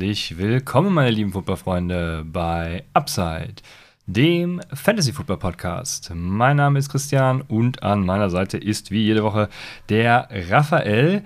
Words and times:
Herzlich 0.00 0.38
willkommen, 0.38 0.94
meine 0.94 1.10
lieben 1.10 1.30
Footballfreunde, 1.30 2.24
bei 2.24 2.84
Upside, 2.94 3.56
dem 4.06 4.62
Fantasy 4.72 5.12
Football 5.12 5.36
Podcast. 5.36 6.10
Mein 6.14 6.56
Name 6.56 6.78
ist 6.78 6.88
Christian 6.88 7.42
und 7.42 7.82
an 7.82 8.06
meiner 8.06 8.30
Seite 8.30 8.56
ist 8.56 8.90
wie 8.90 9.04
jede 9.04 9.22
Woche 9.22 9.50
der 9.90 10.26
Raphael. 10.48 11.22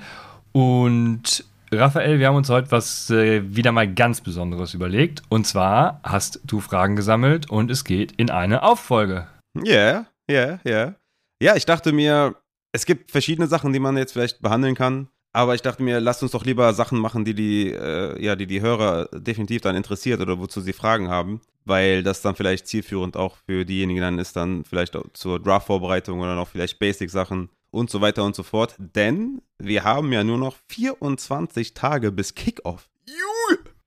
Und 0.51 1.45
Raphael, 1.71 2.19
wir 2.19 2.27
haben 2.27 2.35
uns 2.35 2.51
heute 2.51 2.73
was 2.73 3.11
äh, 3.11 3.43
wieder 3.55 3.71
mal 3.71 3.87
ganz 3.87 4.21
Besonderes 4.21 4.75
überlegt. 4.75 5.23
Und 5.29 5.47
zwar 5.47 6.01
hast 6.03 6.41
du 6.43 6.59
Fragen 6.59 6.97
gesammelt 6.97 7.49
und 7.49 7.71
es 7.71 7.85
geht 7.85 8.11
in 8.17 8.29
eine 8.29 8.65
Auffolge. 8.65 9.29
Ja, 9.63 10.07
ja, 10.29 10.59
ja. 10.65 10.97
Ja, 11.41 11.55
ich 11.55 11.65
dachte 11.65 11.93
mir, 11.93 12.35
es 12.73 12.87
gibt 12.87 13.13
verschiedene 13.13 13.47
Sachen, 13.47 13.73
die 13.73 13.79
man 13.79 13.97
jetzt 13.97 14.15
vielleicht 14.15 14.43
behandeln 14.43 14.75
kann. 14.75 15.07
Aber 15.35 15.57
ich 15.57 15.63
dachte 15.63 15.83
mir, 15.83 15.99
lasst 15.99 16.23
uns 16.23 16.31
doch 16.31 16.45
lieber 16.45 16.73
Sachen 16.75 16.97
machen, 17.01 17.25
die 17.25 17.35
die, 17.35 17.73
äh, 17.73 18.23
ja, 18.23 18.37
die 18.37 18.47
die 18.47 18.61
Hörer 18.61 19.09
definitiv 19.13 19.63
dann 19.63 19.75
interessiert 19.75 20.21
oder 20.21 20.39
wozu 20.39 20.61
sie 20.61 20.73
Fragen 20.73 21.09
haben, 21.09 21.41
weil 21.65 22.05
das 22.05 22.23
dann 22.23 22.37
vielleicht 22.37 22.69
zielführend 22.69 23.17
auch 23.17 23.37
für 23.45 23.65
diejenigen 23.65 24.01
dann 24.01 24.21
ist, 24.21 24.37
dann 24.37 24.65
vielleicht 24.65 24.95
auch 24.95 25.03
zur 25.13 25.41
Draft-Vorbereitung 25.41 26.21
oder 26.21 26.37
noch 26.37 26.49
vielleicht 26.49 26.79
Basic-Sachen 26.79 27.49
und 27.73 27.91
so 27.91 28.01
weiter 28.01 28.23
und 28.23 28.37
so 28.37 28.45
fort. 28.45 28.77
Denn 28.79 29.43
wir 29.59 29.83
haben 29.83 30.13
ja 30.13 30.23
nur 30.23 30.39
noch 30.39 30.57
24 30.69 31.75
Tage 31.75 32.13
bis 32.13 32.37
Kickoff. 32.37 32.89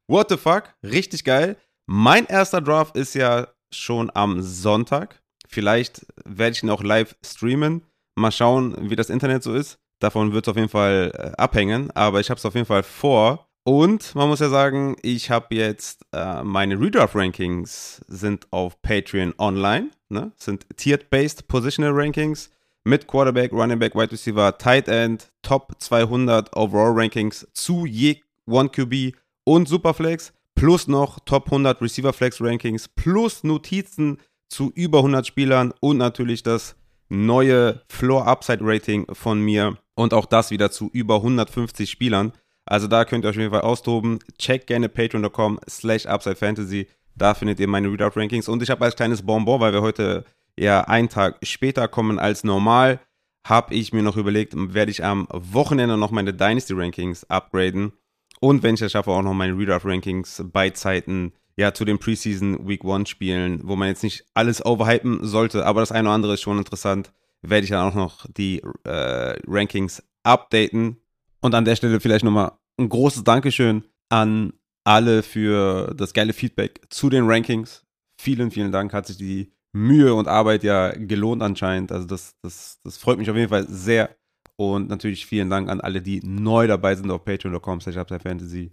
What 0.07 0.29
the 0.29 0.35
fuck? 0.35 0.73
Richtig 0.83 1.23
geil. 1.23 1.55
Mein 1.85 2.25
erster 2.25 2.59
Draft 2.59 2.97
ist 2.97 3.13
ja 3.13 3.47
schon 3.71 4.11
am 4.13 4.41
Sonntag. 4.41 5.21
Vielleicht 5.47 6.05
werde 6.25 6.57
ich 6.57 6.63
ihn 6.63 6.69
auch 6.69 6.83
live 6.83 7.15
streamen. 7.25 7.83
Mal 8.15 8.33
schauen, 8.33 8.89
wie 8.89 8.97
das 8.97 9.09
Internet 9.09 9.43
so 9.43 9.53
ist. 9.53 9.79
Davon 9.99 10.33
wird 10.33 10.45
es 10.45 10.51
auf 10.51 10.57
jeden 10.57 10.69
Fall 10.69 11.11
äh, 11.13 11.41
abhängen, 11.41 11.91
aber 11.91 12.19
ich 12.19 12.29
habe 12.29 12.37
es 12.37 12.45
auf 12.45 12.53
jeden 12.53 12.65
Fall 12.65 12.83
vor. 12.83 13.47
Und 13.63 14.15
man 14.15 14.29
muss 14.29 14.39
ja 14.39 14.47
sagen, 14.47 14.95
ich 15.01 15.29
habe 15.29 15.55
jetzt 15.55 16.05
äh, 16.13 16.41
meine 16.43 16.79
Redraft-Rankings 16.79 18.01
sind 18.07 18.47
auf 18.51 18.81
Patreon 18.81 19.33
online. 19.37 19.89
Ne? 20.07 20.31
Sind 20.37 20.65
Tiered-Based 20.77 21.47
Positional 21.49 21.91
Rankings 21.91 22.49
mit 22.85 23.07
Quarterback, 23.07 23.51
Running 23.51 23.79
Back, 23.79 23.93
Wide 23.93 24.13
Receiver, 24.13 24.57
Tight 24.57 24.87
End, 24.87 25.31
Top 25.41 25.73
200 25.79 26.55
Overall 26.55 26.93
Rankings 26.93 27.45
zu 27.51 27.85
je 27.85 28.21
One 28.45 28.69
QB 28.69 29.13
und 29.43 29.67
Superflex 29.67 30.31
plus 30.55 30.87
noch 30.87 31.19
Top 31.19 31.47
100 31.47 31.81
Receiver 31.81 32.13
Flex 32.13 32.41
Rankings 32.41 32.87
plus 32.87 33.43
Notizen 33.43 34.17
zu 34.49 34.71
über 34.73 34.99
100 34.99 35.27
Spielern 35.27 35.73
und 35.81 35.97
natürlich 35.97 36.41
das 36.41 36.77
neue 37.09 37.81
Floor 37.89 38.27
Upside 38.27 38.59
Rating 38.61 39.05
von 39.13 39.39
mir 39.41 39.77
und 39.95 40.13
auch 40.13 40.25
das 40.25 40.51
wieder 40.51 40.71
zu 40.71 40.89
über 40.93 41.15
150 41.15 41.89
Spielern. 41.89 42.33
Also 42.65 42.87
da 42.87 43.05
könnt 43.05 43.25
ihr 43.25 43.29
euch 43.29 43.35
auf 43.35 43.41
jeden 43.41 43.53
Fall 43.53 43.61
austoben. 43.61 44.19
Checkt 44.37 44.67
gerne 44.67 44.89
patreon.com 44.89 45.59
slash 45.69 46.05
upsidefantasy. 46.05 46.87
Da 47.15 47.33
findet 47.33 47.59
ihr 47.59 47.67
meine 47.67 47.87
Readout-Rankings. 47.87 48.47
Und 48.47 48.61
ich 48.61 48.69
habe 48.69 48.85
als 48.85 48.95
kleines 48.95 49.25
Bonbon, 49.25 49.59
weil 49.59 49.73
wir 49.73 49.81
heute 49.81 50.25
ja 50.57 50.81
einen 50.81 51.09
Tag 51.09 51.37
später 51.43 51.87
kommen 51.87 52.19
als 52.19 52.43
normal, 52.43 52.99
habe 53.47 53.73
ich 53.73 53.93
mir 53.93 54.03
noch 54.03 54.17
überlegt, 54.17 54.53
werde 54.55 54.91
ich 54.91 55.03
am 55.03 55.27
Wochenende 55.31 55.97
noch 55.97 56.11
meine 56.11 56.33
Dynasty-Rankings 56.33 57.29
upgraden. 57.29 57.93
Und 58.39 58.61
wenn 58.61 58.75
ich 58.75 58.81
das 58.81 58.91
schaffe, 58.91 59.11
auch 59.11 59.21
noch 59.23 59.33
meine 59.33 59.57
Readout-Rankings 59.57 60.43
bei 60.51 60.69
Zeiten 60.71 61.33
ja, 61.57 61.73
zu 61.73 61.85
den 61.85 61.99
Preseason 61.99 62.67
Week 62.67 62.83
One 62.83 63.05
Spielen, 63.05 63.61
wo 63.63 63.75
man 63.75 63.87
jetzt 63.87 64.03
nicht 64.03 64.25
alles 64.33 64.65
overhypen 64.65 65.25
sollte, 65.25 65.65
aber 65.65 65.79
das 65.81 65.91
eine 65.91 66.07
oder 66.07 66.15
andere 66.15 66.33
ist 66.35 66.41
schon 66.41 66.57
interessant 66.57 67.11
werde 67.41 67.63
ich 67.63 67.69
dann 67.69 67.89
auch 67.89 67.95
noch 67.95 68.25
die 68.29 68.61
äh, 68.83 69.39
Rankings 69.47 70.03
updaten. 70.23 70.97
Und 71.41 71.55
an 71.55 71.65
der 71.65 71.75
Stelle 71.75 71.99
vielleicht 71.99 72.25
nochmal 72.25 72.53
ein 72.79 72.89
großes 72.89 73.23
Dankeschön 73.23 73.83
an 74.09 74.53
alle 74.83 75.23
für 75.23 75.93
das 75.95 76.13
geile 76.13 76.33
Feedback 76.33 76.81
zu 76.89 77.09
den 77.09 77.25
Rankings. 77.29 77.85
Vielen, 78.19 78.51
vielen 78.51 78.71
Dank. 78.71 78.93
Hat 78.93 79.07
sich 79.07 79.17
die 79.17 79.53
Mühe 79.73 80.13
und 80.13 80.27
Arbeit 80.27 80.63
ja 80.63 80.91
gelohnt 80.91 81.43
anscheinend. 81.43 81.91
Also 81.91 82.07
das, 82.07 82.35
das, 82.41 82.79
das 82.83 82.97
freut 82.97 83.19
mich 83.19 83.29
auf 83.29 83.35
jeden 83.35 83.49
Fall 83.49 83.67
sehr. 83.67 84.15
Und 84.55 84.89
natürlich 84.89 85.27
vielen 85.27 85.49
Dank 85.49 85.69
an 85.69 85.81
alle, 85.81 86.01
die 86.01 86.21
neu 86.23 86.65
dabei 86.65 86.95
sind 86.95 87.11
auf 87.11 87.23
patreon.com 87.23 87.79
fantasy. 87.81 88.71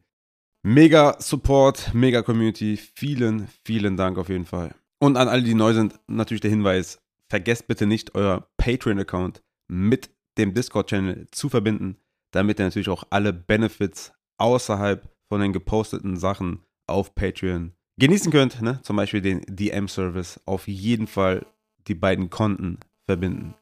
Mega 0.67 1.17
Support, 1.19 1.93
mega 1.93 2.23
Community. 2.23 2.79
Vielen, 2.79 3.49
vielen 3.67 3.99
Dank 3.99 4.17
auf 4.17 4.31
jeden 4.31 4.47
Fall. 4.47 4.75
Und 4.99 5.19
an 5.19 5.29
alle, 5.29 5.43
die 5.43 5.53
neu 5.53 5.75
sind, 5.75 6.01
natürlich 6.07 6.41
der 6.41 6.49
Hinweis, 6.49 7.03
vergesst 7.29 7.67
bitte 7.67 7.85
nicht, 7.85 8.15
euer 8.15 8.49
Patreon-Account 8.57 9.43
mit 9.69 10.09
dem 10.39 10.55
Discord-Channel 10.55 11.27
zu 11.33 11.51
verbinden, 11.51 11.99
damit 12.31 12.59
ihr 12.59 12.65
natürlich 12.65 12.89
auch 12.89 13.05
alle 13.11 13.35
Benefits 13.35 14.15
außerhalb 14.39 15.07
von 15.29 15.43
den 15.43 15.53
geposteten 15.53 16.17
Sachen 16.17 16.65
auf 16.87 17.15
Patreon 17.15 17.75
genießen 17.99 18.33
könnt. 18.33 18.63
Ne? 18.63 18.81
Zum 18.85 18.97
Beispiel 18.97 19.21
den 19.21 19.43
DM-Service. 19.47 20.41
Auf 20.47 20.67
jeden 20.67 21.09
Fall 21.09 21.45
die 21.89 21.95
beiden 21.95 22.31
Konten 22.31 22.79
verbinden. 23.05 23.53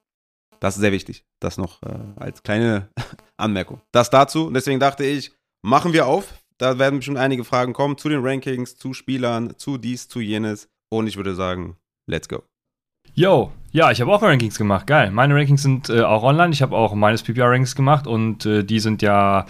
Das 0.61 0.77
ist 0.77 0.83
sehr 0.83 0.93
wichtig. 0.93 1.25
Das 1.41 1.59
noch 1.59 1.83
äh, 1.83 1.99
als 2.15 2.45
kleine 2.45 2.91
Anmerkung. 3.37 3.81
Das 3.91 4.09
dazu. 4.09 4.53
Deswegen 4.53 4.79
dachte 4.79 5.05
ich, 5.05 5.33
machen 5.63 5.93
wir 5.93 6.07
auf. 6.07 6.42
Da 6.59 6.79
werden 6.79 6.99
bestimmt 6.99 7.19
einige 7.19 7.45
Fragen 7.45 7.73
kommen 7.73 7.99
zu 7.99 8.09
den 8.09 8.25
Rankings, 8.25 8.77
zu 8.77 8.95
Spielern, 8.95 9.55
zu 9.57 9.79
dies, 9.79 10.09
zu 10.09 10.21
jenes. 10.21 10.69
Und 10.91 11.07
ich 11.07 11.17
würde 11.17 11.35
sagen, 11.35 11.77
let's 12.07 12.29
go. 12.29 12.43
Yo, 13.15 13.53
ja, 13.73 13.91
ich 13.91 14.01
habe 14.01 14.13
auch 14.13 14.23
Rankings 14.23 14.57
gemacht. 14.57 14.87
Geil. 14.87 15.11
Meine 15.11 15.35
Rankings 15.35 15.63
sind 15.63 15.91
äh, 15.91 16.03
auch 16.03 16.23
online. 16.23 16.53
Ich 16.53 16.63
habe 16.63 16.77
auch 16.77 16.95
meines 16.95 17.23
PPR-Rankings 17.23 17.75
gemacht 17.75 18.07
und 18.07 18.47
äh, 18.47 18.65
die 18.65 18.81
sind 18.81 19.03
ja 19.03 19.47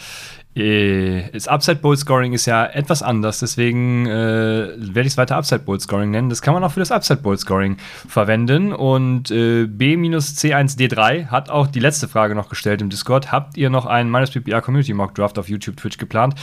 das 0.54 1.48
Upside 1.48 1.76
Bowl 1.76 1.96
Scoring 1.96 2.34
ist 2.34 2.44
ja 2.44 2.66
etwas 2.66 3.02
anders, 3.02 3.40
deswegen 3.40 4.06
äh, 4.06 4.74
werde 4.76 5.00
ich 5.00 5.06
es 5.08 5.16
weiter 5.16 5.36
Upside 5.36 5.60
Bowl 5.60 5.80
Scoring 5.80 6.10
nennen. 6.10 6.28
Das 6.28 6.42
kann 6.42 6.52
man 6.52 6.62
auch 6.62 6.72
für 6.72 6.80
das 6.80 6.92
Upside 6.92 7.22
Bowl 7.22 7.38
Scoring 7.38 7.78
verwenden. 8.06 8.74
Und 8.74 9.30
äh, 9.30 9.66
B-C1D3 9.66 11.28
hat 11.28 11.48
auch 11.48 11.68
die 11.68 11.80
letzte 11.80 12.06
Frage 12.06 12.34
noch 12.34 12.50
gestellt 12.50 12.82
im 12.82 12.90
Discord. 12.90 13.32
Habt 13.32 13.56
ihr 13.56 13.70
noch 13.70 13.86
einen 13.86 14.10
meines 14.10 14.30
PPR 14.30 14.60
Community 14.60 14.92
Mock 14.92 15.14
Draft 15.14 15.38
auf 15.38 15.48
YouTube, 15.48 15.76
Twitch 15.78 15.96
geplant? 15.96 16.34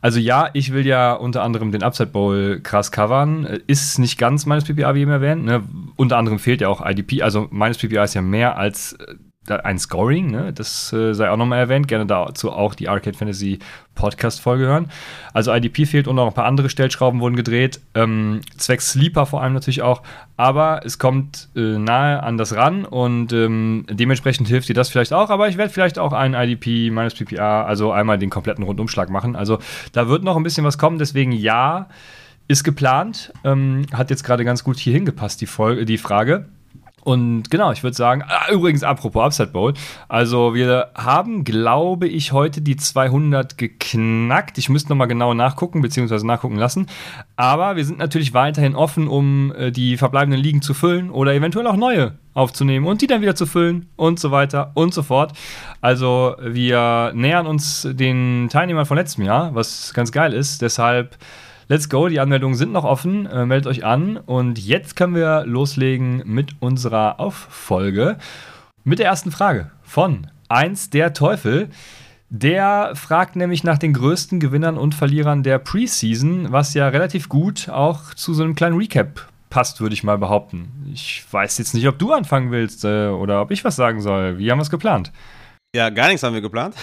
Also 0.00 0.18
ja, 0.18 0.48
ich 0.54 0.72
will 0.72 0.86
ja 0.86 1.12
unter 1.12 1.42
anderem 1.42 1.70
den 1.70 1.82
Upside 1.82 2.10
Bowl 2.10 2.60
krass 2.62 2.90
covern. 2.90 3.44
Äh, 3.44 3.60
ist 3.66 3.98
nicht 3.98 4.16
ganz 4.16 4.46
meines 4.46 4.64
PPR, 4.64 4.94
wie 4.94 5.02
eben 5.02 5.10
erwähnt. 5.10 5.44
Ne? 5.44 5.62
Unter 5.96 6.16
anderem 6.16 6.38
fehlt 6.38 6.62
ja 6.62 6.68
auch 6.68 6.84
IDP. 6.84 7.22
Also 7.22 7.46
meines 7.50 7.76
PPR 7.76 8.04
ist 8.04 8.14
ja 8.14 8.22
mehr 8.22 8.56
als 8.56 8.94
äh, 8.94 9.16
ein 9.48 9.78
Scoring, 9.78 10.30
ne? 10.30 10.52
das 10.52 10.92
äh, 10.92 11.14
sei 11.14 11.30
auch 11.30 11.36
nochmal 11.36 11.58
erwähnt. 11.58 11.88
Gerne 11.88 12.06
dazu 12.06 12.52
auch 12.52 12.74
die 12.74 12.88
Arcade 12.88 13.16
Fantasy 13.16 13.58
Podcast-Folge 13.94 14.66
hören. 14.66 14.90
Also 15.32 15.52
IDP 15.52 15.86
fehlt 15.86 16.08
und 16.08 16.16
noch 16.16 16.26
ein 16.26 16.34
paar 16.34 16.44
andere 16.44 16.68
Stellschrauben 16.68 17.20
wurden 17.20 17.36
gedreht. 17.36 17.80
Ähm, 17.94 18.42
zwecks 18.56 18.92
Sleeper 18.92 19.26
vor 19.26 19.42
allem 19.42 19.54
natürlich 19.54 19.82
auch. 19.82 20.02
Aber 20.36 20.82
es 20.84 20.98
kommt 20.98 21.48
äh, 21.56 21.78
nahe 21.78 22.22
an 22.22 22.36
das 22.36 22.54
ran 22.54 22.84
und 22.84 23.32
ähm, 23.32 23.86
dementsprechend 23.90 24.46
hilft 24.48 24.68
dir 24.68 24.74
das 24.74 24.90
vielleicht 24.90 25.12
auch. 25.12 25.30
Aber 25.30 25.48
ich 25.48 25.56
werde 25.56 25.72
vielleicht 25.72 25.98
auch 25.98 26.12
ein 26.12 26.34
IDP 26.34 26.90
meines 26.90 27.14
PPA, 27.14 27.64
also 27.64 27.92
einmal 27.92 28.18
den 28.18 28.30
kompletten 28.30 28.64
Rundumschlag 28.64 29.08
machen. 29.08 29.36
Also 29.36 29.58
da 29.92 30.08
wird 30.08 30.22
noch 30.22 30.36
ein 30.36 30.42
bisschen 30.42 30.64
was 30.64 30.78
kommen. 30.78 30.98
Deswegen 30.98 31.32
ja, 31.32 31.88
ist 32.46 32.62
geplant. 32.62 33.32
Ähm, 33.44 33.86
hat 33.92 34.10
jetzt 34.10 34.22
gerade 34.22 34.44
ganz 34.44 34.64
gut 34.64 34.76
hier 34.76 34.92
hingepasst, 34.92 35.40
die, 35.40 35.46
Folge, 35.46 35.86
die 35.86 35.98
Frage. 35.98 36.48
Und 37.02 37.50
genau, 37.50 37.72
ich 37.72 37.82
würde 37.82 37.96
sagen, 37.96 38.22
ah, 38.26 38.50
übrigens 38.52 38.82
apropos 38.82 39.22
Upside 39.22 39.48
Bowl, 39.48 39.74
also 40.08 40.54
wir 40.54 40.90
haben, 40.94 41.44
glaube 41.44 42.08
ich, 42.08 42.32
heute 42.32 42.60
die 42.60 42.76
200 42.76 43.56
geknackt. 43.56 44.58
Ich 44.58 44.68
müsste 44.68 44.90
nochmal 44.90 45.08
genau 45.08 45.34
nachgucken, 45.34 45.80
beziehungsweise 45.80 46.26
nachgucken 46.26 46.56
lassen. 46.56 46.86
Aber 47.36 47.76
wir 47.76 47.84
sind 47.84 47.98
natürlich 47.98 48.34
weiterhin 48.34 48.74
offen, 48.74 49.08
um 49.08 49.52
äh, 49.56 49.70
die 49.70 49.96
verbleibenden 49.96 50.40
Ligen 50.40 50.62
zu 50.62 50.74
füllen 50.74 51.10
oder 51.10 51.34
eventuell 51.34 51.66
auch 51.66 51.76
neue 51.76 52.18
aufzunehmen 52.34 52.86
und 52.86 53.02
die 53.02 53.06
dann 53.06 53.22
wieder 53.22 53.34
zu 53.34 53.46
füllen 53.46 53.88
und 53.96 54.20
so 54.20 54.30
weiter 54.30 54.70
und 54.74 54.94
so 54.94 55.02
fort. 55.02 55.32
Also 55.80 56.36
wir 56.40 57.12
nähern 57.14 57.46
uns 57.46 57.88
den 57.90 58.48
Teilnehmern 58.50 58.86
von 58.86 58.96
letztem 58.96 59.24
Jahr, 59.24 59.54
was 59.54 59.92
ganz 59.94 60.12
geil 60.12 60.32
ist. 60.32 60.62
Deshalb 60.62 61.16
Let's 61.70 61.88
go, 61.88 62.08
die 62.08 62.18
Anmeldungen 62.18 62.56
sind 62.56 62.72
noch 62.72 62.82
offen. 62.82 63.26
Äh, 63.26 63.46
meldet 63.46 63.68
euch 63.68 63.84
an. 63.84 64.16
Und 64.16 64.58
jetzt 64.58 64.96
können 64.96 65.14
wir 65.14 65.44
loslegen 65.46 66.20
mit 66.26 66.56
unserer 66.58 67.20
Auffolge. 67.20 68.18
Mit 68.82 68.98
der 68.98 69.06
ersten 69.06 69.30
Frage 69.30 69.70
von 69.84 70.26
1 70.48 70.90
der 70.90 71.12
Teufel. 71.12 71.68
Der 72.28 72.96
fragt 72.96 73.36
nämlich 73.36 73.62
nach 73.62 73.78
den 73.78 73.92
größten 73.92 74.40
Gewinnern 74.40 74.76
und 74.76 74.96
Verlierern 74.96 75.44
der 75.44 75.60
Preseason, 75.60 76.50
was 76.50 76.74
ja 76.74 76.88
relativ 76.88 77.28
gut 77.28 77.68
auch 77.68 78.14
zu 78.14 78.34
so 78.34 78.42
einem 78.42 78.56
kleinen 78.56 78.76
Recap 78.76 79.28
passt, 79.48 79.80
würde 79.80 79.94
ich 79.94 80.02
mal 80.02 80.18
behaupten. 80.18 80.90
Ich 80.92 81.24
weiß 81.30 81.56
jetzt 81.58 81.74
nicht, 81.74 81.86
ob 81.86 82.00
du 82.00 82.12
anfangen 82.12 82.50
willst 82.50 82.84
äh, 82.84 83.06
oder 83.06 83.42
ob 83.42 83.52
ich 83.52 83.64
was 83.64 83.76
sagen 83.76 84.00
soll. 84.00 84.38
Wie 84.38 84.50
haben 84.50 84.58
wir 84.58 84.62
es 84.62 84.70
geplant? 84.70 85.12
Ja, 85.72 85.90
gar 85.90 86.08
nichts 86.08 86.24
haben 86.24 86.34
wir 86.34 86.40
geplant. 86.40 86.74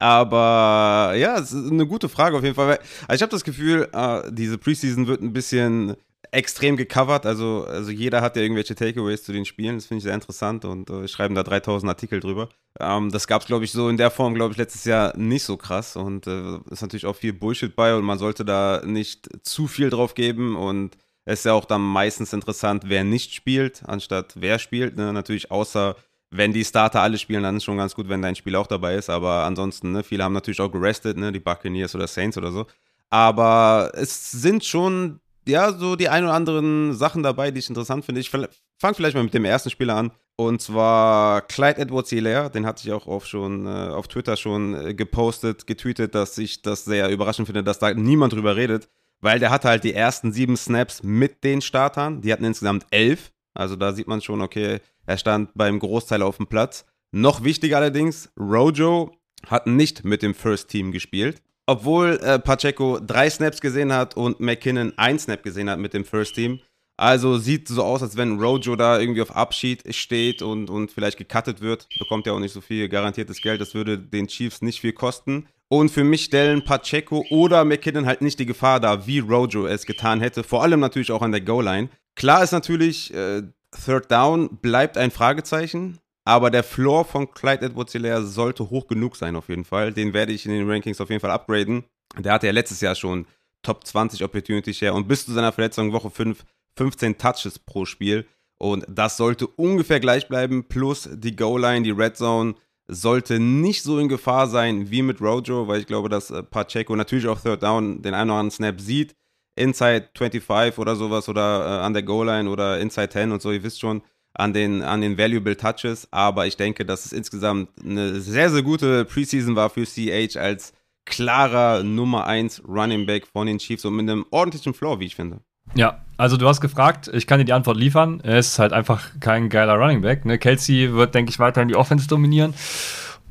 Aber 0.00 1.14
ja, 1.14 1.38
es 1.38 1.52
ist 1.52 1.70
eine 1.70 1.86
gute 1.86 2.08
Frage 2.08 2.36
auf 2.36 2.42
jeden 2.42 2.54
Fall. 2.54 2.78
Also 3.06 3.16
ich 3.16 3.22
habe 3.22 3.30
das 3.30 3.44
Gefühl, 3.44 3.86
äh, 3.92 4.22
diese 4.32 4.56
Preseason 4.56 5.06
wird 5.06 5.20
ein 5.20 5.34
bisschen 5.34 5.94
extrem 6.32 6.76
gecovert. 6.76 7.26
Also, 7.26 7.66
also 7.68 7.90
jeder 7.90 8.22
hat 8.22 8.34
ja 8.36 8.42
irgendwelche 8.42 8.74
Takeaways 8.74 9.24
zu 9.24 9.32
den 9.32 9.44
Spielen. 9.44 9.76
Das 9.76 9.86
finde 9.86 9.98
ich 9.98 10.04
sehr 10.04 10.14
interessant 10.14 10.64
und 10.64 10.88
äh, 10.88 11.06
schreiben 11.06 11.34
da 11.34 11.42
3000 11.42 11.90
Artikel 11.90 12.20
drüber. 12.20 12.48
Ähm, 12.78 13.10
das 13.10 13.26
gab 13.26 13.42
es, 13.42 13.46
glaube 13.46 13.64
ich, 13.64 13.72
so 13.72 13.90
in 13.90 13.98
der 13.98 14.10
Form, 14.10 14.34
glaube 14.34 14.52
ich, 14.52 14.58
letztes 14.58 14.84
Jahr 14.84 15.14
nicht 15.18 15.44
so 15.44 15.58
krass. 15.58 15.96
Und 15.96 16.26
äh, 16.26 16.58
ist 16.70 16.80
natürlich 16.80 17.06
auch 17.06 17.16
viel 17.16 17.34
Bullshit 17.34 17.76
bei 17.76 17.94
und 17.94 18.04
man 18.04 18.18
sollte 18.18 18.44
da 18.46 18.82
nicht 18.84 19.28
zu 19.44 19.66
viel 19.66 19.90
drauf 19.90 20.14
geben. 20.14 20.56
Und 20.56 20.96
es 21.26 21.40
ist 21.40 21.44
ja 21.44 21.52
auch 21.52 21.66
dann 21.66 21.82
meistens 21.82 22.32
interessant, 22.32 22.84
wer 22.86 23.04
nicht 23.04 23.34
spielt, 23.34 23.82
anstatt 23.86 24.34
wer 24.36 24.58
spielt. 24.58 24.96
Ne? 24.96 25.12
Natürlich 25.12 25.50
außer 25.50 25.96
wenn 26.30 26.52
die 26.52 26.64
Starter 26.64 27.02
alle 27.02 27.18
spielen, 27.18 27.42
dann 27.42 27.56
ist 27.56 27.64
schon 27.64 27.76
ganz 27.76 27.94
gut, 27.94 28.08
wenn 28.08 28.22
dein 28.22 28.36
Spiel 28.36 28.54
auch 28.56 28.66
dabei 28.66 28.94
ist. 28.94 29.10
Aber 29.10 29.44
ansonsten, 29.44 29.92
ne, 29.92 30.02
viele 30.02 30.24
haben 30.24 30.32
natürlich 30.32 30.60
auch 30.60 30.70
gerestet, 30.70 31.16
ne, 31.18 31.32
die 31.32 31.40
Buccaneers 31.40 31.94
oder 31.94 32.06
Saints 32.06 32.38
oder 32.38 32.52
so. 32.52 32.66
Aber 33.10 33.90
es 33.94 34.30
sind 34.30 34.64
schon, 34.64 35.20
ja, 35.46 35.72
so 35.72 35.96
die 35.96 36.08
ein 36.08 36.22
oder 36.24 36.34
anderen 36.34 36.94
Sachen 36.94 37.24
dabei, 37.24 37.50
die 37.50 37.58
ich 37.58 37.68
interessant 37.68 38.04
finde. 38.04 38.20
Ich 38.20 38.30
fange 38.30 38.48
vielleicht 38.94 39.16
mal 39.16 39.24
mit 39.24 39.34
dem 39.34 39.44
ersten 39.44 39.70
Spieler 39.70 39.96
an. 39.96 40.12
Und 40.36 40.62
zwar 40.62 41.42
Clyde 41.42 41.80
Edwards 41.80 42.10
Hilaire, 42.10 42.48
den 42.48 42.64
hatte 42.64 42.86
ich 42.86 42.92
auch 42.92 43.06
auf, 43.06 43.26
schon, 43.26 43.66
äh, 43.66 43.90
auf 43.90 44.08
Twitter 44.08 44.36
schon 44.36 44.74
äh, 44.74 44.94
gepostet, 44.94 45.66
getweetet, 45.66 46.14
dass 46.14 46.38
ich 46.38 46.62
das 46.62 46.84
sehr 46.84 47.10
überraschend 47.10 47.46
finde, 47.46 47.62
dass 47.62 47.78
da 47.78 47.92
niemand 47.92 48.32
drüber 48.32 48.56
redet. 48.56 48.88
Weil 49.20 49.38
der 49.38 49.50
hatte 49.50 49.68
halt 49.68 49.84
die 49.84 49.92
ersten 49.92 50.32
sieben 50.32 50.56
Snaps 50.56 51.02
mit 51.02 51.44
den 51.44 51.60
Startern. 51.60 52.22
Die 52.22 52.32
hatten 52.32 52.44
insgesamt 52.44 52.86
elf. 52.90 53.32
Also 53.54 53.76
da 53.76 53.92
sieht 53.92 54.08
man 54.08 54.20
schon, 54.20 54.40
okay, 54.40 54.80
er 55.06 55.18
stand 55.18 55.50
beim 55.54 55.78
Großteil 55.78 56.22
auf 56.22 56.36
dem 56.36 56.46
Platz. 56.46 56.84
Noch 57.12 57.42
wichtiger 57.42 57.78
allerdings, 57.78 58.30
Rojo 58.38 59.16
hat 59.46 59.66
nicht 59.66 60.04
mit 60.04 60.22
dem 60.22 60.34
First 60.34 60.68
Team 60.68 60.92
gespielt. 60.92 61.42
Obwohl 61.66 62.18
äh, 62.22 62.38
Pacheco 62.38 62.98
drei 63.00 63.30
Snaps 63.30 63.60
gesehen 63.60 63.92
hat 63.92 64.16
und 64.16 64.40
McKinnon 64.40 64.92
ein 64.96 65.18
Snap 65.18 65.42
gesehen 65.42 65.70
hat 65.70 65.78
mit 65.78 65.94
dem 65.94 66.04
First 66.04 66.34
Team. 66.34 66.60
Also 66.96 67.38
sieht 67.38 67.66
so 67.66 67.82
aus, 67.82 68.02
als 68.02 68.16
wenn 68.16 68.38
Rojo 68.38 68.76
da 68.76 68.98
irgendwie 69.00 69.22
auf 69.22 69.34
Abschied 69.34 69.94
steht 69.94 70.42
und, 70.42 70.68
und 70.68 70.90
vielleicht 70.90 71.16
gecuttet 71.16 71.62
wird. 71.62 71.88
Bekommt 71.98 72.26
ja 72.26 72.34
auch 72.34 72.40
nicht 72.40 72.52
so 72.52 72.60
viel 72.60 72.88
garantiertes 72.88 73.40
Geld. 73.40 73.60
Das 73.60 73.72
würde 73.74 73.98
den 73.98 74.26
Chiefs 74.26 74.60
nicht 74.60 74.80
viel 74.80 74.92
kosten. 74.92 75.46
Und 75.68 75.90
für 75.90 76.04
mich 76.04 76.24
stellen 76.24 76.62
Pacheco 76.64 77.24
oder 77.30 77.64
McKinnon 77.64 78.04
halt 78.04 78.20
nicht 78.20 78.38
die 78.38 78.46
Gefahr 78.46 78.80
dar, 78.80 79.06
wie 79.06 79.20
Rojo 79.20 79.66
es 79.66 79.86
getan 79.86 80.20
hätte. 80.20 80.42
Vor 80.42 80.62
allem 80.62 80.80
natürlich 80.80 81.12
auch 81.12 81.22
an 81.22 81.32
der 81.32 81.40
Goal-Line. 81.40 81.88
Klar 82.16 82.42
ist 82.42 82.52
natürlich, 82.52 83.14
äh, 83.14 83.42
Third 83.84 84.10
Down 84.10 84.58
bleibt 84.58 84.98
ein 84.98 85.10
Fragezeichen, 85.10 85.98
aber 86.24 86.50
der 86.50 86.64
Floor 86.64 87.04
von 87.04 87.30
Clyde 87.30 87.66
edwards 87.66 87.92
sollte 88.34 88.70
hoch 88.70 88.88
genug 88.88 89.16
sein 89.16 89.36
auf 89.36 89.48
jeden 89.48 89.64
Fall. 89.64 89.92
Den 89.92 90.12
werde 90.12 90.32
ich 90.32 90.44
in 90.44 90.52
den 90.52 90.68
Rankings 90.68 91.00
auf 91.00 91.08
jeden 91.08 91.20
Fall 91.20 91.30
upgraden. 91.30 91.84
Der 92.18 92.32
hatte 92.32 92.46
ja 92.46 92.52
letztes 92.52 92.80
Jahr 92.80 92.94
schon 92.94 93.26
Top 93.62 93.86
20 93.86 94.24
Opportunity 94.24 94.74
Share 94.74 94.94
und 94.94 95.06
bis 95.06 95.24
zu 95.26 95.32
seiner 95.32 95.52
Verletzung 95.52 95.92
Woche 95.92 96.10
5 96.10 96.44
15 96.76 97.18
Touches 97.18 97.58
pro 97.58 97.84
Spiel. 97.84 98.26
Und 98.58 98.84
das 98.88 99.16
sollte 99.16 99.46
ungefähr 99.46 100.00
gleich 100.00 100.28
bleiben. 100.28 100.64
Plus 100.68 101.08
die 101.12 101.36
Goal-Line, 101.36 101.82
die 101.82 101.90
Red 101.90 102.16
Zone 102.16 102.54
sollte 102.88 103.38
nicht 103.38 103.82
so 103.82 103.98
in 103.98 104.08
Gefahr 104.08 104.48
sein 104.48 104.90
wie 104.90 105.02
mit 105.02 105.20
Rojo, 105.20 105.68
weil 105.68 105.80
ich 105.80 105.86
glaube, 105.86 106.08
dass 106.08 106.30
äh, 106.30 106.42
Pacheco 106.42 106.96
natürlich 106.96 107.26
auf 107.26 107.42
Third 107.42 107.62
Down 107.62 108.02
den 108.02 108.14
einen 108.14 108.30
oder 108.30 108.40
anderen 108.40 108.50
Snap 108.50 108.80
sieht. 108.80 109.14
Inside 109.60 110.10
25 110.16 110.78
oder 110.78 110.96
sowas 110.96 111.28
oder 111.28 111.64
äh, 111.64 111.84
an 111.84 111.92
der 111.92 112.02
Goal-Line 112.02 112.48
oder 112.48 112.80
Inside 112.80 113.10
10 113.10 113.32
und 113.32 113.42
so, 113.42 113.52
ihr 113.52 113.62
wisst 113.62 113.80
schon, 113.80 114.02
an 114.34 114.52
den, 114.52 114.82
an 114.82 115.00
den 115.00 115.18
Valuable 115.18 115.56
Touches. 115.56 116.08
Aber 116.10 116.46
ich 116.46 116.56
denke, 116.56 116.84
dass 116.84 117.04
es 117.04 117.12
insgesamt 117.12 117.68
eine 117.84 118.20
sehr, 118.20 118.50
sehr 118.50 118.62
gute 118.62 119.04
Preseason 119.04 119.56
war 119.56 119.70
für 119.70 119.84
CH 119.84 120.36
als 120.36 120.72
klarer 121.04 121.82
Nummer 121.82 122.26
1 122.26 122.62
Running 122.66 123.06
Back 123.06 123.26
von 123.26 123.46
den 123.46 123.58
Chiefs 123.58 123.84
und 123.84 123.96
mit 123.96 124.08
einem 124.08 124.26
ordentlichen 124.30 124.74
Floor, 124.74 125.00
wie 125.00 125.06
ich 125.06 125.16
finde. 125.16 125.40
Ja, 125.74 126.00
also 126.16 126.36
du 126.36 126.48
hast 126.48 126.60
gefragt, 126.60 127.10
ich 127.12 127.26
kann 127.26 127.38
dir 127.38 127.44
die 127.44 127.52
Antwort 127.52 127.76
liefern. 127.76 128.20
Er 128.22 128.38
ist 128.38 128.58
halt 128.58 128.72
einfach 128.72 129.10
kein 129.20 129.48
geiler 129.48 129.74
Running 129.74 130.00
Back. 130.00 130.24
Ne? 130.24 130.38
Kelsey 130.38 130.92
wird, 130.92 131.14
denke 131.14 131.30
ich, 131.30 131.38
weiterhin 131.38 131.68
die 131.68 131.76
Offense 131.76 132.08
dominieren. 132.08 132.54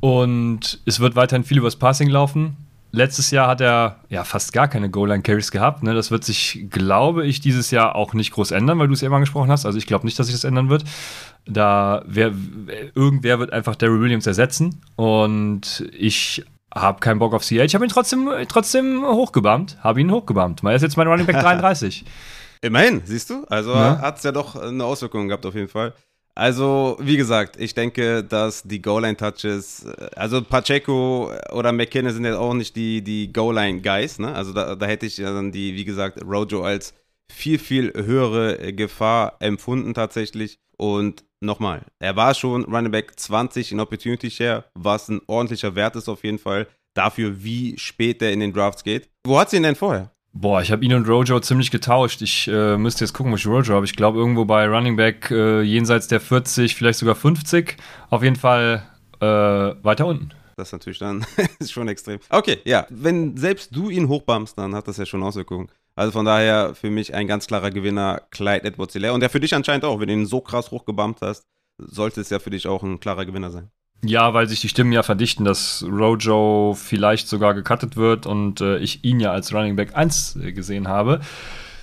Und 0.00 0.80
es 0.86 1.00
wird 1.00 1.16
weiterhin 1.16 1.44
viel 1.44 1.58
übers 1.58 1.76
Passing 1.76 2.08
laufen. 2.08 2.56
Letztes 2.92 3.30
Jahr 3.30 3.46
hat 3.46 3.60
er 3.60 4.00
ja 4.08 4.24
fast 4.24 4.52
gar 4.52 4.66
keine 4.66 4.90
Goal-Line-Carries 4.90 5.52
gehabt. 5.52 5.82
Ne? 5.82 5.94
Das 5.94 6.10
wird 6.10 6.24
sich, 6.24 6.66
glaube 6.70 7.24
ich, 7.26 7.40
dieses 7.40 7.70
Jahr 7.70 7.94
auch 7.94 8.14
nicht 8.14 8.32
groß 8.32 8.50
ändern, 8.50 8.78
weil 8.78 8.88
du 8.88 8.94
es 8.94 9.02
eben 9.02 9.14
angesprochen 9.14 9.50
hast. 9.50 9.64
Also 9.64 9.78
ich 9.78 9.86
glaube 9.86 10.06
nicht, 10.06 10.18
dass 10.18 10.26
sich 10.26 10.34
das 10.34 10.44
ändern 10.44 10.68
wird. 10.70 10.84
Da 11.46 12.02
wer, 12.06 12.32
irgendwer 12.94 13.38
wird 13.38 13.52
einfach 13.52 13.76
Daryl 13.76 14.00
Williams 14.00 14.26
ersetzen. 14.26 14.82
Und 14.96 15.88
ich 15.96 16.44
habe 16.74 17.00
keinen 17.00 17.20
Bock 17.20 17.32
auf 17.32 17.44
CL. 17.44 17.64
Ich 17.64 17.74
habe 17.74 17.84
ihn 17.84 17.90
trotzdem, 17.90 18.28
trotzdem 18.48 19.04
hochgebammt. 19.04 19.78
Habe 19.82 20.00
ihn 20.00 20.10
hochgebammt. 20.10 20.62
Er 20.64 20.74
ist 20.74 20.82
jetzt 20.82 20.96
mein 20.96 21.06
Running 21.06 21.26
Back 21.26 21.36
33. 21.40 22.04
Immerhin, 22.62 23.02
siehst 23.04 23.30
du? 23.30 23.44
Also 23.48 23.72
ja. 23.72 24.00
hat 24.00 24.18
es 24.18 24.22
ja 24.22 24.32
doch 24.32 24.56
eine 24.56 24.84
Auswirkung 24.84 25.28
gehabt 25.28 25.46
auf 25.46 25.54
jeden 25.54 25.68
Fall. 25.68 25.94
Also, 26.34 26.96
wie 27.00 27.16
gesagt, 27.16 27.60
ich 27.60 27.74
denke, 27.74 28.24
dass 28.24 28.62
die 28.62 28.80
Goal-Line-Touches, 28.80 29.86
also 30.16 30.42
Pacheco 30.42 31.32
oder 31.52 31.72
McKinnon 31.72 32.12
sind 32.12 32.24
ja 32.24 32.38
auch 32.38 32.54
nicht 32.54 32.76
die, 32.76 33.02
die 33.02 33.32
Goal-Line-Guys, 33.32 34.20
ne? 34.20 34.32
Also 34.34 34.52
da, 34.52 34.76
da 34.76 34.86
hätte 34.86 35.06
ich 35.06 35.16
dann 35.16 35.52
die, 35.52 35.74
wie 35.74 35.84
gesagt, 35.84 36.22
Rojo 36.24 36.62
als 36.62 36.94
viel, 37.30 37.58
viel 37.58 37.92
höhere 37.94 38.72
Gefahr 38.72 39.36
empfunden 39.40 39.92
tatsächlich. 39.94 40.58
Und 40.76 41.24
nochmal, 41.40 41.84
er 41.98 42.16
war 42.16 42.34
schon 42.34 42.64
Running 42.64 42.92
Back 42.92 43.18
20 43.18 43.72
in 43.72 43.80
Opportunity 43.80 44.30
Share, 44.30 44.64
was 44.74 45.08
ein 45.08 45.20
ordentlicher 45.26 45.74
Wert 45.74 45.96
ist 45.96 46.08
auf 46.08 46.24
jeden 46.24 46.38
Fall 46.38 46.66
dafür, 46.94 47.42
wie 47.42 47.78
spät 47.78 48.22
er 48.22 48.32
in 48.32 48.40
den 48.40 48.52
Drafts 48.52 48.82
geht. 48.82 49.10
Wo 49.26 49.38
hat 49.38 49.50
sie 49.50 49.56
ihn 49.56 49.62
denn 49.62 49.76
vorher? 49.76 50.10
Boah, 50.32 50.62
ich 50.62 50.70
habe 50.70 50.84
ihn 50.84 50.94
und 50.94 51.08
Rojo 51.08 51.40
ziemlich 51.40 51.72
getauscht. 51.72 52.22
Ich 52.22 52.46
äh, 52.46 52.76
müsste 52.76 53.04
jetzt 53.04 53.12
gucken, 53.12 53.32
wo 53.32 53.36
ich 53.36 53.46
Rojo 53.46 53.74
habe. 53.74 53.84
Ich 53.84 53.96
glaube, 53.96 54.18
irgendwo 54.18 54.44
bei 54.44 54.66
Running 54.68 54.96
Back 54.96 55.30
äh, 55.30 55.62
jenseits 55.62 56.06
der 56.06 56.20
40, 56.20 56.76
vielleicht 56.76 57.00
sogar 57.00 57.16
50. 57.16 57.76
Auf 58.10 58.22
jeden 58.22 58.36
Fall 58.36 58.86
äh, 59.20 59.26
weiter 59.26 60.06
unten. 60.06 60.30
Das 60.56 60.68
ist 60.68 60.72
natürlich 60.72 60.98
dann 60.98 61.26
schon 61.68 61.88
extrem. 61.88 62.20
Okay, 62.28 62.58
ja. 62.64 62.86
Wenn 62.90 63.36
selbst 63.36 63.74
du 63.74 63.90
ihn 63.90 64.08
hochbummst, 64.08 64.56
dann 64.56 64.74
hat 64.74 64.86
das 64.86 64.98
ja 64.98 65.06
schon 65.06 65.22
Auswirkungen. 65.22 65.68
Also 65.96 66.12
von 66.12 66.24
daher 66.24 66.74
für 66.74 66.90
mich 66.90 67.12
ein 67.12 67.26
ganz 67.26 67.46
klarer 67.46 67.70
Gewinner, 67.70 68.22
Clyde 68.30 68.64
edwards 68.64 68.94
-Hilaire. 68.94 69.10
Und 69.12 69.20
der 69.20 69.30
für 69.30 69.40
dich 69.40 69.54
anscheinend 69.54 69.84
auch. 69.84 69.98
Wenn 69.98 70.08
du 70.08 70.14
ihn 70.14 70.26
so 70.26 70.40
krass 70.40 70.70
hochgebumpt 70.70 71.22
hast, 71.22 71.42
sollte 71.78 72.20
es 72.20 72.30
ja 72.30 72.38
für 72.38 72.50
dich 72.50 72.68
auch 72.68 72.84
ein 72.84 73.00
klarer 73.00 73.26
Gewinner 73.26 73.50
sein. 73.50 73.70
Ja, 74.02 74.32
weil 74.32 74.48
sich 74.48 74.60
die 74.60 74.68
Stimmen 74.68 74.92
ja 74.92 75.02
verdichten, 75.02 75.44
dass 75.44 75.84
Rojo 75.86 76.74
vielleicht 76.74 77.28
sogar 77.28 77.52
gecuttet 77.52 77.96
wird 77.96 78.24
und 78.24 78.62
äh, 78.62 78.78
ich 78.78 79.04
ihn 79.04 79.20
ja 79.20 79.30
als 79.32 79.52
Running 79.52 79.76
Back 79.76 79.94
1 79.94 80.36
äh, 80.36 80.52
gesehen 80.52 80.88
habe. 80.88 81.20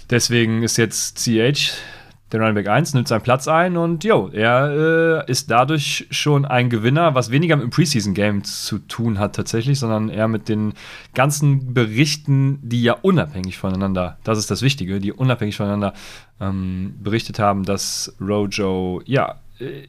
Deswegen 0.10 0.64
ist 0.64 0.78
jetzt 0.78 1.20
CH 1.20 1.74
der 2.32 2.42
Running 2.42 2.56
Back 2.56 2.68
1, 2.68 2.94
nimmt 2.94 3.08
seinen 3.08 3.22
Platz 3.22 3.48
ein 3.48 3.78
und 3.78 4.04
jo, 4.04 4.30
er 4.34 5.24
äh, 5.28 5.32
ist 5.32 5.50
dadurch 5.50 6.08
schon 6.12 6.46
ein 6.46 6.70
Gewinner, 6.70 7.16
was 7.16 7.32
weniger 7.32 7.56
mit 7.56 7.64
dem 7.64 7.70
Preseason-Game 7.70 8.44
zu 8.44 8.80
tun 8.80 9.18
hat 9.18 9.36
tatsächlich, 9.36 9.80
sondern 9.80 10.10
eher 10.10 10.28
mit 10.28 10.50
den 10.50 10.74
ganzen 11.14 11.74
Berichten, 11.74 12.60
die 12.64 12.84
ja 12.84 12.98
unabhängig 13.02 13.58
voneinander, 13.58 14.18
das 14.24 14.40
ist 14.40 14.52
das 14.52 14.62
Wichtige, 14.62 15.00
die 15.00 15.14
unabhängig 15.14 15.56
voneinander 15.56 15.94
ähm, 16.42 16.96
berichtet 17.00 17.40
haben, 17.40 17.64
dass 17.64 18.14
Rojo 18.20 19.02
ja 19.06 19.36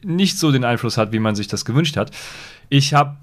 nicht 0.03 0.37
so 0.37 0.51
den 0.51 0.63
Einfluss 0.63 0.97
hat, 0.97 1.11
wie 1.11 1.19
man 1.19 1.35
sich 1.35 1.47
das 1.47 1.65
gewünscht 1.65 1.97
hat. 1.97 2.11
Ich 2.69 2.93
habe, 2.93 3.17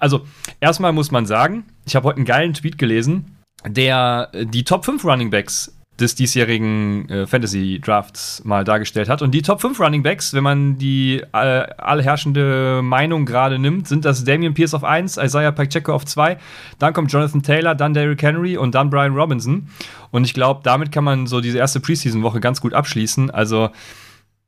also 0.00 0.26
erstmal 0.60 0.92
muss 0.92 1.10
man 1.10 1.26
sagen, 1.26 1.64
ich 1.84 1.96
habe 1.96 2.08
heute 2.08 2.16
einen 2.16 2.26
geilen 2.26 2.54
Tweet 2.54 2.78
gelesen, 2.78 3.36
der 3.66 4.30
die 4.32 4.64
Top 4.64 4.84
5 4.84 5.04
Running 5.04 5.30
Backs 5.30 5.76
des 6.00 6.14
diesjährigen 6.14 7.08
äh, 7.08 7.26
Fantasy 7.26 7.80
Drafts 7.82 8.42
mal 8.44 8.64
dargestellt 8.64 9.08
hat. 9.08 9.22
Und 9.22 9.32
die 9.32 9.42
Top 9.42 9.60
5 9.60 9.78
Running 9.78 10.02
Backs, 10.02 10.32
wenn 10.32 10.42
man 10.42 10.78
die 10.78 11.22
äh, 11.32 11.36
allherrschende 11.36 12.80
Meinung 12.82 13.26
gerade 13.26 13.58
nimmt, 13.58 13.86
sind 13.86 14.04
das 14.04 14.24
Damian 14.24 14.54
Pierce 14.54 14.74
auf 14.74 14.84
1, 14.84 15.18
Isaiah 15.18 15.52
Pacheco 15.52 15.92
auf 15.92 16.06
2, 16.06 16.38
dann 16.78 16.92
kommt 16.92 17.12
Jonathan 17.12 17.42
Taylor, 17.42 17.74
dann 17.74 17.94
Derrick 17.94 18.22
Henry 18.22 18.56
und 18.56 18.74
dann 18.74 18.90
Brian 18.90 19.14
Robinson. 19.14 19.68
Und 20.10 20.24
ich 20.24 20.34
glaube, 20.34 20.60
damit 20.64 20.92
kann 20.92 21.04
man 21.04 21.26
so 21.26 21.40
diese 21.40 21.58
erste 21.58 21.80
Preseason-Woche 21.80 22.40
ganz 22.40 22.60
gut 22.60 22.72
abschließen. 22.72 23.30
Also, 23.30 23.70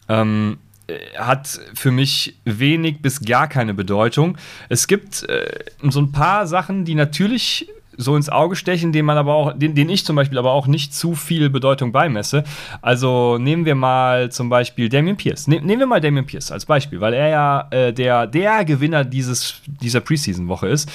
ähm, 0.09 0.57
äh, 0.57 0.74
hat 1.17 1.61
für 1.75 1.91
mich 1.91 2.37
wenig 2.45 3.00
bis 3.00 3.21
gar 3.21 3.49
keine 3.49 3.75
Bedeutung. 3.75 4.37
Es 4.69 4.87
gibt 4.87 5.29
äh, 5.29 5.64
so 5.83 6.00
ein 6.00 6.12
paar 6.12 6.47
Sachen, 6.47 6.85
die 6.85 6.95
natürlich 6.95 7.69
so 7.97 8.17
ins 8.17 8.29
Auge 8.29 8.57
stechen, 8.57 8.93
den 8.93 9.05
man 9.05 9.17
aber 9.17 9.35
auch, 9.35 9.53
den, 9.53 9.75
den 9.75 9.88
ich 9.88 10.05
zum 10.05 10.17
Beispiel 10.17 10.38
aber 10.38 10.53
auch 10.53 10.67
nicht 10.67 10.95
zu 10.95 11.14
viel 11.14 11.49
Bedeutung 11.50 11.93
beimesse. 11.93 12.45
Also 12.83 13.38
nehmen 13.38 13.64
wir 13.64 13.75
mal 13.75 14.31
zum 14.31 14.49
Beispiel 14.49 14.88
Damien 14.88 15.17
Pierce. 15.17 15.47
Ne, 15.47 15.61
nehmen 15.61 15.81
wir 15.81 15.87
mal 15.87 16.00
Damien 16.00 16.26
Pierce 16.26 16.53
als 16.53 16.67
Beispiel, 16.67 17.00
weil 17.00 17.14
er 17.14 17.29
ja 17.29 17.69
äh, 17.71 17.93
der, 17.93 18.26
der 18.26 18.64
Gewinner 18.64 19.05
dieses, 19.05 19.62
dieser 19.67 20.00
Preseason-Woche 20.00 20.69
ist. 20.69 20.91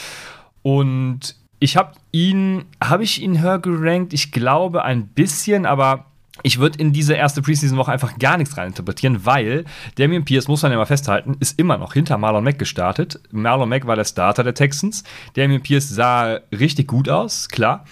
Und 0.62 1.36
ich 1.60 1.78
habe 1.78 1.94
ihn, 2.12 2.66
habe 2.84 3.04
ich 3.04 3.22
ihn 3.22 3.42
höher 3.42 3.60
gerankt? 3.60 4.14
Ich 4.14 4.32
glaube 4.32 4.84
ein 4.84 5.08
bisschen, 5.08 5.66
aber 5.66 6.06
ich 6.44 6.60
würde 6.60 6.80
in 6.80 6.94
diese 6.94 7.14
erste 7.14 7.42
Preseason-Woche 7.42 7.92
einfach 7.92 8.18
gar 8.18 8.38
nichts 8.38 8.58
reininterpretieren, 8.58 9.26
weil 9.26 9.66
Damian 9.96 10.26
Pierce, 10.26 10.48
muss 10.48 10.62
man 10.62 10.72
ja 10.72 10.78
mal 10.78 10.86
festhalten, 10.86 11.38
ist 11.40 11.60
immer 11.60 11.78
noch 11.78 11.94
hinter 11.94 12.18
Marlon 12.18 12.44
Mack 12.44 12.60
gestartet. 12.60 13.20
Marlon 13.32 13.70
Mack 13.70 13.88
war 13.88 13.96
der 13.96 14.06
Starter 14.06 14.44
der 14.44 14.54
Texans. 14.54 15.04
Damian 15.36 15.62
Pierce 15.62 15.90
sah 15.90 16.40
richtig 16.52 16.88
gut 16.88 17.10
aus, 17.10 17.50
klar. 17.50 17.86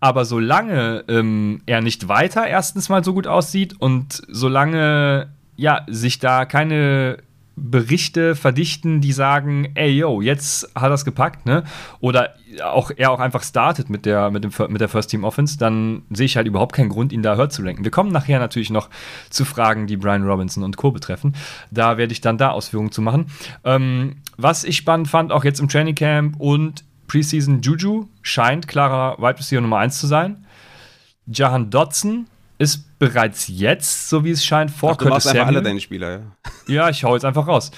Aber 0.00 0.24
solange 0.24 1.04
ähm, 1.08 1.62
er 1.66 1.80
nicht 1.80 2.08
weiter 2.08 2.46
erstens 2.46 2.88
mal 2.88 3.04
so 3.04 3.14
gut 3.14 3.26
aussieht 3.26 3.74
und 3.80 4.22
solange 4.28 5.28
ja, 5.56 5.84
sich 5.88 6.18
da 6.18 6.44
keine 6.44 7.18
Berichte 7.56 8.34
verdichten, 8.34 9.00
die 9.00 9.12
sagen, 9.12 9.70
ey 9.74 9.90
yo, 9.90 10.20
jetzt 10.20 10.72
hat 10.74 10.90
es 10.90 11.04
gepackt, 11.04 11.46
ne? 11.46 11.62
Oder 12.00 12.34
auch 12.62 12.90
er 12.96 13.10
auch 13.10 13.20
einfach 13.20 13.42
startet 13.42 13.90
mit 13.90 14.06
der, 14.06 14.30
mit 14.30 14.44
dem, 14.44 14.52
mit 14.68 14.80
der 14.80 14.88
First 14.88 15.10
Team 15.10 15.24
Offense, 15.24 15.56
dann 15.58 16.02
sehe 16.10 16.26
ich 16.26 16.36
halt 16.36 16.46
überhaupt 16.46 16.74
keinen 16.74 16.88
Grund, 16.88 17.12
ihn 17.12 17.22
da 17.22 17.36
höher 17.36 17.50
zu 17.50 17.62
lenken. 17.62 17.84
Wir 17.84 17.90
kommen 17.90 18.10
nachher 18.10 18.40
natürlich 18.40 18.70
noch 18.70 18.90
zu 19.30 19.44
Fragen, 19.44 19.86
die 19.86 19.96
Brian 19.96 20.24
Robinson 20.24 20.64
und 20.64 20.76
Co. 20.76 20.90
betreffen. 20.90 21.34
Da 21.70 21.96
werde 21.96 22.12
ich 22.12 22.20
dann 22.20 22.38
da 22.38 22.50
Ausführungen 22.50 22.90
zu 22.92 23.02
machen. 23.02 23.26
Ähm, 23.64 24.16
was 24.36 24.64
ich 24.64 24.76
spannend 24.76 25.08
fand, 25.08 25.30
auch 25.30 25.44
jetzt 25.44 25.60
im 25.60 25.68
Training 25.68 25.94
Camp 25.94 26.40
und 26.40 26.84
Preseason 27.06 27.60
Juju 27.60 28.08
scheint 28.22 28.66
klarer 28.66 29.18
Wide 29.18 29.38
Receiver 29.38 29.60
Nummer 29.60 29.78
1 29.78 29.98
zu 29.98 30.06
sein. 30.06 30.44
Jahan 31.26 31.70
Dotson 31.70 32.26
ist 32.58 32.98
bereits 32.98 33.48
jetzt, 33.48 34.08
so 34.08 34.24
wie 34.24 34.30
es 34.30 34.44
scheint, 34.44 34.70
vor 34.70 34.92
Ach, 34.92 34.96
du 34.96 35.06
Curtis 35.06 35.26
einfach 35.26 35.46
alle 35.46 35.62
deine 35.62 35.80
Spieler, 35.80 36.10
ja. 36.10 36.20
Ja, 36.66 36.88
ich 36.88 37.04
hau 37.04 37.14
jetzt 37.14 37.24
einfach 37.24 37.46
raus. 37.46 37.70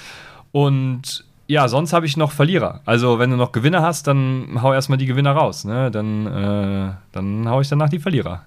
Und 0.53 1.25
ja, 1.49 1.69
sonst 1.69 1.93
habe 1.93 2.07
ich 2.07 2.17
noch 2.17 2.33
Verlierer. 2.33 2.81
Also, 2.85 3.19
wenn 3.19 3.31
du 3.31 3.37
noch 3.37 3.53
Gewinner 3.53 3.83
hast, 3.83 4.07
dann 4.07 4.61
hau 4.63 4.73
erstmal 4.73 4.99
die 4.99 5.07
Gewinner 5.07 5.33
raus. 5.33 5.65
Ne? 5.65 5.91
Dann, 5.91 6.27
äh, 6.27 6.95
dann 7.13 7.49
hau 7.49 7.61
ich 7.61 7.69
danach 7.69 7.89
die 7.89 8.01
Verlierer. 8.01 8.45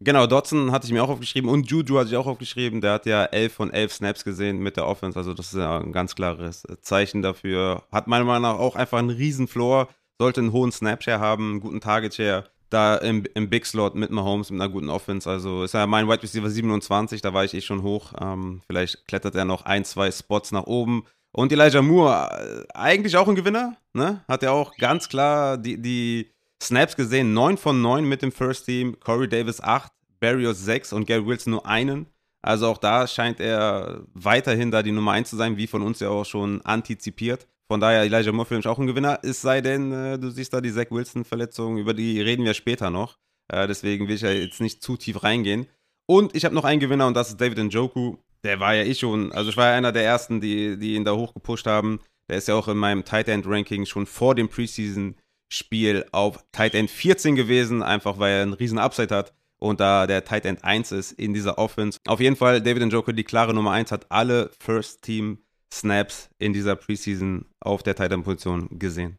Genau, 0.00 0.26
Dotson 0.26 0.72
hatte 0.72 0.86
ich 0.86 0.92
mir 0.92 1.04
auch 1.04 1.10
aufgeschrieben 1.10 1.50
und 1.50 1.70
Juju 1.70 1.98
hatte 1.98 2.08
ich 2.08 2.16
auch 2.16 2.26
aufgeschrieben. 2.26 2.80
Der 2.80 2.94
hat 2.94 3.06
ja 3.06 3.24
11 3.24 3.52
von 3.52 3.70
11 3.70 3.92
Snaps 3.92 4.24
gesehen 4.24 4.58
mit 4.58 4.76
der 4.76 4.86
Offense. 4.86 5.18
Also, 5.18 5.34
das 5.34 5.52
ist 5.52 5.58
ja 5.58 5.78
ein 5.78 5.92
ganz 5.92 6.14
klares 6.14 6.66
Zeichen 6.80 7.22
dafür. 7.22 7.84
Hat 7.92 8.06
meiner 8.06 8.24
Meinung 8.24 8.42
nach 8.42 8.58
auch 8.58 8.76
einfach 8.76 8.98
einen 8.98 9.10
riesen 9.10 9.46
Floor. 9.46 9.88
Sollte 10.18 10.40
einen 10.40 10.52
hohen 10.52 10.72
Snap-Share 10.72 11.20
haben, 11.20 11.50
einen 11.50 11.60
guten 11.60 11.80
Target-Share 11.80 12.44
da 12.70 12.96
im, 12.96 13.24
im 13.34 13.50
Big 13.50 13.66
Slot 13.66 13.94
mit 13.94 14.10
Mahomes 14.10 14.50
mit 14.50 14.60
einer 14.60 14.70
guten 14.70 14.88
Offense. 14.88 15.28
Also 15.28 15.64
ist 15.64 15.74
ja 15.74 15.86
mein 15.86 16.08
Wide 16.08 16.22
Receiver 16.22 16.48
27, 16.48 17.20
da 17.20 17.34
war 17.34 17.44
ich 17.44 17.54
eh 17.54 17.60
schon 17.60 17.82
hoch. 17.82 18.12
Ähm, 18.20 18.62
vielleicht 18.66 19.06
klettert 19.06 19.34
er 19.34 19.44
noch 19.44 19.64
ein, 19.64 19.84
zwei 19.84 20.10
Spots 20.10 20.52
nach 20.52 20.64
oben. 20.64 21.04
Und 21.32 21.52
Elijah 21.52 21.82
Moore, 21.82 22.66
äh, 22.70 22.76
eigentlich 22.76 23.16
auch 23.16 23.28
ein 23.28 23.34
Gewinner, 23.34 23.76
ne? 23.92 24.24
Hat 24.26 24.42
ja 24.42 24.50
auch 24.50 24.76
ganz 24.76 25.08
klar 25.08 25.58
die, 25.58 25.80
die 25.80 26.30
Snaps 26.62 26.96
gesehen. 26.96 27.34
9 27.34 27.56
von 27.56 27.80
9 27.80 28.04
mit 28.04 28.22
dem 28.22 28.32
First 28.32 28.66
Team, 28.66 28.98
Corey 29.00 29.28
Davis 29.28 29.60
8, 29.60 29.92
Barrios 30.18 30.64
6 30.64 30.92
und 30.92 31.06
Gary 31.06 31.26
Wilson 31.26 31.52
nur 31.52 31.66
einen. 31.66 32.06
Also 32.42 32.68
auch 32.68 32.78
da 32.78 33.06
scheint 33.06 33.40
er 33.40 34.02
weiterhin 34.14 34.70
da 34.70 34.82
die 34.82 34.92
Nummer 34.92 35.12
1 35.12 35.30
zu 35.30 35.36
sein, 35.36 35.56
wie 35.56 35.66
von 35.66 35.82
uns 35.82 36.00
ja 36.00 36.08
auch 36.08 36.24
schon 36.24 36.62
antizipiert. 36.62 37.46
Von 37.70 37.78
daher, 37.78 38.02
Elijah 38.02 38.32
Moore 38.32 38.56
mich 38.56 38.66
auch 38.66 38.80
ein 38.80 38.88
Gewinner. 38.88 39.20
Es 39.22 39.42
sei 39.42 39.60
denn, 39.60 39.92
äh, 39.92 40.18
du 40.18 40.30
siehst 40.30 40.52
da 40.52 40.60
die 40.60 40.72
Zach 40.72 40.90
Wilson-Verletzung, 40.90 41.78
über 41.78 41.94
die 41.94 42.20
reden 42.20 42.44
wir 42.44 42.54
später 42.54 42.90
noch. 42.90 43.16
Äh, 43.46 43.68
deswegen 43.68 44.08
will 44.08 44.16
ich 44.16 44.22
ja 44.22 44.32
jetzt 44.32 44.60
nicht 44.60 44.82
zu 44.82 44.96
tief 44.96 45.22
reingehen. 45.22 45.68
Und 46.06 46.34
ich 46.34 46.44
habe 46.44 46.52
noch 46.52 46.64
einen 46.64 46.80
Gewinner 46.80 47.06
und 47.06 47.14
das 47.14 47.28
ist 47.28 47.40
David 47.40 47.58
Njoku. 47.58 48.16
Der 48.42 48.58
war 48.58 48.74
ja 48.74 48.82
eh 48.82 48.94
schon, 48.96 49.30
also 49.30 49.50
ich 49.50 49.56
war 49.56 49.70
ja 49.70 49.76
einer 49.76 49.92
der 49.92 50.02
ersten, 50.02 50.40
die, 50.40 50.78
die 50.78 50.96
ihn 50.96 51.04
da 51.04 51.14
hochgepusht 51.14 51.68
haben. 51.68 52.00
Der 52.28 52.38
ist 52.38 52.48
ja 52.48 52.56
auch 52.56 52.66
in 52.66 52.76
meinem 52.76 53.04
Tight 53.04 53.28
End 53.28 53.46
Ranking 53.46 53.86
schon 53.86 54.06
vor 54.06 54.34
dem 54.34 54.48
Preseason-Spiel 54.48 56.06
auf 56.10 56.44
Tight 56.50 56.74
End 56.74 56.90
14 56.90 57.36
gewesen, 57.36 57.84
einfach 57.84 58.18
weil 58.18 58.32
er 58.32 58.42
einen 58.42 58.54
riesen 58.54 58.78
Upside 58.78 59.14
hat 59.14 59.32
und 59.60 59.78
da 59.78 60.08
der 60.08 60.24
Tight 60.24 60.44
End 60.44 60.64
1 60.64 60.90
ist 60.90 61.12
in 61.12 61.34
dieser 61.34 61.56
Offense. 61.56 62.00
Auf 62.08 62.18
jeden 62.18 62.34
Fall, 62.34 62.60
David 62.60 62.82
Njoku, 62.82 63.12
die 63.12 63.22
klare 63.22 63.54
Nummer 63.54 63.70
1, 63.70 63.92
hat 63.92 64.10
alle 64.10 64.50
First 64.58 65.02
Team 65.02 65.38
Snaps 65.72 66.28
in 66.38 66.52
dieser 66.52 66.76
Preseason 66.76 67.46
auf 67.60 67.82
der 67.82 67.94
Titan 67.94 68.22
Position 68.22 68.68
gesehen. 68.78 69.18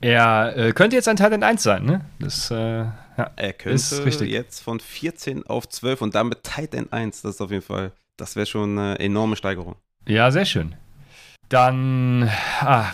Er 0.00 0.56
äh, 0.56 0.72
könnte 0.72 0.96
jetzt 0.96 1.06
ein 1.06 1.16
Titan 1.16 1.42
1 1.44 1.62
sein, 1.62 1.84
ne? 1.84 2.00
Das, 2.18 2.50
äh, 2.50 2.56
ja, 2.56 3.30
er 3.36 3.52
könnte 3.52 4.24
jetzt 4.24 4.60
von 4.60 4.80
14 4.80 5.46
auf 5.46 5.68
12 5.68 6.02
und 6.02 6.14
damit 6.14 6.42
Titan 6.42 6.90
1. 6.90 7.22
Das 7.22 7.36
ist 7.36 7.40
auf 7.40 7.52
jeden 7.52 7.62
Fall, 7.62 7.92
das 8.16 8.34
wäre 8.34 8.46
schon 8.46 8.78
eine 8.78 8.98
enorme 8.98 9.36
Steigerung. 9.36 9.76
Ja, 10.08 10.32
sehr 10.32 10.44
schön. 10.44 10.74
Dann 11.48 12.28
ah, 12.60 12.86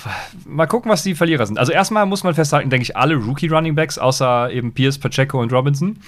mal 0.44 0.66
gucken, 0.66 0.90
was 0.90 1.02
die 1.02 1.14
Verlierer 1.14 1.46
sind. 1.46 1.58
Also 1.58 1.72
erstmal 1.72 2.04
muss 2.04 2.24
man 2.24 2.34
festhalten, 2.34 2.68
denke 2.68 2.82
ich, 2.82 2.96
alle 2.96 3.14
Rookie 3.14 3.48
Running 3.48 3.74
Backs, 3.74 3.98
außer 3.98 4.50
eben 4.50 4.74
Pierce, 4.74 4.98
Pacheco 4.98 5.40
und 5.40 5.52
Robinson. 5.52 6.00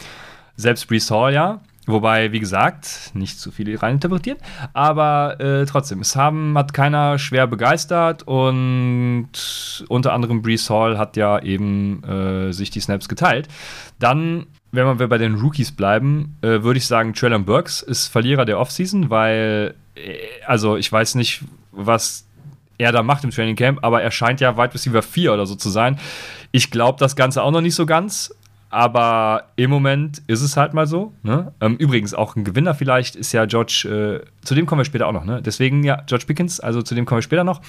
Selbst 0.57 0.88
Brees 0.88 1.11
Hall, 1.11 1.33
ja. 1.33 1.61
Wobei, 1.87 2.30
wie 2.30 2.40
gesagt, 2.40 3.10
nicht 3.14 3.40
zu 3.40 3.50
viele 3.50 3.80
reininterpretiert, 3.80 4.38
aber 4.75 5.40
äh, 5.40 5.64
trotzdem, 5.64 6.00
es 6.00 6.14
haben, 6.14 6.56
hat 6.56 6.75
keiner 6.75 7.18
schwer 7.18 7.46
begeistert 7.46 8.22
und 8.25 9.30
unter 9.88 10.12
anderem 10.12 10.42
Brees 10.42 10.68
Hall 10.68 10.99
hat 10.99 11.16
ja 11.16 11.40
eben 11.42 12.04
äh, 12.04 12.52
sich 12.52 12.70
die 12.70 12.80
Snaps 12.80 13.08
geteilt. 13.08 13.49
Dann, 13.99 14.46
wenn 14.72 14.99
wir 14.99 15.08
bei 15.08 15.18
den 15.18 15.37
Rookies 15.37 15.72
bleiben, 15.72 16.37
äh, 16.42 16.62
würde 16.62 16.78
ich 16.78 16.87
sagen, 16.87 17.14
Traylon 17.14 17.46
Burks 17.46 17.80
ist 17.80 18.08
Verlierer 18.08 18.44
der 18.44 18.60
Offseason, 18.60 19.08
weil, 19.08 19.75
äh, 19.94 20.18
also 20.46 20.76
ich 20.76 20.92
weiß 20.92 21.14
nicht, 21.14 21.42
was 21.72 22.26
er 22.76 22.92
da 22.92 23.02
macht 23.02 23.25
im 23.25 23.30
Training 23.30 23.56
Camp, 23.56 23.78
aber 23.82 24.02
er 24.02 24.10
scheint 24.10 24.40
ja 24.40 24.56
Wide 24.56 24.75
Receiver 24.75 25.02
4 25.02 25.32
oder 25.32 25.46
so 25.46 25.54
zu 25.54 25.70
sein. 25.70 25.99
Ich 26.52 26.70
glaube 26.70 26.99
das 26.99 27.16
Ganze 27.16 27.42
auch 27.42 27.50
noch 27.50 27.60
nicht 27.60 27.75
so 27.75 27.87
ganz. 27.87 28.34
Aber 28.71 29.50
im 29.57 29.69
Moment 29.69 30.23
ist 30.29 30.43
es 30.43 30.57
halt 30.57 30.75
mal 30.75 30.87
so. 30.87 31.12
Ne? 31.25 31.53
Ähm, 31.61 31.77
übrigens, 31.77 32.15
auch 32.15 32.37
ein 32.37 32.45
Gewinner 32.45 32.75
vielleicht 32.75 33.17
ist 33.17 33.33
ja 33.33 33.45
George, 33.45 34.23
äh, 34.23 34.45
zu 34.45 34.55
dem 34.55 34.67
kommen 34.67 34.81
wir 34.81 34.85
später 34.85 35.09
auch 35.09 35.12
noch. 35.12 35.25
Ne? 35.25 35.43
Deswegen 35.43 35.83
ja, 35.83 36.03
George 36.07 36.25
Pickens, 36.27 36.61
also 36.61 36.81
zu 36.81 36.95
dem 36.95 37.05
kommen 37.05 37.19
wir 37.19 37.23
später 37.23 37.45
noch. 37.45 37.61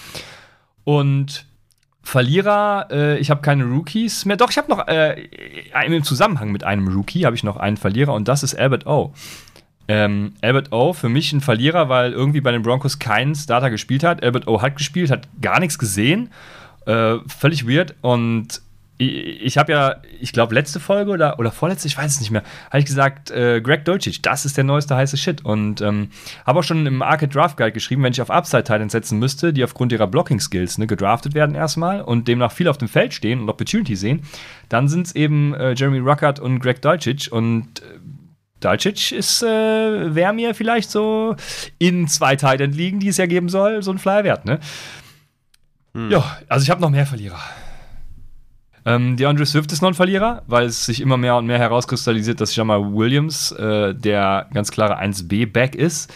Und 0.84 1.46
Verlierer, 2.04 2.88
äh, 2.92 3.18
ich 3.20 3.30
habe 3.30 3.42
keine 3.42 3.66
Rookies 3.66 4.26
mehr. 4.26 4.38
Doch, 4.38 4.50
ich 4.50 4.58
habe 4.58 4.70
noch 4.70 4.88
äh, 4.88 5.28
im 5.86 6.04
Zusammenhang 6.04 6.52
mit 6.52 6.64
einem 6.64 6.88
Rookie 6.88 7.26
habe 7.26 7.36
ich 7.36 7.44
noch 7.44 7.58
einen 7.58 7.78
Verlierer 7.78 8.14
und 8.14 8.28
das 8.28 8.44
ist 8.44 8.56
Albert 8.56 8.88
O. 8.88 9.14
Ähm, 9.88 10.34
Albert 10.42 10.72
O 10.72 10.94
für 10.94 11.10
mich 11.10 11.32
ein 11.32 11.42
Verlierer, 11.42 11.90
weil 11.90 12.12
irgendwie 12.12 12.42
bei 12.42 12.52
den 12.52 12.64
Broncos 12.64 12.98
kein 12.98 13.36
Starter 13.36 13.70
gespielt 13.70 14.04
hat. 14.04 14.24
Albert 14.24 14.48
O 14.48 14.62
hat 14.62 14.78
gespielt, 14.78 15.12
hat 15.12 15.28
gar 15.42 15.60
nichts 15.60 15.78
gesehen. 15.78 16.30
Äh, 16.86 17.18
völlig 17.28 17.68
weird 17.68 17.96
und 18.02 18.62
ich 19.02 19.58
habe 19.58 19.72
ja, 19.72 19.96
ich 20.20 20.32
glaube, 20.32 20.54
letzte 20.54 20.80
Folge 20.80 21.12
oder, 21.12 21.40
oder 21.40 21.52
vorletzte, 21.52 21.88
ich 21.88 21.98
weiß 21.98 22.12
es 22.12 22.20
nicht 22.20 22.32
mehr, 22.32 22.44
habe 22.70 22.80
ich 22.80 22.86
gesagt, 22.86 23.32
äh, 23.32 23.60
Greg 23.62 23.84
Dolcic, 23.86 24.22
das 24.22 24.46
ist 24.46 24.58
der 24.58 24.64
neueste 24.64 24.96
heiße 24.96 25.18
Shit. 25.18 25.44
Und 25.44 25.82
ähm, 25.82 26.10
habe 26.46 26.60
auch 26.60 26.64
schon 26.64 26.86
im 26.86 27.02
Arcade 27.02 27.32
Draft 27.32 27.58
Guide 27.58 27.72
geschrieben, 27.72 28.04
wenn 28.04 28.12
ich 28.12 28.22
auf 28.22 28.30
Upside 28.30 28.64
Titans 28.64 28.92
setzen 28.92 29.18
müsste, 29.18 29.54
die 29.54 29.64
aufgrund 29.64 29.92
ihrer 29.92 30.08
Blocking-Skills 30.08 30.78
ne, 30.78 30.88
gedraftet 30.88 31.34
werden 31.34 31.56
erstmal 31.56 32.02
und 32.02 32.28
demnach 32.28 32.52
viel 32.52 32.68
auf 32.68 32.78
dem 32.78 32.88
Feld 32.88 33.14
stehen 33.14 33.42
und 33.42 33.50
Opportunity 33.50 33.96
sehen, 33.96 34.22
dann 34.70 34.88
sind 34.88 35.08
es 35.08 35.16
eben 35.16 35.54
äh, 35.56 35.74
Jeremy 35.74 36.00
Ruckert 36.00 36.40
und 36.40 36.60
Greg 36.60 36.82
Dolcic. 36.82 37.30
Und 37.32 37.82
äh, 37.82 38.00
Dolcic 38.60 39.12
ist, 39.12 39.42
äh, 39.42 40.16
wäre 40.16 40.34
mir 40.34 40.54
vielleicht 40.54 40.92
so 40.92 41.36
in 41.80 42.08
zwei 42.08 42.36
Titan 42.36 42.72
ligen, 42.72 43.00
die 43.00 43.08
es 43.08 43.18
ja 43.18 43.26
geben 43.26 43.50
soll, 43.50 43.82
so 43.82 43.92
ein 43.92 43.98
Flyer 43.98 44.24
wert, 44.24 44.46
ne? 44.46 44.60
Hm. 45.94 46.12
Ja, 46.12 46.38
also 46.48 46.64
ich 46.64 46.70
habe 46.70 46.82
noch 46.82 46.90
mehr 46.90 47.06
Verlierer. 47.06 47.40
Ähm, 48.86 49.16
DeAndre 49.16 49.46
Swift 49.46 49.72
ist 49.72 49.82
noch 49.82 49.90
ein 49.90 49.94
Verlierer, 49.94 50.44
weil 50.48 50.66
es 50.66 50.86
sich 50.86 51.02
immer 51.02 51.18
mehr 51.18 51.36
und 51.36 51.46
mehr 51.46 51.60
herauskristallisiert, 51.60 52.42
dass 52.42 52.56
Jamal 52.56 52.94
Williams 52.94 53.52
äh, 53.52 53.94
der 53.94 54.48
ganz 54.54 54.72
klare 54.72 55.00
1B-Back 55.00 55.76
ist. 55.76 56.12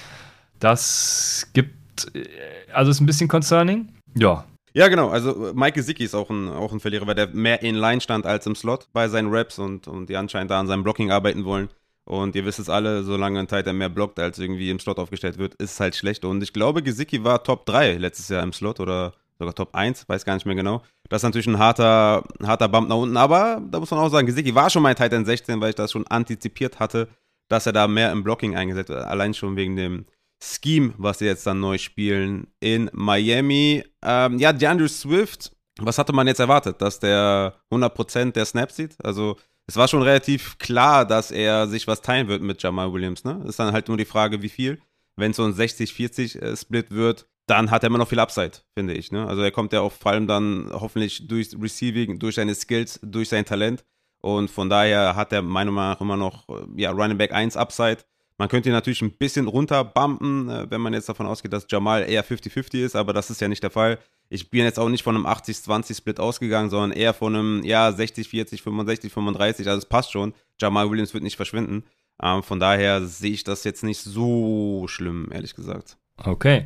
Das 0.60 1.48
gibt, 1.53 2.15
äh, 2.15 2.25
also 2.74 2.91
ist 2.91 3.01
ein 3.01 3.05
bisschen 3.05 3.27
concerning. 3.27 3.89
Ja. 4.15 4.45
Ja, 4.74 4.89
genau. 4.89 5.10
Also 5.10 5.53
Mike 5.55 5.75
Gesicki 5.75 6.03
ist 6.03 6.15
auch 6.15 6.29
ein, 6.29 6.50
auch 6.50 6.74
ein 6.74 6.81
Verlierer, 6.81 7.07
weil 7.07 7.15
der 7.15 7.27
mehr 7.27 7.62
in 7.62 7.75
Line 7.75 8.01
stand 8.01 8.25
als 8.25 8.45
im 8.45 8.55
Slot 8.55 8.88
bei 8.91 9.07
seinen 9.07 9.34
Raps 9.34 9.57
und, 9.57 9.88
und 9.88 10.10
die 10.10 10.17
anscheinend 10.17 10.51
da 10.51 10.60
an 10.60 10.67
seinem 10.67 10.84
Blocking 10.84 11.12
arbeiten 11.12 11.45
wollen. 11.45 11.69
Und 12.03 12.36
ihr 12.36 12.45
wisst 12.45 12.60
es 12.60 12.69
alle, 12.69 13.03
solange 13.03 13.39
ein 13.39 13.48
Titan 13.48 13.77
mehr 13.77 13.89
blockt, 13.89 14.19
als 14.19 14.38
irgendwie 14.38 14.69
im 14.69 14.79
Slot 14.79 15.00
aufgestellt 15.00 15.38
wird, 15.38 15.55
ist 15.55 15.74
es 15.74 15.79
halt 15.79 15.95
schlecht. 15.95 16.25
Und 16.25 16.43
ich 16.43 16.53
glaube, 16.53 16.84
Gesicki 16.84 17.24
war 17.24 17.43
Top 17.43 17.65
3 17.65 17.93
letztes 17.95 18.29
Jahr 18.29 18.43
im 18.43 18.53
Slot 18.53 18.79
oder 18.79 19.13
sogar 19.38 19.54
Top 19.54 19.75
1, 19.75 20.08
weiß 20.08 20.25
gar 20.25 20.36
nicht 20.36 20.46
mehr 20.46 20.56
genau. 20.56 20.82
Das 21.10 21.20
ist 21.20 21.24
natürlich 21.24 21.48
ein 21.48 21.60
harter, 21.60 22.24
harter 22.44 22.68
Bump 22.68 22.89
nach 22.89 22.98
unten, 22.98 23.18
aber 23.18 23.62
da 23.70 23.80
muss 23.80 23.92
man 23.92 24.00
auch 24.00 24.10
sagen, 24.10 24.27
Gesicki 24.27 24.56
war 24.56 24.70
schon 24.70 24.84
mein 24.84 24.96
Titan 24.96 25.25
16, 25.25 25.60
weil 25.62 25.70
ich 25.70 25.75
das 25.75 25.92
schon 25.92 26.08
antizipiert 26.08 26.80
hatte, 26.80 27.08
dass 27.48 27.65
er 27.65 27.74
da 27.74 27.88
mehr 27.88 28.12
im 28.12 28.24
Blocking 28.24 28.56
eingesetzt 28.56 28.89
wird, 28.89 29.06
allein 29.06 29.34
schon 29.34 29.56
wegen 29.56 29.75
dem 29.75 30.06
Scheme, 30.42 30.94
was 30.98 31.20
sie 31.20 31.25
jetzt 31.25 31.46
dann 31.48 31.60
neu 31.60 31.77
spielen 31.77 32.48
in 32.60 32.89
Miami. 32.94 33.84
Ähm, 34.04 34.39
ja, 34.39 34.54
DeAndre 34.54 34.89
Swift, 34.89 35.51
was 35.80 35.98
hatte 35.98 36.13
man 36.13 36.27
jetzt 36.27 36.39
erwartet, 36.39 36.82
dass 36.82 37.00
der 37.00 37.56
100% 37.72 38.32
der 38.32 38.46
Snaps 38.46 38.75
sieht? 38.75 38.96
Also 39.04 39.38
es 39.68 39.77
war 39.77 39.88
schon 39.88 40.04
relativ 40.04 40.58
klar, 40.58 41.06
dass 41.06 41.32
er 41.32 41.68
sich 41.68 41.88
was 41.88 42.01
teilen 42.01 42.27
wird 42.27 42.42
mit 42.42 42.62
Jamal 42.62 42.94
Williams, 42.94 43.24
ne? 43.24 43.44
Ist 43.48 43.60
dann 43.60 43.74
halt 43.74 43.88
nur 43.88 43.98
die 43.98 44.06
Frage, 44.06 44.42
wie 44.42 44.50
viel. 44.50 44.80
Wenn 45.15 45.32
es 45.32 45.38
so 45.38 45.44
ein 45.44 45.54
60-40-Split 45.54 46.92
äh, 46.92 46.96
wird, 46.96 47.27
dann 47.47 47.69
hat 47.71 47.83
er 47.83 47.87
immer 47.87 47.97
noch 47.97 48.07
viel 48.07 48.19
Upside, 48.19 48.53
finde 48.73 48.93
ich. 48.93 49.11
Ne? 49.11 49.27
Also 49.27 49.41
er 49.41 49.51
kommt 49.51 49.73
ja 49.73 49.81
auch 49.81 49.91
vor 49.91 50.11
allem 50.11 50.27
dann 50.27 50.69
hoffentlich 50.71 51.27
durch 51.27 51.55
Receiving, 51.59 52.19
durch 52.19 52.35
seine 52.35 52.55
Skills, 52.55 52.99
durch 53.03 53.29
sein 53.29 53.45
Talent. 53.45 53.83
Und 54.21 54.49
von 54.49 54.69
daher 54.69 55.15
hat 55.15 55.31
er 55.31 55.43
meiner 55.43 55.71
Meinung 55.71 55.91
nach 55.91 56.01
immer 56.01 56.17
noch 56.17 56.47
ja, 56.75 56.91
Running 56.91 57.17
Back 57.17 57.31
1 57.31 57.55
Upside. 57.55 57.99
Man 58.37 58.49
könnte 58.49 58.69
ihn 58.69 58.73
natürlich 58.73 59.01
ein 59.01 59.11
bisschen 59.11 59.47
runterbumpen, 59.47 60.49
äh, 60.49 60.69
wenn 60.69 60.81
man 60.81 60.93
jetzt 60.93 61.07
davon 61.07 61.25
ausgeht, 61.25 61.53
dass 61.53 61.67
Jamal 61.69 62.09
eher 62.09 62.25
50-50 62.25 62.83
ist, 62.83 62.95
aber 62.95 63.13
das 63.13 63.29
ist 63.29 63.39
ja 63.39 63.47
nicht 63.47 63.63
der 63.63 63.71
Fall. 63.71 63.99
Ich 64.27 64.49
bin 64.49 64.63
jetzt 64.63 64.79
auch 64.79 64.89
nicht 64.89 65.03
von 65.03 65.15
einem 65.15 65.25
80-20-Split 65.25 66.19
ausgegangen, 66.19 66.69
sondern 66.69 66.91
eher 66.91 67.13
von 67.13 67.35
einem, 67.35 67.63
ja, 67.63 67.87
60-40, 67.87 68.61
65-35, 68.61 69.67
also 69.67 69.77
es 69.77 69.85
passt 69.85 70.11
schon. 70.11 70.33
Jamal 70.59 70.89
Williams 70.89 71.13
wird 71.13 71.23
nicht 71.23 71.37
verschwinden. 71.37 71.85
Ähm, 72.21 72.43
von 72.43 72.59
daher 72.59 73.05
sehe 73.05 73.31
ich 73.31 73.43
das 73.43 73.63
jetzt 73.63 73.83
nicht 73.83 74.01
so 74.01 74.85
schlimm, 74.87 75.29
ehrlich 75.31 75.55
gesagt. 75.55 75.97
Okay. 76.17 76.65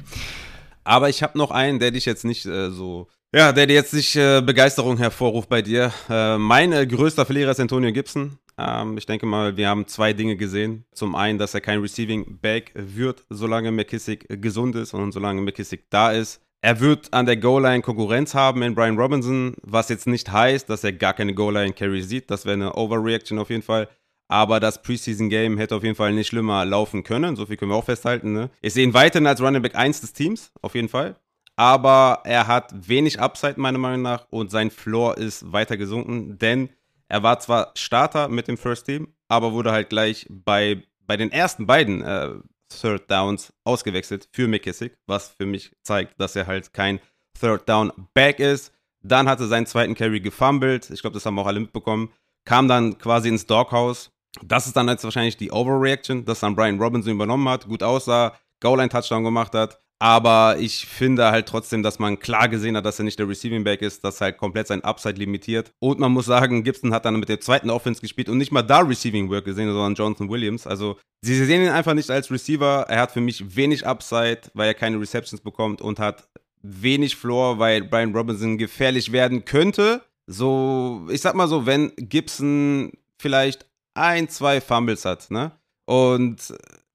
Aber 0.84 1.10
ich 1.10 1.24
habe 1.24 1.38
noch 1.38 1.52
einen, 1.52 1.80
der 1.80 1.92
dich 1.92 2.06
jetzt 2.06 2.26
nicht 2.26 2.46
äh, 2.46 2.70
so 2.70 3.08
ja, 3.32 3.52
der 3.52 3.68
dir 3.68 3.74
jetzt 3.74 3.94
nicht 3.94 4.16
äh, 4.16 4.42
Begeisterung 4.42 4.98
hervorruft 4.98 5.50
bei 5.50 5.62
dir. 5.62 5.94
Äh, 6.10 6.40
mein 6.40 6.72
äh, 6.72 6.88
größter 6.88 7.28
Verlierer 7.28 7.52
ist 7.52 7.60
Antonio 7.60 7.92
Gibson. 7.92 8.40
Ähm, 8.58 8.98
ich 8.98 9.06
denke 9.06 9.28
mal, 9.28 9.56
wir 9.56 9.70
haben 9.70 9.86
zwei 9.86 10.14
Dinge 10.14 10.36
gesehen. 10.36 10.86
Zum 10.94 11.14
einen, 11.14 11.38
dass 11.38 11.54
er 11.54 11.62
kein 11.62 11.80
Receiving 11.80 12.40
Back 12.42 12.72
wird, 12.74 13.26
solange 13.30 13.72
McKissick 13.72 14.26
gesund 14.42 14.76
ist 14.76 14.96
und 14.96 15.12
solange 15.12 15.42
McKissick 15.42 15.92
da 15.92 16.12
ist. 16.12 16.42
Er 16.62 16.80
wird 16.80 17.14
an 17.14 17.28
der 17.28 17.38
Goal-Line 17.38 17.84
Konkurrenz 17.84 18.34
haben 18.34 18.64
in 18.64 18.74
Brian 18.74 18.98
Robinson, 18.98 19.56
was 19.62 19.90
jetzt 19.90 20.08
nicht 20.08 20.32
heißt, 20.32 20.68
dass 20.68 20.84
er 20.84 20.92
gar 20.92 21.14
keine 21.14 21.36
Goal-Line-Carry 21.36 22.02
sieht. 22.02 22.32
Das 22.32 22.46
wäre 22.46 22.56
eine 22.56 22.74
Overreaction 22.74 23.38
auf 23.38 23.52
jeden 23.52 23.62
Fall. 23.62 23.88
Aber 24.30 24.62
das 24.62 24.82
Preseason-Game 24.82 25.58
hätte 25.58 25.76
auf 25.76 25.84
jeden 25.84 25.96
Fall 25.96 26.14
nicht 26.14 26.28
schlimmer 26.28 26.64
laufen 26.64 27.04
können. 27.04 27.36
So 27.36 27.46
viel 27.48 27.58
können 27.58 27.72
wir 27.72 27.76
auch 27.76 27.86
festhalten. 27.86 28.32
Ne? 28.32 28.50
Ich 28.62 28.74
sehe 28.74 28.86
ihn 28.86 28.94
weiterhin 28.94 29.28
als 29.28 29.42
Running 29.42 29.62
Back 29.62 29.76
1 29.76 30.00
des 30.00 30.14
Teams, 30.14 30.52
auf 30.62 30.76
jeden 30.76 30.88
Fall 30.88 31.18
aber 31.60 32.22
er 32.24 32.48
hat 32.48 32.88
wenig 32.88 33.20
Upside 33.20 33.60
meiner 33.60 33.80
Meinung 33.80 34.02
nach 34.02 34.28
und 34.30 34.50
sein 34.50 34.72
Floor 34.72 35.18
ist 35.18 35.52
weiter 35.52 35.76
gesunken, 35.76 36.38
denn 36.38 36.70
er 37.10 37.22
war 37.22 37.42
zwar 37.42 37.74
Starter 37.76 38.30
mit 38.30 38.48
dem 38.48 38.58
First 38.58 38.86
Team, 38.86 39.14
aber 39.28 39.52
wurde 39.52 39.74
halt 39.74 39.90
gleich 39.90 40.26
bei, 40.30 40.84
bei 41.06 41.18
den 41.18 41.34
ersten 41.34 41.68
beiden 41.68 42.02
äh, 42.02 42.30
Third 42.70 43.12
Downs 43.12 43.52
ausgewechselt 43.66 44.30
für 44.32 44.48
McKissick, 44.48 44.96
was 45.06 45.36
für 45.38 45.46
mich 45.46 45.74
zeigt, 45.84 46.18
dass 46.22 46.38
er 46.38 46.48
halt 46.48 46.72
kein 46.72 47.02
Third 47.38 47.68
Down 47.68 47.92
Back 48.14 48.40
ist. 48.40 48.72
Dann 49.02 49.28
hatte 49.28 49.46
seinen 49.46 49.66
zweiten 49.66 49.96
Carry 49.96 50.22
gefumbled, 50.22 50.90
ich 50.90 51.02
glaube, 51.02 51.16
das 51.16 51.26
haben 51.26 51.38
auch 51.40 51.48
alle 51.48 51.60
mitbekommen, 51.60 52.14
kam 52.46 52.70
dann 52.70 52.98
quasi 53.00 53.28
ins 53.28 53.48
Doghouse. 53.48 54.12
Das 54.44 54.68
ist 54.68 54.76
dann 54.76 54.88
jetzt 54.88 55.04
wahrscheinlich 55.04 55.38
die 55.38 55.52
Overreaction, 55.52 56.26
dass 56.26 56.42
dann 56.42 56.56
Brian 56.56 56.80
Robinson 56.80 57.14
übernommen 57.14 57.50
hat, 57.50 57.68
gut 57.68 57.84
aussah, 57.84 58.34
Goal-Line-Touchdown 58.62 59.24
gemacht 59.24 59.54
hat, 59.54 59.80
aber 60.02 60.56
ich 60.58 60.86
finde 60.86 61.30
halt 61.30 61.48
trotzdem, 61.48 61.84
dass 61.84 62.00
man 62.00 62.20
klar 62.20 62.48
gesehen 62.48 62.78
hat, 62.78 62.86
dass 62.86 63.00
er 63.00 63.06
nicht 63.06 63.20
der 63.20 63.28
Receiving 63.28 63.66
Back 63.66 63.82
ist, 63.82 64.02
dass 64.06 64.22
halt 64.22 64.38
komplett 64.38 64.68
sein 64.68 64.82
Upside 64.82 65.20
limitiert. 65.20 65.74
Und 65.80 66.00
man 66.00 66.14
muss 66.14 66.26
sagen, 66.26 66.64
Gibson 66.64 66.94
hat 66.94 67.04
dann 67.04 67.20
mit 67.20 67.28
der 67.28 67.42
zweiten 67.42 67.70
Offense 67.70 68.00
gespielt 68.00 68.30
und 68.30 68.38
nicht 68.38 68.54
mal 68.54 68.62
da 68.62 68.80
Receiving 68.80 69.30
Work 69.30 69.44
gesehen, 69.44 69.68
sondern 69.68 69.96
Jonathan 69.96 70.30
Williams. 70.30 70.66
Also 70.66 70.98
sie 71.22 71.44
sehen 71.44 71.64
ihn 71.64 71.70
einfach 71.70 71.94
nicht 71.96 72.10
als 72.10 72.32
Receiver. 72.32 72.86
Er 72.88 73.02
hat 73.02 73.12
für 73.12 73.20
mich 73.20 73.58
wenig 73.58 73.86
Upside, 73.86 74.42
weil 74.54 74.68
er 74.68 74.74
keine 74.74 75.02
Receptions 75.02 75.42
bekommt 75.42 75.82
und 75.82 76.00
hat 76.00 76.30
wenig 76.62 77.18
Floor, 77.18 77.60
weil 77.60 77.84
Brian 77.84 78.16
Robinson 78.16 78.58
gefährlich 78.58 79.12
werden 79.12 79.44
könnte. 79.44 80.02
So, 80.28 81.08
ich 81.10 81.20
sag 81.20 81.36
mal 81.36 81.50
so, 81.50 81.66
wenn 81.66 81.92
Gibson 81.98 82.94
vielleicht 83.18 83.66
ein, 83.94 84.30
zwei 84.30 84.62
Fumbles 84.62 85.06
hat, 85.06 85.32
ne? 85.32 85.52
Und 85.86 86.54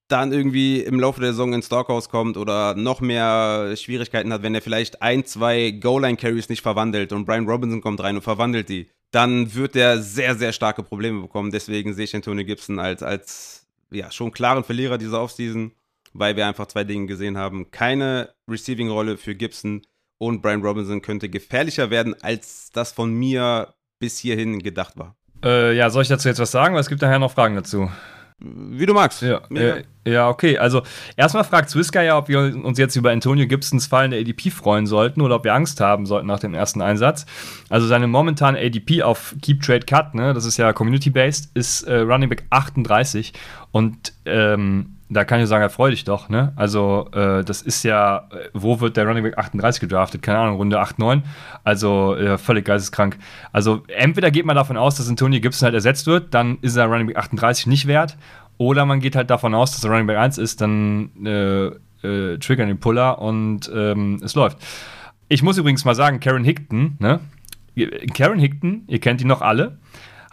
dann 0.08 0.32
irgendwie 0.32 0.80
im 0.80 1.00
Laufe 1.00 1.20
der 1.20 1.30
Saison 1.30 1.54
ins 1.54 1.66
Stockhaus 1.66 2.08
kommt 2.08 2.36
oder 2.36 2.74
noch 2.74 3.00
mehr 3.00 3.74
Schwierigkeiten 3.76 4.32
hat, 4.32 4.42
wenn 4.42 4.54
er 4.54 4.62
vielleicht 4.62 5.02
ein, 5.02 5.24
zwei 5.24 5.70
Goal-Line-Carries 5.70 6.48
nicht 6.48 6.62
verwandelt 6.62 7.12
und 7.12 7.24
Brian 7.24 7.48
Robinson 7.48 7.80
kommt 7.80 8.00
rein 8.02 8.16
und 8.16 8.22
verwandelt 8.22 8.68
die, 8.68 8.90
dann 9.10 9.54
wird 9.54 9.76
er 9.76 10.00
sehr, 10.00 10.34
sehr 10.34 10.52
starke 10.52 10.82
Probleme 10.82 11.22
bekommen. 11.22 11.50
Deswegen 11.50 11.94
sehe 11.94 12.04
ich 12.04 12.14
Antonio 12.14 12.44
Gibson 12.44 12.78
als, 12.78 13.02
als 13.02 13.66
ja, 13.90 14.10
schon 14.10 14.32
klaren 14.32 14.64
Verlierer 14.64 14.98
dieser 14.98 15.22
Offseason, 15.22 15.72
weil 16.12 16.36
wir 16.36 16.46
einfach 16.46 16.66
zwei 16.66 16.84
Dinge 16.84 17.06
gesehen 17.06 17.38
haben. 17.38 17.70
Keine 17.70 18.34
Receiving-Rolle 18.48 19.16
für 19.16 19.34
Gibson 19.34 19.82
und 20.18 20.42
Brian 20.42 20.62
Robinson 20.62 21.00
könnte 21.00 21.28
gefährlicher 21.28 21.90
werden, 21.90 22.14
als 22.22 22.70
das 22.72 22.92
von 22.92 23.12
mir 23.14 23.74
bis 23.98 24.18
hierhin 24.18 24.58
gedacht 24.58 24.96
war. 24.96 25.16
Äh, 25.44 25.76
ja, 25.76 25.90
soll 25.90 26.02
ich 26.02 26.08
dazu 26.08 26.28
jetzt 26.28 26.40
was 26.40 26.50
sagen? 26.50 26.74
Weil 26.74 26.80
es 26.80 26.88
gibt 26.88 27.02
daher 27.02 27.18
noch 27.18 27.30
Fragen 27.30 27.54
dazu. 27.54 27.90
Wie 28.40 28.84
du 28.84 28.94
magst. 28.94 29.22
Ja, 29.22 29.42
äh, 29.50 29.84
ja 30.04 30.28
okay. 30.28 30.58
Also 30.58 30.82
erstmal 31.16 31.44
fragt 31.44 31.70
Swiska 31.70 32.02
ja, 32.02 32.18
ob 32.18 32.28
wir 32.28 32.40
uns 32.40 32.78
jetzt 32.78 32.96
über 32.96 33.10
Antonio 33.10 33.46
Gibsons 33.46 33.86
fallende 33.86 34.18
ADP 34.18 34.50
freuen 34.50 34.86
sollten 34.86 35.20
oder 35.20 35.36
ob 35.36 35.44
wir 35.44 35.54
Angst 35.54 35.80
haben 35.80 36.04
sollten 36.04 36.26
nach 36.26 36.40
dem 36.40 36.52
ersten 36.52 36.82
Einsatz. 36.82 37.26
Also 37.68 37.86
seine 37.86 38.06
momentane 38.06 38.58
ADP 38.58 39.02
auf 39.02 39.36
Keep 39.40 39.62
Trade 39.62 39.86
Cut, 39.86 40.14
ne, 40.14 40.34
das 40.34 40.44
ist 40.44 40.56
ja 40.56 40.72
Community-based, 40.72 41.50
ist 41.54 41.84
äh, 41.84 41.98
Running 41.98 42.28
Back 42.28 42.44
38 42.50 43.32
und 43.70 44.12
ähm, 44.24 44.93
da 45.10 45.24
kann 45.24 45.40
ich 45.40 45.48
sagen, 45.48 45.62
erfreu 45.62 45.90
dich 45.90 46.04
doch, 46.04 46.28
ne? 46.28 46.52
Also, 46.56 47.08
äh, 47.12 47.44
das 47.44 47.62
ist 47.62 47.82
ja, 47.82 48.28
äh, 48.30 48.48
wo 48.54 48.80
wird 48.80 48.96
der 48.96 49.06
Running 49.06 49.22
Back 49.22 49.38
38 49.38 49.80
gedraftet? 49.80 50.22
Keine 50.22 50.38
Ahnung, 50.38 50.56
Runde 50.56 50.80
8, 50.80 50.98
9. 50.98 51.22
Also, 51.62 52.16
äh, 52.16 52.38
völlig 52.38 52.64
geisteskrank. 52.64 53.18
Also, 53.52 53.82
entweder 53.88 54.30
geht 54.30 54.46
man 54.46 54.56
davon 54.56 54.76
aus, 54.76 54.96
dass 54.96 55.08
Antonio 55.08 55.40
Gibson 55.40 55.66
halt 55.66 55.74
ersetzt 55.74 56.06
wird, 56.06 56.32
dann 56.32 56.58
ist 56.62 56.76
er 56.76 56.86
Running 56.86 57.08
Back 57.08 57.18
38 57.18 57.66
nicht 57.66 57.86
wert. 57.86 58.16
Oder 58.56 58.86
man 58.86 59.00
geht 59.00 59.16
halt 59.16 59.30
davon 59.30 59.54
aus, 59.54 59.72
dass 59.72 59.84
er 59.84 59.90
Running 59.90 60.06
Back 60.06 60.18
1 60.18 60.38
ist, 60.38 60.60
dann 60.60 61.10
äh, 61.24 61.66
äh, 62.06 62.38
triggern 62.38 62.68
den 62.68 62.78
Puller 62.78 63.20
und 63.20 63.70
ähm, 63.74 64.20
es 64.22 64.34
läuft. 64.34 64.58
Ich 65.28 65.42
muss 65.42 65.58
übrigens 65.58 65.84
mal 65.84 65.94
sagen, 65.94 66.20
Karen 66.20 66.44
Hickton, 66.44 66.96
ne? 66.98 67.20
Karen 68.14 68.38
Hickton, 68.38 68.84
ihr 68.86 69.00
kennt 69.00 69.20
ihn 69.20 69.26
noch 69.26 69.42
alle 69.42 69.78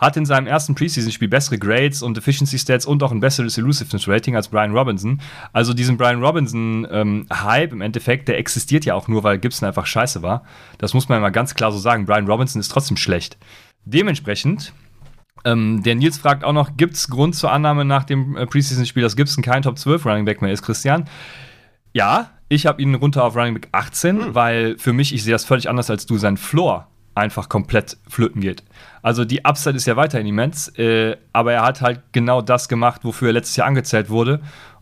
hat 0.02 0.18
in 0.18 0.26
seinem 0.26 0.48
ersten 0.48 0.74
Preseason-Spiel 0.74 1.28
bessere 1.28 1.60
Grades 1.60 2.02
und 2.02 2.18
Efficiency-Stats 2.18 2.88
und 2.88 3.04
auch 3.04 3.12
ein 3.12 3.20
besseres 3.20 3.58
Elusiveness-Rating 3.60 4.36
als 4.36 4.48
Brian 4.48 4.76
Robinson. 4.76 5.22
Also 5.54 5.76
diesen 5.76 5.96
Brian 5.96 6.24
Robinson-Hype 6.24 7.72
ähm, 7.72 7.78
im 7.78 7.82
Endeffekt, 7.82 8.28
der 8.28 8.40
existiert 8.40 8.84
ja 8.84 8.96
auch 8.96 9.08
nur, 9.08 9.24
weil 9.24 9.38
Gibson 9.38 9.68
einfach 9.68 9.86
scheiße 9.86 10.24
war. 10.24 10.44
Das 10.80 10.96
muss 10.96 11.08
man 11.08 11.18
ja 11.18 11.22
mal 11.22 11.30
ganz 11.30 11.54
klar 11.54 11.72
so 11.72 11.78
sagen. 11.78 12.08
Brian 12.08 12.28
Robinson 12.28 12.60
ist 12.60 12.70
trotzdem 12.70 12.98
schlecht. 12.98 13.38
Dementsprechend 13.86 14.74
ähm, 15.46 15.84
der 15.84 15.96
Nils 15.96 16.18
fragt 16.18 16.44
auch 16.44 16.54
noch, 16.54 16.78
gibt 16.78 16.96
es 16.96 17.08
Grund 17.08 17.36
zur 17.36 17.52
Annahme 17.52 17.86
nach 17.86 18.04
dem 18.04 18.36
äh, 18.36 18.48
Preseason-Spiel, 18.48 19.04
dass 19.04 19.16
Gibson 19.16 19.44
kein 19.44 19.62
Top 19.62 19.78
12 19.78 20.06
Running 20.06 20.26
Back 20.26 20.42
mehr 20.42 20.52
ist, 20.52 20.64
Christian? 20.64 21.06
Ja, 21.94 22.32
ich 22.50 22.66
habe 22.66 22.82
ihn 22.82 22.96
runter 22.96 23.24
auf 23.24 23.36
Running 23.36 23.54
Back 23.56 23.70
18, 23.72 24.26
hm. 24.26 24.36
weil 24.36 24.78
für 24.80 24.94
mich, 24.94 25.14
ich 25.14 25.24
sehe 25.24 25.32
das 25.34 25.46
völlig 25.46 25.70
anders 25.70 25.90
als 25.90 26.08
du, 26.08 26.18
sein 26.18 26.38
Floor 26.38 26.91
einfach 27.16 27.50
komplett 27.50 27.98
flöten 28.08 28.42
geht. 28.42 28.64
Also 29.02 29.26
die 29.26 29.44
Upside 29.46 29.76
ist 29.76 29.86
ja 29.86 29.96
weiterhin 29.96 30.28
immens, 30.28 30.70
äh, 30.78 31.18
aber 31.34 31.54
er 31.54 31.64
hat 31.64 31.82
halt 31.82 32.02
genau 32.12 32.42
das 32.42 32.70
gemacht, 32.70 33.02
wofür 33.04 33.30
er 33.30 33.34
letztes 33.34 33.56
Jahr 33.56 33.68
angezählt 33.68 34.10
wurde 34.10 34.42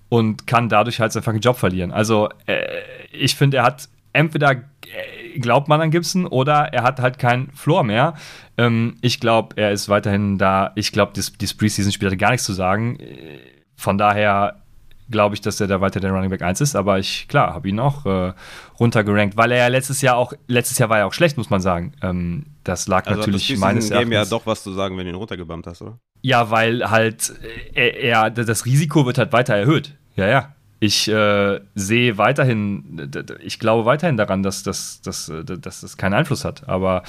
und 0.09 0.47
kann 0.47 0.69
dadurch 0.69 0.99
halt 0.99 1.11
seinen 1.11 1.23
fucking 1.23 1.41
Job 1.41 1.57
verlieren. 1.57 1.91
Also 1.91 2.29
äh, 2.45 2.65
ich 3.11 3.35
finde, 3.35 3.57
er 3.57 3.63
hat 3.63 3.89
entweder 4.13 4.51
äh, 4.51 5.39
glaubt 5.39 5.67
man 5.67 5.81
an 5.81 5.91
Gibson 5.91 6.25
oder 6.25 6.73
er 6.73 6.83
hat 6.83 6.99
halt 6.99 7.19
keinen 7.19 7.51
Floor 7.51 7.83
mehr. 7.83 8.15
Ähm, 8.57 8.97
ich 9.01 9.19
glaube, 9.19 9.55
er 9.57 9.71
ist 9.71 9.89
weiterhin 9.89 10.37
da. 10.37 10.71
Ich 10.75 10.91
glaube, 10.91 11.13
das, 11.15 11.31
Preseason-Spiel 11.31 12.07
hatte 12.07 12.17
gar 12.17 12.31
nichts 12.31 12.45
zu 12.45 12.53
sagen. 12.53 12.99
Äh, 12.99 13.39
von 13.75 13.97
daher 13.97 14.61
glaube 15.09 15.35
ich, 15.35 15.41
dass 15.41 15.59
er 15.59 15.67
da 15.67 15.81
weiter 15.81 15.99
der 15.99 16.11
Running 16.11 16.29
Back 16.29 16.41
1 16.41 16.61
ist, 16.61 16.75
aber 16.75 16.99
ich, 16.99 17.27
klar, 17.27 17.53
habe 17.53 17.67
ihn 17.69 17.79
auch 17.79 18.05
äh, 18.05 18.33
runtergerankt, 18.79 19.37
weil 19.37 19.51
er 19.51 19.57
ja 19.57 19.67
letztes 19.67 20.01
Jahr 20.01 20.17
auch, 20.17 20.33
letztes 20.47 20.77
Jahr 20.77 20.89
war 20.89 20.99
er 20.99 21.07
auch 21.07 21.13
schlecht, 21.13 21.37
muss 21.37 21.49
man 21.49 21.61
sagen. 21.61 21.93
Ähm, 22.01 22.45
das 22.63 22.87
lag 22.87 23.07
also 23.07 23.19
natürlich 23.19 23.57
meines 23.57 23.89
Erachtens. 23.89 24.13
ja 24.13 24.25
doch 24.25 24.45
was 24.45 24.63
zu 24.63 24.73
sagen, 24.73 24.97
wenn 24.97 25.05
du 25.05 25.11
ihn 25.11 25.15
runtergebammt 25.15 25.67
hast, 25.67 25.81
oder? 25.81 25.99
Ja, 26.21 26.51
weil 26.51 26.89
halt 26.89 27.33
äh, 27.73 28.07
er, 28.07 28.25
er, 28.25 28.29
das 28.29 28.65
Risiko 28.65 29.05
wird 29.05 29.17
halt 29.17 29.33
weiter 29.33 29.55
erhöht. 29.55 29.95
Ja, 30.15 30.27
ja. 30.27 30.55
Ich 30.81 31.09
äh, 31.09 31.59
sehe 31.75 32.17
weiterhin, 32.17 33.11
ich 33.41 33.59
glaube 33.59 33.85
weiterhin 33.85 34.15
daran, 34.15 34.43
dass, 34.43 34.63
dass, 34.63 35.01
dass, 35.01 35.27
äh, 35.27 35.43
dass 35.43 35.81
das 35.81 35.97
keinen 35.97 36.13
Einfluss 36.13 36.45
hat. 36.45 36.69
Aber 36.69 37.03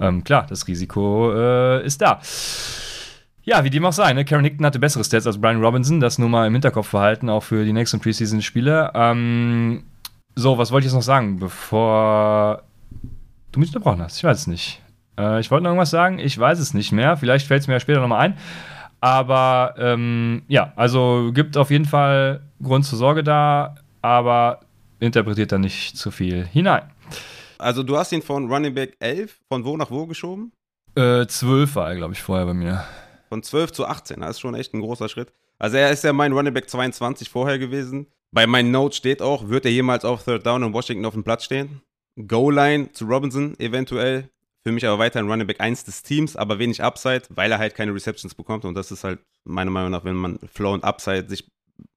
ähm, 0.00 0.24
klar, 0.24 0.46
das 0.48 0.66
Risiko 0.66 1.32
äh, 1.32 1.86
ist 1.86 2.02
da. 2.02 2.20
Ja, 3.44 3.64
wie 3.64 3.70
dem 3.70 3.84
auch 3.84 3.92
sei, 3.92 4.12
ne? 4.12 4.24
Karen 4.24 4.44
Hickton 4.44 4.64
hatte 4.64 4.78
bessere 4.78 5.02
Stats 5.02 5.26
als 5.26 5.40
Brian 5.40 5.62
Robinson, 5.62 5.98
das 5.98 6.18
nur 6.18 6.28
mal 6.28 6.46
im 6.46 6.52
Hinterkopf 6.52 6.88
verhalten, 6.88 7.28
auch 7.28 7.42
für 7.42 7.64
die 7.64 7.72
nächsten 7.72 7.98
Preseason-Spiele. 8.00 8.92
Ähm, 8.94 9.84
so, 10.36 10.58
was 10.58 10.70
wollte 10.70 10.86
ich 10.86 10.92
jetzt 10.92 10.96
noch 10.96 11.02
sagen, 11.02 11.38
bevor 11.38 12.62
du 13.50 13.60
mich 13.60 13.70
unterbrochen 13.70 14.00
hast? 14.00 14.16
Ich 14.16 14.24
weiß 14.24 14.38
es 14.38 14.46
nicht. 14.46 14.80
Äh, 15.18 15.40
ich 15.40 15.50
wollte 15.50 15.64
noch 15.64 15.70
irgendwas 15.70 15.90
sagen, 15.90 16.20
ich 16.20 16.38
weiß 16.38 16.60
es 16.60 16.72
nicht 16.72 16.92
mehr. 16.92 17.16
Vielleicht 17.16 17.46
fällt 17.46 17.62
es 17.62 17.66
mir 17.66 17.74
ja 17.74 17.80
später 17.80 18.00
nochmal 18.00 18.20
ein. 18.20 18.38
Aber 19.00 19.74
ähm, 19.76 20.42
ja, 20.46 20.72
also 20.76 21.32
gibt 21.34 21.56
auf 21.56 21.72
jeden 21.72 21.86
Fall 21.86 22.42
Grund 22.62 22.84
zur 22.86 22.98
Sorge 22.98 23.24
da, 23.24 23.74
aber 24.00 24.60
interpretiert 25.00 25.50
da 25.50 25.58
nicht 25.58 25.96
zu 25.96 26.12
viel 26.12 26.46
hinein. 26.46 26.84
Also 27.58 27.82
du 27.82 27.96
hast 27.96 28.12
ihn 28.12 28.22
von 28.22 28.50
Running 28.50 28.74
Back 28.74 28.96
11 29.00 29.36
von 29.48 29.64
wo 29.64 29.76
nach 29.76 29.90
wo 29.90 30.06
geschoben? 30.06 30.52
Äh, 30.94 31.26
12 31.26 31.74
war 31.74 31.88
er, 31.88 31.96
glaube 31.96 32.14
ich, 32.14 32.22
vorher 32.22 32.46
bei 32.46 32.54
mir. 32.54 32.84
Von 33.32 33.42
12 33.42 33.72
zu 33.72 33.86
18, 33.86 34.20
das 34.20 34.32
ist 34.32 34.40
schon 34.40 34.54
echt 34.54 34.74
ein 34.74 34.82
großer 34.82 35.08
Schritt. 35.08 35.32
Also 35.58 35.78
er 35.78 35.90
ist 35.90 36.04
ja 36.04 36.12
mein 36.12 36.32
Running 36.32 36.52
Back 36.52 36.68
22 36.68 37.30
vorher 37.30 37.58
gewesen. 37.58 38.06
Bei 38.30 38.46
meinen 38.46 38.70
Notes 38.70 38.98
steht 38.98 39.22
auch, 39.22 39.48
wird 39.48 39.64
er 39.64 39.70
jemals 39.70 40.04
auf 40.04 40.22
Third 40.22 40.44
Down 40.44 40.62
in 40.62 40.74
Washington 40.74 41.06
auf 41.06 41.14
dem 41.14 41.24
Platz 41.24 41.44
stehen? 41.44 41.80
Goal-Line 42.26 42.92
zu 42.92 43.06
Robinson 43.06 43.58
eventuell. 43.58 44.28
Für 44.62 44.70
mich 44.70 44.84
aber 44.84 44.98
weiter 44.98 45.18
ein 45.18 45.30
Running 45.30 45.46
Back 45.46 45.62
1 45.62 45.84
des 45.84 46.02
Teams, 46.02 46.36
aber 46.36 46.58
wenig 46.58 46.82
Upside, 46.82 47.22
weil 47.30 47.50
er 47.50 47.56
halt 47.56 47.74
keine 47.74 47.94
Receptions 47.94 48.34
bekommt. 48.34 48.66
Und 48.66 48.74
das 48.74 48.92
ist 48.92 49.02
halt 49.02 49.18
meiner 49.44 49.70
Meinung 49.70 49.92
nach, 49.92 50.04
wenn 50.04 50.16
man 50.16 50.38
Flow 50.52 50.74
und 50.74 50.84
Upside 50.84 51.26
sich 51.30 51.50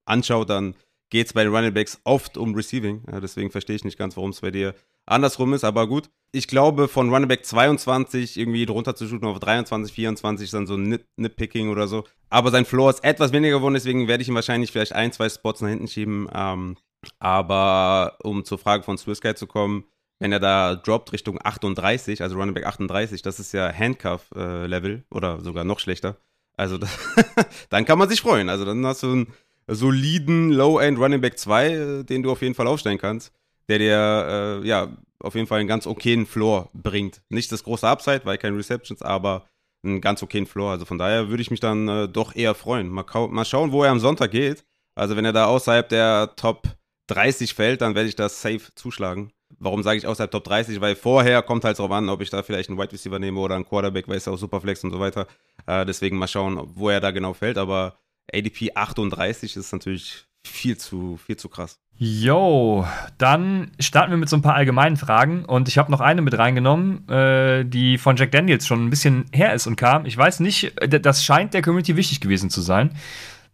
anschaut, 0.05 0.49
dann 0.49 0.73
geht 1.09 1.27
es 1.27 1.33
bei 1.33 1.43
den 1.43 1.53
Running 1.53 1.73
Backs 1.73 1.99
oft 2.05 2.37
um 2.37 2.55
Receiving. 2.55 3.03
Ja, 3.11 3.19
deswegen 3.19 3.51
verstehe 3.51 3.75
ich 3.75 3.83
nicht 3.83 3.97
ganz, 3.97 4.15
warum 4.15 4.29
es 4.29 4.39
bei 4.39 4.51
dir 4.51 4.73
andersrum 5.05 5.53
ist, 5.53 5.63
aber 5.63 5.87
gut. 5.87 6.09
Ich 6.31 6.47
glaube, 6.47 6.87
von 6.87 7.09
Running 7.09 7.29
Back 7.29 7.45
22 7.45 8.37
irgendwie 8.37 8.65
drunter 8.65 8.95
zu 8.95 9.07
shooten 9.07 9.27
auf 9.27 9.39
23, 9.39 9.93
24 9.93 10.45
ist 10.45 10.53
dann 10.53 10.67
so 10.67 10.75
ein 10.75 10.99
Nitpicking 11.15 11.69
oder 11.69 11.87
so. 11.87 12.03
Aber 12.29 12.51
sein 12.51 12.65
Floor 12.65 12.89
ist 12.89 13.03
etwas 13.03 13.31
weniger 13.31 13.57
geworden, 13.57 13.75
deswegen 13.75 14.07
werde 14.07 14.21
ich 14.21 14.27
ihn 14.27 14.35
wahrscheinlich 14.35 14.71
vielleicht 14.71 14.93
ein, 14.93 15.11
zwei 15.11 15.29
Spots 15.29 15.61
nach 15.61 15.69
hinten 15.69 15.87
schieben. 15.87 16.27
Ähm, 16.33 16.75
aber 17.19 18.17
um 18.23 18.43
zur 18.43 18.57
Frage 18.57 18.83
von 18.83 18.97
Swiss 18.97 19.21
Guy 19.21 19.35
zu 19.35 19.47
kommen, 19.47 19.85
wenn 20.19 20.31
er 20.31 20.39
da 20.39 20.75
droppt 20.75 21.13
Richtung 21.13 21.39
38, 21.41 22.21
also 22.21 22.35
Running 22.35 22.53
Back 22.53 22.65
38, 22.65 23.21
das 23.21 23.39
ist 23.39 23.53
ja 23.53 23.71
Handcuff-Level 23.71 24.91
äh, 24.91 25.15
oder 25.15 25.41
sogar 25.41 25.63
noch 25.63 25.79
schlechter. 25.79 26.17
Also 26.57 26.77
das, 26.77 26.97
dann 27.69 27.85
kann 27.85 27.99
man 27.99 28.09
sich 28.09 28.21
freuen. 28.21 28.49
Also 28.49 28.65
dann 28.65 28.85
hast 28.85 29.03
du 29.03 29.11
einen 29.11 29.33
soliden 29.67 30.51
Low-End 30.51 30.99
Running 30.99 31.21
Back 31.21 31.37
2, 31.37 31.67
äh, 31.67 32.03
den 32.03 32.23
du 32.23 32.31
auf 32.31 32.41
jeden 32.41 32.55
Fall 32.55 32.67
aufstellen 32.67 32.97
kannst, 32.97 33.33
der 33.69 33.79
dir 33.79 34.61
äh, 34.63 34.67
ja 34.67 34.95
auf 35.19 35.35
jeden 35.35 35.47
Fall 35.47 35.59
einen 35.59 35.67
ganz 35.67 35.87
okayen 35.87 36.25
Floor 36.25 36.69
bringt. 36.73 37.21
Nicht 37.29 37.51
das 37.51 37.63
große 37.63 37.87
Upside, 37.87 38.21
weil 38.25 38.37
keine 38.37 38.57
Receptions, 38.57 39.01
aber 39.01 39.45
einen 39.83 40.01
ganz 40.01 40.21
okayen 40.21 40.45
Floor. 40.45 40.71
Also 40.71 40.85
von 40.85 40.97
daher 40.97 41.29
würde 41.29 41.41
ich 41.41 41.51
mich 41.51 41.59
dann 41.59 41.87
äh, 41.87 42.07
doch 42.07 42.35
eher 42.35 42.55
freuen. 42.55 42.89
Mal, 42.89 43.05
mal 43.29 43.45
schauen, 43.45 43.71
wo 43.71 43.83
er 43.83 43.91
am 43.91 43.99
Sonntag 43.99 44.31
geht. 44.31 44.65
Also 44.95 45.15
wenn 45.15 45.25
er 45.25 45.33
da 45.33 45.45
außerhalb 45.45 45.87
der 45.89 46.35
Top 46.35 46.67
30 47.07 47.53
fällt, 47.53 47.81
dann 47.81 47.95
werde 47.95 48.09
ich 48.09 48.15
das 48.15 48.41
safe 48.41 48.73
zuschlagen. 48.75 49.31
Warum 49.59 49.83
sage 49.83 49.97
ich 49.97 50.07
außerhalb 50.07 50.31
Top 50.31 50.43
30? 50.43 50.81
Weil 50.81 50.95
vorher 50.95 51.41
kommt 51.41 51.63
halt 51.63 51.77
drauf 51.77 51.91
an, 51.91 52.09
ob 52.09 52.21
ich 52.21 52.29
da 52.29 52.43
vielleicht 52.43 52.69
einen 52.69 52.79
Wide 52.79 52.91
Receiver 52.91 53.19
nehme 53.19 53.39
oder 53.39 53.55
einen 53.55 53.65
Quarterback, 53.65 54.07
weil 54.07 54.17
es 54.17 54.25
ja 54.25 54.33
auch 54.33 54.37
Superflex 54.37 54.83
und 54.83 54.91
so 54.91 54.99
weiter. 54.99 55.27
Äh, 55.67 55.85
deswegen 55.85 56.17
mal 56.17 56.27
schauen, 56.27 56.61
wo 56.75 56.89
er 56.89 56.99
da 56.99 57.11
genau 57.11 57.33
fällt. 57.33 57.57
Aber 57.57 57.97
ADP 58.33 58.71
38 58.73 59.55
ist 59.55 59.71
natürlich 59.71 60.25
viel 60.45 60.77
zu, 60.77 61.17
viel 61.17 61.37
zu 61.37 61.49
krass. 61.49 61.79
Jo, 61.97 62.85
dann 63.17 63.71
starten 63.79 64.11
wir 64.11 64.17
mit 64.17 64.27
so 64.27 64.35
ein 64.35 64.41
paar 64.41 64.55
allgemeinen 64.55 64.97
Fragen 64.97 65.45
und 65.45 65.69
ich 65.69 65.77
habe 65.77 65.89
noch 65.91 66.01
eine 66.01 66.21
mit 66.21 66.37
reingenommen, 66.37 67.07
äh, 67.07 67.63
die 67.63 67.97
von 67.97 68.17
Jack 68.17 68.31
Daniels 68.31 68.67
schon 68.67 68.85
ein 68.85 68.89
bisschen 68.89 69.25
her 69.31 69.53
ist 69.53 69.65
und 69.65 69.77
kam. 69.77 70.05
Ich 70.05 70.17
weiß 70.17 70.41
nicht, 70.41 70.73
das 70.89 71.23
scheint 71.23 71.53
der 71.53 71.61
Community 71.61 71.95
wichtig 71.95 72.19
gewesen 72.19 72.49
zu 72.49 72.59
sein. 72.59 72.91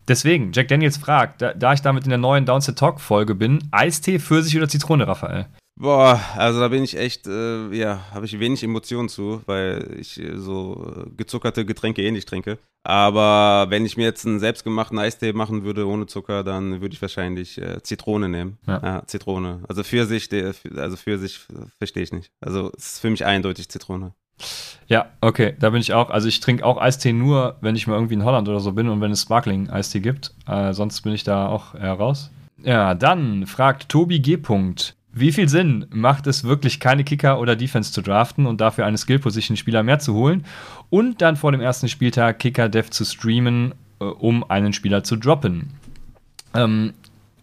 Deswegen, 0.07 0.51
Jack 0.53 0.69
Daniels 0.69 0.97
fragt, 0.97 1.43
da, 1.43 1.53
da 1.53 1.73
ich 1.73 1.83
damit 1.83 2.05
in 2.05 2.09
der 2.09 2.17
neuen 2.17 2.47
Downset 2.47 2.79
Talk 2.79 2.99
Folge 2.99 3.35
bin, 3.35 3.59
Eistee, 3.69 4.17
Pfirsich 4.17 4.57
oder 4.57 4.67
Zitrone, 4.67 5.07
Raphael? 5.07 5.45
Boah, 5.75 6.21
also 6.35 6.59
da 6.59 6.67
bin 6.67 6.83
ich 6.83 6.97
echt, 6.97 7.25
äh, 7.27 7.73
ja, 7.73 8.01
habe 8.13 8.25
ich 8.25 8.39
wenig 8.39 8.63
Emotionen 8.63 9.09
zu, 9.09 9.41
weil 9.45 9.95
ich 9.99 10.19
äh, 10.19 10.37
so 10.37 11.07
gezuckerte 11.17 11.65
Getränke 11.65 12.03
eh 12.03 12.11
nicht 12.11 12.27
trinke. 12.27 12.59
Aber 12.83 13.67
wenn 13.69 13.85
ich 13.85 13.97
mir 13.97 14.03
jetzt 14.03 14.25
einen 14.25 14.39
selbstgemachten 14.39 14.99
Eistee 14.99 15.33
machen 15.33 15.63
würde 15.63 15.87
ohne 15.87 16.07
Zucker, 16.07 16.43
dann 16.43 16.81
würde 16.81 16.93
ich 16.93 17.01
wahrscheinlich 17.01 17.59
äh, 17.59 17.81
Zitrone 17.81 18.29
nehmen. 18.29 18.57
Ja. 18.67 18.81
ja. 18.83 19.03
Zitrone. 19.05 19.63
Also 19.67 19.83
Pfirsich, 19.83 20.29
also 20.75 20.97
Pfirsich 20.97 21.39
verstehe 21.77 22.03
ich 22.03 22.11
nicht. 22.11 22.31
Also 22.41 22.71
es 22.77 22.93
ist 22.93 22.99
für 22.99 23.09
mich 23.09 23.25
eindeutig 23.25 23.69
Zitrone. 23.69 24.13
Ja, 24.87 25.07
okay, 25.21 25.55
da 25.59 25.69
bin 25.69 25.81
ich 25.81 25.93
auch. 25.93 26.09
Also 26.09 26.27
ich 26.27 26.39
trinke 26.39 26.65
auch 26.65 26.79
Eistee 26.79 27.13
nur, 27.13 27.57
wenn 27.61 27.75
ich 27.75 27.87
mal 27.87 27.95
irgendwie 27.95 28.15
in 28.15 28.25
Holland 28.25 28.49
oder 28.49 28.59
so 28.59 28.71
bin 28.71 28.89
und 28.89 29.01
wenn 29.01 29.11
es 29.11 29.21
Sparkling-Eistee 29.21 29.99
gibt. 29.99 30.33
Äh, 30.47 30.73
sonst 30.73 31.01
bin 31.01 31.13
ich 31.13 31.23
da 31.23 31.47
auch 31.47 31.75
raus. 31.75 32.31
Ja, 32.63 32.93
dann 32.93 33.47
fragt 33.47 33.89
Tobi 33.89 34.19
G. 34.19 34.37
Wie 35.13 35.31
viel 35.31 35.49
Sinn 35.49 35.85
macht 35.89 36.25
es 36.27 36.45
wirklich, 36.45 36.79
keine 36.79 37.03
Kicker 37.03 37.39
oder 37.39 37.55
Defense 37.55 37.91
zu 37.91 38.01
draften 38.01 38.45
und 38.45 38.61
dafür 38.61 38.85
eine 38.85 38.97
Skill-Position-Spieler 38.97 39.83
mehr 39.83 39.99
zu 39.99 40.13
holen 40.13 40.45
und 40.89 41.21
dann 41.21 41.35
vor 41.35 41.51
dem 41.51 41.59
ersten 41.59 41.89
Spieltag 41.89 42.39
Kicker-Dev 42.39 42.89
zu 42.91 43.03
streamen, 43.03 43.73
äh, 43.99 44.05
um 44.05 44.49
einen 44.49 44.71
Spieler 44.71 45.03
zu 45.03 45.17
droppen? 45.17 45.71
Ähm, 46.53 46.93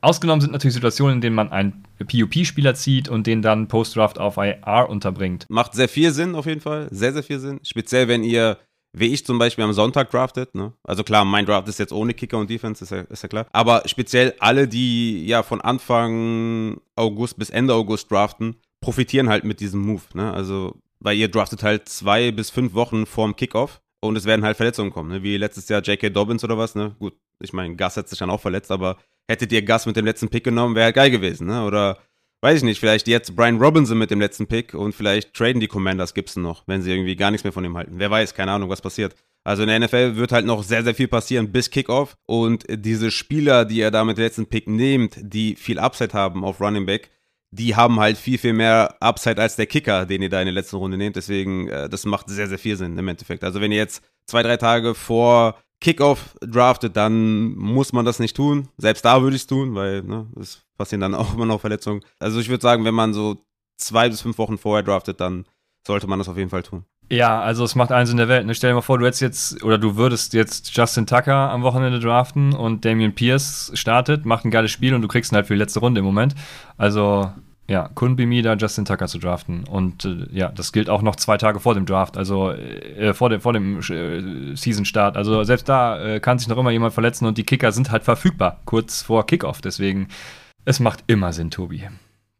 ausgenommen 0.00 0.40
sind 0.40 0.52
natürlich 0.52 0.74
Situationen, 0.74 1.16
in 1.16 1.20
denen 1.20 1.36
man 1.36 1.52
einen 1.52 1.84
PUP-Spieler 1.98 2.74
zieht 2.74 3.08
und 3.08 3.26
den 3.26 3.42
dann 3.42 3.68
Post-Draft 3.68 4.18
auf 4.18 4.38
IR 4.38 4.88
unterbringt. 4.88 5.44
Macht 5.50 5.74
sehr 5.74 5.88
viel 5.88 6.12
Sinn 6.12 6.34
auf 6.34 6.46
jeden 6.46 6.62
Fall, 6.62 6.88
sehr, 6.90 7.12
sehr 7.12 7.22
viel 7.22 7.38
Sinn. 7.38 7.60
Speziell, 7.64 8.08
wenn 8.08 8.24
ihr 8.24 8.56
wie 8.92 9.12
ich 9.12 9.24
zum 9.24 9.38
Beispiel 9.38 9.64
am 9.64 9.72
Sonntag 9.72 10.10
draftet. 10.10 10.54
Ne? 10.54 10.72
Also 10.82 11.04
klar, 11.04 11.24
mein 11.24 11.46
Draft 11.46 11.68
ist 11.68 11.78
jetzt 11.78 11.92
ohne 11.92 12.14
Kicker 12.14 12.38
und 12.38 12.50
Defense, 12.50 12.84
ist 12.84 12.90
ja, 12.90 13.00
ist 13.02 13.22
ja 13.22 13.28
klar. 13.28 13.46
Aber 13.52 13.82
speziell 13.86 14.34
alle, 14.38 14.68
die 14.68 15.26
ja 15.26 15.42
von 15.42 15.60
Anfang 15.60 16.80
August 16.96 17.38
bis 17.38 17.50
Ende 17.50 17.74
August 17.74 18.10
draften, 18.10 18.56
profitieren 18.80 19.28
halt 19.28 19.44
mit 19.44 19.60
diesem 19.60 19.80
Move. 19.80 20.02
Ne? 20.14 20.32
Also, 20.32 20.76
weil 21.00 21.16
ihr 21.16 21.28
draftet 21.28 21.62
halt 21.62 21.88
zwei 21.88 22.30
bis 22.30 22.50
fünf 22.50 22.74
Wochen 22.74 23.06
vorm 23.06 23.36
Kickoff 23.36 23.80
und 24.00 24.16
es 24.16 24.24
werden 24.24 24.44
halt 24.44 24.56
Verletzungen 24.56 24.90
kommen, 24.90 25.10
ne? 25.10 25.22
wie 25.22 25.36
letztes 25.36 25.68
Jahr 25.68 25.82
J.K. 25.82 26.10
Dobbins 26.10 26.44
oder 26.44 26.58
was. 26.58 26.74
Ne? 26.74 26.94
Gut, 26.98 27.14
ich 27.40 27.52
meine, 27.52 27.76
Gus 27.76 27.96
hat 27.96 28.08
sich 28.08 28.18
dann 28.18 28.30
auch 28.30 28.40
verletzt, 28.40 28.70
aber 28.70 28.96
hättet 29.28 29.52
ihr 29.52 29.64
Gus 29.64 29.86
mit 29.86 29.96
dem 29.96 30.06
letzten 30.06 30.28
Pick 30.28 30.44
genommen, 30.44 30.74
wäre 30.74 30.86
halt 30.86 30.96
geil 30.96 31.10
gewesen. 31.10 31.46
Ne? 31.46 31.64
Oder 31.64 31.98
weiß 32.40 32.58
ich 32.58 32.64
nicht, 32.64 32.80
vielleicht 32.80 33.08
jetzt 33.08 33.34
Brian 33.34 33.58
Robinson 33.58 33.98
mit 33.98 34.10
dem 34.10 34.20
letzten 34.20 34.46
Pick 34.46 34.74
und 34.74 34.94
vielleicht 34.94 35.34
traden 35.34 35.60
die 35.60 35.68
Commanders 35.68 36.14
Gibson 36.14 36.42
noch, 36.42 36.64
wenn 36.66 36.82
sie 36.82 36.90
irgendwie 36.90 37.16
gar 37.16 37.30
nichts 37.30 37.44
mehr 37.44 37.52
von 37.52 37.64
ihm 37.64 37.76
halten. 37.76 37.94
Wer 37.96 38.10
weiß, 38.10 38.34
keine 38.34 38.52
Ahnung, 38.52 38.70
was 38.70 38.82
passiert. 38.82 39.14
Also 39.44 39.62
in 39.62 39.68
der 39.68 39.80
NFL 39.80 40.16
wird 40.16 40.32
halt 40.32 40.46
noch 40.46 40.62
sehr, 40.62 40.84
sehr 40.84 40.94
viel 40.94 41.08
passieren 41.08 41.52
bis 41.52 41.70
Kickoff 41.70 42.16
und 42.26 42.64
diese 42.68 43.10
Spieler, 43.10 43.64
die 43.64 43.80
er 43.80 43.90
da 43.90 44.04
mit 44.04 44.18
dem 44.18 44.24
letzten 44.24 44.46
Pick 44.46 44.68
nimmt, 44.68 45.16
die 45.20 45.56
viel 45.56 45.78
Upside 45.78 46.12
haben 46.12 46.44
auf 46.44 46.60
Running 46.60 46.86
Back, 46.86 47.10
die 47.50 47.74
haben 47.74 47.98
halt 47.98 48.18
viel, 48.18 48.38
viel 48.38 48.52
mehr 48.52 48.96
Upside 49.00 49.40
als 49.40 49.56
der 49.56 49.66
Kicker, 49.66 50.04
den 50.06 50.22
ihr 50.22 50.28
da 50.28 50.40
in 50.40 50.46
der 50.46 50.54
letzten 50.54 50.76
Runde 50.76 50.98
nehmt. 50.98 51.16
Deswegen, 51.16 51.68
äh, 51.68 51.88
das 51.88 52.04
macht 52.04 52.28
sehr, 52.28 52.46
sehr 52.46 52.58
viel 52.58 52.76
Sinn 52.76 52.98
im 52.98 53.08
Endeffekt. 53.08 53.42
Also 53.42 53.60
wenn 53.60 53.72
ihr 53.72 53.78
jetzt 53.78 54.02
zwei, 54.26 54.42
drei 54.42 54.58
Tage 54.58 54.94
vor 54.94 55.58
Kickoff 55.80 56.36
draftet, 56.40 56.96
dann 56.96 57.54
muss 57.56 57.92
man 57.92 58.04
das 58.04 58.18
nicht 58.18 58.36
tun. 58.36 58.68
Selbst 58.78 59.04
da 59.04 59.22
würde 59.22 59.36
ich 59.36 59.42
es 59.42 59.46
tun, 59.46 59.74
weil 59.74 60.02
ne, 60.02 60.26
es 60.40 60.62
passieren 60.76 61.00
dann 61.00 61.14
auch 61.14 61.34
immer 61.34 61.46
noch 61.46 61.60
Verletzungen. 61.60 62.02
Also 62.18 62.40
ich 62.40 62.48
würde 62.48 62.62
sagen, 62.62 62.84
wenn 62.84 62.94
man 62.94 63.14
so 63.14 63.36
zwei 63.76 64.08
bis 64.08 64.20
fünf 64.20 64.38
Wochen 64.38 64.58
vorher 64.58 64.82
draftet, 64.82 65.20
dann 65.20 65.44
sollte 65.86 66.06
man 66.06 66.18
das 66.18 66.28
auf 66.28 66.36
jeden 66.36 66.50
Fall 66.50 66.62
tun. 66.62 66.84
Ja, 67.10 67.40
also 67.40 67.64
es 67.64 67.74
macht 67.74 67.90
eins 67.90 68.10
in 68.10 68.18
der 68.18 68.28
Welt. 68.28 68.44
Ne? 68.44 68.54
Stell 68.54 68.70
dir 68.70 68.74
mal 68.74 68.82
vor, 68.82 68.98
du 68.98 69.06
hättest 69.06 69.22
jetzt, 69.22 69.62
oder 69.64 69.78
du 69.78 69.96
würdest 69.96 70.34
jetzt 70.34 70.76
Justin 70.76 71.06
Tucker 71.06 71.50
am 71.50 71.62
Wochenende 71.62 72.00
draften 72.00 72.52
und 72.52 72.84
Damian 72.84 73.14
Pierce 73.14 73.70
startet, 73.74 74.26
macht 74.26 74.44
ein 74.44 74.50
geiles 74.50 74.70
Spiel 74.70 74.94
und 74.94 75.00
du 75.00 75.08
kriegst 75.08 75.32
ihn 75.32 75.36
halt 75.36 75.46
für 75.46 75.54
die 75.54 75.58
letzte 75.58 75.80
Runde 75.80 76.00
im 76.00 76.04
Moment. 76.04 76.34
Also 76.76 77.32
ja, 77.68 77.90
couldn't 77.94 78.16
be 78.16 78.26
me, 78.26 78.40
da 78.40 78.54
Justin 78.54 78.86
Tucker 78.86 79.06
zu 79.08 79.18
draften. 79.18 79.64
Und 79.64 80.06
äh, 80.06 80.26
ja, 80.32 80.48
das 80.48 80.72
gilt 80.72 80.88
auch 80.88 81.02
noch 81.02 81.16
zwei 81.16 81.36
Tage 81.36 81.60
vor 81.60 81.74
dem 81.74 81.84
Draft, 81.84 82.16
also 82.16 82.50
äh, 82.50 83.12
vor 83.12 83.28
dem, 83.28 83.42
vor 83.42 83.52
dem 83.52 83.78
äh, 83.80 84.56
Season-Start. 84.56 85.16
Also 85.18 85.44
selbst 85.44 85.68
da 85.68 86.02
äh, 86.02 86.20
kann 86.20 86.38
sich 86.38 86.48
noch 86.48 86.56
immer 86.56 86.70
jemand 86.70 86.94
verletzen 86.94 87.26
und 87.26 87.36
die 87.36 87.44
Kicker 87.44 87.70
sind 87.72 87.90
halt 87.90 88.04
verfügbar, 88.04 88.60
kurz 88.64 89.02
vor 89.02 89.26
Kickoff. 89.26 89.60
Deswegen, 89.60 90.08
es 90.64 90.80
macht 90.80 91.04
immer 91.08 91.34
Sinn, 91.34 91.50
Tobi. 91.50 91.86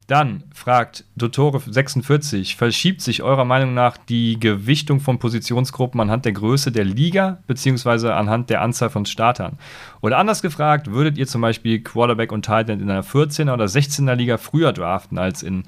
Dann 0.09 0.45
fragt 0.55 1.05
Dottore46, 1.19 2.57
verschiebt 2.57 3.03
sich 3.03 3.23
eurer 3.23 3.45
Meinung 3.45 3.75
nach 3.75 3.99
die 3.99 4.41
Gewichtung 4.41 5.01
von 5.01 5.19
Positionsgruppen 5.19 6.01
anhand 6.01 6.25
der 6.25 6.33
Größe 6.33 6.73
der 6.73 6.87
Liga 6.87 7.43
beziehungsweise 7.47 8.15
anhand 8.15 8.49
der 8.49 8.63
Anzahl 8.63 8.89
von 8.89 9.05
Startern? 9.05 9.59
Oder 10.01 10.17
anders 10.17 10.41
gefragt, 10.41 10.91
würdet 10.91 11.19
ihr 11.19 11.27
zum 11.27 11.43
Beispiel 11.43 11.83
Quarterback 11.83 12.33
und 12.33 12.47
Tight 12.47 12.71
in 12.71 12.81
einer 12.91 13.05
14er 13.05 13.53
oder 13.53 13.67
16er 13.67 14.15
Liga 14.15 14.39
früher 14.39 14.73
draften 14.73 15.19
als 15.19 15.43
in 15.43 15.65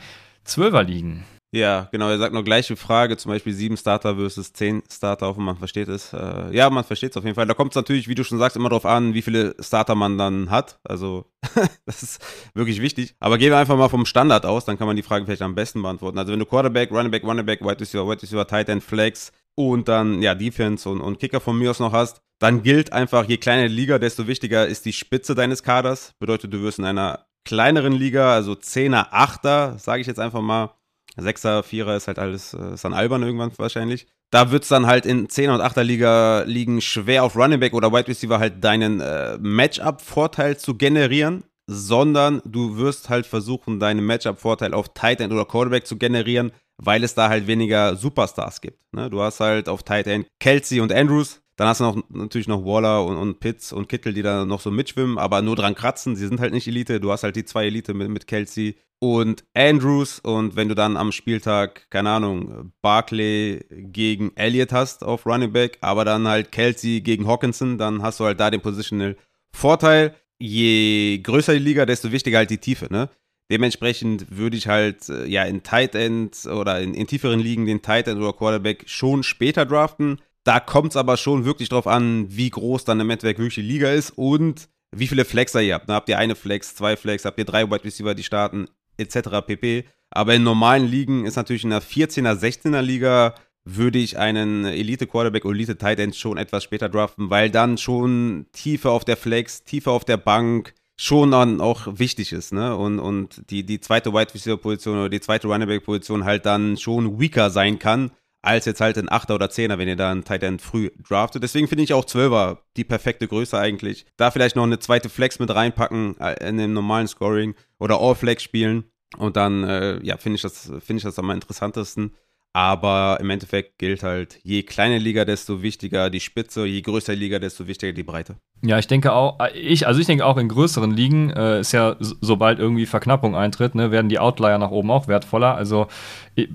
12er 0.47 0.85
Ligen? 0.85 1.25
Ja, 1.53 1.89
genau. 1.91 2.09
Er 2.09 2.19
sagt 2.19 2.33
noch 2.33 2.45
gleiche 2.45 2.77
Frage, 2.77 3.17
zum 3.17 3.33
Beispiel 3.33 3.53
sieben 3.53 3.77
Starter 3.77 4.15
versus 4.15 4.53
zehn 4.53 4.83
Starter, 4.89 5.27
hoffe 5.27 5.41
man 5.41 5.57
versteht 5.57 5.89
es. 5.89 6.13
Äh, 6.13 6.55
ja, 6.55 6.71
man 6.71 6.85
versteht 6.85 7.11
es 7.11 7.17
auf 7.17 7.25
jeden 7.25 7.35
Fall. 7.35 7.47
Da 7.47 7.55
kommt 7.55 7.73
es 7.73 7.77
natürlich, 7.77 8.07
wie 8.07 8.15
du 8.15 8.23
schon 8.23 8.39
sagst, 8.39 8.57
immer 8.57 8.69
darauf 8.69 8.87
an, 8.87 9.15
wie 9.15 9.23
viele 9.23 9.57
Starter 9.59 9.97
man 9.97 10.17
dann 10.17 10.51
hat. 10.51 10.79
Also, 10.85 11.27
das 11.87 12.05
ist 12.05 12.23
wirklich 12.55 12.81
wichtig. 12.81 13.17
Aber 13.19 13.37
gehen 13.37 13.51
wir 13.51 13.59
einfach 13.59 13.77
mal 13.77 13.89
vom 13.89 14.07
Standard 14.07 14.47
aus, 14.47 14.65
dann 14.65 14.79
kann 14.79 14.87
man 14.87 14.95
die 14.95 15.03
Frage 15.03 15.25
vielleicht 15.25 15.43
am 15.43 15.57
besten 15.57 15.83
beantworten. 15.83 16.19
Also, 16.19 16.33
wenn 16.33 16.39
du 16.39 16.47
Quarterback, 16.47 16.93
Running 16.93 17.11
Back, 17.11 17.25
Running 17.25 17.47
Back, 17.47 17.63
Wide 17.63 17.81
Receiver, 17.81 18.09
Wide 18.09 18.23
Receiver, 18.23 18.47
Tight 18.47 18.69
End, 18.69 18.85
Flex 18.85 19.33
und 19.57 19.89
dann, 19.89 20.23
ja, 20.23 20.37
Defense 20.37 20.89
und, 20.89 21.01
und 21.01 21.19
Kicker 21.19 21.41
von 21.41 21.59
mir 21.59 21.71
aus 21.71 21.81
noch 21.81 21.93
hast, 21.93 22.23
dann 22.39 22.63
gilt 22.63 22.93
einfach, 22.93 23.25
je 23.25 23.39
kleiner 23.39 23.67
die 23.67 23.75
Liga, 23.75 23.99
desto 23.99 24.29
wichtiger 24.29 24.69
ist 24.69 24.85
die 24.85 24.93
Spitze 24.93 25.35
deines 25.35 25.65
Kaders. 25.65 26.15
Bedeutet, 26.21 26.53
du 26.55 26.63
wirst 26.63 26.79
in 26.79 26.85
einer 26.85 27.27
kleineren 27.45 27.93
Liga, 27.93 28.33
also 28.33 28.53
10er, 28.53 29.11
8er, 29.13 29.79
sage 29.79 30.01
ich 30.01 30.07
jetzt 30.07 30.21
einfach 30.21 30.41
mal, 30.41 30.71
Sechser, 31.17 31.63
Vierer 31.63 31.97
ist 31.97 32.07
halt 32.07 32.19
alles, 32.19 32.55
äh, 32.55 32.75
ist 32.75 32.85
dann 32.85 32.95
albern 32.95 33.23
irgendwann 33.23 33.53
wahrscheinlich. 33.57 34.07
Da 34.31 34.53
wird 34.53 34.63
es 34.63 34.69
dann 34.69 34.87
halt 34.87 35.07
in 35.07 35.27
10er 35.27 35.55
und 35.55 35.61
8er 35.61 35.83
Liga 35.83 36.43
liegen, 36.47 36.81
schwer 36.81 37.25
auf 37.25 37.37
Running 37.37 37.59
Back 37.59 37.75
oder 37.75 37.93
Wide 37.93 38.09
Receiver 38.09 38.39
halt 38.39 38.63
deinen 38.63 39.01
äh, 39.01 39.37
Matchup-Vorteil 39.39 40.57
zu 40.57 40.77
generieren, 40.77 41.43
sondern 41.67 42.41
du 42.45 42.77
wirst 42.77 43.09
halt 43.09 43.27
versuchen, 43.27 43.81
deinen 43.81 44.05
Matchup-Vorteil 44.07 44.73
auf 44.73 44.95
Tight 44.95 45.21
End 45.21 45.33
oder 45.33 45.45
Quarterback 45.45 45.87
zu 45.87 45.97
generieren, 45.97 46.53
weil 46.77 47.03
es 47.03 47.15
da 47.15 47.29
halt 47.29 47.47
weniger 47.47 47.97
Superstars 47.97 48.61
gibt. 48.61 48.79
Ne? 48.93 49.11
Du 49.11 49.21
hast 49.21 49.41
halt 49.41 49.69
auf 49.69 49.83
Tight 49.83 50.07
End 50.07 50.27
Kelsey 50.39 50.81
und 50.81 50.93
Andrews, 50.93 51.41
dann 51.57 51.69
hast 51.69 51.81
du 51.81 51.85
noch, 51.85 52.03
natürlich 52.09 52.49
noch 52.49 52.65
Waller 52.65 53.05
und, 53.05 53.17
und 53.17 53.41
Pitts 53.41 53.73
und 53.73 53.89
Kittel, 53.89 54.15
die 54.15 54.23
da 54.23 54.45
noch 54.45 54.61
so 54.61 54.71
mitschwimmen, 54.71 55.19
aber 55.19 55.43
nur 55.43 55.57
dran 55.57 55.75
kratzen. 55.75 56.17
Sie 56.17 56.27
sind 56.27 56.41
halt 56.41 56.53
nicht 56.53 56.67
Elite. 56.67 57.01
Du 57.01 57.13
hast 57.13 57.23
halt 57.23 57.37
die 57.37 57.45
zwei 57.45 57.67
Elite 57.67 57.93
mit, 57.93 58.09
mit 58.09 58.27
Kelsey 58.27 58.77
und 58.99 59.45
Andrews. 59.55 60.21
Und 60.21 60.57
wenn 60.57 60.69
du 60.69 60.75
dann 60.75 60.97
am 60.97 61.13
Spieltag, 61.13 61.91
keine 61.91 62.11
Ahnung, 62.11 62.73
Barkley 62.81 63.65
gegen 63.71 64.33
Elliott 64.37 64.73
hast 64.73 65.05
auf 65.05 65.27
Running 65.27 65.53
Back, 65.53 65.79
aber 65.81 66.05
dann 66.05 66.27
halt 66.29 66.53
Kelsey 66.53 67.01
gegen 67.01 67.27
Hawkinson, 67.27 67.79
dann 67.79 68.03
hast 68.03 68.21
du 68.21 68.25
halt 68.25 68.41
da 68.41 68.51
den 68.51 68.61
Positional 68.61 69.17
Vorteil. 69.53 70.15
je 70.39 71.19
größer 71.23 71.53
die 71.53 71.59
Liga, 71.59 71.85
desto 71.85 72.13
wichtiger 72.13 72.39
halt 72.39 72.51
die 72.51 72.59
Tiefe, 72.59 72.89
ne? 72.91 73.11
Dementsprechend 73.51 74.37
würde 74.37 74.57
ich 74.57 74.69
halt 74.69 75.09
äh, 75.09 75.27
ja 75.27 75.45
in 75.45 75.63
Tight 75.63 75.95
End 75.95 76.47
oder 76.47 76.81
in, 76.81 76.95
in 76.95 77.07
tieferen 77.07 77.41
Ligen 77.41 77.67
den 77.67 77.83
Tight 77.83 78.07
End 78.09 78.21
oder 78.21 78.33
Quarterback 78.33 78.85
schon 78.87 79.23
später 79.23 79.67
draften. 79.67 80.21
Da 80.45 80.61
kommt 80.61 80.93
es 80.93 80.97
aber 80.97 81.17
schon 81.17 81.45
wirklich 81.45 81.69
drauf 81.69 81.87
an, 81.87 82.27
wie 82.29 82.51
groß 82.51 82.85
dann 82.85 83.01
im 83.01 83.11
Endeffekt 83.11 83.39
wirklich 83.39 83.57
die 83.57 83.63
Liga 83.63 83.91
ist 83.91 84.13
und 84.17 84.69
wie 84.93 85.07
viele 85.07 85.25
Flexer 85.25 85.63
ihr 85.63 85.75
habt. 85.75 85.89
Ne? 85.89 85.95
Habt 85.95 86.09
ihr 86.09 86.19
eine 86.19 86.35
Flex, 86.35 86.75
zwei 86.75 86.97
Flex, 86.97 87.25
habt 87.25 87.39
ihr 87.39 87.45
drei 87.45 87.71
Wide 87.71 87.85
Receiver, 87.85 88.15
die 88.15 88.23
starten, 88.23 88.67
etc. 88.97 89.47
pp. 89.47 89.85
Aber 90.11 90.35
in 90.35 90.43
normalen 90.43 90.87
Ligen 90.87 91.27
ist 91.27 91.37
natürlich 91.37 91.65
in 91.65 91.71
der 91.71 91.83
14er, 91.83 92.35
16er 92.35 92.83
Liga 92.83 93.35
würde 93.65 93.99
ich 93.99 94.19
einen 94.19 94.65
Elite 94.65 95.07
Quarterback 95.07 95.45
oder 95.45 95.55
Elite 95.55 95.77
Tight 95.77 96.01
End 96.01 96.17
schon 96.17 96.39
etwas 96.39 96.65
später 96.65 96.89
draften, 96.89 97.31
weil 97.31 97.51
dann 97.51 97.79
schon 97.79 98.47
Tiefe 98.53 98.91
auf 98.91 99.05
der 99.05 99.17
Flex, 99.17 99.65
Tiefe 99.65 99.91
auf 99.91 100.05
der 100.05 100.17
Bank 100.17 100.75
schon 100.97 101.31
dann 101.31 101.61
auch 101.61 101.87
wichtig 101.99 102.33
ist, 102.33 102.53
ne? 102.53 102.77
Und, 102.77 102.99
und 102.99 103.43
die, 103.51 103.65
die 103.65 103.81
zweite 103.81 104.13
Wide 104.13 104.35
Receiver 104.35 104.59
Position 104.59 104.99
oder 104.99 105.09
die 105.09 105.21
zweite 105.21 105.49
Running 105.49 105.69
Back 105.69 105.85
Position 105.85 106.25
halt 106.25 106.45
dann 106.45 106.77
schon 106.77 107.19
weaker 107.19 107.49
sein 107.51 107.79
kann, 107.79 108.11
als 108.43 108.65
jetzt 108.65 108.81
halt 108.81 108.97
ein 108.97 109.11
Achter 109.11 109.35
oder 109.35 109.51
Zehner, 109.51 109.79
wenn 109.79 109.89
ihr 109.89 109.97
da 109.97 110.11
einen 110.11 110.25
Tight 110.25 110.43
End 110.43 110.63
früh 110.63 110.91
draftet. 111.07 111.43
Deswegen 111.43 111.69
finde 111.69 111.85
ich 111.85 111.93
auch 111.93 112.05
Zwölfer 112.05 112.63
die 112.77 112.85
perfekte 112.85 113.29
Größe 113.29 113.59
eigentlich. 113.59 114.07
Da 114.17 114.31
vielleicht 114.31 114.57
noch 114.57 114.65
eine 114.65 114.79
zweite 114.79 115.09
Flex 115.09 115.39
mit 115.39 115.55
reinpacken 115.55 116.19
äh, 116.19 116.49
in 116.49 116.57
dem 116.57 116.73
normalen 116.73 117.09
Scoring 117.09 117.55
oder 117.79 118.01
All 118.01 118.15
Flex 118.15 118.43
spielen. 118.43 118.85
Und 119.19 119.37
dann, 119.37 119.65
äh, 119.65 120.03
ja, 120.05 120.17
finde 120.17 120.37
ich 120.37 120.43
das, 120.43 120.73
finde 120.81 120.99
ich 120.99 121.03
das 121.03 121.19
am 121.19 121.31
interessantesten. 121.31 122.13
Aber 122.53 123.19
im 123.21 123.31
Endeffekt 123.31 123.79
gilt 123.79 124.03
halt, 124.03 124.41
je 124.43 124.65
kleiner 124.65 124.99
Liga, 124.99 125.25
desto 125.25 125.63
wichtiger 125.63 126.11
die 126.11 126.19
Spitze, 126.19 126.67
je 126.67 126.81
größer 126.81 127.13
die 127.15 127.21
Liga, 127.21 127.39
desto 127.39 127.69
wichtiger 127.69 127.93
die 127.93 128.03
Breite. 128.03 128.37
Ja, 128.63 128.77
ich 128.79 128.89
denke 128.89 129.13
auch, 129.13 129.39
äh, 129.39 129.57
ich, 129.57 129.87
also 129.87 130.01
ich 130.01 130.07
denke 130.07 130.27
auch 130.27 130.37
in 130.37 130.49
größeren 130.49 130.91
Ligen 130.91 131.31
äh, 131.31 131.61
ist 131.61 131.73
ja, 131.73 131.97
sobald 132.01 132.59
irgendwie 132.59 132.87
Verknappung 132.87 133.37
eintritt, 133.37 133.77
ne, 133.77 133.93
werden 133.93 134.09
die 134.09 134.19
Outlier 134.19 134.59
nach 134.59 134.73
oben 134.73 134.91
auch 134.91 135.07
wertvoller. 135.07 135.55
Also 135.55 135.87
äh, 136.35 136.49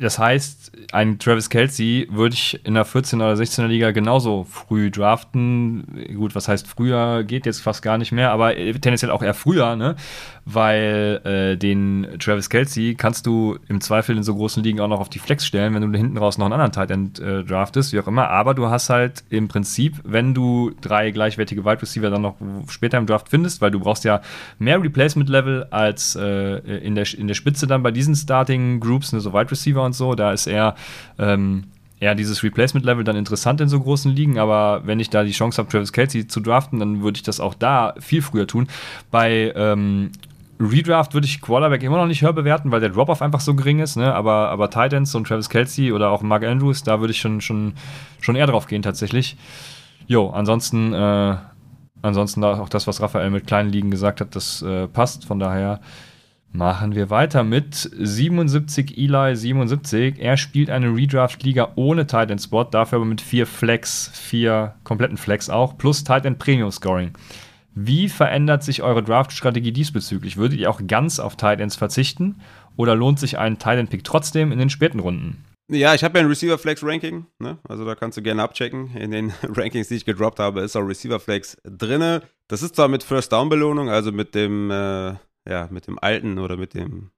das 0.00 0.18
heißt, 0.18 0.72
ein 0.92 1.18
Travis 1.18 1.50
Kelsey 1.50 2.06
würde 2.10 2.34
ich 2.34 2.60
in 2.64 2.74
der 2.74 2.86
14er 2.86 3.16
oder 3.16 3.34
16er 3.34 3.66
Liga 3.66 3.90
genauso 3.90 4.44
früh 4.44 4.90
draften. 4.90 6.06
Gut, 6.14 6.34
was 6.34 6.46
heißt 6.46 6.68
früher, 6.68 7.24
geht 7.24 7.46
jetzt 7.46 7.60
fast 7.60 7.82
gar 7.82 7.98
nicht 7.98 8.12
mehr, 8.12 8.30
aber 8.30 8.54
tendenziell 8.54 9.10
auch 9.10 9.22
eher 9.22 9.34
früher, 9.34 9.74
ne? 9.76 9.96
Weil 10.50 11.20
äh, 11.24 11.56
den 11.58 12.06
Travis 12.18 12.48
Kelsey 12.48 12.94
kannst 12.94 13.26
du 13.26 13.58
im 13.68 13.82
Zweifel 13.82 14.16
in 14.16 14.22
so 14.22 14.34
großen 14.34 14.62
Ligen 14.62 14.80
auch 14.80 14.88
noch 14.88 15.00
auf 15.00 15.10
die 15.10 15.18
Flex 15.18 15.44
stellen, 15.44 15.74
wenn 15.74 15.92
du 15.92 15.98
hinten 15.98 16.16
raus 16.16 16.38
noch 16.38 16.46
einen 16.46 16.54
anderen 16.54 16.72
Tight 16.72 16.90
End 16.90 17.18
äh, 17.18 17.44
draftest, 17.44 17.92
wie 17.92 18.00
auch 18.00 18.06
immer. 18.06 18.30
Aber 18.30 18.54
du 18.54 18.68
hast 18.68 18.88
halt 18.88 19.24
im 19.28 19.48
Prinzip, 19.48 19.96
wenn 20.04 20.32
du 20.32 20.72
drei 20.80 21.10
gleichwertige 21.10 21.66
Wide 21.66 21.82
Receiver 21.82 22.08
dann 22.08 22.22
noch 22.22 22.36
später 22.68 22.96
im 22.96 23.04
Draft 23.04 23.28
findest, 23.28 23.60
weil 23.60 23.70
du 23.70 23.80
brauchst 23.80 24.04
ja 24.04 24.22
mehr 24.58 24.82
Replacement 24.82 25.28
Level 25.28 25.66
als 25.70 26.16
äh, 26.16 26.56
in, 26.78 26.94
der, 26.94 27.06
in 27.12 27.28
der 27.28 27.34
Spitze 27.34 27.66
dann 27.66 27.82
bei 27.82 27.90
diesen 27.90 28.14
Starting 28.14 28.80
Groups, 28.80 29.12
ne, 29.12 29.20
so 29.20 29.34
Wide 29.34 29.50
Receiver 29.50 29.84
und 29.84 29.92
so. 29.92 30.14
Da 30.14 30.32
ist 30.32 30.46
eher, 30.46 30.76
ähm, 31.18 31.64
eher 32.00 32.14
dieses 32.14 32.42
Replacement-Level 32.42 33.04
dann 33.04 33.16
interessant 33.16 33.60
in 33.60 33.68
so 33.68 33.80
großen 33.80 34.14
Ligen, 34.14 34.38
aber 34.38 34.82
wenn 34.86 35.00
ich 35.00 35.10
da 35.10 35.24
die 35.24 35.32
Chance 35.32 35.58
habe, 35.58 35.68
Travis 35.68 35.92
Kelsey 35.92 36.26
zu 36.26 36.40
draften, 36.40 36.78
dann 36.78 37.02
würde 37.02 37.16
ich 37.16 37.22
das 37.22 37.38
auch 37.38 37.54
da 37.54 37.94
viel 37.98 38.22
früher 38.22 38.46
tun. 38.46 38.68
Bei 39.10 39.52
ähm, 39.54 40.12
Redraft 40.60 41.14
würde 41.14 41.26
ich 41.26 41.40
Quarterback 41.40 41.82
immer 41.82 41.98
noch 41.98 42.06
nicht 42.06 42.22
höher 42.22 42.32
bewerten, 42.32 42.70
weil 42.70 42.80
der 42.80 42.88
Drop-Off 42.90 43.22
einfach 43.22 43.40
so 43.40 43.54
gering 43.54 43.78
ist, 43.78 43.96
ne? 43.96 44.12
aber, 44.14 44.48
aber 44.50 44.70
Titans 44.70 45.14
und 45.14 45.26
Travis 45.26 45.48
Kelsey 45.48 45.92
oder 45.92 46.10
auch 46.10 46.22
Mark 46.22 46.44
Andrews, 46.44 46.82
da 46.82 47.00
würde 47.00 47.12
ich 47.12 47.20
schon, 47.20 47.40
schon, 47.40 47.74
schon 48.20 48.36
eher 48.36 48.46
drauf 48.46 48.66
gehen 48.66 48.82
tatsächlich. 48.82 49.36
Jo, 50.06 50.30
ansonsten, 50.30 50.92
äh, 50.92 51.36
ansonsten 52.02 52.42
auch 52.42 52.68
das, 52.68 52.86
was 52.86 53.00
Raphael 53.00 53.30
mit 53.30 53.46
kleinen 53.46 53.70
Ligen 53.70 53.90
gesagt 53.90 54.20
hat, 54.20 54.34
das 54.34 54.62
äh, 54.62 54.88
passt, 54.88 55.26
von 55.26 55.38
daher 55.38 55.80
Machen 56.50 56.94
wir 56.94 57.10
weiter 57.10 57.44
mit 57.44 57.74
77 57.74 58.96
Eli 58.96 59.36
77. 59.36 60.18
Er 60.18 60.38
spielt 60.38 60.70
eine 60.70 60.88
Redraft-Liga 60.94 61.72
ohne 61.74 62.06
Titan 62.06 62.38
Spot, 62.38 62.64
dafür 62.64 62.96
aber 62.96 63.04
mit 63.04 63.20
vier 63.20 63.46
Flex, 63.46 64.10
vier 64.14 64.74
kompletten 64.82 65.18
Flex 65.18 65.50
auch, 65.50 65.76
plus 65.76 66.04
Titan 66.04 66.38
Premium 66.38 66.70
Scoring. 66.70 67.12
Wie 67.74 68.08
verändert 68.08 68.62
sich 68.62 68.82
eure 68.82 69.02
Draft-Strategie 69.02 69.72
diesbezüglich? 69.72 70.36
Würdet 70.36 70.58
ihr 70.58 70.70
auch 70.70 70.80
ganz 70.86 71.20
auf 71.20 71.36
Titans 71.36 71.76
verzichten 71.76 72.40
oder 72.76 72.94
lohnt 72.94 73.18
sich 73.18 73.38
ein 73.38 73.58
Titan-Pick 73.58 74.04
trotzdem 74.04 74.52
in 74.52 74.58
den 74.58 74.70
späten 74.70 75.00
Runden? 75.00 75.44
Ja, 75.70 75.94
ich 75.94 76.02
habe 76.02 76.18
ja 76.18 76.24
ein 76.24 76.28
Receiver 76.28 76.56
Flex 76.56 76.82
Ranking, 76.82 77.26
ne? 77.38 77.58
also 77.68 77.84
da 77.84 77.94
kannst 77.94 78.16
du 78.16 78.22
gerne 78.22 78.42
abchecken. 78.42 78.96
In 78.96 79.10
den 79.10 79.32
Rankings, 79.42 79.88
die 79.88 79.96
ich 79.96 80.06
gedroppt 80.06 80.38
habe, 80.38 80.60
ist 80.62 80.76
auch 80.76 80.82
Receiver 80.82 81.20
Flex 81.20 81.58
drinne. 81.64 82.22
Das 82.48 82.62
ist 82.62 82.76
zwar 82.76 82.88
mit 82.88 83.02
First 83.02 83.32
Down 83.32 83.50
Belohnung, 83.50 83.90
also 83.90 84.10
mit 84.10 84.34
dem 84.34 84.70
äh, 84.70 85.14
ja, 85.48 85.68
mit 85.70 85.86
dem 85.86 85.98
alten 85.98 86.38
oder 86.38 86.56
mit 86.56 86.74
dem, 86.74 87.10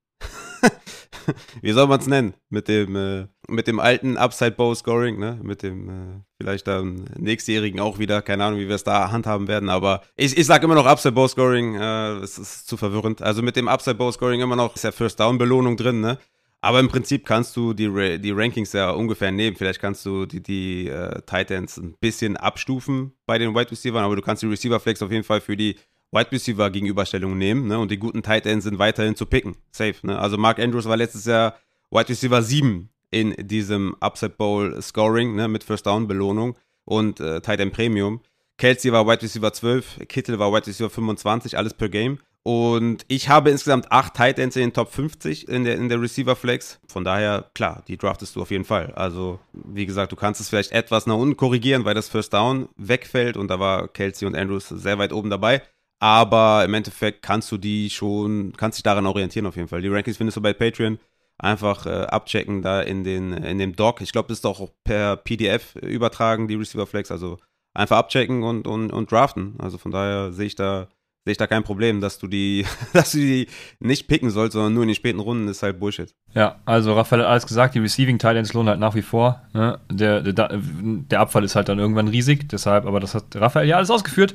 wie 1.61 1.71
soll 1.71 1.87
man 1.87 1.99
es 1.99 2.07
nennen? 2.07 2.33
Mit 2.49 2.67
dem, 2.67 2.95
äh, 2.95 3.27
mit 3.47 3.67
dem 3.67 3.79
alten 3.79 4.17
Upside 4.17 4.51
Bow 4.51 4.73
Scoring, 4.75 5.19
ne? 5.19 5.39
Mit 5.41 5.63
dem, 5.63 5.89
äh, 5.89 6.21
vielleicht 6.37 6.67
dann 6.67 7.05
nächstjährigen 7.17 7.79
auch 7.79 7.99
wieder, 7.99 8.21
keine 8.21 8.45
Ahnung, 8.45 8.59
wie 8.59 8.67
wir 8.67 8.75
es 8.75 8.83
da 8.83 9.11
handhaben 9.11 9.47
werden, 9.47 9.69
aber 9.69 10.01
ich, 10.15 10.37
ich 10.37 10.45
sage 10.45 10.65
immer 10.65 10.75
noch 10.75 10.85
Upside 10.85 11.13
Bow 11.13 11.27
Scoring, 11.27 11.75
äh, 11.75 12.13
es 12.17 12.37
ist 12.37 12.67
zu 12.67 12.77
verwirrend. 12.77 13.21
Also 13.21 13.41
mit 13.41 13.55
dem 13.55 13.67
Upside 13.67 13.95
Bow 13.95 14.11
Scoring 14.11 14.41
immer 14.41 14.55
noch 14.55 14.75
ist 14.75 14.83
ja 14.83 14.91
First 14.91 15.19
Down 15.19 15.37
Belohnung 15.37 15.77
drin, 15.77 16.01
ne? 16.01 16.17
Aber 16.63 16.79
im 16.79 16.89
Prinzip 16.89 17.25
kannst 17.25 17.57
du 17.57 17.73
die, 17.73 18.19
die 18.19 18.31
Rankings 18.31 18.71
ja 18.73 18.91
ungefähr 18.91 19.31
nehmen. 19.31 19.57
Vielleicht 19.57 19.81
kannst 19.81 20.05
du 20.05 20.27
die, 20.27 20.43
die 20.43 20.87
äh, 20.87 21.19
Titans 21.25 21.77
ein 21.77 21.95
bisschen 21.99 22.37
abstufen 22.37 23.13
bei 23.25 23.39
den 23.39 23.55
Wide 23.55 23.71
Receivers, 23.71 24.03
aber 24.03 24.15
du 24.15 24.21
kannst 24.21 24.43
die 24.43 24.47
Receiver 24.47 24.79
Flex 24.79 25.01
auf 25.01 25.11
jeden 25.11 25.23
Fall 25.23 25.41
für 25.41 25.57
die 25.57 25.75
Wide 26.11 26.31
Receiver 26.31 26.69
Gegenüberstellung 26.69 27.37
nehmen, 27.37 27.67
ne? 27.67 27.79
Und 27.79 27.91
die 27.91 27.97
guten 27.97 28.23
Tight 28.23 28.45
Ends 28.45 28.65
sind 28.65 28.79
weiterhin 28.79 29.15
zu 29.15 29.25
picken. 29.25 29.55
Safe, 29.71 29.95
ne? 30.03 30.19
Also 30.19 30.37
Mark 30.37 30.59
Andrews 30.59 30.85
war 30.85 30.97
letztes 30.97 31.25
Jahr 31.25 31.55
Wide 31.89 32.09
Receiver 32.09 32.41
7 32.41 32.89
in 33.11 33.35
diesem 33.37 33.95
Upset 34.01 34.37
Bowl 34.37 34.81
Scoring, 34.81 35.35
ne? 35.35 35.47
Mit 35.47 35.63
First 35.63 35.85
Down 35.85 36.07
Belohnung 36.07 36.57
und 36.85 37.19
äh, 37.19 37.41
Tight 37.41 37.59
End 37.59 37.73
Premium. 37.73 38.21
Kelsey 38.57 38.91
war 38.91 39.07
Wide 39.07 39.23
Receiver 39.23 39.51
12, 39.51 40.07
Kittel 40.07 40.37
war 40.37 40.53
Wide 40.53 40.67
Receiver 40.67 40.89
25, 40.89 41.57
alles 41.57 41.73
per 41.73 41.89
Game. 41.89 42.19
Und 42.43 43.05
ich 43.07 43.29
habe 43.29 43.51
insgesamt 43.51 43.91
acht 43.91 44.15
Tight 44.15 44.39
Ends 44.39 44.55
in 44.55 44.63
den 44.63 44.73
Top 44.73 44.91
50 44.91 45.47
in 45.47 45.63
der, 45.63 45.75
in 45.75 45.89
der 45.89 46.01
Receiver 46.01 46.35
Flex. 46.35 46.79
Von 46.87 47.03
daher, 47.03 47.49
klar, 47.53 47.83
die 47.87 47.97
draftest 47.97 48.35
du 48.35 48.41
auf 48.41 48.49
jeden 48.49 48.65
Fall. 48.65 48.93
Also, 48.95 49.39
wie 49.53 49.85
gesagt, 49.85 50.11
du 50.11 50.15
kannst 50.15 50.41
es 50.41 50.49
vielleicht 50.49 50.71
etwas 50.71 51.05
nach 51.05 51.15
unten 51.15 51.37
korrigieren, 51.37 51.85
weil 51.85 51.93
das 51.93 52.09
First 52.09 52.33
Down 52.33 52.67
wegfällt 52.77 53.37
und 53.37 53.47
da 53.49 53.59
war 53.59 53.87
Kelsey 53.87 54.27
und 54.27 54.35
Andrews 54.35 54.69
sehr 54.69 54.97
weit 54.97 55.13
oben 55.13 55.29
dabei. 55.29 55.61
Aber 56.01 56.65
im 56.65 56.73
Endeffekt 56.73 57.21
kannst 57.21 57.51
du 57.51 57.57
die 57.57 57.91
schon, 57.91 58.53
kannst 58.57 58.79
dich 58.79 58.83
daran 58.83 59.05
orientieren 59.05 59.45
auf 59.45 59.55
jeden 59.55 59.67
Fall. 59.67 59.83
Die 59.83 59.87
Rankings 59.87 60.17
findest 60.17 60.35
du 60.35 60.41
bei 60.41 60.51
Patreon. 60.51 60.97
Einfach 61.37 61.85
äh, 61.85 61.89
abchecken 61.89 62.63
da 62.63 62.81
in, 62.81 63.03
den, 63.03 63.33
in 63.33 63.59
dem 63.59 63.75
Doc. 63.75 64.01
Ich 64.01 64.11
glaube, 64.11 64.27
das 64.29 64.39
ist 64.39 64.45
auch 64.45 64.67
per 64.83 65.15
PDF 65.15 65.75
übertragen, 65.75 66.47
die 66.47 66.55
Receiver 66.55 66.87
Flex. 66.87 67.11
Also 67.11 67.37
einfach 67.75 67.97
abchecken 67.97 68.41
und, 68.41 68.67
und, 68.67 68.91
und 68.91 69.11
draften. 69.11 69.53
Also 69.59 69.77
von 69.77 69.91
daher 69.91 70.31
sehe 70.33 70.47
ich 70.47 70.55
da 70.55 70.87
sehe 71.23 71.33
ich 71.33 71.37
da 71.37 71.45
kein 71.45 71.63
Problem, 71.63 72.01
dass 72.01 72.17
du 72.17 72.25
die, 72.25 72.65
dass 72.93 73.11
du 73.11 73.19
die 73.19 73.47
nicht 73.79 74.07
picken 74.07 74.31
sollst, 74.31 74.53
sondern 74.53 74.73
nur 74.73 74.81
in 74.81 74.89
den 74.89 74.95
späten 74.95 75.19
Runden 75.19 75.47
ist 75.49 75.61
halt 75.61 75.79
Bullshit. 75.79 76.15
Ja, 76.33 76.55
also 76.65 76.95
Raphael 76.95 77.21
hat 77.21 77.29
alles 77.29 77.45
gesagt, 77.45 77.75
die 77.75 77.79
Receiving 77.79 78.17
Titans 78.17 78.53
lohnen 78.53 78.69
halt 78.69 78.79
nach 78.79 78.95
wie 78.95 79.03
vor. 79.03 79.43
Ne? 79.53 79.79
Der, 79.91 80.21
der, 80.21 80.49
der 80.59 81.19
Abfall 81.19 81.43
ist 81.43 81.55
halt 81.55 81.69
dann 81.69 81.77
irgendwann 81.77 82.07
riesig, 82.07 82.49
deshalb, 82.49 82.87
aber 82.87 82.99
das 82.99 83.13
hat 83.13 83.35
Raphael 83.35 83.67
ja 83.67 83.75
alles 83.77 83.91
ausgeführt. 83.91 84.33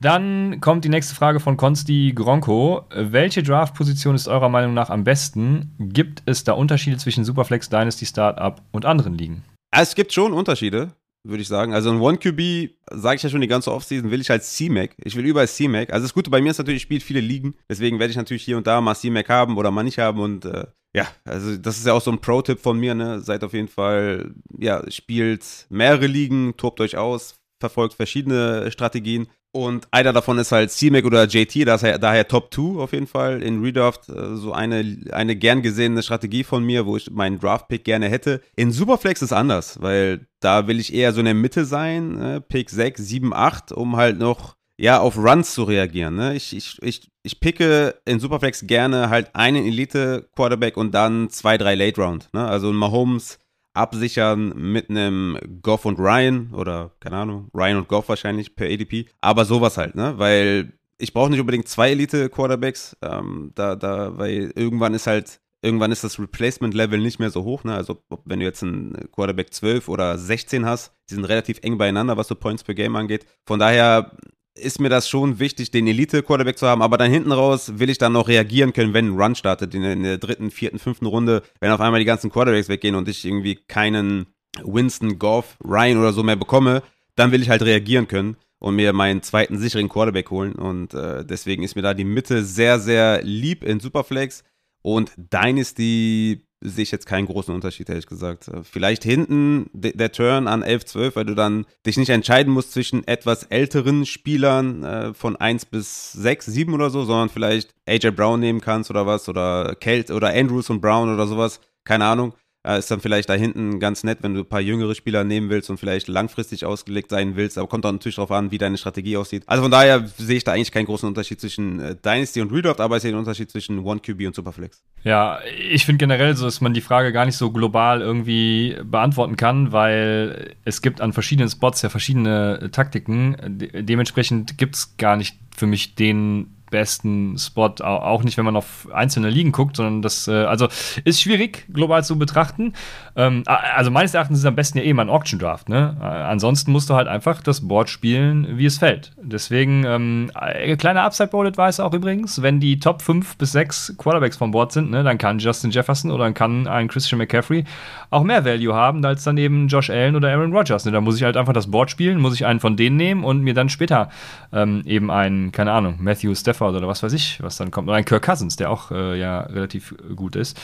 Dann 0.00 0.60
kommt 0.60 0.84
die 0.84 0.88
nächste 0.88 1.14
Frage 1.14 1.40
von 1.40 1.56
Konsti 1.56 2.12
Gronko. 2.14 2.84
Welche 2.94 3.42
Draft-Position 3.42 4.14
ist 4.14 4.28
eurer 4.28 4.48
Meinung 4.48 4.74
nach 4.74 4.90
am 4.90 5.04
besten? 5.04 5.74
Gibt 5.78 6.22
es 6.26 6.44
da 6.44 6.52
Unterschiede 6.52 6.98
zwischen 6.98 7.24
Superflex, 7.24 7.68
Dynasty, 7.70 8.04
Startup 8.04 8.60
und 8.72 8.84
anderen 8.84 9.14
Ligen? 9.14 9.42
Es 9.70 9.94
gibt 9.94 10.12
schon 10.12 10.32
Unterschiede, 10.32 10.92
würde 11.24 11.42
ich 11.42 11.48
sagen. 11.48 11.72
Also 11.72 11.90
ein 11.90 12.00
One-QB, 12.00 12.70
sage 12.90 13.16
ich 13.16 13.22
ja 13.22 13.30
schon 13.30 13.40
die 13.40 13.46
ganze 13.46 13.72
Offseason, 13.72 14.10
will 14.10 14.20
ich 14.20 14.30
als 14.30 14.54
C-Mac. 14.54 14.94
Ich 15.02 15.16
will 15.16 15.24
überall 15.24 15.48
C-Mac. 15.48 15.92
Also 15.92 16.04
das 16.04 16.14
Gute 16.14 16.30
bei 16.30 16.40
mir 16.40 16.50
ist 16.50 16.58
natürlich, 16.58 16.78
ich 16.78 16.82
spiele 16.82 17.00
viele 17.00 17.20
Ligen. 17.20 17.54
Deswegen 17.68 17.98
werde 17.98 18.10
ich 18.10 18.16
natürlich 18.16 18.44
hier 18.44 18.58
und 18.58 18.66
da 18.66 18.80
mal 18.80 18.94
C-Mac 18.94 19.28
haben 19.28 19.56
oder 19.56 19.70
mal 19.70 19.82
nicht 19.82 19.98
haben. 19.98 20.20
Und 20.20 20.44
äh, 20.44 20.66
ja, 20.94 21.08
also 21.24 21.56
das 21.56 21.78
ist 21.78 21.86
ja 21.86 21.94
auch 21.94 22.02
so 22.02 22.10
ein 22.10 22.20
Pro-Tipp 22.20 22.60
von 22.60 22.78
mir. 22.78 22.94
Ne? 22.94 23.20
Seid 23.20 23.44
auf 23.44 23.54
jeden 23.54 23.68
Fall, 23.68 24.34
ja, 24.58 24.82
spielt 24.90 25.66
mehrere 25.68 26.06
Ligen, 26.06 26.56
tobt 26.56 26.80
euch 26.80 26.96
aus, 26.96 27.36
verfolgt 27.60 27.94
verschiedene 27.94 28.70
Strategien. 28.70 29.28
Und 29.56 29.88
einer 29.90 30.12
davon 30.12 30.36
ist 30.36 30.52
halt 30.52 30.70
C-Mac 30.70 31.06
oder 31.06 31.24
JT, 31.24 31.56
ist 31.56 31.82
daher 31.82 32.28
Top 32.28 32.52
2 32.52 32.78
auf 32.78 32.92
jeden 32.92 33.06
Fall 33.06 33.42
in 33.42 33.62
Redraft. 33.62 34.06
Äh, 34.10 34.36
so 34.36 34.52
eine, 34.52 34.98
eine 35.12 35.34
gern 35.34 35.62
gesehene 35.62 36.02
Strategie 36.02 36.44
von 36.44 36.62
mir, 36.62 36.84
wo 36.84 36.98
ich 36.98 37.10
meinen 37.10 37.40
Draft-Pick 37.40 37.82
gerne 37.82 38.10
hätte. 38.10 38.42
In 38.54 38.70
Superflex 38.70 39.22
ist 39.22 39.32
anders, 39.32 39.80
weil 39.80 40.26
da 40.40 40.66
will 40.66 40.78
ich 40.78 40.92
eher 40.92 41.14
so 41.14 41.20
in 41.20 41.24
der 41.24 41.32
Mitte 41.32 41.64
sein, 41.64 42.16
ne? 42.16 42.42
Pick 42.42 42.68
6, 42.68 43.00
7, 43.00 43.32
8, 43.32 43.72
um 43.72 43.96
halt 43.96 44.18
noch 44.18 44.56
ja, 44.78 45.00
auf 45.00 45.16
Runs 45.16 45.54
zu 45.54 45.64
reagieren. 45.64 46.16
Ne? 46.16 46.36
Ich, 46.36 46.54
ich, 46.54 46.76
ich, 46.82 47.08
ich 47.22 47.40
picke 47.40 47.94
in 48.04 48.20
Superflex 48.20 48.66
gerne 48.66 49.08
halt 49.08 49.34
einen 49.34 49.64
Elite-Quarterback 49.64 50.76
und 50.76 50.92
dann 50.92 51.30
zwei, 51.30 51.56
drei 51.56 51.74
Late-Round. 51.74 52.28
Ne? 52.34 52.46
Also 52.46 52.68
ein 52.68 52.76
Mahomes 52.76 53.38
absichern 53.76 54.52
mit 54.56 54.90
einem 54.90 55.38
Goff 55.62 55.84
und 55.84 55.98
Ryan 55.98 56.52
oder 56.52 56.92
keine 57.00 57.16
Ahnung, 57.16 57.50
Ryan 57.54 57.78
und 57.78 57.88
Goff 57.88 58.08
wahrscheinlich 58.08 58.56
per 58.56 58.66
ADP. 58.68 59.06
Aber 59.20 59.44
sowas 59.44 59.76
halt, 59.76 59.94
ne? 59.94 60.14
Weil 60.16 60.72
ich 60.98 61.12
brauche 61.12 61.30
nicht 61.30 61.40
unbedingt 61.40 61.68
zwei 61.68 61.90
Elite-Quarterbacks, 61.90 62.96
ähm, 63.02 63.52
da, 63.54 63.76
da, 63.76 64.16
weil 64.16 64.52
irgendwann 64.54 64.94
ist 64.94 65.06
halt, 65.06 65.40
irgendwann 65.62 65.92
ist 65.92 66.04
das 66.04 66.18
Replacement-Level 66.18 66.98
nicht 67.00 67.18
mehr 67.18 67.30
so 67.30 67.44
hoch, 67.44 67.64
ne? 67.64 67.74
Also 67.74 68.02
wenn 68.24 68.40
du 68.40 68.46
jetzt 68.46 68.62
einen 68.62 69.10
Quarterback 69.12 69.52
12 69.52 69.88
oder 69.88 70.16
16 70.16 70.64
hast, 70.64 70.92
die 71.10 71.14
sind 71.14 71.24
relativ 71.24 71.58
eng 71.62 71.78
beieinander, 71.78 72.16
was 72.16 72.28
so 72.28 72.34
Points 72.34 72.64
per 72.64 72.74
Game 72.74 72.96
angeht. 72.96 73.26
Von 73.44 73.58
daher 73.58 74.12
ist 74.56 74.80
mir 74.80 74.88
das 74.88 75.08
schon 75.08 75.38
wichtig, 75.38 75.70
den 75.70 75.86
Elite-Quarterback 75.86 76.58
zu 76.58 76.66
haben, 76.66 76.82
aber 76.82 76.98
dann 76.98 77.10
hinten 77.10 77.32
raus 77.32 77.78
will 77.78 77.90
ich 77.90 77.98
dann 77.98 78.12
noch 78.12 78.28
reagieren 78.28 78.72
können, 78.72 78.94
wenn 78.94 79.08
ein 79.08 79.20
Run 79.20 79.34
startet 79.34 79.74
in, 79.74 80.02
der 80.02 80.18
dritten, 80.18 80.50
vierten, 80.50 80.78
fünften 80.78 81.06
Runde, 81.06 81.42
wenn 81.60 81.70
auf 81.70 81.80
einmal 81.80 82.00
die 82.00 82.06
ganzen 82.06 82.30
Quarterbacks 82.30 82.68
weggehen 82.68 82.94
und 82.94 83.08
ich 83.08 83.24
irgendwie 83.24 83.56
keinen 83.56 84.26
Winston, 84.62 85.18
Goff, 85.18 85.56
Ryan 85.62 85.98
oder 85.98 86.12
so 86.12 86.22
mehr 86.22 86.36
bekomme, 86.36 86.82
dann 87.14 87.32
will 87.32 87.42
ich 87.42 87.50
halt 87.50 87.62
reagieren 87.62 88.08
können 88.08 88.36
und 88.58 88.76
mir 88.76 88.92
meinen 88.92 89.22
zweiten 89.22 89.58
sicheren 89.58 89.88
Quarterback 89.88 90.30
holen 90.30 90.54
und 90.54 90.94
äh, 90.94 91.24
deswegen 91.24 91.62
ist 91.62 91.76
mir 91.76 91.82
da 91.82 91.94
die 91.94 92.04
Mitte 92.04 92.44
sehr, 92.44 92.78
sehr 92.78 93.22
lieb 93.22 93.62
in 93.62 93.80
Superflex 93.80 94.44
und 94.82 95.12
Dynasty 95.16 96.45
sehe 96.60 96.82
ich 96.82 96.90
jetzt 96.90 97.06
keinen 97.06 97.26
großen 97.26 97.54
Unterschied, 97.54 97.88
ehrlich 97.88 98.06
gesagt. 98.06 98.48
Äh, 98.48 98.62
vielleicht 98.64 99.04
hinten 99.04 99.68
der 99.72 100.12
Turn 100.12 100.48
an 100.48 100.62
11, 100.62 100.86
12, 100.86 101.16
weil 101.16 101.24
du 101.24 101.34
dann 101.34 101.66
dich 101.84 101.96
nicht 101.96 102.08
entscheiden 102.08 102.52
musst 102.52 102.72
zwischen 102.72 103.06
etwas 103.06 103.44
älteren 103.44 104.06
Spielern 104.06 104.84
äh, 104.84 105.14
von 105.14 105.36
1 105.36 105.66
bis 105.66 106.12
6, 106.12 106.46
7 106.46 106.74
oder 106.74 106.90
so, 106.90 107.04
sondern 107.04 107.28
vielleicht 107.28 107.74
AJ 107.86 108.10
Brown 108.12 108.40
nehmen 108.40 108.60
kannst 108.60 108.90
oder 108.90 109.06
was 109.06 109.28
oder 109.28 109.74
Kelt 109.74 110.10
oder 110.10 110.28
Andrews 110.28 110.70
und 110.70 110.80
Brown 110.80 111.12
oder 111.12 111.26
sowas. 111.26 111.60
Keine 111.84 112.06
Ahnung 112.06 112.32
äh, 112.66 112.78
ist 112.78 112.90
dann 112.90 113.00
vielleicht 113.00 113.28
da 113.28 113.34
hinten 113.34 113.78
ganz 113.78 114.04
nett, 114.04 114.18
wenn 114.22 114.34
du 114.34 114.40
ein 114.40 114.48
paar 114.48 114.60
jüngere 114.60 114.94
Spieler 114.94 115.24
nehmen 115.24 115.50
willst 115.50 115.70
und 115.70 115.78
vielleicht 115.78 116.08
langfristig 116.08 116.64
ausgelegt 116.64 117.10
sein 117.10 117.36
willst. 117.36 117.58
Aber 117.58 117.68
kommt 117.68 117.84
dann 117.84 117.96
natürlich 117.96 118.16
darauf 118.16 118.32
an, 118.32 118.50
wie 118.50 118.58
deine 118.58 118.76
Strategie 118.76 119.16
aussieht. 119.16 119.44
Also 119.46 119.62
von 119.62 119.70
daher 119.70 120.06
sehe 120.18 120.36
ich 120.36 120.44
da 120.44 120.52
eigentlich 120.52 120.72
keinen 120.72 120.86
großen 120.86 121.08
Unterschied 121.08 121.40
zwischen 121.40 121.80
äh, 121.80 121.94
Dynasty 121.94 122.40
und 122.40 122.52
Redraft, 122.52 122.80
aber 122.80 122.96
ich 122.96 123.02
sehe 123.02 123.12
den 123.12 123.18
Unterschied 123.18 123.50
zwischen 123.50 123.78
One 123.78 124.00
QB 124.00 124.26
und 124.26 124.34
Superflex. 124.34 124.82
Ja, 125.04 125.38
ich 125.70 125.84
finde 125.84 125.98
generell 125.98 126.34
so, 126.34 126.44
dass 126.46 126.60
man 126.60 126.74
die 126.74 126.80
Frage 126.80 127.12
gar 127.12 127.26
nicht 127.26 127.36
so 127.36 127.52
global 127.52 128.00
irgendwie 128.00 128.76
beantworten 128.84 129.36
kann, 129.36 129.70
weil 129.70 130.56
es 130.64 130.82
gibt 130.82 131.00
an 131.00 131.12
verschiedenen 131.12 131.48
Spots 131.48 131.82
ja 131.82 131.88
verschiedene 131.88 132.70
Taktiken. 132.72 133.36
De 133.46 133.82
dementsprechend 133.82 134.58
gibt 134.58 134.74
es 134.74 134.96
gar 134.96 135.16
nicht 135.16 135.38
für 135.56 135.66
mich 135.66 135.94
den 135.94 136.55
besten 136.70 137.38
Spot, 137.38 137.74
auch 137.80 138.22
nicht, 138.22 138.36
wenn 138.36 138.44
man 138.44 138.56
auf 138.56 138.88
einzelne 138.92 139.30
Ligen 139.30 139.52
guckt, 139.52 139.76
sondern 139.76 140.02
das, 140.02 140.28
äh, 140.28 140.32
also 140.32 140.68
ist 141.04 141.20
schwierig 141.20 141.66
global 141.72 142.04
zu 142.04 142.18
betrachten. 142.18 142.72
Ähm, 143.14 143.42
also 143.46 143.90
meines 143.90 144.14
Erachtens 144.14 144.38
ist 144.38 144.44
es 144.44 144.48
am 144.48 144.56
besten 144.56 144.78
ja 144.78 144.84
eh 144.84 144.92
mal 144.92 145.02
ein 145.02 145.10
Auction 145.10 145.38
Draft. 145.38 145.68
Ne? 145.68 145.96
Ansonsten 146.00 146.72
musst 146.72 146.90
du 146.90 146.94
halt 146.94 147.08
einfach 147.08 147.42
das 147.42 147.66
Board 147.66 147.88
spielen, 147.88 148.58
wie 148.58 148.66
es 148.66 148.78
fällt. 148.78 149.12
Deswegen, 149.22 149.84
ähm, 149.84 150.30
äh, 150.40 150.76
kleiner 150.76 151.02
Upside 151.02 151.28
Board 151.28 151.48
Advice 151.48 151.80
auch 151.80 151.94
übrigens, 151.94 152.42
wenn 152.42 152.60
die 152.60 152.78
Top 152.78 153.02
5 153.02 153.36
bis 153.36 153.52
6 153.52 153.94
Quarterbacks 153.96 154.36
vom 154.36 154.50
Board 154.50 154.72
sind, 154.72 154.90
ne, 154.90 155.02
dann 155.02 155.18
kann 155.18 155.38
Justin 155.38 155.70
Jefferson 155.70 156.10
oder 156.10 156.24
dann 156.24 156.34
kann 156.34 156.66
ein 156.66 156.88
Christian 156.88 157.18
McCaffrey 157.18 157.64
auch 158.10 158.22
mehr 158.22 158.44
Value 158.44 158.74
haben 158.74 159.04
als 159.04 159.24
dann 159.24 159.38
eben 159.38 159.68
Josh 159.68 159.90
Allen 159.90 160.16
oder 160.16 160.30
Aaron 160.30 160.52
Rodgers. 160.52 160.84
Ne? 160.84 160.92
Da 160.92 161.00
muss 161.00 161.16
ich 161.16 161.22
halt 161.22 161.36
einfach 161.36 161.52
das 161.52 161.70
Board 161.70 161.90
spielen, 161.90 162.20
muss 162.20 162.34
ich 162.34 162.44
einen 162.44 162.60
von 162.60 162.76
denen 162.76 162.96
nehmen 162.96 163.24
und 163.24 163.42
mir 163.42 163.54
dann 163.54 163.68
später 163.68 164.10
ähm, 164.52 164.82
eben 164.84 165.10
einen, 165.10 165.52
keine 165.52 165.72
Ahnung, 165.72 165.96
Matthew 166.00 166.34
Stafford 166.34 166.55
oder 166.60 166.88
was 166.88 167.02
weiß 167.02 167.12
ich, 167.12 167.42
was 167.42 167.56
dann 167.56 167.70
kommt. 167.70 167.88
Oder 167.88 167.96
ein 167.96 168.04
Kirk 168.04 168.24
Cousins, 168.24 168.56
der 168.56 168.70
auch 168.70 168.90
äh, 168.90 169.18
ja 169.18 169.40
relativ 169.40 169.94
gut 170.14 170.36
ist. 170.36 170.58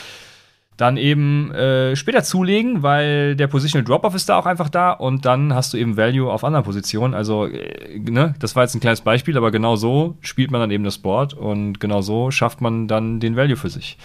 Dann 0.79 0.97
eben 0.97 1.53
äh, 1.53 1.95
später 1.97 2.25
zulegen, 2.25 2.83
weil 2.83 3.37
der 3.37 3.47
Positional 3.47 3.85
Drop-Off 3.85 4.15
ist 4.15 4.29
da 4.29 4.39
auch 4.39 4.47
einfach 4.47 4.71
da 4.71 4.93
und 4.93 5.27
dann 5.27 5.55
hast 5.55 5.73
du 5.75 5.77
eben 5.77 5.99
Value 5.99 6.33
auf 6.33 6.45
anderen 6.45 6.65
Positionen. 6.65 7.13
Also, 7.13 7.47
äh, 7.47 7.99
ne, 7.99 8.35
das 8.39 8.57
war 8.57 8.63
jetzt 8.63 8.75
ein 8.75 8.81
kleines 8.81 9.03
Beispiel, 9.03 9.37
aber 9.37 9.51
genau 9.51 9.77
so 9.77 10.17
spielt 10.23 10.51
man 10.51 10.61
dann 10.61 10.71
eben 10.71 10.85
das 10.85 10.99
Board 10.99 11.35
und 11.35 11.79
genau 11.79 12.01
so 12.01 12.31
schafft 12.31 12.63
man 12.63 12.89
dann 12.89 13.21
den 13.21 13.37
Value 13.37 13.57
für 13.57 13.69
sich. 13.69 13.99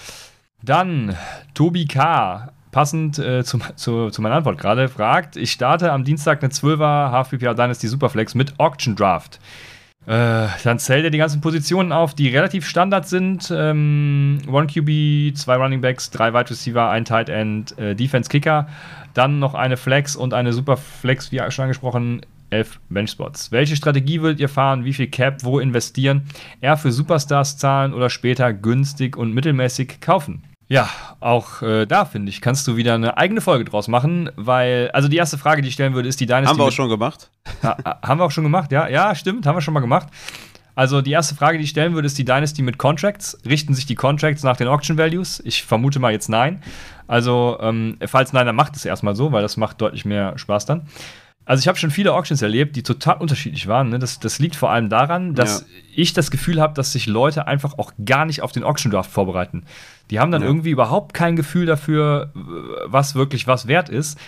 Dann 0.61 1.15
Tobi 1.53 1.85
K 1.85 2.51
passend 2.71 3.17
äh, 3.17 3.43
zu, 3.43 3.59
zu, 3.75 4.09
zu, 4.09 4.21
meiner 4.21 4.35
Antwort 4.35 4.57
gerade, 4.57 4.89
fragt, 4.89 5.35
ich 5.35 5.51
starte 5.51 5.91
am 5.91 6.03
Dienstag 6.03 6.43
eine 6.43 6.51
12er 6.51 7.11
HFPPA 7.11 7.53
Dynasty 7.53 7.87
Superflex 7.87 8.35
mit 8.35 8.59
Auction 8.59 8.95
Draft. 8.95 9.39
Äh, 10.07 10.47
dann 10.63 10.79
zählt 10.79 11.03
er 11.03 11.09
die 11.09 11.17
ganzen 11.17 11.41
Positionen 11.41 11.91
auf, 11.91 12.15
die 12.15 12.29
relativ 12.29 12.65
Standard 12.65 13.09
sind. 13.09 13.51
Ähm, 13.53 14.39
One 14.47 14.67
QB, 14.67 15.37
zwei 15.37 15.57
Running 15.57 15.81
Backs, 15.81 16.09
drei 16.11 16.33
Wide 16.33 16.49
Receiver, 16.49 16.89
ein 16.89 17.03
Tight 17.03 17.27
End, 17.27 17.77
äh, 17.77 17.93
Defense 17.93 18.29
Kicker. 18.29 18.69
Dann 19.13 19.39
noch 19.39 19.53
eine 19.53 19.75
Flex 19.75 20.15
und 20.15 20.33
eine 20.33 20.53
Superflex, 20.53 21.33
wie 21.33 21.41
schon 21.49 21.63
angesprochen, 21.63 22.21
elf 22.49 22.79
Benchspots. 22.87 23.51
Welche 23.51 23.75
Strategie 23.75 24.21
würdet 24.21 24.39
ihr 24.39 24.47
fahren? 24.47 24.85
Wie 24.85 24.93
viel 24.93 25.07
Cap? 25.07 25.43
Wo 25.43 25.59
investieren? 25.59 26.21
Eher 26.61 26.77
für 26.77 26.93
Superstars 26.93 27.57
zahlen 27.57 27.93
oder 27.93 28.09
später 28.09 28.53
günstig 28.53 29.17
und 29.17 29.33
mittelmäßig 29.33 29.99
kaufen? 29.99 30.43
Ja, 30.69 30.89
auch 31.21 31.61
äh, 31.61 31.85
da 31.85 32.05
finde 32.05 32.29
ich, 32.29 32.41
kannst 32.41 32.67
du 32.67 32.75
wieder 32.75 32.95
eine 32.95 33.17
eigene 33.17 33.39
Folge 33.39 33.63
draus 33.63 33.87
machen, 33.87 34.29
weil, 34.35 34.91
also 34.91 35.07
die 35.07 35.17
erste 35.17 35.37
Frage, 35.37 35.61
die 35.61 35.69
ich 35.69 35.73
stellen 35.73 35.93
würde, 35.93 36.09
ist 36.09 36.19
die 36.19 36.25
Dynasty. 36.25 36.47
Haben 36.47 36.59
wir 36.59 36.65
auch 36.65 36.71
schon 36.71 36.89
gemacht? 36.89 37.29
Ha, 37.63 37.77
haben 38.03 38.19
wir 38.19 38.25
auch 38.25 38.31
schon 38.31 38.43
gemacht, 38.43 38.71
ja, 38.71 38.87
ja, 38.87 39.15
stimmt, 39.15 39.45
haben 39.45 39.55
wir 39.55 39.61
schon 39.61 39.73
mal 39.73 39.79
gemacht. 39.79 40.07
Also 40.75 41.01
die 41.01 41.11
erste 41.11 41.33
Frage, 41.33 41.57
die 41.57 41.63
ich 41.63 41.71
stellen 41.71 41.95
würde, 41.95 42.05
ist 42.05 42.19
die 42.19 42.25
Dynasty 42.25 42.61
mit 42.61 42.77
Contracts. 42.77 43.35
Richten 43.47 43.73
sich 43.73 43.87
die 43.87 43.95
Contracts 43.95 44.43
nach 44.43 44.57
den 44.57 44.67
Auction 44.67 44.95
Values? 44.95 45.41
Ich 45.43 45.63
vermute 45.63 45.97
mal 45.97 46.11
jetzt 46.11 46.29
nein. 46.29 46.61
Also, 47.07 47.57
ähm, 47.61 47.97
falls 48.05 48.31
nein, 48.31 48.45
dann 48.45 48.55
macht 48.55 48.75
es 48.75 48.85
erstmal 48.85 49.15
so, 49.15 49.31
weil 49.31 49.41
das 49.41 49.57
macht 49.57 49.81
deutlich 49.81 50.05
mehr 50.05 50.37
Spaß 50.37 50.67
dann. 50.67 50.83
Also 51.47 51.61
ich 51.61 51.69
habe 51.69 51.77
schon 51.77 51.91
viele 51.91 52.13
Auctions 52.13 52.41
erlebt, 52.41 52.75
die 52.75 52.83
total 52.83 53.17
unterschiedlich 53.17 53.67
waren. 53.67 53.87
Ne? 53.87 53.99
Das, 53.99 54.19
das, 54.19 54.37
liegt 54.37 54.57
vor 54.57 54.69
allem 54.69 54.89
daran, 54.89 55.33
dass 55.33 55.61
ja. 55.61 55.65
ich 55.95 56.11
das 56.11 56.29
Gefühl 56.29 56.59
habe, 56.59 56.73
dass 56.73 56.91
sich 56.91 57.07
Leute 57.07 57.47
einfach 57.47 57.77
auch 57.77 57.93
gar 58.03 58.25
nicht 58.25 58.41
auf 58.41 58.51
den 58.51 58.65
Auction 58.65 58.91
Draft 58.91 59.09
vorbereiten. 59.09 59.63
Die 60.09 60.19
haben 60.19 60.29
dann 60.29 60.41
ja. 60.41 60.47
irgendwie 60.49 60.71
überhaupt 60.71 61.13
kein 61.13 61.37
Gefühl 61.37 61.65
dafür, 61.65 62.31
was 62.85 63.15
wirklich 63.15 63.47
was 63.47 63.65
wert 63.65 63.87
ist. 63.87 64.19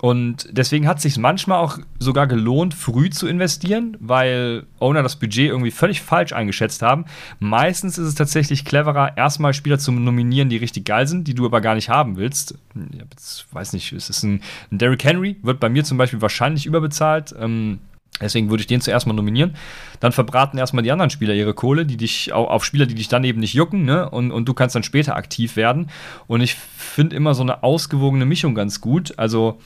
Und 0.00 0.48
deswegen 0.50 0.86
hat 0.86 0.98
es 0.98 1.04
sich 1.04 1.16
manchmal 1.16 1.58
auch 1.58 1.78
sogar 1.98 2.26
gelohnt, 2.26 2.74
früh 2.74 3.08
zu 3.08 3.26
investieren, 3.26 3.96
weil 3.98 4.64
Owner 4.78 5.02
das 5.02 5.16
Budget 5.16 5.48
irgendwie 5.48 5.70
völlig 5.70 6.02
falsch 6.02 6.32
eingeschätzt 6.34 6.82
haben. 6.82 7.06
Meistens 7.38 7.96
ist 7.96 8.06
es 8.06 8.14
tatsächlich 8.14 8.66
cleverer, 8.66 9.16
erstmal 9.16 9.54
Spieler 9.54 9.78
zu 9.78 9.92
nominieren, 9.92 10.50
die 10.50 10.58
richtig 10.58 10.84
geil 10.84 11.06
sind, 11.06 11.26
die 11.28 11.34
du 11.34 11.46
aber 11.46 11.62
gar 11.62 11.74
nicht 11.74 11.88
haben 11.88 12.16
willst. 12.16 12.58
Ich 12.74 13.46
weiß 13.50 13.72
nicht, 13.72 13.92
es 13.92 14.10
ist 14.10 14.22
ein, 14.22 14.42
ein 14.70 14.78
Derrick 14.78 15.02
Henry, 15.02 15.36
wird 15.42 15.60
bei 15.60 15.70
mir 15.70 15.84
zum 15.84 15.96
Beispiel 15.96 16.20
wahrscheinlich 16.20 16.66
überbezahlt. 16.66 17.34
Ähm, 17.38 17.78
Deswegen 18.20 18.48
würde 18.48 18.62
ich 18.62 18.66
den 18.66 18.80
zuerst 18.80 19.06
mal 19.06 19.12
nominieren. 19.12 19.56
Dann 20.00 20.10
verbraten 20.10 20.56
erstmal 20.56 20.82
die 20.82 20.90
anderen 20.90 21.10
Spieler 21.10 21.34
ihre 21.34 21.52
Kohle, 21.52 21.84
die 21.84 21.98
dich 21.98 22.32
auf 22.32 22.64
Spieler, 22.64 22.86
die 22.86 22.94
dich 22.94 23.08
dann 23.08 23.24
eben 23.24 23.40
nicht 23.40 23.52
jucken, 23.52 23.84
ne? 23.84 24.08
Und, 24.08 24.30
und 24.30 24.46
du 24.48 24.54
kannst 24.54 24.74
dann 24.74 24.82
später 24.82 25.16
aktiv 25.16 25.56
werden. 25.56 25.90
Und 26.26 26.40
ich 26.40 26.54
finde 26.54 27.14
immer 27.14 27.34
so 27.34 27.42
eine 27.42 27.62
ausgewogene 27.62 28.24
Mischung 28.24 28.54
ganz 28.54 28.80
gut. 28.80 29.18
Also 29.18 29.58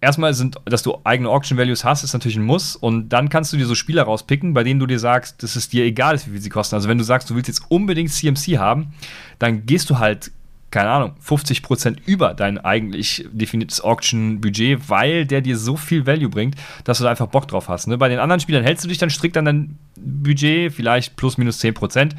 erstmal 0.00 0.34
sind, 0.34 0.56
dass 0.64 0.82
du 0.82 0.98
eigene 1.04 1.28
Auction 1.28 1.58
Values 1.58 1.84
hast, 1.84 2.04
ist 2.04 2.12
natürlich 2.12 2.36
ein 2.36 2.44
Muss. 2.44 2.76
Und 2.76 3.08
dann 3.08 3.28
kannst 3.28 3.52
du 3.52 3.56
dir 3.56 3.66
so 3.66 3.74
Spieler 3.74 4.04
rauspicken, 4.04 4.54
bei 4.54 4.62
denen 4.62 4.80
du 4.80 4.86
dir 4.86 4.98
sagst, 4.98 5.42
dass 5.42 5.56
es 5.56 5.68
dir 5.68 5.84
egal 5.84 6.14
ist, 6.14 6.26
wie 6.26 6.32
viel 6.32 6.40
sie 6.40 6.48
kosten. 6.48 6.74
Also 6.74 6.88
wenn 6.88 6.98
du 6.98 7.04
sagst, 7.04 7.30
du 7.30 7.34
willst 7.34 7.48
jetzt 7.48 7.62
unbedingt 7.68 8.10
CMC 8.10 8.58
haben, 8.58 8.94
dann 9.38 9.66
gehst 9.66 9.90
du 9.90 9.98
halt 9.98 10.30
keine 10.76 10.90
Ahnung, 10.90 11.12
50% 11.26 11.96
über 12.04 12.34
dein 12.34 12.58
eigentlich 12.58 13.26
definiertes 13.32 13.82
Auction-Budget, 13.82 14.90
weil 14.90 15.24
der 15.24 15.40
dir 15.40 15.56
so 15.56 15.78
viel 15.78 16.04
Value 16.04 16.28
bringt, 16.28 16.54
dass 16.84 16.98
du 16.98 17.04
da 17.04 17.10
einfach 17.10 17.28
Bock 17.28 17.48
drauf 17.48 17.70
hast. 17.70 17.86
Ne? 17.86 17.96
Bei 17.96 18.10
den 18.10 18.18
anderen 18.18 18.40
Spielern 18.40 18.62
hältst 18.62 18.84
du 18.84 18.88
dich 18.90 18.98
dann 18.98 19.08
strikt 19.08 19.38
an 19.38 19.46
dein 19.46 19.78
Budget, 19.96 20.70
vielleicht 20.70 21.16
plus 21.16 21.38
minus 21.38 21.64
10%. 21.64 22.10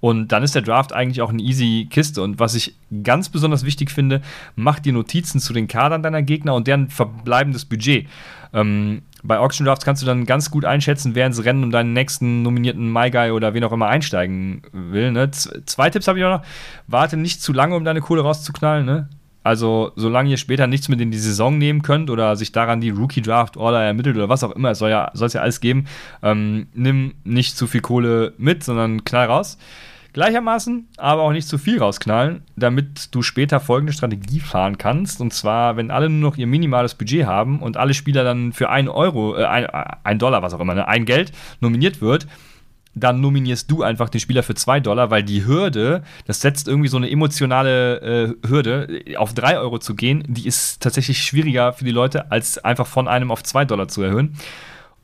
Und 0.00 0.32
dann 0.32 0.42
ist 0.42 0.54
der 0.54 0.60
Draft 0.60 0.92
eigentlich 0.92 1.22
auch 1.22 1.30
eine 1.30 1.40
easy 1.40 1.88
Kiste. 1.88 2.20
Und 2.20 2.38
was 2.38 2.54
ich 2.54 2.74
ganz 3.02 3.30
besonders 3.30 3.64
wichtig 3.64 3.90
finde, 3.90 4.20
mach 4.54 4.80
dir 4.80 4.92
Notizen 4.92 5.40
zu 5.40 5.54
den 5.54 5.66
Kadern 5.66 6.02
deiner 6.02 6.20
Gegner 6.20 6.54
und 6.54 6.66
deren 6.66 6.90
verbleibendes 6.90 7.64
Budget. 7.64 8.06
Ähm, 8.52 9.00
bei 9.24 9.38
Auction 9.38 9.66
Drafts 9.66 9.84
kannst 9.84 10.02
du 10.02 10.06
dann 10.06 10.26
ganz 10.26 10.50
gut 10.50 10.64
einschätzen, 10.64 11.14
wer 11.14 11.26
ins 11.26 11.44
Rennen 11.44 11.64
um 11.64 11.70
deinen 11.70 11.94
nächsten 11.94 12.42
nominierten 12.42 12.92
My 12.92 13.10
Guy 13.10 13.30
oder 13.30 13.54
wen 13.54 13.64
auch 13.64 13.72
immer 13.72 13.88
einsteigen 13.88 14.62
will. 14.72 15.10
Ne? 15.12 15.30
zwei 15.30 15.90
Tipps 15.90 16.06
habe 16.06 16.18
ich 16.18 16.24
auch 16.24 16.38
noch. 16.38 16.46
Warte 16.86 17.16
nicht 17.16 17.40
zu 17.42 17.52
lange, 17.52 17.74
um 17.74 17.84
deine 17.84 18.02
Kohle 18.02 18.20
rauszuknallen. 18.20 18.84
Ne? 18.84 19.08
Also, 19.42 19.92
solange 19.96 20.30
ihr 20.30 20.36
später 20.36 20.66
nichts 20.66 20.88
mit 20.88 21.00
in 21.00 21.10
die 21.10 21.18
Saison 21.18 21.56
nehmen 21.56 21.82
könnt 21.82 22.10
oder 22.10 22.36
sich 22.36 22.52
daran 22.52 22.80
die 22.80 22.90
Rookie 22.90 23.22
Draft 23.22 23.56
Order 23.56 23.82
ermittelt 23.82 24.16
oder 24.16 24.28
was 24.28 24.44
auch 24.44 24.52
immer, 24.52 24.70
es 24.70 24.78
soll 24.78 24.90
es 24.90 25.32
ja 25.32 25.40
alles 25.40 25.60
geben, 25.60 25.86
ähm, 26.22 26.66
nimm 26.74 27.14
nicht 27.24 27.56
zu 27.56 27.66
viel 27.66 27.80
Kohle 27.80 28.34
mit, 28.36 28.62
sondern 28.62 29.04
knall 29.04 29.26
raus. 29.26 29.58
Gleichermaßen 30.14 30.88
aber 30.96 31.22
auch 31.22 31.32
nicht 31.32 31.48
zu 31.48 31.58
viel 31.58 31.78
rausknallen, 31.78 32.42
damit 32.54 33.12
du 33.12 33.20
später 33.22 33.58
folgende 33.58 33.92
Strategie 33.92 34.38
fahren 34.38 34.78
kannst. 34.78 35.20
Und 35.20 35.34
zwar, 35.34 35.76
wenn 35.76 35.90
alle 35.90 36.08
nur 36.08 36.30
noch 36.30 36.36
ihr 36.36 36.46
minimales 36.46 36.94
Budget 36.94 37.26
haben 37.26 37.60
und 37.60 37.76
alle 37.76 37.94
Spieler 37.94 38.22
dann 38.22 38.52
für 38.52 38.70
ein 38.70 38.88
Euro, 38.88 39.36
äh, 39.36 39.44
ein, 39.44 39.66
ein 40.04 40.18
Dollar, 40.20 40.40
was 40.40 40.54
auch 40.54 40.60
immer, 40.60 40.76
ne, 40.76 40.86
ein 40.86 41.04
Geld 41.04 41.32
nominiert 41.60 42.00
wird, 42.00 42.28
dann 42.94 43.20
nominierst 43.20 43.68
du 43.68 43.82
einfach 43.82 44.08
den 44.08 44.20
Spieler 44.20 44.44
für 44.44 44.54
2 44.54 44.78
Dollar, 44.78 45.10
weil 45.10 45.24
die 45.24 45.44
Hürde, 45.44 46.04
das 46.26 46.40
setzt 46.40 46.68
irgendwie 46.68 46.88
so 46.88 46.96
eine 46.96 47.10
emotionale 47.10 48.36
äh, 48.44 48.48
Hürde, 48.48 49.02
auf 49.16 49.34
3 49.34 49.58
Euro 49.58 49.80
zu 49.80 49.96
gehen, 49.96 50.22
die 50.28 50.46
ist 50.46 50.80
tatsächlich 50.80 51.24
schwieriger 51.24 51.72
für 51.72 51.84
die 51.84 51.90
Leute, 51.90 52.30
als 52.30 52.58
einfach 52.58 52.86
von 52.86 53.08
einem 53.08 53.32
auf 53.32 53.42
2 53.42 53.64
Dollar 53.64 53.88
zu 53.88 54.02
erhöhen. 54.02 54.36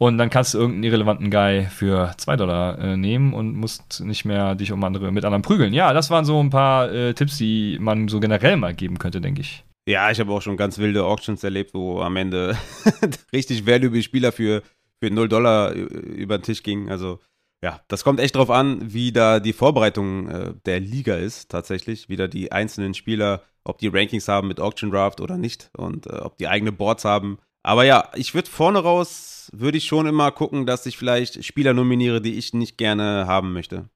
Und 0.03 0.17
dann 0.17 0.31
kannst 0.31 0.55
du 0.55 0.59
irgendeinen 0.59 0.85
irrelevanten 0.85 1.31
Guy 1.31 1.67
für 1.67 2.15
2 2.17 2.37
Dollar 2.37 2.79
äh, 2.79 2.97
nehmen 2.97 3.35
und 3.35 3.55
musst 3.55 4.01
nicht 4.01 4.25
mehr 4.25 4.55
dich 4.55 4.73
um 4.73 4.83
andere 4.83 5.13
mit 5.13 5.27
anderen 5.27 5.43
prügeln. 5.43 5.75
Ja, 5.75 5.93
das 5.93 6.09
waren 6.09 6.25
so 6.25 6.43
ein 6.43 6.49
paar 6.49 6.91
äh, 6.91 7.13
Tipps, 7.13 7.37
die 7.37 7.77
man 7.79 8.09
so 8.09 8.19
generell 8.19 8.57
mal 8.57 8.73
geben 8.73 8.99
könnte, 8.99 9.21
denke 9.21 9.43
ich. 9.43 9.63
Ja, 9.87 10.11
ich 10.11 10.19
habe 10.19 10.33
auch 10.33 10.41
schon 10.41 10.57
ganz 10.57 10.79
wilde 10.79 11.05
Auctions 11.05 11.45
erlebt, 11.45 11.75
wo 11.75 12.01
am 12.01 12.17
Ende 12.17 12.57
richtig 13.35 13.67
valuable 13.67 14.03
Spieler 14.03 14.33
für, 14.33 14.63
für 15.03 15.11
0 15.11 15.29
Dollar 15.29 15.73
über 15.73 16.39
den 16.39 16.45
Tisch 16.45 16.63
gingen. 16.63 16.89
Also 16.89 17.19
ja, 17.63 17.83
das 17.89 18.03
kommt 18.03 18.21
echt 18.21 18.37
drauf 18.37 18.49
an, 18.49 18.95
wie 18.95 19.13
da 19.13 19.39
die 19.39 19.53
Vorbereitung 19.53 20.29
äh, 20.29 20.55
der 20.65 20.81
Liga 20.81 21.17
ist, 21.17 21.51
tatsächlich. 21.51 22.09
Wie 22.09 22.17
da 22.17 22.27
die 22.27 22.53
einzelnen 22.53 22.95
Spieler, 22.95 23.43
ob 23.65 23.77
die 23.77 23.89
Rankings 23.89 24.29
haben 24.29 24.49
mit 24.49 24.61
Auction 24.61 24.91
Draft 24.91 25.21
oder 25.21 25.37
nicht 25.37 25.69
und 25.77 26.07
äh, 26.07 26.21
ob 26.21 26.39
die 26.39 26.49
eigene 26.49 26.73
Boards 26.73 27.05
haben. 27.05 27.37
Aber 27.63 27.85
ja, 27.85 28.11
ich 28.15 28.35
würde 28.35 28.51
vorne 28.51 28.79
raus, 28.79 29.51
würde 29.53 29.79
ich 29.79 29.85
schon 29.85 30.07
immer 30.07 30.31
gucken, 30.33 30.67
dass 30.67 30.87
ich 30.87 30.97
vielleicht 30.97 31.45
Spieler 31.45 31.75
nominiere, 31.75 32.21
die 32.21 32.39
ich 32.39 32.55
nicht 32.55 32.79
gerne 32.79 33.27
haben 33.27 33.53
möchte. 33.53 33.89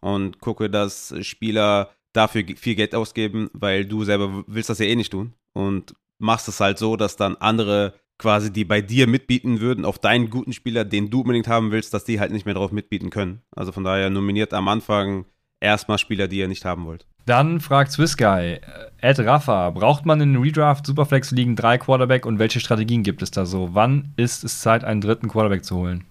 Und 0.00 0.40
gucke, 0.40 0.68
dass 0.68 1.14
Spieler 1.20 1.90
dafür 2.12 2.44
viel 2.56 2.74
Geld 2.74 2.94
ausgeben, 2.94 3.50
weil 3.52 3.84
du 3.84 4.04
selber 4.04 4.44
willst 4.46 4.68
das 4.68 4.80
ja 4.80 4.86
eh 4.86 4.96
nicht 4.96 5.12
tun. 5.12 5.34
Und 5.52 5.94
machst 6.18 6.48
es 6.48 6.60
halt 6.60 6.78
so, 6.78 6.96
dass 6.96 7.16
dann 7.16 7.36
andere 7.36 7.94
quasi, 8.18 8.52
die 8.52 8.64
bei 8.64 8.80
dir 8.80 9.06
mitbieten 9.06 9.60
würden, 9.60 9.84
auf 9.84 9.98
deinen 9.98 10.30
guten 10.30 10.52
Spieler, 10.52 10.84
den 10.84 11.10
du 11.10 11.20
unbedingt 11.20 11.48
haben 11.48 11.72
willst, 11.72 11.92
dass 11.94 12.04
die 12.04 12.20
halt 12.20 12.32
nicht 12.32 12.46
mehr 12.46 12.54
drauf 12.54 12.72
mitbieten 12.72 13.10
können. 13.10 13.42
Also 13.50 13.72
von 13.72 13.84
daher 13.84 14.10
nominiert 14.10 14.54
am 14.54 14.68
Anfang 14.68 15.26
erstmal 15.60 15.98
Spieler, 15.98 16.28
die 16.28 16.38
ihr 16.38 16.48
nicht 16.48 16.64
haben 16.64 16.84
wollt. 16.86 17.06
Dann 17.24 17.60
fragt 17.60 17.92
Swissguy, 17.92 18.54
äh, 18.54 18.60
Ed 19.00 19.20
Rafa, 19.20 19.70
braucht 19.70 20.06
man 20.06 20.20
in 20.20 20.36
Redraft 20.36 20.86
Superflex 20.86 21.30
liegen 21.30 21.56
drei 21.56 21.78
Quarterback 21.78 22.26
und 22.26 22.38
welche 22.38 22.60
Strategien 22.60 23.02
gibt 23.02 23.22
es 23.22 23.30
da 23.30 23.46
so? 23.46 23.70
Wann 23.72 24.12
ist 24.16 24.44
es 24.44 24.60
Zeit, 24.60 24.84
einen 24.84 25.00
dritten 25.00 25.28
Quarterback 25.28 25.64
zu 25.64 25.76
holen? 25.76 26.04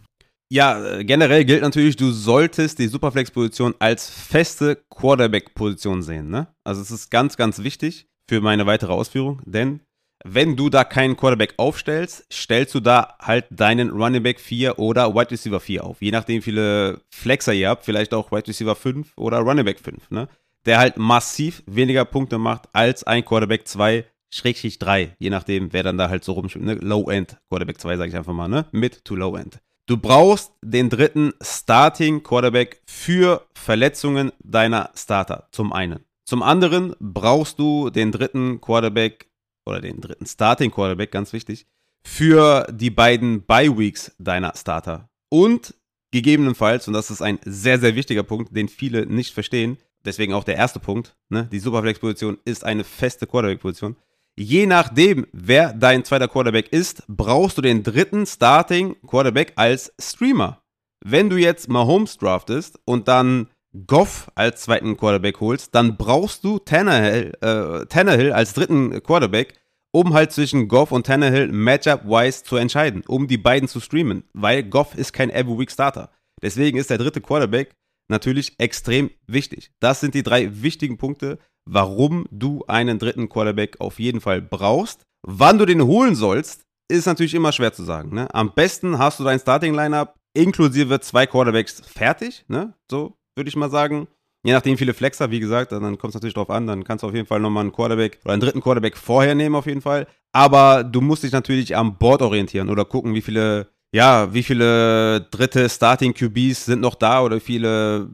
Ja, 0.51 0.83
äh, 0.83 1.05
generell 1.05 1.45
gilt 1.45 1.61
natürlich, 1.61 1.95
du 1.95 2.11
solltest 2.11 2.79
die 2.79 2.87
Superflex-Position 2.87 3.75
als 3.79 4.09
feste 4.09 4.83
Quarterback-Position 4.89 6.01
sehen. 6.03 6.29
Ne? 6.29 6.47
Also 6.65 6.81
es 6.81 6.91
ist 6.91 7.09
ganz, 7.09 7.37
ganz 7.37 7.63
wichtig 7.63 8.07
für 8.29 8.41
meine 8.41 8.65
weitere 8.65 8.91
Ausführung, 8.91 9.41
denn 9.45 9.81
wenn 10.23 10.55
du 10.55 10.69
da 10.69 10.83
keinen 10.83 11.17
Quarterback 11.17 11.55
aufstellst, 11.57 12.25
stellst 12.31 12.75
du 12.75 12.79
da 12.79 13.15
halt 13.19 13.45
deinen 13.49 13.89
Running 13.89 14.23
Back 14.23 14.39
4 14.39 14.77
oder 14.77 15.15
Wide 15.15 15.31
Receiver 15.31 15.59
4 15.59 15.83
auf. 15.83 16.01
Je 16.01 16.11
nachdem, 16.11 16.37
wie 16.37 16.41
viele 16.41 17.01
Flexer 17.13 17.53
ihr 17.53 17.69
habt, 17.69 17.85
vielleicht 17.85 18.13
auch 18.13 18.31
Wide 18.31 18.47
Receiver 18.47 18.75
5 18.75 19.13
oder 19.17 19.39
Running 19.39 19.65
Back 19.65 19.79
5, 19.79 20.11
ne? 20.11 20.27
Der 20.65 20.77
halt 20.79 20.97
massiv 20.97 21.63
weniger 21.65 22.05
Punkte 22.05 22.37
macht 22.37 22.69
als 22.73 23.03
ein 23.03 23.25
Quarterback 23.25 23.67
2, 23.67 24.05
Schrägstrich 24.29 24.79
3, 24.79 25.15
je 25.19 25.29
nachdem, 25.29 25.73
wer 25.73 25.83
dann 25.83 25.97
da 25.97 26.09
halt 26.09 26.23
so 26.23 26.33
rumspielt, 26.33 26.63
ne? 26.63 26.75
Low-End, 26.75 27.37
Quarterback 27.49 27.81
2, 27.81 27.97
sage 27.97 28.09
ich 28.09 28.15
einfach 28.15 28.33
mal, 28.33 28.47
ne? 28.47 28.65
Mid 28.71 29.03
to 29.03 29.15
Low-End. 29.15 29.59
Du 29.87 29.97
brauchst 29.97 30.53
den 30.63 30.89
dritten 30.89 31.33
Starting 31.41 32.23
Quarterback 32.23 32.81
für 32.85 33.45
Verletzungen 33.53 34.31
deiner 34.39 34.91
Starter, 34.95 35.47
zum 35.51 35.73
einen. 35.73 36.05
Zum 36.25 36.43
anderen 36.43 36.95
brauchst 36.99 37.59
du 37.59 37.89
den 37.89 38.11
dritten 38.11 38.61
Quarterback 38.61 39.29
oder 39.65 39.81
den 39.81 39.99
dritten 39.99 40.25
Starting 40.25 40.71
Quarterback, 40.71 41.11
ganz 41.11 41.33
wichtig, 41.33 41.65
für 42.05 42.67
die 42.71 42.89
beiden 42.89 43.45
Bye 43.45 43.77
Weeks 43.77 44.15
deiner 44.17 44.55
Starter. 44.55 45.09
Und 45.29 45.75
gegebenenfalls, 46.11 46.87
und 46.87 46.93
das 46.93 47.11
ist 47.11 47.21
ein 47.21 47.39
sehr, 47.43 47.79
sehr 47.79 47.95
wichtiger 47.95 48.23
Punkt, 48.23 48.55
den 48.55 48.69
viele 48.69 49.05
nicht 49.05 49.33
verstehen, 49.33 49.77
deswegen 50.05 50.33
auch 50.33 50.43
der 50.43 50.55
erste 50.55 50.79
Punkt, 50.79 51.15
ne, 51.29 51.47
die 51.51 51.59
Superflex-Position 51.59 52.37
ist 52.45 52.63
eine 52.63 52.83
feste 52.83 53.27
Quarterback-Position. 53.27 53.95
Je 54.37 54.65
nachdem, 54.65 55.27
wer 55.33 55.73
dein 55.73 56.05
zweiter 56.05 56.27
Quarterback 56.27 56.71
ist, 56.71 57.03
brauchst 57.07 57.57
du 57.57 57.61
den 57.61 57.83
dritten 57.83 58.25
Starting 58.25 58.95
Quarterback 59.05 59.53
als 59.55 59.93
Streamer. 59.99 60.61
Wenn 61.03 61.29
du 61.29 61.37
jetzt 61.37 61.67
Mahomes 61.67 62.17
draftest 62.17 62.79
und 62.85 63.07
dann 63.07 63.47
Goff 63.87 64.31
als 64.35 64.61
zweiten 64.61 64.97
Quarterback 64.97 65.39
holst, 65.39 65.73
dann 65.75 65.97
brauchst 65.97 66.43
du 66.43 66.59
Tannehill, 66.59 67.33
äh, 67.41 67.85
Tannehill 67.87 68.33
als 68.33 68.53
dritten 68.53 69.01
Quarterback, 69.03 69.55
um 69.91 70.13
halt 70.13 70.31
zwischen 70.31 70.67
Goff 70.67 70.91
und 70.91 71.05
Tannehill 71.05 71.47
Matchup-wise 71.51 72.43
zu 72.43 72.57
entscheiden, 72.57 73.03
um 73.07 73.27
die 73.27 73.37
beiden 73.37 73.67
zu 73.67 73.79
streamen, 73.79 74.23
weil 74.33 74.63
Goff 74.63 74.95
ist 74.95 75.13
kein 75.13 75.29
Every-Week-Starter. 75.29 76.09
Deswegen 76.41 76.77
ist 76.77 76.89
der 76.89 76.97
dritte 76.97 77.21
Quarterback 77.21 77.75
natürlich 78.11 78.53
extrem 78.59 79.09
wichtig. 79.25 79.71
Das 79.79 79.99
sind 79.99 80.13
die 80.13 80.23
drei 80.23 80.61
wichtigen 80.61 80.97
Punkte, 80.97 81.39
warum 81.65 82.25
du 82.31 82.63
einen 82.67 82.99
dritten 82.99 83.29
Quarterback 83.29 83.77
auf 83.79 83.99
jeden 83.99 84.21
Fall 84.21 84.41
brauchst. 84.41 85.03
Wann 85.27 85.57
du 85.57 85.65
den 85.65 85.83
holen 85.83 86.15
sollst, 86.15 86.65
ist 86.87 87.05
natürlich 87.05 87.33
immer 87.33 87.51
schwer 87.51 87.73
zu 87.73 87.83
sagen. 87.83 88.13
Ne? 88.13 88.33
Am 88.33 88.53
besten 88.53 88.97
hast 88.97 89.19
du 89.19 89.23
dein 89.23 89.39
Starting-Lineup 89.39 90.15
inklusive 90.33 90.99
zwei 90.99 91.25
Quarterbacks 91.25 91.81
fertig. 91.85 92.45
Ne? 92.47 92.73
So, 92.89 93.17
würde 93.35 93.49
ich 93.49 93.55
mal 93.55 93.69
sagen. 93.69 94.07
Je 94.43 94.53
nachdem, 94.53 94.75
viele 94.75 94.95
Flexer, 94.95 95.29
wie 95.29 95.39
gesagt, 95.39 95.71
dann 95.71 95.99
kommt 95.99 96.11
es 96.11 96.15
natürlich 96.15 96.33
drauf 96.33 96.49
an, 96.49 96.65
dann 96.65 96.83
kannst 96.83 97.03
du 97.03 97.07
auf 97.07 97.13
jeden 97.13 97.27
Fall 97.27 97.39
nochmal 97.39 97.61
einen 97.61 97.71
Quarterback 97.71 98.19
oder 98.23 98.33
einen 98.33 98.41
dritten 98.41 98.61
Quarterback 98.61 98.97
vorher 98.97 99.35
nehmen, 99.35 99.53
auf 99.53 99.67
jeden 99.67 99.81
Fall. 99.81 100.07
Aber 100.33 100.83
du 100.83 100.99
musst 100.99 101.21
dich 101.21 101.31
natürlich 101.31 101.75
am 101.75 101.99
Board 101.99 102.23
orientieren 102.23 102.69
oder 102.69 102.83
gucken, 102.83 103.13
wie 103.13 103.21
viele, 103.21 103.67
ja, 103.91 104.33
wie 104.33 104.43
viele 104.43 105.21
dritte 105.31 105.69
Starting 105.69 106.13
QBs 106.13 106.65
sind 106.65 106.81
noch 106.81 106.95
da 106.95 107.21
oder 107.21 107.39
viele 107.39 108.09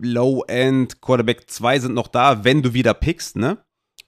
Low-End 0.00 1.00
Quarterback 1.00 1.50
2 1.50 1.78
sind 1.80 1.94
noch 1.94 2.08
da, 2.08 2.44
wenn 2.44 2.62
du 2.62 2.74
wieder 2.74 2.94
pickst, 2.94 3.36
ne? 3.36 3.58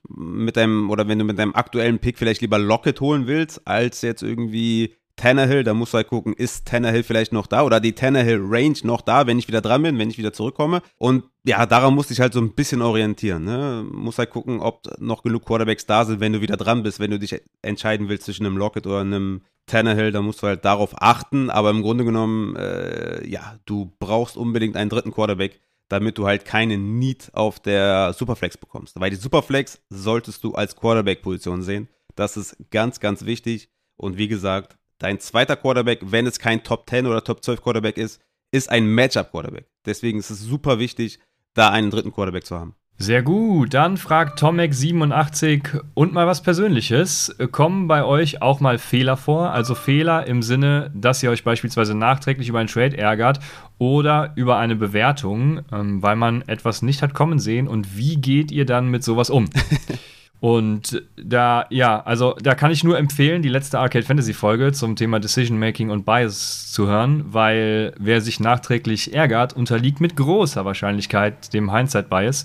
Mit 0.09 0.57
deinem, 0.57 0.91
oder 0.91 1.09
wenn 1.09 1.19
du 1.19 1.25
mit 1.25 1.39
deinem 1.39 1.55
aktuellen 1.55 1.99
Pick 1.99 2.19
vielleicht 2.19 2.41
lieber 2.41 2.59
Locket 2.59 3.01
holen 3.01 3.27
willst, 3.27 3.67
als 3.67 4.03
jetzt 4.03 4.23
irgendwie 4.23 4.95
Tannehill, 5.17 5.65
da 5.65 5.73
musst 5.73 5.95
du 5.95 5.97
halt 5.97 6.09
gucken, 6.09 6.35
ist 6.35 6.67
Tannehill 6.67 7.03
vielleicht 7.03 7.33
noch 7.33 7.47
da 7.47 7.63
oder 7.63 7.81
die 7.81 7.95
Tannehill 7.95 8.39
Range 8.43 8.77
noch 8.85 9.01
da, 9.01 9.27
wenn 9.27 9.39
ich 9.39 9.49
wieder 9.49 9.63
dran 9.63 9.83
bin, 9.83 9.99
wenn 9.99 10.11
ich 10.11 10.19
wieder 10.19 10.33
zurückkomme. 10.33 10.83
Und 10.99 11.25
ja, 11.45 11.65
daran 11.65 11.95
musst 11.95 12.11
du 12.11 12.15
dich 12.15 12.21
halt 12.21 12.35
so 12.35 12.41
ein 12.41 12.55
bisschen 12.55 12.83
orientieren. 12.83 13.45
Ne? 13.45 13.87
Muss 13.91 14.19
halt 14.19 14.31
gucken, 14.31 14.61
ob 14.61 14.83
noch 15.01 15.23
genug 15.23 15.47
Quarterbacks 15.47 15.87
da 15.87 16.05
sind, 16.05 16.21
wenn 16.21 16.35
du 16.35 16.43
wieder 16.43 16.57
dran 16.57 16.83
bist, 16.83 17.01
wenn 17.01 17.11
du 17.11 17.19
dich 17.19 17.41
entscheiden 17.63 18.09
willst 18.09 18.27
zwischen 18.27 18.45
einem 18.45 18.59
Lockett 18.59 18.87
oder 18.87 19.01
einem 19.01 19.41
Tannehill, 19.65 20.13
da 20.13 20.21
musst 20.23 20.43
du 20.43 20.49
halt 20.49 20.65
darauf 20.65 21.01
achten. 21.01 21.49
Aber 21.49 21.71
im 21.71 21.83
Grunde 21.83 22.05
genommen, 22.05 22.55
äh, 22.57 23.27
ja, 23.27 23.59
du 23.65 23.93
brauchst 23.99 24.37
unbedingt 24.37 24.77
einen 24.77 24.91
dritten 24.91 25.13
Quarterback, 25.13 25.61
damit 25.89 26.19
du 26.19 26.27
halt 26.27 26.45
keinen 26.45 26.99
Need 26.99 27.31
auf 27.33 27.59
der 27.59 28.13
Superflex 28.13 28.59
bekommst. 28.59 29.01
Weil 29.01 29.11
die 29.11 29.17
Superflex 29.17 29.81
solltest 29.89 30.45
du 30.45 30.55
als 30.55 30.77
Quarterback-Position 30.77 31.63
sehen. 31.63 31.89
Das 32.17 32.37
ist 32.37 32.57
ganz, 32.71 33.01
ganz 33.01 33.25
wichtig. 33.25 33.71
Und 33.97 34.19
wie 34.19 34.29
gesagt, 34.29 34.77
Dein 34.99 35.21
zweiter 35.21 35.57
Quarterback, 35.57 36.01
wenn 36.03 36.27
es 36.27 36.39
kein 36.39 36.63
Top 36.63 36.89
10 36.89 37.07
oder 37.07 37.23
Top 37.23 37.45
12 37.45 37.63
Quarterback 37.63 37.99
ist, 37.99 38.21
ist 38.51 38.71
ein 38.71 38.87
Matchup-Quarterback. 38.87 39.67
Deswegen 39.85 40.19
ist 40.19 40.31
es 40.31 40.41
super 40.41 40.79
wichtig, 40.79 41.19
da 41.55 41.71
einen 41.71 41.91
dritten 41.91 42.13
Quarterback 42.13 42.47
zu 42.47 42.59
haben. 42.59 42.75
Sehr 42.99 43.23
gut. 43.23 43.75
Dann 43.75 43.99
fragt 43.99 44.41
Tomek87 44.41 45.83
und 45.93 46.15
mal 46.15 46.27
was 46.27 46.43
Persönliches. 46.43 47.37
Kommen 47.53 47.89
bei 47.89 48.03
euch 48.05 48.41
auch 48.41 48.61
mal 48.61 48.79
Fehler 48.79 49.19
vor? 49.19 49.51
Also 49.51 49.75
Fehler 49.75 50.27
im 50.27 50.43
Sinne, 50.43 50.91
dass 50.95 51.23
ihr 51.23 51.31
euch 51.31 51.45
beispielsweise 51.45 51.95
nachträglich 51.95 52.49
über 52.49 52.59
einen 52.59 52.71
Trade 52.71 52.97
ärgert 52.97 53.41
oder 53.77 54.33
über 54.35 54.57
eine 54.57 54.77
Bewertung, 54.77 55.61
ähm, 55.73 56.03
weil 56.03 56.17
man 56.17 56.41
etwas 56.49 56.81
nicht 56.81 57.03
hat 57.03 57.13
kommen 57.13 57.39
sehen. 57.39 57.69
Und 57.69 57.99
wie 57.99 58.17
geht 58.17 58.51
ihr 58.51 58.65
dann 58.65 58.89
mit 58.89 59.05
sowas 59.05 59.29
um? 59.29 59.51
Und 60.41 61.03
da, 61.17 61.67
ja, 61.71 62.03
also 62.03 62.37
da 62.41 62.55
kann 62.55 62.71
ich 62.71 62.85
nur 62.85 62.99
empfehlen, 62.99 63.43
die 63.43 63.49
letzte 63.49 63.79
Arcade 63.79 64.05
Fantasy 64.05 64.35
Folge 64.35 64.73
zum 64.73 64.95
Thema 64.95 65.19
Decision 65.19 65.59
Making 65.59 65.91
und 65.91 66.05
Bias 66.05 66.71
zu 66.73 66.87
hören, 66.87 67.25
weil 67.29 67.95
wer 67.99 68.21
sich 68.21 68.39
nachträglich 68.39 69.15
ärgert, 69.15 69.55
unterliegt 69.55 70.01
mit 70.01 70.15
großer 70.15 70.65
Wahrscheinlichkeit 70.65 71.55
dem 71.55 71.75
Hindsight 71.75 72.11
Bias. 72.11 72.45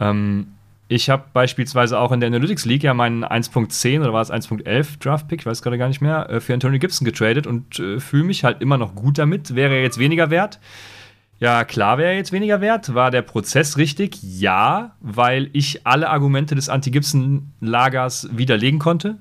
Ähm, 0.00 0.48
ich 0.88 1.08
habe 1.08 1.26
beispielsweise 1.32 2.00
auch 2.00 2.10
in 2.10 2.18
der 2.18 2.26
Analytics 2.26 2.64
League 2.64 2.82
ja 2.82 2.94
meinen 2.94 3.24
1.10 3.24 4.00
oder 4.00 4.12
war 4.12 4.22
es 4.22 4.32
1.11 4.32 4.98
Draft 5.00 5.28
Pick, 5.28 5.40
ich 5.40 5.46
weiß 5.46 5.62
gerade 5.62 5.78
gar 5.78 5.86
nicht 5.86 6.00
mehr, 6.00 6.28
äh, 6.28 6.40
für 6.40 6.52
Antonio 6.52 6.80
Gibson 6.80 7.04
getradet 7.04 7.46
und 7.46 7.78
äh, 7.78 8.00
fühle 8.00 8.24
mich 8.24 8.42
halt 8.42 8.60
immer 8.60 8.76
noch 8.76 8.96
gut 8.96 9.18
damit. 9.18 9.54
Wäre 9.54 9.74
er 9.74 9.82
jetzt 9.82 9.98
weniger 9.98 10.30
wert? 10.30 10.58
Ja, 11.40 11.64
klar 11.64 11.96
wäre 11.96 12.12
jetzt 12.12 12.32
weniger 12.32 12.60
wert. 12.60 12.94
War 12.94 13.10
der 13.10 13.22
Prozess 13.22 13.78
richtig? 13.78 14.18
Ja, 14.22 14.96
weil 15.00 15.48
ich 15.54 15.86
alle 15.86 16.10
Argumente 16.10 16.54
des 16.54 16.68
Anti-Gibson-Lagers 16.68 18.28
widerlegen 18.32 18.78
konnte. 18.78 19.16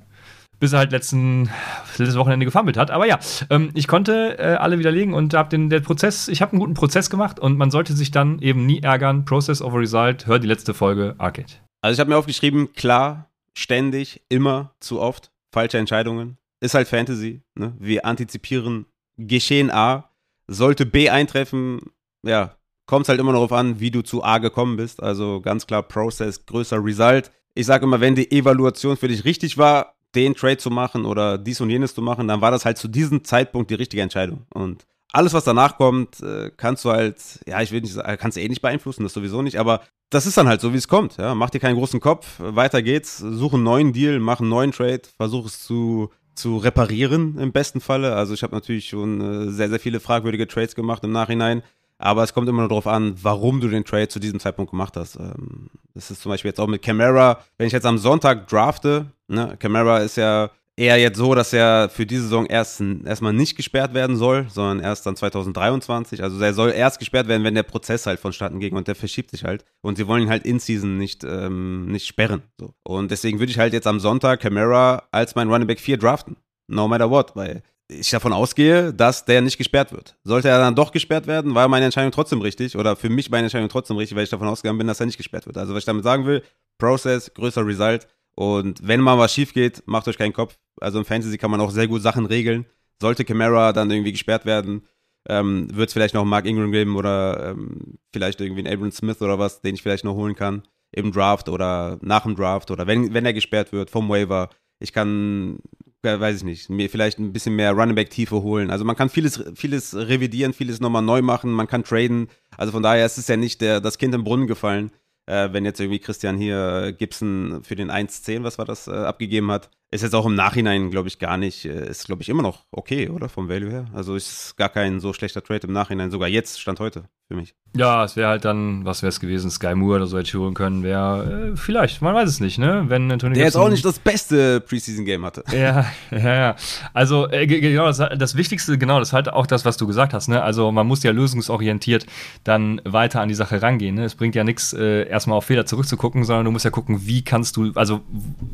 Bis 0.60 0.74
er 0.74 0.80
halt 0.80 0.92
letzten, 0.92 1.50
letztes 1.98 2.18
Wochenende 2.18 2.46
gefummelt 2.46 2.76
hat. 2.76 2.92
Aber 2.92 3.08
ja, 3.08 3.20
ähm, 3.50 3.72
ich 3.74 3.88
konnte 3.88 4.38
äh, 4.38 4.56
alle 4.56 4.78
widerlegen 4.78 5.14
und 5.14 5.34
habe 5.34 5.48
den 5.48 5.70
der 5.70 5.80
Prozess, 5.80 6.28
ich 6.28 6.42
habe 6.42 6.52
einen 6.52 6.60
guten 6.60 6.74
Prozess 6.74 7.10
gemacht 7.10 7.40
und 7.40 7.58
man 7.58 7.72
sollte 7.72 7.94
sich 7.94 8.12
dann 8.12 8.40
eben 8.40 8.66
nie 8.66 8.82
ärgern. 8.82 9.24
Process 9.24 9.62
over 9.62 9.80
Result, 9.80 10.28
hör 10.28 10.40
die 10.40 10.48
letzte 10.48 10.74
Folge 10.74 11.16
Arcade. 11.18 11.54
Also 11.82 11.94
ich 11.94 12.00
habe 12.02 12.10
mir 12.10 12.18
aufgeschrieben, 12.18 12.74
klar, 12.74 13.30
ständig, 13.58 14.22
immer, 14.28 14.74
zu 14.82 15.00
oft, 15.00 15.32
falsche 15.54 15.78
Entscheidungen. 15.78 16.38
Ist 16.60 16.74
halt 16.74 16.90
Fantasy. 16.90 17.42
Ne? 17.56 17.74
Wir 17.80 18.06
antizipieren 18.06 18.86
Geschehen 19.16 19.72
A. 19.72 20.10
Sollte 20.48 20.86
B 20.86 21.10
eintreffen, 21.10 21.80
ja, 22.24 22.56
kommt 22.86 23.06
es 23.06 23.10
halt 23.10 23.20
immer 23.20 23.34
darauf 23.34 23.52
an, 23.52 23.80
wie 23.80 23.92
du 23.92 24.02
zu 24.02 24.24
A 24.24 24.40
gekommen 24.40 24.78
bist. 24.78 25.02
Also 25.02 25.42
ganz 25.42 25.68
klar 25.68 25.84
Process, 25.84 26.46
größer 26.46 26.84
Result. 26.84 27.32
Ich 27.54 27.66
sage 27.66 27.86
immer, 27.86 28.00
wenn 28.00 28.16
die 28.16 28.32
Evaluation 28.32 28.98
für 28.98 29.08
dich 29.08 29.26
richtig 29.26 29.58
war, 29.58 29.96
den 30.16 30.34
Trade 30.34 30.58
zu 30.58 30.70
machen 30.70 31.06
oder 31.06 31.38
dies 31.38 31.62
und 31.62 31.70
jenes 31.70 31.94
zu 31.94 32.02
machen, 32.02 32.28
dann 32.28 32.42
war 32.42 32.52
das 32.52 32.66
halt 32.66 32.78
zu 32.78 32.88
diesem 32.88 33.24
Zeitpunkt 33.24 33.70
die 33.70 33.76
richtige 33.76 34.02
Entscheidung. 34.02 34.46
Und 34.54 34.86
alles, 35.12 35.34
was 35.34 35.44
danach 35.44 35.78
kommt, 35.78 36.22
äh, 36.22 36.52
kannst 36.56 36.86
du 36.86 36.92
halt, 36.92 37.18
ja, 37.48 37.62
ich 37.62 37.72
will 37.72 37.82
nicht 37.82 37.94
sagen, 37.94 38.18
kannst 38.20 38.38
du 38.38 38.42
eh 38.42 38.48
nicht 38.48 38.62
beeinflussen, 38.62 39.04
das 39.04 39.14
sowieso 39.14 39.42
nicht, 39.42 39.58
aber 39.58 39.82
das 40.10 40.26
ist 40.26 40.38
dann 40.38 40.48
halt 40.48 40.62
so, 40.62 40.74
wie 40.74 40.78
es 40.78 40.88
kommt. 40.88 41.18
Ja. 41.18 41.36
Mach 41.36 41.50
dir 41.50 41.60
keinen 41.60 41.76
großen 41.76 42.00
Kopf, 42.00 42.36
weiter 42.40 42.82
geht's, 42.82 43.18
such 43.18 43.54
einen 43.54 43.64
neuen 43.64 43.94
Deal, 43.94 44.20
mach 44.20 44.40
einen 44.40 44.50
neuen 44.50 44.72
Trade, 44.72 45.02
versuch 45.18 45.46
es 45.46 45.64
zu, 45.64 46.10
zu 46.36 46.58
reparieren 46.58 47.38
im 47.38 47.52
besten 47.52 47.82
Falle. 47.82 48.16
Also 48.16 48.34
ich 48.34 48.44
habe 48.44 48.56
natürlich 48.56 48.90
schon 48.90 49.22
äh, 49.22 49.52
sehr, 49.52 49.70
sehr 49.70 49.80
viele 49.80 50.00
fragwürdige 50.00 50.48
Trades 50.48 50.76
gemacht 50.76 51.04
im 51.04 51.12
Nachhinein. 51.12 51.64
Aber 52.00 52.24
es 52.24 52.34
kommt 52.34 52.48
immer 52.48 52.62
nur 52.62 52.70
darauf 52.70 52.88
an, 52.88 53.14
warum 53.22 53.60
du 53.60 53.68
den 53.68 53.84
Trade 53.84 54.08
zu 54.08 54.20
diesem 54.20 54.40
Zeitpunkt 54.40 54.72
gemacht 54.72 54.96
hast. 54.96 55.18
Ähm, 55.18 55.70
das 55.94 56.10
ist 56.10 56.22
zum 56.22 56.32
Beispiel 56.32 56.50
jetzt 56.50 56.60
auch 56.60 56.68
mit 56.68 56.82
Camara. 56.82 57.40
Wenn 57.58 57.68
ich 57.68 57.74
jetzt 57.74 57.86
am 57.86 57.98
Sonntag 57.98 58.48
drafte, 58.48 59.08
ne, 59.28 59.56
Camara 59.60 60.00
ist 60.00 60.16
ja 60.16 60.50
eher 60.80 60.98
jetzt 60.98 61.18
so, 61.18 61.36
dass 61.36 61.52
er 61.52 61.90
für 61.90 62.06
diese 62.06 62.24
Saison 62.24 62.46
erst 62.46 62.82
erstmal 62.82 63.34
nicht 63.34 63.58
gesperrt 63.58 63.94
werden 63.94 64.16
soll, 64.16 64.48
sondern 64.50 64.80
erst 64.80 65.06
dann 65.06 65.18
2023. 65.18 66.24
Also 66.24 66.40
er 66.40 66.54
soll 66.54 66.72
erst 66.72 67.00
gesperrt 67.00 67.28
werden, 67.28 67.44
wenn 67.44 67.56
der 67.56 67.64
Prozess 67.64 68.06
halt 68.06 68.20
vonstatten 68.20 68.62
ging 68.62 68.76
und 68.76 68.88
der 68.88 68.96
verschiebt 68.96 69.30
sich 69.30 69.44
halt. 69.44 69.66
Und 69.82 69.98
sie 69.98 70.08
wollen 70.08 70.24
ihn 70.24 70.30
halt 70.30 70.46
in 70.46 70.60
Season 70.60 70.98
nicht, 70.98 71.26
ähm, 71.26 71.88
nicht 71.88 72.08
sperren. 72.08 72.44
So. 72.58 72.74
Und 72.84 73.12
deswegen 73.12 73.40
würde 73.40 73.52
ich 73.52 73.60
halt 73.60 73.74
jetzt 73.74 73.88
am 73.88 74.00
Sonntag 74.00 74.40
Camara 74.40 75.04
als 75.12 75.36
mein 75.36 75.50
Running 75.50 75.68
Back 75.68 75.82
4 75.82 75.98
draften. 75.98 76.38
No 76.68 76.88
matter 76.88 77.10
what, 77.10 77.36
weil 77.36 77.62
ich 77.90 78.10
davon 78.12 78.34
ausgehe, 78.34 78.94
dass 78.94 79.26
der 79.26 79.42
nicht 79.42 79.58
gesperrt 79.58 79.92
wird. 79.92 80.16
Sollte 80.24 80.48
er 80.48 80.60
dann 80.60 80.76
doch 80.76 80.92
gesperrt 80.92 81.28
werden, 81.28 81.56
war 81.56 81.68
meine 81.68 81.86
Entscheidung 81.86 82.12
trotzdem 82.12 82.42
richtig 82.42 82.78
oder 82.78 82.96
für 82.96 83.10
mich 83.10 83.30
meine 83.32 83.46
Entscheidung 83.46 83.70
trotzdem 83.70 83.98
richtig, 83.98 84.16
weil 84.16 84.24
ich 84.24 84.30
davon 84.30 84.48
ausgegangen 84.48 84.78
bin, 84.78 84.88
dass 84.88 85.00
er 85.00 85.08
nicht 85.08 85.18
gesperrt 85.18 85.48
wird. 85.48 85.58
Also 85.58 85.74
was 85.74 85.80
ich 85.80 85.86
damit 85.86 86.04
sagen 86.04 86.26
will, 86.26 86.44
Process, 86.78 87.34
größer 87.34 87.66
Result 87.66 88.08
und 88.36 88.80
wenn 88.88 89.02
mal 89.02 89.18
was 89.18 89.34
schief 89.34 89.54
geht, 89.54 89.84
macht 89.88 90.08
euch 90.08 90.18
keinen 90.18 90.34
Kopf. 90.34 90.58
Also 90.80 91.00
im 91.00 91.06
Fantasy 91.06 91.38
kann 91.38 91.52
man 91.52 91.62
auch 91.62 91.72
sehr 91.72 91.88
gut 91.88 92.02
Sachen 92.02 92.26
regeln. 92.26 92.66
Sollte 93.02 93.26
Camara 93.26 93.74
dann 93.74 93.90
irgendwie 93.90 94.12
gesperrt 94.12 94.46
werden, 94.46 94.84
ähm, 95.28 95.68
wird 95.76 95.90
es 95.90 95.94
vielleicht 95.94 96.14
noch 96.14 96.26
Mark 96.26 96.46
Ingram 96.46 96.72
geben 96.72 96.96
oder 96.96 97.52
ähm, 97.52 97.98
vielleicht 98.14 98.40
irgendwie 98.40 98.66
einen 98.66 98.74
Abram 98.74 98.92
Smith 98.92 99.22
oder 99.22 99.40
was, 99.40 99.62
den 99.62 99.76
ich 99.76 99.82
vielleicht 99.82 100.04
noch 100.04 100.16
holen 100.16 100.36
kann 100.36 100.64
im 100.92 101.12
Draft 101.12 101.50
oder 101.50 101.98
nach 102.02 102.24
dem 102.24 102.36
Draft 102.36 102.72
oder 102.72 102.88
wenn, 102.88 103.14
wenn 103.14 103.26
er 103.26 103.34
gesperrt 103.34 103.72
wird 103.72 103.90
vom 103.90 104.10
Waiver. 104.10 104.50
Ich 104.80 104.94
kann 104.94 105.60
weiß 106.04 106.38
ich 106.38 106.44
nicht, 106.44 106.70
mir 106.70 106.90
vielleicht 106.90 107.20
ein 107.20 107.34
bisschen 107.34 107.56
mehr 107.56 107.74
Running 107.74 107.96
Back 107.96 108.10
Tiefe 108.10 108.42
holen. 108.42 108.72
Also 108.72 108.86
man 108.86 108.96
kann 108.96 109.10
vieles, 109.10 109.44
vieles 109.56 109.96
revidieren, 109.96 110.54
vieles 110.54 110.80
nochmal 110.80 111.02
neu 111.02 111.22
machen, 111.22 111.52
man 111.52 111.68
kann 111.68 111.84
traden. 111.84 112.30
Also 112.58 112.72
von 112.72 112.84
daher 112.84 113.06
ist 113.06 113.18
es 113.18 113.28
ja 113.28 113.38
nicht 113.38 113.62
der, 113.62 113.82
das 113.82 113.98
Kind 113.98 114.16
im 114.16 114.24
Brunnen 114.24 114.48
gefallen, 114.48 114.92
äh, 115.26 115.50
wenn 115.52 115.66
jetzt 115.66 115.80
irgendwie 115.80 116.00
Christian 116.00 116.38
hier 116.38 116.94
Gibson 116.98 117.62
für 117.64 117.76
den 117.76 117.92
1-10, 117.92 118.44
was 118.44 118.58
war 118.58 118.66
das, 118.66 118.88
äh, 118.88 118.92
abgegeben 118.92 119.52
hat. 119.52 119.70
Ist 119.92 120.04
jetzt 120.04 120.14
auch 120.14 120.26
im 120.26 120.36
Nachhinein, 120.36 120.92
glaube 120.92 121.08
ich, 121.08 121.18
gar 121.18 121.38
nicht, 121.38 121.66
äh, 121.66 121.90
ist, 121.90 122.06
glaube 122.06 122.22
ich, 122.22 122.30
immer 122.30 122.44
noch 122.44 122.66
okay, 122.72 123.10
oder? 123.10 123.28
Vom 123.28 123.50
Value 123.50 123.72
her. 123.72 123.86
Also 123.94 124.16
ist 124.16 124.56
gar 124.56 124.70
kein 124.70 125.00
so 125.00 125.14
schlechter 125.14 125.44
Trade 125.44 125.68
im 125.68 125.74
Nachhinein, 125.74 126.12
sogar 126.12 126.28
jetzt, 126.28 126.62
Stand 126.62 126.80
heute 126.80 127.10
für 127.30 127.36
mich. 127.36 127.54
Ja, 127.78 128.04
es 128.04 128.16
wäre 128.16 128.30
halt 128.30 128.46
dann, 128.46 128.84
was 128.84 129.04
wäre 129.04 129.10
es 129.10 129.20
gewesen, 129.20 129.52
Sky 129.52 129.76
Moore 129.76 129.98
oder 129.98 130.08
so 130.08 130.18
hätte 130.18 130.28
ich 130.28 130.34
holen 130.34 130.56
können, 130.56 130.82
wäre 130.82 131.52
äh, 131.52 131.56
vielleicht, 131.56 132.02
man 132.02 132.16
weiß 132.16 132.28
es 132.28 132.40
nicht, 132.40 132.58
ne? 132.58 132.86
Wenn 132.88 133.12
Anthony 133.12 133.36
Der 133.36 133.46
jetzt 133.46 133.56
auch 133.56 133.70
nicht 133.70 133.86
das 133.86 134.00
beste 134.00 134.60
Preseason-Game 134.62 135.24
hatte. 135.24 135.44
Ja, 135.60 135.86
ja, 136.10 136.36
ja. 136.36 136.56
Also, 136.94 137.30
äh, 137.30 137.46
genau, 137.46 137.86
das, 137.86 137.98
das, 137.98 138.36
Wichtigste, 138.36 138.78
genau, 138.78 138.98
das 138.98 139.10
ist 139.10 139.14
halt 139.14 139.30
auch 139.32 139.46
das, 139.46 139.66
was 139.66 139.78
du 139.78 139.86
gesagt 139.86 140.14
hast, 140.14 140.30
ne? 140.30 140.42
Also, 140.42 140.72
man 140.72 140.88
muss 140.88 141.04
ja 141.04 141.12
lösungsorientiert 141.12 142.08
dann 142.44 142.82
weiter 142.86 143.22
an 143.22 143.28
die 143.28 143.36
Sache 143.36 143.62
rangehen, 143.62 143.96
ne? 143.96 144.06
Es 144.06 144.16
bringt 144.16 144.34
ja 144.34 144.44
nichts, 144.44 144.74
äh, 144.74 145.08
erstmal 145.08 145.38
auf 145.38 145.46
Fehler 145.46 145.68
zurückzugucken, 145.68 146.24
sondern 146.24 146.46
du 146.46 146.52
musst 146.52 146.66
ja 146.66 146.72
gucken, 146.72 147.06
wie 147.06 147.24
kannst 147.24 147.58
du, 147.58 147.72
also, 147.76 148.02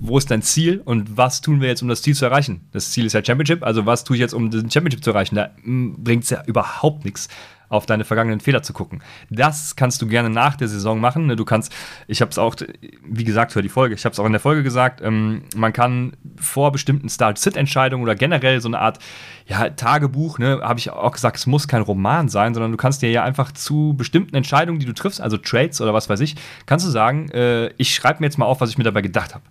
wo 0.01 0.17
ist 0.17 0.29
dein 0.31 0.41
Ziel 0.41 0.81
und 0.83 1.15
was 1.25 1.41
tun 1.41 1.59
wir 1.59 1.67
jetzt, 1.67 1.81
um 1.81 1.87
das 1.87 2.03
Ziel 2.03 2.13
zu 2.13 2.23
erreichen? 2.23 2.67
Das 2.71 2.91
Ziel 2.91 3.03
ist 3.07 3.13
ja 3.13 3.25
Championship, 3.25 3.63
also, 3.63 3.87
was 3.87 4.03
tue 4.03 4.15
ich 4.15 4.21
jetzt, 4.21 4.33
um 4.33 4.51
den 4.51 4.69
Championship 4.69 5.03
zu 5.03 5.09
erreichen? 5.09 5.33
Da 5.33 5.49
hm, 5.63 5.95
bringt 6.03 6.23
es 6.23 6.29
ja 6.29 6.43
überhaupt 6.45 7.03
nichts 7.03 7.29
auf 7.67 7.87
deine 7.87 8.05
vergangenen 8.05 8.39
Fehler 8.41 8.61
zu 8.61 8.73
gucken. 8.73 9.01
Das 9.31 9.75
kannst 9.75 9.99
du 9.99 10.05
gerne 10.05 10.29
nach 10.29 10.55
der 10.55 10.67
Saison 10.67 10.99
machen. 10.99 11.25
Ne? 11.25 11.35
Du 11.35 11.45
kannst, 11.45 11.73
ich 12.07 12.21
habe 12.21 12.29
es 12.29 12.37
auch, 12.37 12.55
wie 13.03 13.23
gesagt, 13.23 13.55
hör 13.55 13.63
die 13.63 13.69
Folge, 13.69 13.95
ich 13.95 14.05
habe 14.05 14.13
es 14.13 14.19
auch 14.19 14.25
in 14.27 14.33
der 14.33 14.39
Folge 14.39 14.61
gesagt, 14.61 15.01
ähm, 15.01 15.41
man 15.55 15.73
kann 15.73 16.15
vor 16.37 16.71
bestimmten 16.71 17.09
Start-Sit-Entscheidungen 17.09 18.03
oder 18.03 18.13
generell 18.13 18.61
so 18.61 18.69
eine 18.69 18.77
Art 18.77 18.99
ja, 19.47 19.71
Tagebuch, 19.71 20.37
ne, 20.37 20.59
habe 20.61 20.77
ich 20.77 20.91
auch 20.91 21.11
gesagt, 21.11 21.37
es 21.37 21.47
muss 21.47 21.67
kein 21.67 21.81
Roman 21.81 22.29
sein, 22.29 22.53
sondern 22.53 22.71
du 22.71 22.77
kannst 22.77 23.01
dir 23.01 23.09
ja 23.09 23.23
einfach 23.23 23.51
zu 23.51 23.95
bestimmten 23.97 24.35
Entscheidungen, 24.35 24.77
die 24.77 24.85
du 24.85 24.93
triffst, 24.93 25.19
also 25.19 25.37
Trades 25.37 25.81
oder 25.81 25.95
was 25.95 26.07
weiß 26.07 26.19
ich, 26.19 26.35
kannst 26.67 26.85
du 26.85 26.91
sagen, 26.91 27.29
äh, 27.31 27.69
ich 27.77 27.95
schreibe 27.95 28.19
mir 28.19 28.27
jetzt 28.27 28.37
mal 28.37 28.45
auf, 28.45 28.61
was 28.61 28.69
ich 28.69 28.77
mir 28.77 28.83
dabei 28.83 29.01
gedacht 29.01 29.33
habe. 29.33 29.43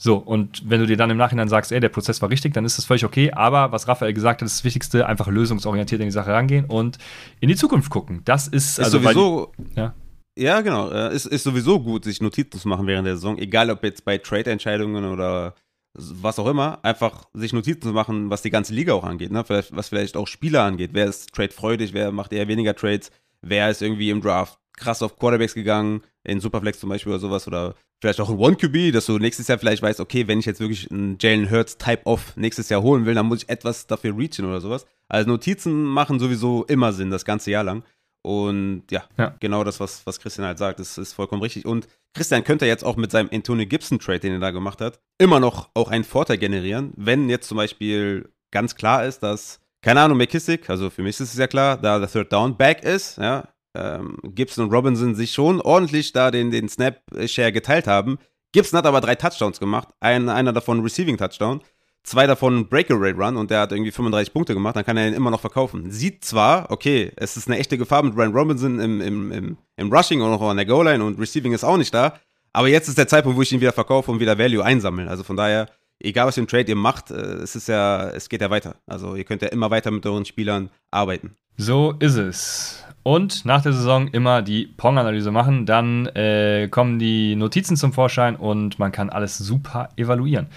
So, 0.00 0.16
und 0.16 0.62
wenn 0.70 0.80
du 0.80 0.86
dir 0.86 0.96
dann 0.96 1.10
im 1.10 1.16
Nachhinein 1.16 1.48
sagst, 1.48 1.72
ey, 1.72 1.80
der 1.80 1.88
Prozess 1.88 2.22
war 2.22 2.30
richtig, 2.30 2.54
dann 2.54 2.64
ist 2.64 2.78
das 2.78 2.84
völlig 2.84 3.04
okay. 3.04 3.32
Aber 3.32 3.72
was 3.72 3.88
Raphael 3.88 4.14
gesagt 4.14 4.40
hat, 4.40 4.46
ist 4.46 4.58
das 4.58 4.64
Wichtigste, 4.64 5.06
einfach 5.06 5.26
lösungsorientiert 5.26 6.00
in 6.00 6.06
die 6.06 6.12
Sache 6.12 6.32
rangehen 6.32 6.66
und 6.66 6.98
in 7.40 7.48
die 7.48 7.56
Zukunft 7.56 7.90
gucken. 7.90 8.22
Das 8.24 8.46
ist, 8.46 8.78
ist 8.78 8.84
also 8.84 9.00
sowieso. 9.00 9.52
Weil, 9.56 9.66
ja. 9.74 9.94
Ja, 10.38 10.60
genau. 10.60 10.88
Äh, 10.90 11.12
ist, 11.14 11.26
ist 11.26 11.42
sowieso 11.42 11.80
gut, 11.80 12.04
sich 12.04 12.20
Notizen 12.20 12.60
zu 12.60 12.68
machen 12.68 12.86
während 12.86 13.08
der 13.08 13.16
Saison. 13.16 13.38
Egal, 13.38 13.70
ob 13.70 13.82
jetzt 13.82 14.04
bei 14.04 14.18
Trade-Entscheidungen 14.18 15.04
oder 15.04 15.54
was 15.94 16.38
auch 16.38 16.46
immer. 16.46 16.78
Einfach 16.84 17.26
sich 17.34 17.52
Notizen 17.52 17.82
zu 17.82 17.92
machen, 17.92 18.30
was 18.30 18.42
die 18.42 18.50
ganze 18.50 18.72
Liga 18.72 18.92
auch 18.92 19.02
angeht. 19.02 19.32
Ne? 19.32 19.42
Vielleicht, 19.42 19.74
was 19.74 19.88
vielleicht 19.88 20.16
auch 20.16 20.28
Spieler 20.28 20.62
angeht. 20.62 20.90
Wer 20.92 21.06
ist 21.06 21.34
trade-freudig, 21.34 21.92
wer 21.92 22.12
macht 22.12 22.32
eher 22.32 22.46
weniger 22.46 22.76
Trades, 22.76 23.10
wer 23.42 23.68
ist 23.68 23.82
irgendwie 23.82 24.10
im 24.10 24.20
Draft 24.20 24.60
krass 24.78 25.02
auf 25.02 25.18
Quarterbacks 25.18 25.54
gegangen, 25.54 26.02
in 26.24 26.40
Superflex 26.40 26.80
zum 26.80 26.90
Beispiel 26.90 27.12
oder 27.12 27.20
sowas. 27.20 27.46
Oder 27.46 27.74
vielleicht 28.00 28.20
auch 28.20 28.30
ein 28.30 28.38
One-QB, 28.38 28.92
dass 28.92 29.06
du 29.06 29.18
nächstes 29.18 29.48
Jahr 29.48 29.58
vielleicht 29.58 29.82
weißt, 29.82 30.00
okay, 30.00 30.28
wenn 30.28 30.38
ich 30.38 30.46
jetzt 30.46 30.60
wirklich 30.60 30.90
einen 30.90 31.18
Jalen 31.20 31.50
Hurts 31.50 31.78
Type-Off 31.78 32.36
nächstes 32.36 32.68
Jahr 32.68 32.82
holen 32.82 33.06
will, 33.06 33.14
dann 33.14 33.26
muss 33.26 33.42
ich 33.42 33.48
etwas 33.48 33.86
dafür 33.86 34.16
reachen 34.16 34.44
oder 34.44 34.60
sowas. 34.60 34.86
Also 35.08 35.28
Notizen 35.28 35.84
machen 35.84 36.18
sowieso 36.18 36.64
immer 36.64 36.92
Sinn, 36.92 37.10
das 37.10 37.24
ganze 37.24 37.50
Jahr 37.50 37.64
lang. 37.64 37.82
Und 38.22 38.84
ja, 38.90 39.04
ja. 39.16 39.34
genau 39.40 39.64
das, 39.64 39.80
was, 39.80 40.04
was 40.06 40.20
Christian 40.20 40.46
halt 40.46 40.58
sagt, 40.58 40.80
das 40.80 40.98
ist 40.98 41.12
vollkommen 41.12 41.42
richtig. 41.42 41.66
Und 41.66 41.88
Christian 42.14 42.44
könnte 42.44 42.66
jetzt 42.66 42.84
auch 42.84 42.96
mit 42.96 43.10
seinem 43.10 43.30
Anthony 43.32 43.66
Gibson-Trade, 43.66 44.20
den 44.20 44.32
er 44.34 44.40
da 44.40 44.50
gemacht 44.50 44.80
hat, 44.80 45.00
immer 45.18 45.40
noch 45.40 45.70
auch 45.74 45.88
einen 45.88 46.04
Vorteil 46.04 46.38
generieren, 46.38 46.92
wenn 46.96 47.30
jetzt 47.30 47.48
zum 47.48 47.56
Beispiel 47.56 48.28
ganz 48.50 48.74
klar 48.74 49.04
ist, 49.04 49.20
dass, 49.20 49.60
keine 49.82 50.00
Ahnung, 50.00 50.18
McKissick, 50.18 50.68
also 50.68 50.90
für 50.90 51.02
mich 51.02 51.20
ist 51.20 51.32
es 51.32 51.38
ja 51.38 51.46
klar, 51.46 51.76
da 51.76 51.98
der 51.98 52.10
Third 52.10 52.32
Down 52.32 52.56
Back 52.56 52.82
ist, 52.82 53.18
ja, 53.18 53.48
ähm, 53.78 54.16
Gibson 54.34 54.64
und 54.64 54.72
Robinson 54.72 55.14
sich 55.14 55.32
schon 55.32 55.60
ordentlich 55.60 56.12
da 56.12 56.30
den, 56.30 56.50
den 56.50 56.68
Snap-Share 56.68 57.52
geteilt 57.52 57.86
haben. 57.86 58.18
Gibson 58.52 58.78
hat 58.78 58.86
aber 58.86 59.00
drei 59.00 59.14
Touchdowns 59.14 59.60
gemacht, 59.60 59.88
ein, 60.00 60.28
einer 60.28 60.52
davon 60.52 60.80
Receiving 60.80 61.16
Touchdown, 61.16 61.60
zwei 62.02 62.26
davon 62.26 62.68
Breakaway 62.68 63.12
Run 63.12 63.36
und 63.36 63.50
der 63.50 63.60
hat 63.60 63.72
irgendwie 63.72 63.90
35 63.90 64.32
Punkte 64.32 64.54
gemacht, 64.54 64.76
dann 64.76 64.84
kann 64.84 64.96
er 64.96 65.08
ihn 65.08 65.14
immer 65.14 65.30
noch 65.30 65.40
verkaufen. 65.40 65.90
Sieht 65.90 66.24
zwar, 66.24 66.70
okay, 66.70 67.12
es 67.16 67.36
ist 67.36 67.48
eine 67.48 67.58
echte 67.58 67.76
Gefahr 67.76 68.02
mit 68.02 68.16
Ryan 68.16 68.32
Robinson 68.32 68.80
im, 68.80 69.00
im, 69.00 69.32
im, 69.32 69.58
im 69.76 69.92
Rushing 69.92 70.22
und 70.22 70.30
auch 70.30 70.42
an 70.42 70.56
der 70.56 70.66
Goal-Line 70.66 71.04
und 71.04 71.18
Receiving 71.20 71.52
ist 71.52 71.64
auch 71.64 71.76
nicht 71.76 71.92
da, 71.92 72.18
aber 72.52 72.68
jetzt 72.68 72.88
ist 72.88 72.98
der 72.98 73.08
Zeitpunkt, 73.08 73.36
wo 73.36 73.42
ich 73.42 73.52
ihn 73.52 73.60
wieder 73.60 73.72
verkaufe 73.72 74.10
und 74.10 74.20
wieder 74.20 74.38
Value 74.38 74.64
einsammle. 74.64 75.08
Also 75.08 75.22
von 75.22 75.36
daher, 75.36 75.68
egal 76.00 76.26
was 76.26 76.34
für 76.36 76.42
ein 76.42 76.48
Trade 76.48 76.68
ihr 76.68 76.76
macht, 76.76 77.10
äh, 77.10 77.14
es 77.14 77.56
ist 77.56 77.68
ja, 77.68 78.08
es 78.10 78.28
geht 78.28 78.40
ja 78.40 78.50
weiter. 78.50 78.76
Also 78.86 79.14
ihr 79.14 79.24
könnt 79.24 79.42
ja 79.42 79.48
immer 79.48 79.70
weiter 79.70 79.90
mit 79.90 80.04
euren 80.06 80.24
Spielern 80.24 80.70
arbeiten. 80.90 81.36
So 81.56 81.94
ist 81.98 82.16
es 82.16 82.84
und 83.08 83.46
nach 83.46 83.62
der 83.62 83.72
Saison 83.72 84.08
immer 84.08 84.42
die 84.42 84.66
Pong-Analyse 84.66 85.30
machen. 85.30 85.64
Dann 85.64 86.06
äh, 86.08 86.68
kommen 86.70 86.98
die 86.98 87.36
Notizen 87.36 87.74
zum 87.74 87.94
Vorschein 87.94 88.36
und 88.36 88.78
man 88.78 88.92
kann 88.92 89.08
alles 89.08 89.38
super 89.38 89.88
evaluieren. 89.96 90.48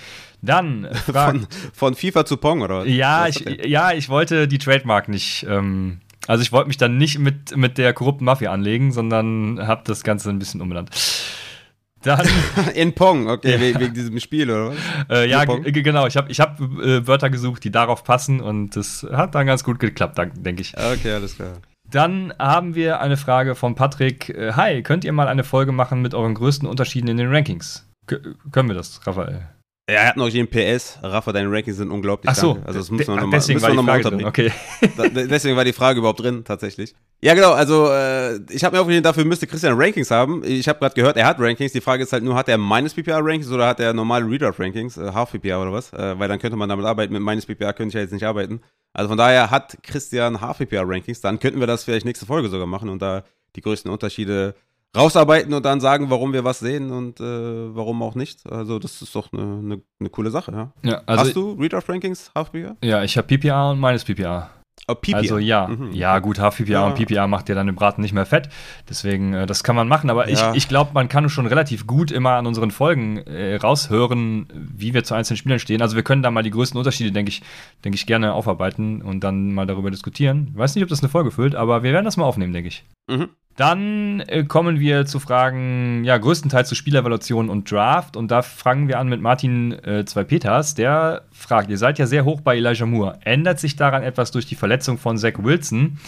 Dann 0.41 0.89
von, 1.05 1.47
von, 1.73 1.95
FIFA 1.95 2.25
zu 2.25 2.35
Pong, 2.35 2.61
oder? 2.61 2.85
Ja, 2.85 3.27
ich, 3.27 3.45
ja 3.65 3.93
ich 3.93 4.09
wollte 4.09 4.49
die 4.49 4.57
Trademark 4.57 5.07
nicht. 5.07 5.45
Ähm, 5.47 6.01
also 6.27 6.41
ich 6.41 6.51
wollte 6.51 6.67
mich 6.67 6.77
dann 6.77 6.97
nicht 6.97 7.19
mit, 7.19 7.55
mit 7.55 7.77
der 7.77 7.93
korrupten 7.93 8.25
Mafia 8.25 8.51
anlegen, 8.51 8.91
sondern 8.91 9.65
habe 9.65 9.83
das 9.85 10.03
Ganze 10.03 10.29
ein 10.29 10.39
bisschen 10.39 10.59
umbenannt. 10.59 10.89
Dann 12.03 12.27
in 12.75 12.93
Pong, 12.93 13.27
okay, 13.27 13.53
ja. 13.53 13.79
wegen, 13.79 13.93
diesem 13.93 14.19
Spiel, 14.19 14.49
oder 14.49 14.69
was? 14.69 14.77
Äh, 15.09 15.29
ja, 15.29 15.45
genau. 15.45 16.07
Ich 16.07 16.17
habe 16.17 16.31
ich 16.31 16.39
hab, 16.39 16.59
äh, 16.59 17.05
Wörter 17.05 17.29
gesucht, 17.29 17.63
die 17.63 17.71
darauf 17.71 18.03
passen 18.03 18.41
und 18.41 18.75
das 18.75 19.05
hat 19.11 19.35
dann 19.35 19.45
ganz 19.45 19.63
gut 19.63 19.79
geklappt, 19.79 20.19
denke 20.35 20.61
ich. 20.61 20.73
Okay, 20.77 21.13
alles 21.13 21.35
klar. 21.35 21.53
Dann 21.89 22.33
haben 22.39 22.73
wir 22.73 23.01
eine 23.01 23.17
Frage 23.17 23.53
von 23.53 23.75
Patrick. 23.75 24.29
Äh, 24.29 24.53
hi, 24.53 24.81
könnt 24.81 25.03
ihr 25.03 25.11
mal 25.11 25.27
eine 25.27 25.43
Folge 25.43 25.71
machen 25.71 26.01
mit 26.01 26.13
euren 26.13 26.33
größten 26.33 26.67
Unterschieden 26.67 27.09
in 27.09 27.17
den 27.17 27.27
Rankings? 27.27 27.85
K 28.07 28.17
können 28.51 28.69
wir 28.69 28.75
das, 28.75 29.05
Raphael? 29.05 29.49
Ja, 29.89 29.95
er 29.97 30.07
hat 30.09 30.17
noch 30.17 30.29
jeden 30.29 30.47
PS. 30.47 30.99
Rafa, 31.01 31.33
deine 31.33 31.51
Rankings 31.51 31.77
sind 31.77 31.91
unglaublich. 31.91 32.29
Ach 32.29 32.35
so, 32.35 32.53
danke. 32.53 32.67
also 32.67 32.79
das 32.79 32.91
wir 32.91 33.01
ach, 33.01 33.21
nochmal 33.21 33.39
deswegen 33.39 33.61
war 33.61 33.71
die 33.71 33.77
Frage 33.77 34.03
drin. 34.03 34.25
Okay. 34.25 34.51
Da, 34.97 35.07
deswegen 35.07 35.57
war 35.57 35.65
die 35.65 35.73
Frage 35.73 35.99
überhaupt 35.99 36.19
drin, 36.19 36.43
tatsächlich. 36.45 36.93
Ja, 37.23 37.33
genau. 37.33 37.51
Also, 37.51 37.89
äh, 37.91 38.39
ich 38.51 38.63
habe 38.63 38.75
mir 38.75 38.81
aufgeschrieben, 38.81 39.03
dafür 39.03 39.25
müsste 39.25 39.47
Christian 39.47 39.73
Rankings 39.75 40.09
haben. 40.11 40.43
Ich 40.43 40.67
habe 40.67 40.79
gerade 40.79 40.95
gehört, 40.95 41.17
er 41.17 41.25
hat 41.25 41.39
Rankings. 41.39 41.71
Die 41.71 41.81
Frage 41.81 42.03
ist 42.03 42.13
halt 42.13 42.23
nur, 42.23 42.35
hat 42.35 42.47
er 42.49 42.57
minus 42.57 42.93
PPR-Rankings 42.93 43.51
oder 43.51 43.67
hat 43.67 43.79
er 43.79 43.93
normale 43.93 44.25
Redraft-Rankings? 44.25 44.97
Äh, 44.97 45.11
Half 45.13 45.31
PPR 45.31 45.61
oder 45.61 45.73
was? 45.73 45.91
Äh, 45.93 46.17
weil 46.17 46.27
dann 46.27 46.39
könnte 46.39 46.57
man 46.57 46.69
damit 46.69 46.85
arbeiten. 46.85 47.13
Mit 47.13 47.21
minus 47.21 47.45
PPR 47.45 47.73
könnte 47.73 47.89
ich 47.89 47.93
ja 47.95 48.01
jetzt 48.01 48.13
nicht 48.13 48.25
arbeiten. 48.25 48.61
Also 48.93 49.09
von 49.09 49.17
daher 49.17 49.51
hat 49.51 49.77
Christian 49.83 50.41
Half 50.41 50.59
PPR-Rankings. 50.59 51.21
Dann 51.21 51.39
könnten 51.39 51.59
wir 51.59 51.67
das 51.67 51.83
vielleicht 51.83 52.05
nächste 52.05 52.25
Folge 52.25 52.49
sogar 52.49 52.67
machen 52.67 52.89
und 52.89 53.01
da 53.01 53.23
die 53.55 53.61
größten 53.61 53.91
Unterschiede 53.91 54.55
rausarbeiten 54.95 55.53
und 55.53 55.65
dann 55.65 55.79
sagen, 55.79 56.09
warum 56.09 56.33
wir 56.33 56.43
was 56.43 56.59
sehen 56.59 56.91
und 56.91 57.19
äh, 57.19 57.23
warum 57.75 58.01
auch 58.01 58.15
nicht. 58.15 58.49
Also 58.51 58.79
das 58.79 59.01
ist 59.01 59.15
doch 59.15 59.31
eine, 59.31 59.41
eine, 59.41 59.81
eine 59.99 60.09
coole 60.09 60.31
Sache, 60.31 60.51
ja. 60.51 60.71
ja 60.83 61.01
also 61.05 61.23
Hast 61.25 61.35
du 61.35 61.53
Redraft 61.53 61.89
Rankings, 61.89 62.31
Half 62.35 62.51
PPR? 62.51 62.75
Ja, 62.83 63.03
ich 63.03 63.17
habe 63.17 63.27
PPR 63.27 63.69
und 63.71 63.79
meines 63.79 64.03
PPR. 64.03 64.49
Oh, 64.87 64.95
PPR. 64.95 65.17
Also 65.17 65.37
ja, 65.37 65.67
Mhm. 65.67 65.91
ja 65.93 66.17
gut, 66.19 66.39
Half-PPA 66.39 66.71
Ja. 66.71 66.87
und 66.87 66.95
PPA 66.95 67.27
macht 67.27 67.47
ja 67.49 67.55
dann 67.55 67.67
den 67.67 67.75
Braten 67.75 68.01
nicht 68.01 68.13
mehr 68.13 68.25
fett. 68.25 68.49
Deswegen, 68.89 69.33
äh, 69.33 69.45
das 69.45 69.63
kann 69.63 69.75
man 69.75 69.87
machen. 69.87 70.09
Aber 70.09 70.27
Ja. 70.27 70.51
ich, 70.51 70.57
ich 70.57 70.67
glaube, 70.67 70.91
man 70.93 71.07
kann 71.07 71.29
schon 71.29 71.45
relativ 71.45 71.85
gut 71.85 72.09
immer 72.11 72.31
an 72.31 72.47
unseren 72.47 72.71
Folgen 72.71 73.17
äh, 73.19 73.57
raushören, 73.57 74.47
wie 74.53 74.93
wir 74.93 75.03
zu 75.03 75.13
einzelnen 75.13 75.37
Spielern 75.37 75.59
stehen. 75.59 75.81
Also 75.81 75.95
wir 75.95 76.03
können 76.03 76.23
da 76.23 76.31
mal 76.31 76.41
die 76.41 76.49
größten 76.51 76.77
Unterschiede, 76.79 77.11
denke 77.11 77.29
ich, 77.29 77.43
denke 77.85 77.95
ich, 77.95 78.07
gerne 78.07 78.33
aufarbeiten 78.33 79.01
und 79.03 79.23
dann 79.23 79.53
mal 79.53 79.67
darüber 79.67 79.91
diskutieren. 79.91 80.49
Ich 80.53 80.57
weiß 80.57 80.73
nicht, 80.75 80.83
ob 80.83 80.89
das 80.89 81.01
eine 81.01 81.09
Folge 81.09 81.31
füllt, 81.31 81.53
aber 81.55 81.83
wir 81.83 81.93
werden 81.93 82.05
das 82.05 82.17
mal 82.17 82.25
aufnehmen, 82.25 82.51
denke 82.53 82.69
ich. 82.69 82.83
Mhm. 83.09 83.29
Dann 83.57 84.21
äh, 84.21 84.43
kommen 84.43 84.79
wir 84.79 85.05
zu 85.05 85.19
Fragen, 85.19 86.03
ja, 86.03 86.17
größtenteils 86.17 86.69
zu 86.69 86.75
Spielevaluation 86.75 87.49
und 87.49 87.69
Draft. 87.69 88.15
Und 88.15 88.31
da 88.31 88.41
fangen 88.41 88.87
wir 88.87 88.97
an 88.97 89.09
mit 89.09 89.21
Martin 89.21 89.73
äh, 89.83 90.05
Zwei 90.05 90.23
Peters. 90.23 90.73
Der 90.73 91.23
fragt: 91.31 91.69
Ihr 91.69 91.77
seid 91.77 91.99
ja 91.99 92.07
sehr 92.07 92.25
hoch 92.25 92.41
bei 92.41 92.57
Elijah 92.57 92.85
Moore. 92.85 93.19
Ändert 93.23 93.59
sich 93.59 93.75
daran 93.75 94.03
etwas 94.03 94.31
durch 94.31 94.45
die 94.45 94.55
Verletzung 94.55 94.97
von 94.97 95.17
Zach 95.17 95.33
Wilson? 95.37 95.99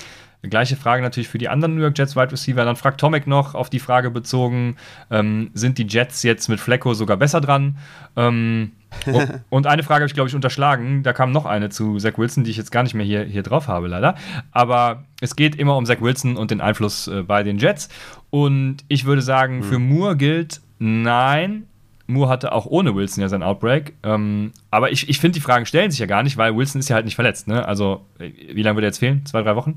Gleiche 0.49 0.75
Frage 0.75 1.01
natürlich 1.01 1.29
für 1.29 1.37
die 1.37 1.47
anderen 1.47 1.75
New 1.75 1.81
York 1.81 1.97
Jets 1.97 2.17
Wide 2.17 2.31
Receiver. 2.31 2.65
Dann 2.65 2.75
fragt 2.75 2.99
Tomek 2.99 3.27
noch 3.27 3.55
auf 3.55 3.69
die 3.69 3.79
Frage 3.79 4.09
bezogen: 4.09 4.75
ähm, 5.11 5.51
Sind 5.53 5.77
die 5.77 5.87
Jets 5.87 6.23
jetzt 6.23 6.49
mit 6.49 6.59
Flecko 6.59 6.93
sogar 6.93 7.17
besser 7.17 7.39
dran? 7.39 7.77
Ähm, 8.15 8.71
oh, 9.11 9.21
und 9.49 9.67
eine 9.67 9.83
Frage 9.83 10.01
habe 10.01 10.07
ich, 10.07 10.13
glaube 10.13 10.29
ich, 10.29 10.35
unterschlagen. 10.35 11.03
Da 11.03 11.13
kam 11.13 11.31
noch 11.31 11.45
eine 11.45 11.69
zu 11.69 11.97
Zach 11.97 12.17
Wilson, 12.17 12.43
die 12.43 12.51
ich 12.51 12.57
jetzt 12.57 12.71
gar 12.71 12.83
nicht 12.83 12.93
mehr 12.93 13.05
hier, 13.05 13.23
hier 13.23 13.43
drauf 13.43 13.67
habe, 13.67 13.87
leider. 13.87 14.15
Aber 14.51 15.05
es 15.21 15.35
geht 15.35 15.55
immer 15.55 15.77
um 15.77 15.85
Zach 15.85 16.01
Wilson 16.01 16.37
und 16.37 16.51
den 16.51 16.61
Einfluss 16.61 17.07
äh, 17.07 17.23
bei 17.23 17.43
den 17.43 17.57
Jets. 17.57 17.89
Und 18.29 18.77
ich 18.87 19.05
würde 19.05 19.21
sagen, 19.21 19.63
für 19.63 19.79
Moore 19.79 20.17
gilt 20.17 20.61
nein. 20.79 21.67
Moore 22.07 22.29
hatte 22.29 22.51
auch 22.51 22.65
ohne 22.65 22.95
Wilson 22.95 23.21
ja 23.21 23.29
sein 23.29 23.43
Outbreak. 23.43 23.93
Ähm, 24.03 24.51
aber 24.71 24.91
ich, 24.91 25.09
ich 25.09 25.19
finde, 25.19 25.35
die 25.35 25.41
Fragen 25.41 25.65
stellen 25.65 25.91
sich 25.91 25.99
ja 25.99 26.05
gar 26.05 26.23
nicht, 26.23 26.37
weil 26.37 26.55
Wilson 26.55 26.79
ist 26.79 26.89
ja 26.89 26.95
halt 26.95 27.05
nicht 27.05 27.15
verletzt. 27.15 27.47
Ne? 27.47 27.65
Also, 27.65 28.05
äh, 28.19 28.31
wie 28.53 28.61
lange 28.61 28.75
wird 28.75 28.83
er 28.83 28.89
jetzt 28.89 28.99
fehlen? 28.99 29.25
Zwei, 29.25 29.41
drei 29.41 29.55
Wochen? 29.55 29.75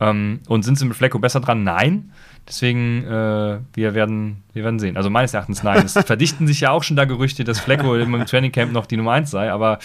Ähm, 0.00 0.40
und 0.48 0.62
sind 0.62 0.78
sie 0.78 0.86
mit 0.86 0.96
Flecko 0.96 1.18
besser 1.18 1.40
dran? 1.40 1.64
Nein. 1.64 2.12
Deswegen, 2.48 3.04
äh, 3.04 3.58
wir, 3.74 3.94
werden, 3.94 4.44
wir 4.52 4.64
werden 4.64 4.78
sehen. 4.78 4.96
Also 4.96 5.10
meines 5.10 5.34
Erachtens 5.34 5.62
nein. 5.62 5.84
Es 5.84 5.92
verdichten 6.06 6.46
sich 6.46 6.60
ja 6.60 6.70
auch 6.70 6.82
schon 6.82 6.96
da 6.96 7.04
Gerüchte, 7.04 7.44
dass 7.44 7.60
Flecko 7.60 7.96
im 7.96 8.24
Training 8.24 8.52
Camp 8.52 8.72
noch 8.72 8.86
die 8.86 8.96
Nummer 8.96 9.12
1 9.12 9.30
sei, 9.30 9.50
aber 9.50 9.78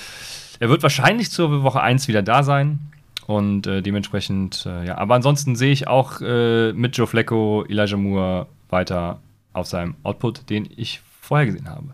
er 0.60 0.70
wird 0.70 0.82
wahrscheinlich 0.82 1.30
zur 1.30 1.62
Woche 1.62 1.80
1 1.80 2.08
wieder 2.08 2.22
da 2.22 2.42
sein. 2.42 2.90
Und 3.26 3.68
äh, 3.68 3.80
dementsprechend, 3.80 4.66
äh, 4.66 4.86
ja, 4.86 4.98
aber 4.98 5.14
ansonsten 5.14 5.54
sehe 5.54 5.70
ich 5.70 5.86
auch 5.86 6.20
äh, 6.20 6.72
mit 6.72 6.96
Joe 6.96 7.06
Flacco, 7.06 7.64
Elijah 7.68 7.96
Moore 7.96 8.48
weiter 8.70 9.20
auf 9.52 9.66
seinem 9.66 9.94
Output, 10.02 10.50
den 10.50 10.68
ich 10.76 11.00
vorher 11.20 11.46
gesehen 11.46 11.68
habe. 11.68 11.92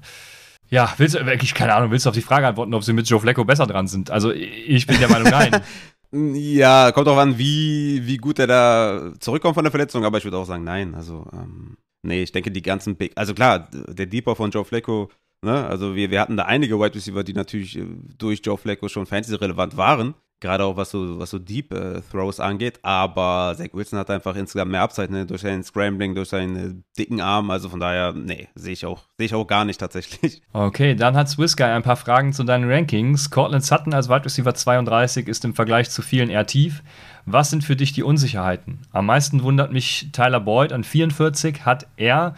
Ja, 0.68 0.92
willst 0.96 1.14
du, 1.14 1.24
wirklich, 1.24 1.54
keine 1.54 1.74
Ahnung, 1.74 1.90
willst 1.90 2.06
du 2.06 2.10
auf 2.10 2.14
die 2.14 2.22
Frage 2.22 2.46
antworten, 2.46 2.74
ob 2.74 2.82
sie 2.82 2.92
mit 2.92 3.08
Joe 3.08 3.20
Flacco 3.20 3.44
besser 3.44 3.66
dran 3.66 3.86
sind? 3.86 4.10
Also, 4.10 4.32
ich 4.32 4.86
bin 4.86 4.98
der 4.98 5.08
Meinung, 5.08 5.30
nein. 5.30 5.62
Ja, 6.12 6.92
kommt 6.92 7.08
auch 7.08 7.18
an, 7.18 7.36
wie, 7.36 8.06
wie 8.06 8.16
gut 8.16 8.38
er 8.38 8.46
da 8.46 9.12
zurückkommt 9.18 9.54
von 9.54 9.64
der 9.64 9.72
Verletzung, 9.72 10.04
aber 10.04 10.18
ich 10.18 10.24
würde 10.24 10.38
auch 10.38 10.46
sagen, 10.46 10.62
nein. 10.62 10.94
Also, 10.94 11.26
ähm, 11.32 11.76
nee, 12.02 12.22
ich 12.22 12.32
denke, 12.32 12.52
die 12.52 12.62
ganzen 12.62 12.96
Big, 12.96 13.12
also 13.16 13.34
klar, 13.34 13.68
der 13.72 14.06
Deeper 14.06 14.36
von 14.36 14.50
Joe 14.52 14.64
Flacco, 14.64 15.10
ne, 15.42 15.66
also 15.66 15.96
wir, 15.96 16.10
wir 16.10 16.20
hatten 16.20 16.36
da 16.36 16.44
einige 16.44 16.78
Wide 16.78 16.94
Receiver, 16.94 17.24
die 17.24 17.32
natürlich 17.32 17.76
äh, 17.76 17.84
durch 18.16 18.40
Joe 18.42 18.56
Flacco 18.56 18.88
schon 18.88 19.06
fantasy-relevant 19.06 19.76
waren. 19.76 20.14
Gerade 20.41 20.64
auch 20.64 20.76
was 20.76 20.91
so, 20.91 21.18
was 21.18 21.30
so 21.30 21.39
Deep 21.39 21.72
äh, 21.72 22.03
Throws 22.11 22.41
angeht, 22.41 22.78
aber 22.82 23.55
Zach 23.57 23.68
Wilson 23.72 23.99
hat 23.99 24.11
einfach 24.11 24.37
insgesamt 24.37 24.70
mehr 24.70 24.82
Upside, 24.82 25.11
ne, 25.11 25.24
durch 25.24 25.41
seinen 25.41 25.64
Scrambling, 25.64 26.14
durch 26.14 26.28
seinen 26.28 26.57
äh, 26.57 26.74
dicken 26.99 27.22
Arm, 27.22 27.51
also 27.51 27.70
von 27.70 27.80
daher, 27.80 28.12
nee, 28.12 28.49
sehe 28.55 28.74
ich 28.74 28.84
auch, 28.84 29.05
sehe 29.16 29.26
ich 29.26 29.34
auch 29.34 29.47
gar 29.47 29.64
nicht 29.64 29.80
tatsächlich. 29.80 30.43
Okay, 30.53 30.95
dann 30.95 31.16
hat 31.16 31.28
Swiss 31.28 31.57
Guy 31.57 31.66
ein 31.66 31.82
paar 31.82 31.97
Fragen 31.97 32.32
zu 32.32 32.43
deinen 32.43 32.70
Rankings. 32.70 33.30
Cortland 33.30 33.64
Sutton 33.64 33.93
als 33.93 34.09
Wide 34.09 34.24
Receiver 34.24 34.55
32 34.55 35.28
ist 35.28 35.45
im 35.45 35.55
Vergleich 35.55 35.91
zu 35.91 36.03
vielen 36.03 36.30
eher 36.30 36.47
tief. 36.47 36.82
Was 37.26 37.51
sind 37.51 37.62
für 37.62 37.76
dich 37.76 37.93
die 37.93 38.03
Unsicherheiten? 38.03 38.80
Am 38.93 39.07
meisten 39.07 39.43
wundert 39.43 39.72
mich 39.72 40.09
Tyler 40.12 40.41
Boyd 40.41 40.72
an 40.72 40.84
44. 40.84 41.64
Hat 41.64 41.87
er 41.97 42.34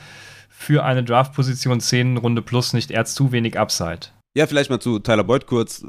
für 0.48 0.84
eine 0.84 1.04
Draft-Position 1.04 1.80
10 1.80 2.16
Runde 2.16 2.42
plus 2.42 2.72
nicht 2.72 2.90
eher 2.90 3.04
zu 3.04 3.30
wenig 3.30 3.58
Upside? 3.58 4.08
Ja, 4.34 4.46
vielleicht 4.46 4.70
mal 4.70 4.80
zu 4.80 4.98
Tyler 4.98 5.24
Boyd 5.24 5.46
kurz. 5.46 5.84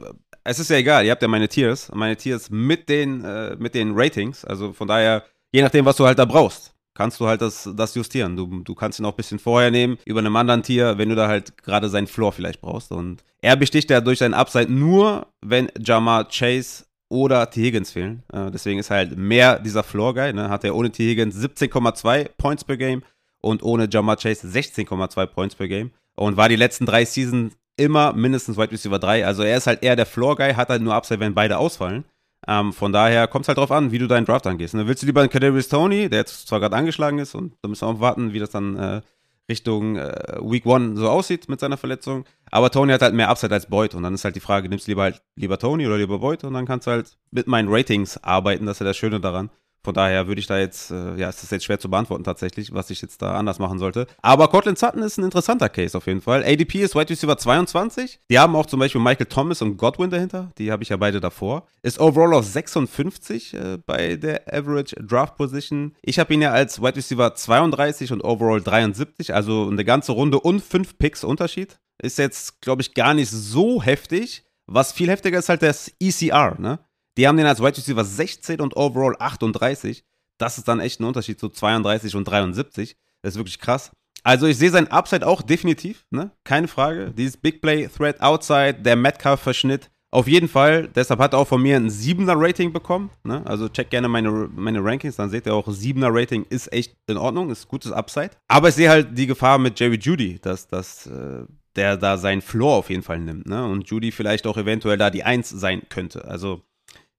Es 0.49 0.57
ist 0.57 0.71
ja 0.71 0.77
egal, 0.77 1.05
ihr 1.05 1.11
habt 1.11 1.21
ja 1.21 1.27
meine 1.27 1.47
Tiers, 1.47 1.91
meine 1.93 2.17
Tiers 2.17 2.49
mit 2.49 2.89
den, 2.89 3.23
äh, 3.23 3.55
mit 3.59 3.75
den 3.75 3.91
Ratings. 3.93 4.43
Also 4.43 4.73
von 4.73 4.87
daher, 4.87 5.23
je 5.51 5.61
nachdem, 5.61 5.85
was 5.85 5.95
du 5.95 6.07
halt 6.07 6.17
da 6.17 6.25
brauchst. 6.25 6.73
kannst 6.95 7.19
du 7.19 7.27
halt 7.27 7.41
das, 7.41 7.69
das 7.75 7.93
justieren. 7.93 8.35
Du, 8.35 8.63
du 8.63 8.73
kannst 8.73 8.99
ihn 8.99 9.05
auch 9.05 9.13
ein 9.13 9.15
bisschen 9.15 9.37
vorher 9.37 9.69
nehmen, 9.69 9.99
über 10.05 10.21
einem 10.21 10.35
anderen 10.35 10.63
Tier, 10.63 10.97
wenn 10.97 11.09
du 11.09 11.15
da 11.15 11.27
halt 11.27 11.55
gerade 11.61 11.87
seinen 11.87 12.07
Floor 12.07 12.31
vielleicht 12.31 12.61
brauchst. 12.61 12.91
Und 12.91 13.23
er 13.41 13.55
besticht 13.57 13.91
ja 13.91 14.01
durch 14.01 14.17
seinen 14.17 14.33
Upside 14.33 14.73
nur, 14.73 15.27
wenn 15.41 15.69
Jamar 15.79 16.27
Chase 16.29 16.85
oder 17.09 17.47
T. 17.51 17.61
Higgins 17.61 17.91
fehlen. 17.91 18.23
Äh, 18.33 18.49
deswegen 18.49 18.79
ist 18.79 18.89
halt 18.89 19.15
mehr 19.15 19.59
dieser 19.59 19.83
Floor-Guy. 19.83 20.33
Ne? 20.33 20.49
Hat 20.49 20.63
er 20.63 20.75
ohne 20.75 20.91
T. 20.91 21.07
Higgins 21.07 21.37
17,2 21.37 22.27
Points 22.39 22.63
per 22.63 22.77
Game 22.77 23.03
und 23.39 23.61
ohne 23.61 23.87
Jamar 23.87 24.17
Chase 24.17 24.47
16,2 24.47 25.27
Points 25.27 25.53
per 25.53 25.67
Game. 25.67 25.91
Und 26.15 26.37
war 26.37 26.49
die 26.49 26.55
letzten 26.55 26.87
drei 26.87 27.05
Seasons 27.05 27.53
immer 27.79 28.13
mindestens 28.13 28.57
Wide 28.57 28.71
Receiver 28.71 28.99
3. 28.99 29.25
Also 29.25 29.43
er 29.43 29.57
ist 29.57 29.67
halt 29.67 29.81
eher 29.83 29.95
der 29.95 30.05
Floor-Guy, 30.05 30.53
hat 30.53 30.69
halt 30.69 30.81
nur 30.81 30.93
Upside, 30.93 31.19
wenn 31.19 31.33
beide 31.33 31.57
ausfallen. 31.57 32.05
Ähm, 32.47 32.73
von 32.73 32.93
daher 32.93 33.27
kommt 33.27 33.43
es 33.43 33.47
halt 33.47 33.57
drauf 33.57 33.71
an, 33.71 33.91
wie 33.91 33.99
du 33.99 34.07
deinen 34.07 34.25
Draft 34.25 34.47
angehst. 34.47 34.73
Ne? 34.73 34.87
Willst 34.87 35.01
du 35.03 35.07
lieber 35.07 35.21
einen 35.21 35.29
Kadarius 35.29 35.67
Tony, 35.67 36.09
der 36.09 36.19
jetzt 36.19 36.47
zwar 36.47 36.59
gerade 36.59 36.75
angeschlagen 36.75 37.19
ist 37.19 37.35
und 37.35 37.53
da 37.61 37.69
müssen 37.69 37.87
wir 37.87 37.93
auch 37.93 37.99
warten, 37.99 38.33
wie 38.33 38.39
das 38.39 38.51
dann 38.51 38.77
äh, 38.77 39.01
Richtung 39.49 39.97
äh, 39.97 40.37
Week 40.41 40.65
One 40.65 40.95
so 40.95 41.09
aussieht 41.09 41.49
mit 41.49 41.59
seiner 41.59 41.77
Verletzung. 41.77 42.25
Aber 42.51 42.71
Tony 42.71 42.93
hat 42.93 43.01
halt 43.01 43.13
mehr 43.13 43.29
Upside 43.29 43.53
als 43.53 43.65
Boyd 43.65 43.95
und 43.95 44.03
dann 44.03 44.13
ist 44.13 44.23
halt 44.23 44.35
die 44.35 44.41
Frage, 44.41 44.69
nimmst 44.69 44.87
du 44.87 44.91
lieber 44.91 45.03
halt 45.03 45.21
lieber 45.35 45.57
Tony 45.57 45.85
oder 45.85 45.97
lieber 45.97 46.19
Boyd 46.19 46.43
und 46.43 46.53
dann 46.53 46.65
kannst 46.65 46.87
du 46.87 46.91
halt 46.91 47.17
mit 47.31 47.47
meinen 47.47 47.67
Ratings 47.69 48.23
arbeiten, 48.23 48.65
das 48.65 48.77
ist 48.77 48.81
ja 48.81 48.85
das 48.85 48.97
Schöne 48.97 49.19
daran. 49.19 49.49
Von 49.83 49.93
daher 49.93 50.27
würde 50.27 50.39
ich 50.39 50.47
da 50.47 50.57
jetzt, 50.57 50.91
äh, 50.91 51.15
ja, 51.15 51.29
ist 51.29 51.49
jetzt 51.51 51.63
schwer 51.63 51.79
zu 51.79 51.89
beantworten 51.89 52.25
tatsächlich, 52.25 52.73
was 52.73 52.89
ich 52.89 53.01
jetzt 53.01 53.21
da 53.21 53.35
anders 53.35 53.59
machen 53.59 53.79
sollte. 53.79 54.07
Aber 54.21 54.49
Cortland 54.49 54.77
Sutton 54.77 55.01
ist 55.03 55.17
ein 55.17 55.23
interessanter 55.23 55.69
Case 55.69 55.97
auf 55.97 56.05
jeden 56.05 56.21
Fall. 56.21 56.43
ADP 56.43 56.81
ist 56.81 56.95
Wide 56.95 57.09
Receiver 57.09 57.37
22. 57.37 58.19
Die 58.29 58.37
haben 58.37 58.55
auch 58.55 58.65
zum 58.65 58.79
Beispiel 58.79 58.99
Michael 58.99 59.27
Thomas 59.27 59.61
und 59.61 59.77
Godwin 59.77 60.09
dahinter. 60.09 60.51
Die 60.57 60.71
habe 60.71 60.83
ich 60.83 60.89
ja 60.89 60.97
beide 60.97 61.21
davor. 61.21 61.65
Ist 61.81 61.99
overall 61.99 62.33
auf 62.33 62.45
56 62.45 63.53
äh, 63.53 63.77
bei 63.85 64.17
der 64.17 64.53
Average 64.53 64.95
Draft 64.97 65.37
Position. 65.37 65.95
Ich 66.01 66.19
habe 66.19 66.33
ihn 66.33 66.41
ja 66.41 66.51
als 66.51 66.81
Wide 66.81 66.97
Receiver 66.97 67.33
32 67.33 68.11
und 68.11 68.21
overall 68.21 68.61
73, 68.61 69.33
also 69.33 69.69
eine 69.69 69.85
ganze 69.85 70.11
Runde 70.11 70.41
und 70.41 70.61
fünf 70.61 70.97
Picks 70.97 71.23
Unterschied. 71.23 71.79
Ist 72.01 72.17
jetzt, 72.17 72.61
glaube 72.61 72.81
ich, 72.81 72.93
gar 72.93 73.13
nicht 73.13 73.29
so 73.29 73.81
heftig. 73.81 74.43
Was 74.67 74.91
viel 74.91 75.09
heftiger 75.09 75.39
ist 75.39 75.49
halt 75.49 75.63
das 75.63 75.91
ECR, 75.99 76.59
ne? 76.59 76.79
Die 77.19 77.27
haben 77.27 77.35
den 77.35 77.47
als 77.47 77.59
Wide 77.59 77.75
Receiver 77.75 78.05
16 78.05 78.61
und 78.61 78.77
overall 78.77 79.13
38. 79.19 80.05
Das 80.37 80.57
ist 80.57 80.69
dann 80.69 80.79
echt 80.79 81.01
ein 81.01 81.03
Unterschied 81.03 81.37
zu 81.37 81.49
32 81.49 82.15
und 82.15 82.23
73. 82.23 82.95
Das 83.21 83.33
ist 83.33 83.37
wirklich 83.37 83.59
krass. 83.59 83.91
Also 84.23 84.47
ich 84.47 84.57
sehe 84.57 84.69
sein 84.69 84.87
Upside 84.87 85.27
auch 85.27 85.41
definitiv, 85.41 86.05
ne? 86.11 86.31
Keine 86.45 86.69
Frage. 86.69 87.11
Dieses 87.11 87.35
Big 87.35 87.61
Play, 87.61 87.89
Threat 87.89 88.21
Outside, 88.21 88.75
der 88.75 88.95
Metcalf-Verschnitt. 88.95 89.91
Auf 90.11 90.29
jeden 90.29 90.47
Fall. 90.47 90.87
Deshalb 90.87 91.19
hat 91.19 91.33
er 91.33 91.39
auch 91.39 91.47
von 91.49 91.61
mir 91.61 91.75
ein 91.75 91.89
7er 91.89 92.35
Rating 92.35 92.71
bekommen. 92.71 93.09
Ne? 93.25 93.45
Also 93.45 93.67
check 93.67 93.89
gerne 93.89 94.07
meine, 94.07 94.49
meine 94.55 94.81
Rankings, 94.81 95.17
dann 95.17 95.29
seht 95.29 95.45
ihr 95.45 95.53
auch, 95.53 95.67
7er 95.67 96.07
Rating 96.09 96.45
ist 96.49 96.71
echt 96.71 96.95
in 97.07 97.17
Ordnung, 97.17 97.51
ist 97.51 97.67
gutes 97.67 97.91
Upside. 97.91 98.31
Aber 98.47 98.69
ich 98.69 98.75
sehe 98.75 98.89
halt 98.89 99.17
die 99.17 99.27
Gefahr 99.27 99.59
mit 99.59 99.77
Jerry 99.77 99.99
Judy, 100.01 100.39
dass, 100.39 100.67
dass 100.67 101.05
äh, 101.05 101.43
der 101.75 101.97
da 101.97 102.17
seinen 102.17 102.41
Floor 102.41 102.77
auf 102.77 102.89
jeden 102.89 103.03
Fall 103.03 103.19
nimmt. 103.19 103.45
Ne? 103.45 103.65
Und 103.65 103.89
Judy 103.89 104.11
vielleicht 104.11 104.47
auch 104.47 104.57
eventuell 104.57 104.97
da 104.97 105.09
die 105.09 105.25
1 105.25 105.49
sein 105.49 105.81
könnte. 105.89 106.25
Also 106.25 106.63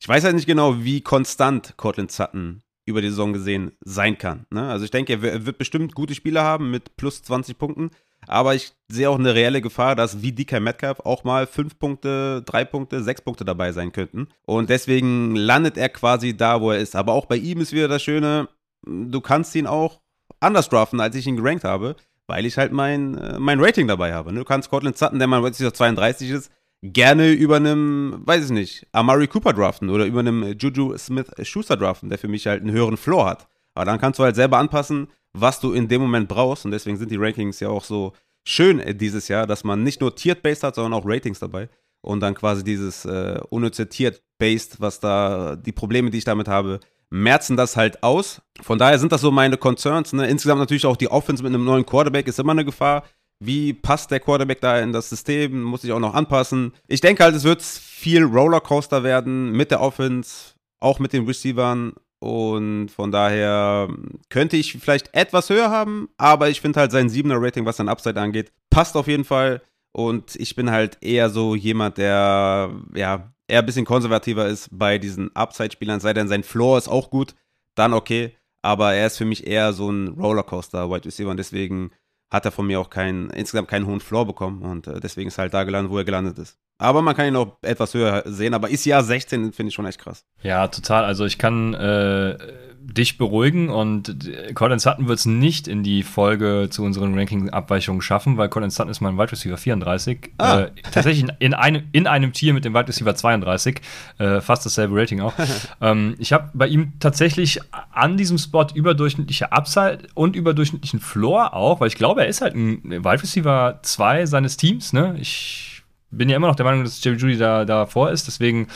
ich 0.00 0.08
weiß 0.08 0.24
halt 0.24 0.34
nicht 0.34 0.46
genau, 0.46 0.82
wie 0.82 1.02
konstant 1.02 1.74
Cortland 1.76 2.10
Sutton 2.10 2.62
über 2.86 3.02
die 3.02 3.10
Saison 3.10 3.32
gesehen 3.32 3.72
sein 3.84 4.16
kann. 4.18 4.46
Ne? 4.50 4.68
Also 4.68 4.84
ich 4.84 4.90
denke, 4.90 5.12
er 5.12 5.46
wird 5.46 5.58
bestimmt 5.58 5.94
gute 5.94 6.14
Spiele 6.14 6.42
haben 6.42 6.70
mit 6.70 6.96
plus 6.96 7.22
20 7.22 7.58
Punkten. 7.58 7.90
Aber 8.26 8.54
ich 8.54 8.72
sehe 8.88 9.08
auch 9.08 9.18
eine 9.18 9.34
reelle 9.34 9.62
Gefahr, 9.62 9.96
dass 9.96 10.22
wie 10.22 10.32
DK 10.32 10.60
Metcalf 10.60 11.00
auch 11.00 11.24
mal 11.24 11.46
5 11.46 11.78
Punkte, 11.78 12.42
3 12.44 12.64
Punkte, 12.66 13.02
6 13.02 13.22
Punkte 13.22 13.44
dabei 13.44 13.72
sein 13.72 13.92
könnten. 13.92 14.28
Und 14.44 14.68
deswegen 14.68 15.34
landet 15.36 15.78
er 15.78 15.88
quasi 15.88 16.36
da, 16.36 16.60
wo 16.60 16.70
er 16.70 16.78
ist. 16.78 16.96
Aber 16.96 17.12
auch 17.12 17.26
bei 17.26 17.36
ihm 17.36 17.60
ist 17.60 17.72
wieder 17.72 17.88
das 17.88 18.02
Schöne, 18.02 18.48
du 18.84 19.20
kannst 19.20 19.54
ihn 19.54 19.66
auch 19.66 20.00
anders 20.38 20.68
draften, 20.68 21.00
als 21.00 21.16
ich 21.16 21.26
ihn 21.26 21.36
gerankt 21.36 21.64
habe, 21.64 21.96
weil 22.26 22.46
ich 22.46 22.58
halt 22.58 22.72
mein, 22.72 23.16
äh, 23.16 23.38
mein 23.38 23.60
Rating 23.60 23.88
dabei 23.88 24.12
habe. 24.12 24.32
Ne? 24.32 24.40
Du 24.40 24.44
kannst 24.44 24.70
Cortland 24.70 24.98
Sutton, 24.98 25.18
der 25.18 25.28
Rating 25.28 25.72
32 25.72 26.30
ist, 26.30 26.50
gerne 26.82 27.30
über 27.32 27.56
einem, 27.56 28.22
weiß 28.24 28.46
ich 28.46 28.50
nicht, 28.50 28.86
Amari 28.92 29.26
Cooper 29.26 29.52
draften 29.52 29.90
oder 29.90 30.06
über 30.06 30.20
einem 30.20 30.56
Juju 30.58 30.96
Smith 30.96 31.30
Schuster 31.42 31.76
draften, 31.76 32.08
der 32.08 32.18
für 32.18 32.28
mich 32.28 32.46
halt 32.46 32.62
einen 32.62 32.72
höheren 32.72 32.96
Floor 32.96 33.26
hat. 33.26 33.48
Aber 33.74 33.84
dann 33.84 34.00
kannst 34.00 34.18
du 34.18 34.24
halt 34.24 34.36
selber 34.36 34.58
anpassen, 34.58 35.08
was 35.32 35.60
du 35.60 35.72
in 35.72 35.88
dem 35.88 36.00
Moment 36.00 36.28
brauchst. 36.28 36.64
Und 36.64 36.70
deswegen 36.70 36.96
sind 36.96 37.10
die 37.10 37.16
Rankings 37.16 37.60
ja 37.60 37.68
auch 37.68 37.84
so 37.84 38.12
schön 38.44 38.82
dieses 38.98 39.28
Jahr, 39.28 39.46
dass 39.46 39.64
man 39.64 39.82
nicht 39.82 40.00
nur 40.00 40.14
Tiered-Based 40.14 40.62
hat, 40.62 40.74
sondern 40.74 40.94
auch 40.94 41.06
Ratings 41.06 41.38
dabei. 41.38 41.68
Und 42.02 42.20
dann 42.20 42.34
quasi 42.34 42.64
dieses 42.64 43.04
äh, 43.04 43.40
unnütze 43.50 43.88
Tiered-Based, 43.88 44.80
was 44.80 45.00
da, 45.00 45.56
die 45.56 45.72
Probleme, 45.72 46.10
die 46.10 46.18
ich 46.18 46.24
damit 46.24 46.48
habe, 46.48 46.80
merzen 47.10 47.56
das 47.56 47.76
halt 47.76 48.02
aus. 48.02 48.40
Von 48.62 48.78
daher 48.78 48.98
sind 48.98 49.12
das 49.12 49.20
so 49.20 49.30
meine 49.30 49.56
Concerns. 49.56 50.12
Ne? 50.12 50.26
Insgesamt 50.28 50.60
natürlich 50.60 50.86
auch 50.86 50.96
die 50.96 51.10
Offense 51.10 51.42
mit 51.42 51.52
einem 51.52 51.64
neuen 51.64 51.84
Quarterback 51.84 52.26
ist 52.26 52.38
immer 52.38 52.52
eine 52.52 52.64
Gefahr. 52.64 53.04
Wie 53.42 53.72
passt 53.72 54.10
der 54.10 54.20
Quarterback 54.20 54.60
da 54.60 54.78
in 54.80 54.92
das 54.92 55.08
System? 55.08 55.62
Muss 55.62 55.82
sich 55.82 55.92
auch 55.92 55.98
noch 55.98 56.14
anpassen. 56.14 56.72
Ich 56.88 57.00
denke 57.00 57.24
halt, 57.24 57.34
es 57.34 57.44
wird 57.44 57.62
viel 57.62 58.24
Rollercoaster 58.24 59.02
werden 59.02 59.52
mit 59.52 59.70
der 59.70 59.80
Offense, 59.80 60.54
auch 60.78 60.98
mit 60.98 61.12
den 61.12 61.26
Receivern. 61.26 61.94
Und 62.22 62.90
von 62.90 63.10
daher 63.10 63.88
könnte 64.28 64.58
ich 64.58 64.74
vielleicht 64.74 65.14
etwas 65.14 65.48
höher 65.48 65.70
haben, 65.70 66.10
aber 66.18 66.50
ich 66.50 66.60
finde 66.60 66.78
halt 66.78 66.92
sein 66.92 67.08
7er 67.08 67.42
Rating, 67.42 67.64
was 67.64 67.78
sein 67.78 67.88
Upside 67.88 68.20
angeht, 68.20 68.52
passt 68.68 68.94
auf 68.94 69.06
jeden 69.06 69.24
Fall. 69.24 69.62
Und 69.92 70.36
ich 70.36 70.54
bin 70.54 70.70
halt 70.70 70.98
eher 71.00 71.30
so 71.30 71.54
jemand, 71.54 71.96
der 71.96 72.70
ja 72.94 73.32
eher 73.48 73.60
ein 73.60 73.66
bisschen 73.66 73.86
konservativer 73.86 74.46
ist 74.46 74.68
bei 74.70 74.98
diesen 74.98 75.34
Upside-Spielern, 75.34 76.00
sei 76.00 76.12
denn 76.12 76.28
sein 76.28 76.42
Floor 76.42 76.76
ist 76.76 76.88
auch 76.88 77.08
gut, 77.08 77.34
dann 77.74 77.94
okay. 77.94 78.36
Aber 78.62 78.92
er 78.92 79.06
ist 79.06 79.16
für 79.16 79.24
mich 79.24 79.46
eher 79.46 79.72
so 79.72 79.90
ein 79.90 80.08
Rollercoaster-Wide 80.08 81.06
Receiver 81.06 81.30
und 81.30 81.38
deswegen 81.38 81.90
hat 82.30 82.44
er 82.44 82.52
von 82.52 82.66
mir 82.66 82.80
auch 82.80 82.90
keinen, 82.90 83.30
insgesamt 83.30 83.68
keinen 83.68 83.86
hohen 83.86 84.00
Floor 84.00 84.26
bekommen 84.26 84.62
und 84.62 84.86
äh, 84.86 85.00
deswegen 85.00 85.28
ist 85.28 85.38
er 85.38 85.42
halt 85.42 85.54
da 85.54 85.64
gelandet, 85.64 85.92
wo 85.92 85.98
er 85.98 86.04
gelandet 86.04 86.38
ist. 86.38 86.58
Aber 86.80 87.02
man 87.02 87.14
kann 87.14 87.26
ihn 87.26 87.36
auch 87.36 87.58
etwas 87.60 87.92
höher 87.92 88.22
sehen, 88.24 88.54
aber 88.54 88.70
ist 88.70 88.86
ja 88.86 89.02
16, 89.02 89.52
finde 89.52 89.68
ich 89.68 89.74
schon 89.74 89.86
echt 89.86 90.00
krass. 90.00 90.24
Ja, 90.42 90.66
total. 90.68 91.04
Also 91.04 91.26
ich 91.26 91.36
kann 91.36 91.74
äh, 91.74 92.38
dich 92.80 93.18
beruhigen 93.18 93.68
und 93.68 94.26
äh, 94.26 94.54
Colin 94.54 94.78
Sutton 94.78 95.06
wird 95.06 95.18
es 95.18 95.26
nicht 95.26 95.68
in 95.68 95.82
die 95.82 96.02
Folge 96.02 96.68
zu 96.70 96.82
unseren 96.82 97.16
Ranking-Abweichungen 97.16 98.00
schaffen, 98.00 98.38
weil 98.38 98.48
Colin 98.48 98.70
Sutton 98.70 98.90
ist 98.90 99.02
mein 99.02 99.18
Wide 99.18 99.32
Receiver 99.32 99.58
34. 99.58 100.32
Ah. 100.38 100.60
Äh, 100.60 100.70
tatsächlich 100.90 101.22
in, 101.22 101.32
in, 101.38 101.54
einem, 101.54 101.82
in 101.92 102.06
einem 102.06 102.32
Tier 102.32 102.54
mit 102.54 102.64
dem 102.64 102.72
Wide 102.72 102.88
Receiver 102.88 103.14
32. 103.14 103.80
Äh, 104.18 104.40
fast 104.40 104.64
dasselbe 104.64 104.98
Rating 104.98 105.20
auch. 105.20 105.34
ähm, 105.82 106.14
ich 106.18 106.32
habe 106.32 106.50
bei 106.54 106.66
ihm 106.66 106.94
tatsächlich 106.98 107.60
an 107.92 108.16
diesem 108.16 108.38
Spot 108.38 108.66
überdurchschnittliche 108.72 109.52
Upside 109.52 110.08
und 110.14 110.34
überdurchschnittlichen 110.34 111.00
Floor 111.00 111.52
auch, 111.54 111.80
weil 111.80 111.88
ich 111.88 111.96
glaube, 111.96 112.22
er 112.22 112.28
ist 112.28 112.40
halt 112.40 112.54
ein 112.54 112.82
Wide 112.84 113.22
Receiver 113.22 113.80
2 113.82 114.24
seines 114.24 114.56
Teams. 114.56 114.94
Ne? 114.94 115.16
Ich 115.20 115.69
bin 116.10 116.28
ja 116.28 116.36
immer 116.36 116.48
noch 116.48 116.56
der 116.56 116.64
Meinung, 116.64 116.84
dass 116.84 117.02
Jerry 117.02 117.16
Judy 117.16 117.38
da 117.38 117.64
davor 117.64 118.10
ist, 118.10 118.26
deswegen 118.26 118.68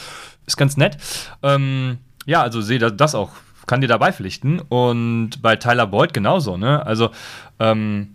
ist 0.47 0.57
ganz 0.57 0.77
nett. 0.77 0.99
Ähm, 1.43 1.99
ja, 2.27 2.43
also 2.43 2.61
sehe 2.61 2.79
das 2.79 3.15
auch 3.15 3.31
kann 3.67 3.81
dir 3.81 3.89
dabei 3.89 4.13
pflichten. 4.13 4.61
Und 4.61 5.43
bei 5.43 5.57
Tyler 5.57 5.87
Boyd 5.87 6.13
genauso, 6.13 6.57
ne? 6.57 6.85
Also, 6.85 7.11
ähm, 7.59 8.15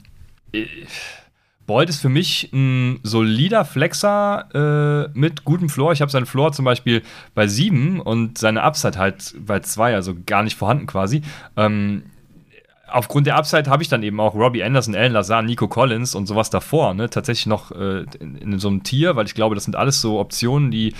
Boyd 1.65 1.89
ist 1.89 2.01
für 2.01 2.09
mich 2.09 2.51
ein 2.51 2.99
solider 3.03 3.63
Flexer 3.63 5.09
äh, 5.13 5.17
mit 5.17 5.45
gutem 5.45 5.69
Floor. 5.69 5.91
Ich 5.91 6.01
habe 6.01 6.11
seinen 6.11 6.25
Floor 6.25 6.51
zum 6.51 6.65
Beispiel 6.65 7.03
bei 7.35 7.47
7 7.47 7.99
und 7.99 8.39
seine 8.39 8.63
Upside 8.63 8.97
halt 8.97 9.35
bei 9.37 9.59
2, 9.59 9.93
also 9.93 10.15
gar 10.25 10.41
nicht 10.41 10.57
vorhanden 10.57 10.87
quasi. 10.87 11.21
Ähm, 11.55 12.03
aufgrund 12.91 13.27
der 13.27 13.35
Upside 13.35 13.69
habe 13.69 13.83
ich 13.83 13.89
dann 13.89 14.03
eben 14.03 14.19
auch 14.19 14.35
Robbie 14.35 14.63
Anderson, 14.63 14.95
Alan 14.95 15.13
Lazar, 15.13 15.41
Nico 15.41 15.67
Collins 15.67 16.15
und 16.15 16.25
sowas 16.25 16.49
davor, 16.49 16.93
ne? 16.93 17.09
Tatsächlich 17.09 17.45
noch 17.45 17.71
äh, 17.71 18.05
in, 18.19 18.35
in, 18.35 18.59
so 18.59 18.67
einem 18.67 18.83
Tier, 18.83 19.15
weil 19.15 19.25
ich 19.25 19.33
glaube, 19.33 19.55
das 19.55 19.63
sind 19.63 19.75
alles 19.75 20.01
so 20.01 20.19
Optionen, 20.19 20.71
die 20.71 20.93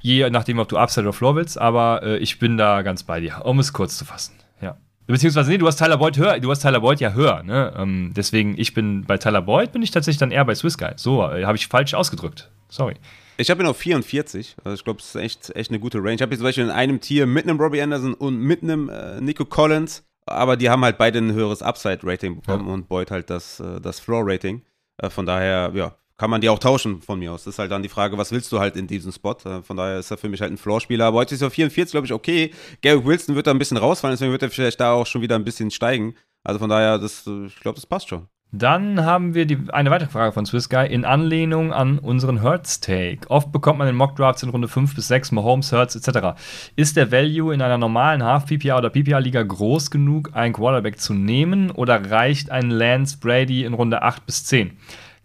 je 0.00 0.28
nachdem, 0.30 0.58
ob 0.58 0.68
du 0.68 0.76
Upside 0.76 1.06
oder 1.06 1.12
Floor 1.12 1.36
willst, 1.36 1.58
aber 1.58 2.02
äh, 2.02 2.18
ich 2.18 2.38
bin 2.38 2.56
da 2.56 2.82
ganz 2.82 3.02
bei 3.02 3.20
dir, 3.20 3.44
um 3.44 3.58
es 3.58 3.72
kurz 3.72 3.98
zu 3.98 4.04
fassen. 4.04 4.34
Ja. 4.60 4.76
Beziehungsweise, 5.06 5.50
nee, 5.50 5.58
du 5.58 5.66
hast 5.66 5.76
Tyler 5.76 5.96
Boyd 5.96 6.16
höher, 6.16 6.38
du 6.38 6.50
hast 6.50 6.60
Tyler 6.60 6.80
Boyd 6.80 7.00
ja 7.00 7.12
höher, 7.12 7.42
ne? 7.42 7.72
Ähm, 7.76 8.12
deswegen, 8.14 8.58
ich 8.58 8.74
bin 8.74 9.04
bei 9.04 9.18
Tyler 9.18 9.42
Boyd, 9.42 9.72
bin 9.72 9.82
ich 9.82 9.90
tatsächlich 9.90 10.18
dann 10.18 10.30
eher 10.30 10.44
bei 10.44 10.54
Swiss 10.54 10.78
Guy. 10.78 10.92
So, 10.96 11.28
äh, 11.28 11.44
habe 11.44 11.56
ich 11.56 11.66
falsch 11.66 11.94
ausgedrückt. 11.94 12.50
Sorry. 12.68 12.94
Ich 13.40 13.50
habe 13.50 13.62
ihn 13.62 13.68
auf 13.68 13.76
44. 13.76 14.56
Also 14.64 14.74
ich 14.74 14.84
glaube, 14.84 14.98
es 15.00 15.14
ist 15.14 15.14
echt, 15.14 15.56
echt 15.56 15.70
eine 15.70 15.78
gute 15.78 15.98
Range. 15.98 16.14
Ich 16.14 16.22
habe 16.22 16.34
ihn 16.34 16.38
zum 16.38 16.44
Beispiel 16.44 16.64
in 16.64 16.70
einem 16.70 17.00
Tier 17.00 17.24
mit 17.24 17.44
einem 17.44 17.60
Robbie 17.60 17.80
Anderson 17.80 18.14
und 18.14 18.36
mit 18.36 18.64
einem 18.64 18.88
äh, 18.88 19.20
Nico 19.20 19.44
Collins. 19.44 20.04
Aber 20.28 20.56
die 20.56 20.70
haben 20.70 20.84
halt 20.84 20.98
beide 20.98 21.18
ein 21.18 21.32
höheres 21.32 21.62
Upside-Rating 21.62 22.36
bekommen 22.36 22.66
ja. 22.66 22.74
und 22.74 22.88
Boyd 22.88 23.10
halt 23.10 23.30
das, 23.30 23.60
äh, 23.60 23.80
das 23.80 24.00
Floor-Rating. 24.00 24.62
Äh, 24.98 25.10
von 25.10 25.26
daher, 25.26 25.70
ja, 25.74 25.94
kann 26.16 26.30
man 26.30 26.40
die 26.40 26.48
auch 26.48 26.58
tauschen 26.58 27.00
von 27.00 27.18
mir 27.18 27.32
aus. 27.32 27.44
Das 27.44 27.54
ist 27.54 27.58
halt 27.58 27.70
dann 27.70 27.82
die 27.82 27.88
Frage, 27.88 28.18
was 28.18 28.32
willst 28.32 28.50
du 28.50 28.58
halt 28.58 28.76
in 28.76 28.86
diesem 28.86 29.12
Spot? 29.12 29.36
Äh, 29.44 29.62
von 29.62 29.76
daher 29.76 30.00
ist 30.00 30.10
er 30.10 30.18
für 30.18 30.28
mich 30.28 30.40
halt 30.40 30.52
ein 30.52 30.58
Floor-Spieler. 30.58 31.06
Aber 31.06 31.18
heute 31.18 31.34
ist 31.34 31.42
er 31.42 31.50
44, 31.50 31.92
glaube 31.92 32.06
ich, 32.06 32.12
okay. 32.12 32.52
Garrett 32.82 33.04
Wilson 33.06 33.34
wird 33.36 33.46
da 33.46 33.52
ein 33.52 33.58
bisschen 33.58 33.76
rausfallen, 33.76 34.14
deswegen 34.14 34.32
wird 34.32 34.42
er 34.42 34.50
vielleicht 34.50 34.80
da 34.80 34.92
auch 34.92 35.06
schon 35.06 35.22
wieder 35.22 35.36
ein 35.36 35.44
bisschen 35.44 35.70
steigen. 35.70 36.14
Also 36.42 36.58
von 36.58 36.68
daher, 36.68 36.98
das, 36.98 37.26
ich 37.26 37.60
glaube, 37.60 37.76
das 37.76 37.86
passt 37.86 38.08
schon. 38.08 38.28
Dann 38.50 39.04
haben 39.04 39.34
wir 39.34 39.44
die, 39.44 39.58
eine 39.74 39.90
weitere 39.90 40.08
Frage 40.08 40.32
von 40.32 40.46
Swiss 40.46 40.70
Guy 40.70 40.86
in 40.86 41.04
Anlehnung 41.04 41.70
an 41.70 41.98
unseren 41.98 42.40
Hertz-Take. 42.40 43.28
Oft 43.28 43.52
bekommt 43.52 43.78
man 43.78 43.88
in 43.88 43.94
Mock-Drafts 43.94 44.42
in 44.42 44.48
Runde 44.48 44.68
5 44.68 44.94
bis 44.94 45.08
6 45.08 45.32
Mahomes, 45.32 45.70
Hertz 45.70 45.94
etc. 45.94 46.40
Ist 46.74 46.96
der 46.96 47.12
Value 47.12 47.52
in 47.52 47.60
einer 47.60 47.76
normalen 47.76 48.22
Half-PPA 48.22 48.78
oder 48.78 48.88
PPA-Liga 48.88 49.42
groß 49.42 49.90
genug, 49.90 50.30
einen 50.32 50.54
Quarterback 50.54 50.98
zu 50.98 51.12
nehmen 51.12 51.70
oder 51.70 52.10
reicht 52.10 52.50
ein 52.50 52.70
Lance 52.70 53.18
Brady 53.20 53.64
in 53.64 53.74
Runde 53.74 54.00
8 54.00 54.24
bis 54.24 54.44
10? 54.44 54.78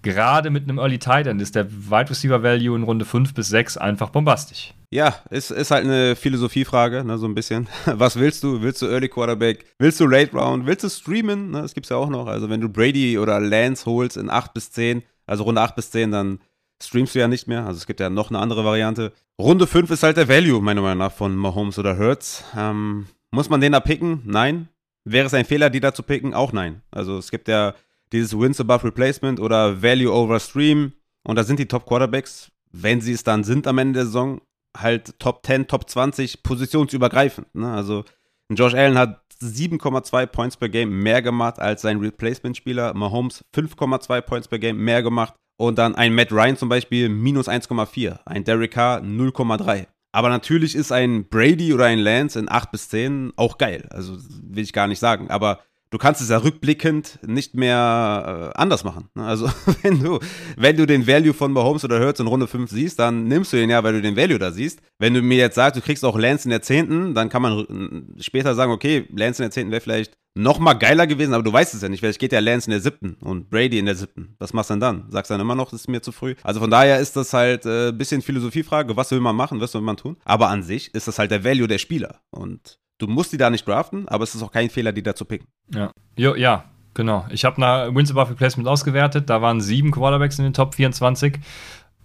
Gerade 0.04 0.50
mit 0.50 0.64
einem 0.64 0.80
Early 0.80 1.00
Tight 1.00 1.28
End 1.28 1.42
ist 1.42 1.56
der 1.56 1.72
Wide 1.72 2.10
Receiver 2.10 2.44
Value 2.44 2.76
in 2.76 2.84
Runde 2.84 3.06
5 3.06 3.34
bis 3.34 3.48
6 3.48 3.78
einfach 3.78 4.10
bombastisch. 4.10 4.74
Ja, 4.92 5.16
ist, 5.30 5.50
ist 5.50 5.72
halt 5.72 5.86
eine 5.86 6.18
Philosophiefrage, 6.18 7.06
ne, 7.06 7.18
so 7.18 7.26
ein 7.26 7.34
bisschen. 7.34 7.68
Was 7.86 8.18
willst 8.18 8.44
du? 8.44 8.62
Willst 8.62 8.82
du 8.82 8.88
Early 8.88 9.08
Quarterback? 9.08 9.66
Willst 9.80 10.02
du 10.02 10.06
Late 10.06 10.38
Round? 10.38 10.66
Willst 10.66 10.84
du 10.84 10.90
streamen? 10.90 11.52
Ne, 11.52 11.62
das 11.62 11.74
gibt's 11.74 11.90
ja 11.90 11.96
auch 11.96 12.10
noch. 12.10 12.28
Also, 12.28 12.50
wenn 12.50 12.60
du 12.60 12.68
Brady 12.68 13.18
oder 13.18 13.40
Lance 13.40 13.86
holst 13.86 14.18
in 14.18 14.30
8 14.30 14.54
bis 14.54 14.72
10, 14.72 15.04
also 15.26 15.46
Runde 15.46 15.62
8 15.62 15.76
bis 15.76 15.90
10, 15.92 16.12
dann 16.12 16.40
streamst 16.84 17.16
du 17.16 17.20
ja 17.20 17.30
nicht 17.30 17.48
mehr. 17.48 17.66
Also, 17.66 17.78
es 17.78 17.88
gibt 17.88 18.02
ja 18.02 18.10
noch 18.10 18.30
eine 18.30 18.40
andere 18.40 18.66
Variante. 18.66 19.14
Runde 19.40 19.68
5 19.68 19.90
ist 19.90 20.04
halt 20.04 20.18
der 20.18 20.28
Value, 20.28 20.62
meiner 20.62 20.82
Meinung 20.82 21.00
nach, 21.00 21.14
von 21.14 21.34
Mahomes 21.34 21.80
oder 21.80 21.98
Hertz. 21.98 22.44
Ähm, 22.58 23.08
muss 23.32 23.50
man 23.50 23.62
den 23.62 23.72
da 23.72 23.80
picken? 23.80 24.22
Nein. 24.26 24.68
Wäre 25.06 25.28
es 25.28 25.34
ein 25.34 25.46
Fehler, 25.46 25.70
die 25.70 25.80
da 25.80 25.94
zu 25.94 26.04
picken? 26.04 26.34
Auch 26.34 26.52
nein. 26.52 26.82
Also, 26.92 27.18
es 27.18 27.32
gibt 27.32 27.48
ja 27.48 27.74
dieses 28.14 28.38
Wins 28.38 28.60
above 28.60 28.86
Replacement 28.86 29.40
oder 29.40 29.82
Value 29.82 30.12
over 30.12 30.40
Stream. 30.40 30.94
Und 31.24 31.36
da 31.36 31.44
sind 31.44 31.60
die 31.60 31.68
Top 31.68 31.86
Quarterbacks, 31.86 32.52
wenn 32.72 33.02
sie 33.02 33.14
es 33.14 33.24
dann 33.24 33.44
sind 33.44 33.68
am 33.68 33.78
Ende 33.78 34.00
der 34.00 34.06
Saison, 34.06 34.42
halt 34.78 35.18
Top 35.20 35.46
10, 35.46 35.68
Top 35.68 35.90
20 35.90 36.44
positionsübergreifend. 36.44 37.54
Ne? 37.56 37.72
Also 37.72 38.06
Josh 38.50 38.74
Allen 38.74 38.98
hat 38.98 39.22
7,2 39.42 40.26
Points 40.28 40.58
per 40.58 40.70
Game 40.70 41.02
mehr 41.02 41.22
gemacht 41.22 41.60
als 41.60 41.82
sein 41.82 42.00
Replacement-Spieler. 42.00 42.94
Mahomes 42.94 43.44
5,2 43.56 44.22
Points 44.22 44.48
per 44.48 44.60
Game 44.60 44.78
mehr 44.78 45.04
gemacht. 45.04 45.34
Und 45.58 45.78
dann 45.78 45.96
ein 45.96 46.16
Matt 46.16 46.32
Ryan 46.32 46.58
zum 46.58 46.70
Beispiel 46.70 47.10
minus 47.10 47.48
1,4. 47.48 48.20
Ein 48.26 48.44
Derek 48.44 48.72
Carr 48.72 49.02
0,3. 49.02 49.88
Aber 50.12 50.30
natürlich 50.30 50.76
ist 50.76 50.92
ein 50.92 51.28
Brady 51.28 51.74
oder 51.74 51.86
ein 51.86 52.00
Lance 52.00 52.38
in 52.40 52.50
8 52.50 52.72
bis 52.72 52.90
10 52.90 53.34
auch 53.36 53.58
geil. 53.58 53.88
Also 53.90 54.18
will 54.44 54.64
ich 54.64 54.74
gar 54.74 54.88
nicht 54.88 55.00
sagen. 55.00 55.30
Aber 55.30 55.62
du 55.94 56.00
kannst 56.00 56.22
es 56.22 56.30
ja 56.30 56.38
rückblickend 56.38 57.20
nicht 57.22 57.54
mehr 57.54 58.52
äh, 58.56 58.60
anders 58.60 58.84
machen. 58.84 59.10
Ne? 59.14 59.24
Also 59.24 59.48
wenn 59.84 60.02
du, 60.02 60.20
wenn 60.58 60.76
du 60.76 60.88
den 60.88 61.06
Value 61.06 61.34
von 61.34 61.52
Mahomes 61.52 61.84
oder 61.86 62.00
Hurts 62.00 62.20
in 62.20 62.26
Runde 62.26 62.48
5 62.48 62.70
siehst, 62.72 62.98
dann 62.98 63.26
nimmst 63.26 63.54
du 63.54 63.62
ihn 63.62 63.70
ja, 63.70 63.84
weil 63.84 63.94
du 63.94 64.02
den 64.02 64.16
Value 64.16 64.40
da 64.40 64.52
siehst. 64.52 64.82
Wenn 64.98 65.14
du 65.14 65.22
mir 65.22 65.38
jetzt 65.38 65.56
sagst, 65.56 65.78
du 65.78 65.82
kriegst 65.82 66.04
auch 66.04 66.18
Lance 66.18 66.46
in 66.46 66.50
der 66.50 66.64
10., 66.64 67.14
dann 67.14 67.30
kann 67.30 67.44
man 67.44 68.08
später 68.20 68.56
sagen, 68.56 68.72
okay, 68.72 69.08
Lance 69.16 69.44
in 69.44 69.50
der 69.50 69.52
10. 69.52 69.70
wäre 69.70 69.82
vielleicht 69.82 70.18
noch 70.36 70.58
mal 70.58 70.74
geiler 70.74 71.06
gewesen, 71.06 71.36
aber 71.36 71.44
du 71.44 71.54
weißt 71.54 71.76
es 71.76 71.82
ja 71.84 71.90
nicht, 71.90 72.00
vielleicht 72.00 72.20
geht 72.20 72.32
ja 72.32 72.40
Lance 72.40 72.66
in 72.66 72.72
der 72.72 72.80
7. 72.80 73.18
und 73.22 73.52
Brady 73.52 73.78
in 73.78 73.86
der 73.86 73.96
7. 73.96 74.36
Was 74.40 74.52
machst 74.52 74.72
du 74.72 74.74
denn 74.74 74.82
dann? 74.82 75.06
Sagst 75.10 75.30
du 75.30 75.36
dann 75.36 75.42
immer 75.42 75.54
noch, 75.54 75.70
das 75.70 75.82
ist 75.82 75.90
mir 75.90 76.02
zu 76.02 76.12
früh? 76.12 76.34
Also 76.42 76.60
von 76.60 76.72
daher 76.72 77.00
ist 77.00 77.16
das 77.16 77.34
halt 77.34 77.68
ein 77.68 77.90
äh, 77.90 77.92
bisschen 77.92 78.24
Philosophiefrage, 78.24 78.98
was 78.98 79.12
will 79.12 79.20
man 79.20 79.36
machen, 79.36 79.62
was 79.62 79.76
will 79.76 79.82
man 79.82 79.98
tun? 79.98 80.18
Aber 80.26 80.50
an 80.50 80.64
sich 80.64 80.94
ist 80.96 81.08
das 81.08 81.20
halt 81.20 81.30
der 81.30 81.44
Value 81.44 81.68
der 81.68 81.78
Spieler 81.78 82.22
und 82.32 82.80
Du 82.98 83.08
musst 83.08 83.34
die 83.34 83.38
da 83.38 83.50
nicht 83.50 83.68
draften, 83.68 84.08
aber 84.08 84.24
es 84.24 84.36
ist 84.36 84.44
auch 84.44 84.52
kein 84.52 84.70
Fehler, 84.70 84.92
die 84.92 85.04
da 85.04 85.16
zu 85.16 85.26
picken. 85.26 85.48
Ja, 85.74 85.92
jo, 86.16 86.36
ja 86.36 86.66
genau. 86.94 87.26
Ich 87.30 87.46
habe 87.46 87.60
nach 87.60 87.94
Wins 87.94 88.12
above 88.12 88.32
Replacement 88.32 88.68
ausgewertet. 88.68 89.30
Da 89.30 89.42
waren 89.42 89.62
sieben 89.62 89.92
Quarterbacks 89.92 90.38
in 90.40 90.46
den 90.46 90.54
Top 90.54 90.76
24. 90.76 91.40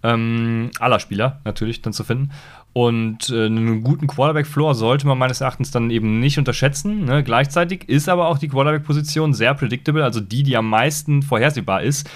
Ähm, 0.01 0.71
aller 0.79 0.99
Spieler 0.99 1.41
natürlich 1.43 1.81
dann 1.81 1.91
zu 1.91 2.03
finden. 2.03 2.31
Und 2.71 3.29
äh, 3.29 3.47
einen 3.47 3.83
guten 3.83 4.07
Quarterback-Floor 4.07 4.75
sollte 4.75 5.07
man 5.07 5.17
meines 5.17 5.41
Erachtens 5.41 5.71
dann 5.71 5.89
eben 5.89 6.19
nicht 6.19 6.37
unterschätzen. 6.37 7.03
Ne? 7.03 7.23
Gleichzeitig 7.23 7.89
ist 7.89 8.07
aber 8.07 8.27
auch 8.27 8.37
die 8.37 8.47
Quarterback-Position 8.47 9.33
sehr 9.33 9.53
predictable, 9.55 10.03
also 10.03 10.21
die, 10.21 10.43
die 10.43 10.55
am 10.55 10.69
meisten 10.69 11.21
vorhersehbar 11.21 11.81
ist. 11.81 12.09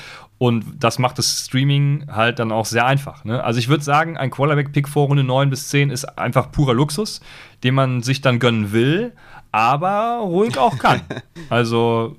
Und 0.44 0.84
das 0.84 1.00
macht 1.00 1.18
das 1.20 1.46
Streaming 1.46 2.08
halt 2.12 2.38
dann 2.38 2.52
auch 2.52 2.66
sehr 2.66 2.86
einfach. 2.86 3.24
Ne? 3.24 3.42
Also 3.42 3.60
ich 3.60 3.70
würde 3.70 3.82
sagen, 3.82 4.18
ein 4.18 4.30
Quarterback-Pick 4.30 4.90
vor 4.90 5.08
Runde 5.08 5.24
9 5.24 5.50
bis 5.50 5.70
10 5.70 5.90
ist 5.90 6.04
einfach 6.20 6.52
purer 6.52 6.74
Luxus, 6.74 7.22
den 7.64 7.76
man 7.76 8.04
sich 8.04 8.20
dann 8.20 8.40
gönnen 8.40 8.74
will, 8.74 9.14
aber 9.54 10.18
ruhig 10.18 10.58
auch 10.58 10.78
kann. 10.78 11.00
also, 11.50 12.18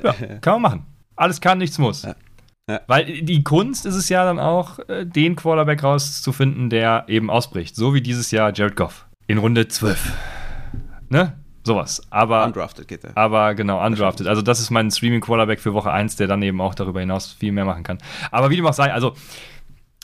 ja, 0.00 0.12
kann 0.40 0.60
man 0.60 0.62
machen. 0.62 0.86
Alles 1.16 1.40
kann, 1.40 1.58
nichts 1.58 1.76
muss. 1.78 2.04
Ja. 2.04 2.14
Ja. 2.68 2.82
Weil 2.86 3.22
die 3.22 3.42
Kunst 3.42 3.84
ist 3.84 3.96
es 3.96 4.08
ja 4.10 4.24
dann 4.24 4.38
auch, 4.38 4.78
äh, 4.88 5.04
den 5.04 5.34
Quarterback 5.34 5.82
rauszufinden, 5.82 6.70
der 6.70 7.06
eben 7.08 7.30
ausbricht. 7.30 7.74
So 7.74 7.94
wie 7.94 8.00
dieses 8.00 8.30
Jahr 8.30 8.52
Jared 8.54 8.76
Goff 8.76 9.08
in 9.26 9.38
Runde 9.38 9.66
12. 9.66 10.12
Ne? 11.08 11.32
Sowas. 11.66 12.00
Aber, 12.10 12.44
undrafted 12.44 12.86
geht 12.86 13.02
er. 13.02 13.16
Aber 13.16 13.56
genau, 13.56 13.84
undrafted. 13.84 14.28
Also, 14.28 14.40
das 14.40 14.60
ist 14.60 14.70
mein 14.70 14.88
Streaming-Quarterback 14.88 15.58
für 15.58 15.74
Woche 15.74 15.90
1, 15.90 16.14
der 16.14 16.28
dann 16.28 16.40
eben 16.42 16.60
auch 16.60 16.76
darüber 16.76 17.00
hinaus 17.00 17.32
viel 17.32 17.50
mehr 17.50 17.64
machen 17.64 17.82
kann. 17.82 17.98
Aber 18.30 18.50
wie 18.50 18.56
du 18.56 18.68
auch 18.68 18.72
sei, 18.72 18.92
also, 18.92 19.14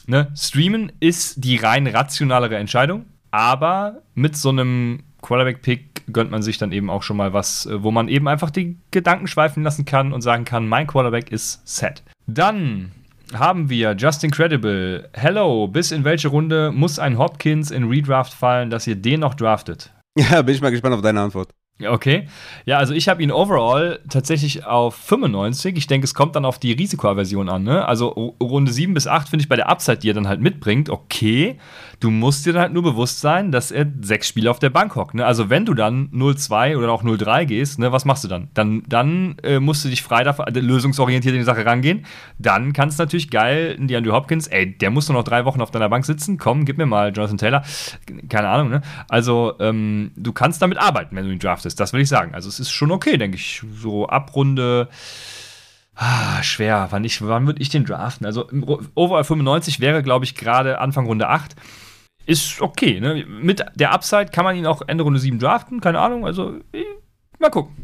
ne, 0.06 0.32
Streamen 0.34 0.90
ist 0.98 1.44
die 1.44 1.56
rein 1.58 1.86
rationalere 1.86 2.56
Entscheidung, 2.56 3.06
aber 3.30 4.02
mit 4.14 4.36
so 4.36 4.48
einem 4.48 5.04
Quarterback-Pick 5.22 6.12
gönnt 6.12 6.32
man 6.32 6.42
sich 6.42 6.58
dann 6.58 6.72
eben 6.72 6.90
auch 6.90 7.04
schon 7.04 7.16
mal 7.16 7.32
was, 7.32 7.66
äh, 7.66 7.80
wo 7.80 7.92
man 7.92 8.08
eben 8.08 8.26
einfach 8.26 8.50
die 8.50 8.76
Gedanken 8.90 9.28
schweifen 9.28 9.62
lassen 9.62 9.84
kann 9.84 10.12
und 10.12 10.20
sagen 10.20 10.44
kann, 10.44 10.66
mein 10.66 10.88
Quarterback 10.88 11.30
ist 11.30 11.64
set. 11.64 12.02
Dann 12.26 12.90
haben 13.32 13.70
wir 13.70 13.94
Justin 13.96 14.32
Credible. 14.32 15.08
Hello, 15.12 15.68
bis 15.68 15.92
in 15.92 16.02
welche 16.02 16.26
Runde 16.26 16.72
muss 16.72 16.98
ein 16.98 17.18
Hopkins 17.18 17.70
in 17.70 17.84
Redraft 17.84 18.34
fallen, 18.34 18.68
dass 18.68 18.88
ihr 18.88 18.96
den 18.96 19.20
noch 19.20 19.34
draftet? 19.34 19.92
Ja, 20.18 20.42
bin 20.42 20.54
ich 20.54 20.60
mal 20.60 20.70
gespannt 20.70 20.94
auf 20.94 21.00
deine 21.00 21.22
Antwort. 21.22 21.54
Okay. 21.82 22.28
Ja, 22.64 22.78
also 22.78 22.94
ich 22.94 23.08
habe 23.08 23.22
ihn 23.22 23.32
overall 23.32 24.00
tatsächlich 24.08 24.64
auf 24.64 24.94
95. 24.94 25.76
Ich 25.76 25.86
denke, 25.86 26.04
es 26.04 26.14
kommt 26.14 26.36
dann 26.36 26.44
auf 26.44 26.58
die 26.58 26.72
Risikoaversion 26.72 27.48
an. 27.48 27.64
Ne? 27.64 27.86
Also 27.86 28.08
Runde 28.08 28.72
7 28.72 28.94
bis 28.94 29.06
8 29.06 29.28
finde 29.28 29.42
ich 29.42 29.48
bei 29.48 29.56
der 29.56 29.68
Upside, 29.68 29.98
die 29.98 30.10
er 30.10 30.14
dann 30.14 30.28
halt 30.28 30.40
mitbringt, 30.40 30.90
okay. 30.90 31.58
Du 32.03 32.11
musst 32.11 32.44
dir 32.46 32.55
halt 32.55 32.72
nur 32.72 32.82
bewusst 32.82 33.20
sein, 33.20 33.53
dass 33.53 33.70
er 33.70 33.86
sechs 34.00 34.26
Spiele 34.26 34.50
auf 34.50 34.59
der 34.59 34.70
Bank 34.70 34.96
hockt. 34.96 35.14
Ne? 35.14 35.24
Also 35.24 35.50
wenn 35.50 35.64
du 35.64 35.72
dann 35.72 36.09
0-2 36.09 36.76
oder 36.76 36.90
auch 36.90 37.05
0-3 37.05 37.44
gehst, 37.44 37.78
ne, 37.78 37.92
was 37.92 38.05
machst 38.05 38.24
du 38.24 38.28
dann? 38.28 38.48
Dann, 38.55 38.82
dann 38.88 39.36
äh, 39.44 39.61
musst 39.61 39.84
du 39.84 39.88
dich 39.88 40.03
frei 40.03 40.24
davon, 40.24 40.48
äh, 40.48 40.59
lösungsorientiert 40.59 41.32
in 41.32 41.42
die 41.42 41.44
Sache 41.44 41.64
rangehen. 41.64 42.05
Dann 42.40 42.72
kannst 42.72 42.98
du 42.98 43.05
natürlich 43.05 43.30
geil 43.30 43.76
die 43.78 43.94
Andrew 43.94 44.14
Hopkins, 44.14 44.48
ey, 44.48 44.76
der 44.76 44.90
muss 44.90 45.09
nur 45.09 45.16
noch 45.16 45.22
drei 45.22 45.44
Wochen 45.44 45.61
auf 45.61 45.70
deiner 45.70 45.88
Bank 45.88 46.05
sitzen. 46.05 46.38
Komm, 46.38 46.64
gib 46.64 46.76
mir 46.76 46.86
mal 46.86 47.12
Jonathan 47.12 47.38
Taylor. 47.38 47.62
Keine 48.28 48.48
Ahnung, 48.48 48.70
ne? 48.70 48.82
Also 49.09 49.55
ähm, 49.61 50.11
du 50.16 50.32
kannst 50.32 50.61
damit 50.61 50.78
arbeiten, 50.78 51.14
wenn 51.14 51.26
du 51.26 51.30
ihn 51.30 51.38
draftest. 51.38 51.78
Das 51.78 51.92
will 51.92 52.00
ich 52.00 52.09
sagen. 52.09 52.34
Also 52.34 52.48
es 52.48 52.59
ist 52.59 52.72
schon 52.72 52.90
okay, 52.90 53.16
denke 53.16 53.36
ich. 53.36 53.62
So 53.76 54.09
ab 54.09 54.34
Runde 54.34 54.88
Ah, 55.94 56.42
schwer. 56.42 56.88
Wann, 56.90 57.05
wann 57.20 57.46
würde 57.46 57.62
ich 57.62 57.68
den 57.68 57.84
draften? 57.84 58.26
Also 58.26 58.48
Overall 58.96 59.22
95 59.22 59.78
wäre, 59.78 60.03
glaube 60.03 60.24
ich, 60.24 60.34
gerade 60.34 60.80
Anfang 60.80 61.07
Runde 61.07 61.28
8 61.28 61.55
ist 62.26 62.60
okay. 62.60 63.00
Ne? 63.00 63.24
Mit 63.26 63.64
der 63.74 63.92
Upside 63.92 64.26
kann 64.26 64.44
man 64.44 64.56
ihn 64.56 64.66
auch 64.66 64.82
Ende 64.86 65.04
Runde 65.04 65.18
7 65.18 65.38
draften, 65.38 65.80
keine 65.80 66.00
Ahnung. 66.00 66.24
Also, 66.24 66.58
mal 67.38 67.50
gucken. 67.50 67.74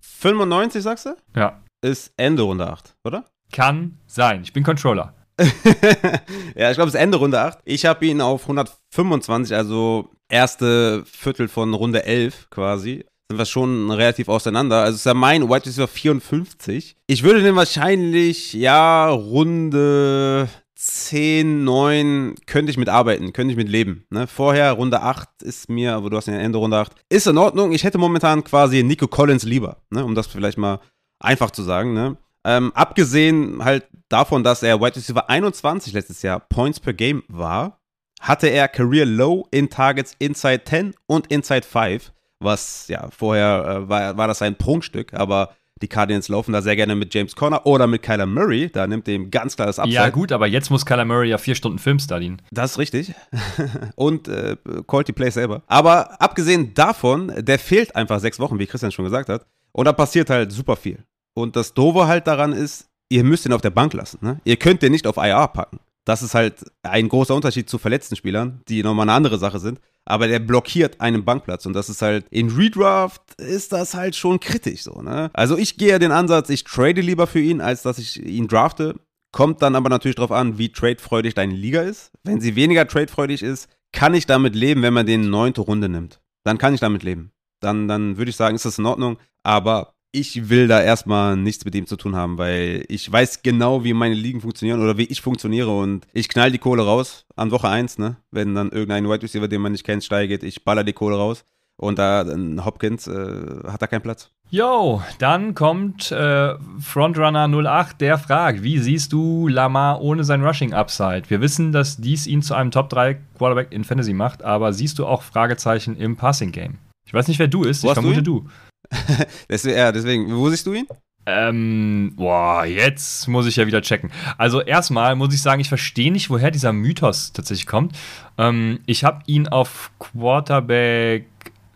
95, 0.00 0.82
sagst 0.82 1.06
du? 1.06 1.16
Ja. 1.36 1.60
Ist 1.82 2.12
Ende 2.16 2.42
Runde 2.42 2.68
8, 2.68 2.94
oder? 3.04 3.24
Kann 3.52 3.98
sein. 4.06 4.42
Ich 4.42 4.52
bin 4.52 4.64
Controller. 4.64 5.14
ja, 6.56 6.70
ich 6.70 6.76
glaube, 6.76 6.88
es 6.88 6.94
ist 6.94 7.00
Ende 7.00 7.18
Runde 7.18 7.40
8. 7.40 7.60
Ich 7.64 7.86
habe 7.86 8.04
ihn 8.04 8.20
auf 8.20 8.42
125, 8.42 9.54
also 9.54 10.10
erste 10.28 11.04
Viertel 11.06 11.48
von 11.48 11.72
Runde 11.74 12.04
11 12.04 12.50
quasi. 12.50 13.04
Sind 13.30 13.38
wir 13.38 13.44
schon 13.44 13.90
relativ 13.90 14.28
auseinander. 14.28 14.82
Also 14.82 14.96
ist 14.96 15.06
ja 15.06 15.14
mein 15.14 15.48
White 15.48 15.66
Receiver 15.66 15.86
54. 15.86 16.96
Ich 17.06 17.22
würde 17.22 17.42
den 17.42 17.56
wahrscheinlich, 17.56 18.54
ja, 18.54 19.08
Runde 19.08 20.48
10, 20.80 21.64
9 21.64 22.36
könnte 22.46 22.70
ich 22.70 22.76
mitarbeiten, 22.76 23.32
könnte 23.32 23.50
ich 23.50 23.56
mit 23.56 23.68
leben. 23.68 24.06
Ne? 24.10 24.28
Vorher 24.28 24.72
Runde 24.72 25.02
8 25.02 25.42
ist 25.42 25.68
mir, 25.68 25.94
aber 25.94 26.08
du 26.08 26.16
hast 26.16 26.28
ja 26.28 26.34
Ende 26.34 26.58
Runde 26.58 26.76
8, 26.76 26.92
ist 27.08 27.26
in 27.26 27.36
Ordnung. 27.36 27.72
Ich 27.72 27.82
hätte 27.82 27.98
momentan 27.98 28.44
quasi 28.44 28.84
Nico 28.84 29.08
Collins 29.08 29.42
lieber, 29.42 29.78
ne? 29.90 30.04
um 30.04 30.14
das 30.14 30.28
vielleicht 30.28 30.56
mal 30.56 30.78
einfach 31.18 31.50
zu 31.50 31.64
sagen. 31.64 31.94
Ne? 31.94 32.16
Ähm, 32.44 32.70
abgesehen 32.76 33.64
halt 33.64 33.88
davon, 34.08 34.44
dass 34.44 34.62
er 34.62 34.80
Wide 34.80 34.94
Receiver 34.94 35.28
21 35.28 35.92
letztes 35.94 36.22
Jahr 36.22 36.38
Points 36.38 36.78
per 36.78 36.92
Game 36.92 37.24
war, 37.26 37.80
hatte 38.20 38.46
er 38.46 38.68
Career 38.68 39.04
Low 39.04 39.48
in 39.50 39.70
Targets 39.70 40.14
Inside 40.20 40.62
10 40.64 40.94
und 41.06 41.26
Inside 41.26 41.66
5, 41.66 42.12
was 42.38 42.86
ja 42.86 43.08
vorher 43.10 43.66
äh, 43.66 43.88
war, 43.88 44.16
war 44.16 44.28
das 44.28 44.42
ein 44.42 44.54
Prunkstück, 44.54 45.12
aber 45.12 45.56
die 45.82 45.88
Cardinals 45.88 46.28
laufen 46.28 46.52
da 46.52 46.62
sehr 46.62 46.76
gerne 46.76 46.94
mit 46.94 47.14
James 47.14 47.34
Conner 47.36 47.66
oder 47.66 47.86
mit 47.86 48.02
Kyler 48.02 48.26
Murray. 48.26 48.70
Da 48.70 48.86
nimmt 48.86 49.06
dem 49.06 49.30
ganz 49.30 49.56
klar 49.56 49.66
das 49.66 49.78
Upside. 49.78 49.94
Ja, 49.94 50.08
gut, 50.10 50.32
aber 50.32 50.46
jetzt 50.46 50.70
muss 50.70 50.84
Kyler 50.86 51.04
Murray 51.04 51.28
ja 51.30 51.38
vier 51.38 51.54
Stunden 51.54 51.78
Film 51.78 51.98
studieren. 51.98 52.42
Das 52.50 52.72
ist 52.72 52.78
richtig. 52.78 53.14
Und 53.96 54.28
äh, 54.28 54.56
Quality 54.86 55.12
Play 55.12 55.30
selber. 55.30 55.62
Aber 55.66 56.20
abgesehen 56.20 56.74
davon, 56.74 57.32
der 57.38 57.58
fehlt 57.58 57.94
einfach 57.96 58.20
sechs 58.20 58.38
Wochen, 58.38 58.58
wie 58.58 58.66
Christian 58.66 58.92
schon 58.92 59.04
gesagt 59.04 59.28
hat. 59.28 59.46
Und 59.72 59.84
da 59.84 59.92
passiert 59.92 60.30
halt 60.30 60.52
super 60.52 60.76
viel. 60.76 61.04
Und 61.34 61.56
das 61.56 61.74
Doofe 61.74 62.06
halt 62.06 62.26
daran 62.26 62.52
ist, 62.52 62.88
ihr 63.08 63.24
müsst 63.24 63.46
ihn 63.46 63.52
auf 63.52 63.60
der 63.60 63.70
Bank 63.70 63.92
lassen. 63.92 64.18
Ne? 64.20 64.40
Ihr 64.44 64.56
könnt 64.56 64.82
den 64.82 64.92
nicht 64.92 65.06
auf 65.06 65.16
IR 65.16 65.48
packen. 65.48 65.78
Das 66.08 66.22
ist 66.22 66.34
halt 66.34 66.64
ein 66.82 67.06
großer 67.10 67.34
Unterschied 67.34 67.68
zu 67.68 67.76
verletzten 67.76 68.16
Spielern, 68.16 68.62
die 68.66 68.82
nochmal 68.82 69.04
eine 69.04 69.12
andere 69.12 69.38
Sache 69.38 69.58
sind. 69.58 69.78
aber 70.06 70.26
der 70.26 70.38
blockiert 70.38 71.02
einen 71.02 71.22
Bankplatz 71.22 71.66
und 71.66 71.74
das 71.74 71.90
ist 71.90 72.00
halt, 72.00 72.24
in 72.30 72.48
Redraft 72.48 73.20
ist 73.36 73.72
das 73.72 73.92
halt 73.92 74.16
schon 74.16 74.40
kritisch 74.40 74.84
so, 74.84 75.02
ne? 75.02 75.30
Also 75.34 75.58
ich 75.58 75.76
gehe 75.76 75.98
den 75.98 76.12
Ansatz, 76.12 76.48
ich 76.48 76.64
trade 76.64 77.02
lieber 77.02 77.26
für 77.26 77.40
ihn, 77.40 77.60
als 77.60 77.82
dass 77.82 77.98
ich 77.98 78.24
ihn 78.24 78.48
drafte. 78.48 78.94
Kommt 79.32 79.60
dann 79.60 79.76
aber 79.76 79.90
natürlich 79.90 80.14
darauf 80.14 80.32
an, 80.32 80.56
wie 80.56 80.72
tradefreudig 80.72 81.34
deine 81.34 81.52
Liga 81.52 81.82
ist. 81.82 82.10
Wenn 82.24 82.40
sie 82.40 82.56
weniger 82.56 82.88
tradefreudig 82.88 83.42
ist, 83.42 83.68
kann 83.92 84.14
ich 84.14 84.24
damit 84.24 84.54
leben, 84.56 84.80
wenn 84.80 84.94
man 84.94 85.04
den 85.04 85.28
neunte 85.28 85.60
Runde 85.60 85.90
nimmt. 85.90 86.22
Dann 86.42 86.56
kann 86.56 86.72
ich 86.72 86.80
damit 86.80 87.02
leben. 87.02 87.32
Dann, 87.60 87.86
dann 87.86 88.16
würde 88.16 88.30
ich 88.30 88.36
sagen, 88.36 88.56
ist 88.56 88.64
das 88.64 88.78
in 88.78 88.86
Ordnung. 88.86 89.18
Aber 89.42 89.92
ich 90.12 90.48
will 90.48 90.68
da 90.68 90.80
erstmal 90.80 91.36
nichts 91.36 91.64
mit 91.64 91.74
ihm 91.74 91.86
zu 91.86 91.96
tun 91.96 92.16
haben, 92.16 92.38
weil 92.38 92.84
ich 92.88 93.10
weiß 93.10 93.42
genau, 93.42 93.84
wie 93.84 93.92
meine 93.92 94.14
Ligen 94.14 94.40
funktionieren 94.40 94.82
oder 94.82 94.96
wie 94.96 95.04
ich 95.04 95.20
funktioniere 95.20 95.76
und 95.76 96.06
ich 96.12 96.28
knall 96.28 96.50
die 96.50 96.58
Kohle 96.58 96.84
raus 96.84 97.26
an 97.36 97.50
Woche 97.50 97.68
1, 97.68 97.98
ne? 97.98 98.16
Wenn 98.30 98.54
dann 98.54 98.70
irgendein 98.70 99.08
Wide 99.08 99.22
Receiver, 99.22 99.48
den 99.48 99.60
man 99.60 99.72
nicht 99.72 99.84
kennt, 99.84 100.04
steigt, 100.04 100.42
ich 100.42 100.64
baller 100.64 100.84
die 100.84 100.94
Kohle 100.94 101.16
raus 101.16 101.44
und 101.76 101.98
da 101.98 102.24
Hopkins 102.64 103.06
äh, 103.06 103.60
hat 103.66 103.82
da 103.82 103.86
keinen 103.86 104.02
Platz. 104.02 104.30
Yo, 104.50 105.02
dann 105.18 105.54
kommt 105.54 106.10
äh, 106.10 106.54
Frontrunner 106.80 107.48
08, 107.48 108.00
der 108.00 108.16
fragt, 108.16 108.62
wie 108.62 108.78
siehst 108.78 109.12
du 109.12 109.46
Lamar 109.46 110.00
ohne 110.00 110.24
sein 110.24 110.42
Rushing 110.42 110.72
Upside? 110.72 111.24
Wir 111.28 111.42
wissen, 111.42 111.70
dass 111.70 111.98
dies 111.98 112.26
ihn 112.26 112.40
zu 112.40 112.54
einem 112.54 112.70
Top 112.70 112.88
3 112.88 113.18
Quarterback 113.36 113.72
in 113.72 113.84
Fantasy 113.84 114.14
macht, 114.14 114.42
aber 114.42 114.72
siehst 114.72 114.98
du 114.98 115.06
auch 115.06 115.22
Fragezeichen 115.22 115.96
im 115.96 116.16
Passing 116.16 116.50
Game? 116.50 116.78
Ich 117.06 117.14
weiß 117.14 117.28
nicht, 117.28 117.38
wer 117.38 117.48
du 117.48 117.64
ist, 117.64 117.84
Wo 117.84 117.88
ich 117.88 117.94
vermute 117.94 118.22
du. 118.22 118.46
deswegen, 119.48 119.76
ja, 119.76 119.92
deswegen, 119.92 120.34
wo 120.34 120.48
siehst 120.50 120.66
du 120.66 120.72
ihn? 120.72 120.86
Ähm, 121.26 122.12
boah, 122.16 122.64
jetzt 122.64 123.28
muss 123.28 123.46
ich 123.46 123.56
ja 123.56 123.66
wieder 123.66 123.82
checken. 123.82 124.10
Also 124.38 124.62
erstmal 124.62 125.14
muss 125.14 125.34
ich 125.34 125.42
sagen, 125.42 125.60
ich 125.60 125.68
verstehe 125.68 126.10
nicht, 126.10 126.30
woher 126.30 126.50
dieser 126.50 126.72
Mythos 126.72 127.32
tatsächlich 127.34 127.66
kommt. 127.66 127.94
Ähm, 128.38 128.80
ich 128.86 129.04
habe 129.04 129.22
ihn 129.26 129.46
auf 129.46 129.90
Quarterback 129.98 131.26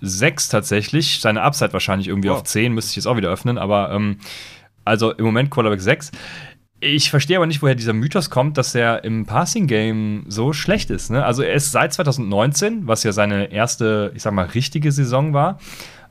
6 0.01 0.49
tatsächlich, 0.49 1.21
seine 1.21 1.43
Upside 1.43 1.73
wahrscheinlich 1.75 2.09
irgendwie 2.09 2.31
Wow. 2.31 2.39
auf 2.39 2.45
10, 2.45 2.73
müsste 2.73 2.91
ich 2.91 2.97
jetzt 2.97 3.07
auch 3.07 3.17
wieder 3.17 3.29
öffnen, 3.31 3.59
aber 3.59 3.91
ähm, 3.93 4.17
also 4.85 5.13
im 5.13 5.25
Moment 5.25 5.51
Quarterback 5.51 5.81
6. 5.83 6.13
Ich 6.81 7.11
verstehe 7.11 7.37
aber 7.37 7.47
nicht, 7.47 7.63
woher 7.63 7.77
dieser 7.77 7.93
Mythos 7.93 8.29
kommt, 8.31 8.59
dass 8.59 8.75
er 8.75 9.05
im 9.05 9.25
Passing-Game 9.27 10.25
so 10.27 10.53
schlecht 10.53 10.91
ist. 10.91 11.11
Ne? 11.11 11.25
Also 11.25 11.43
er 11.43 11.55
ist 11.55 11.71
seit 11.71 11.93
2019, 11.93 12.89
was 12.89 13.05
ja 13.05 13.13
seine 13.13 13.53
erste, 13.53 14.11
ich 14.17 14.23
sag 14.23 14.33
mal, 14.33 14.47
richtige 14.47 14.91
Saison 14.91 15.33
war, 15.33 15.59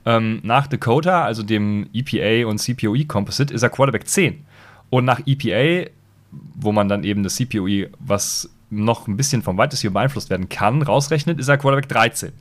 ähm, 0.06 0.40
nach 0.44 0.68
Dakota, 0.68 1.24
also 1.24 1.44
dem 1.44 1.90
EPA 1.94 2.48
und 2.50 2.60
CPOE 2.60 3.06
Composite, 3.06 3.54
ist 3.54 3.64
er 3.64 3.70
Quarterback 3.70 4.08
10. 4.08 4.46
Und 4.90 5.06
nach 5.06 5.22
EPA, 5.26 5.90
wo 6.32 6.72
man 6.72 6.90
dann 6.90 7.04
eben 7.04 7.24
das 7.24 7.36
CPOE, 7.36 7.90
was 8.00 8.50
noch 8.70 9.08
ein 9.08 9.18
bisschen 9.18 9.42
vom 9.42 9.58
Wide 9.58 9.74
Receiver 9.74 9.94
beeinflusst 9.94 10.30
werden 10.30 10.50
kann, 10.50 10.82
rausrechnet, 10.82 11.40
ist 11.40 11.48
er 11.50 11.58
Quarterback 11.58 11.90
13. 11.90 12.32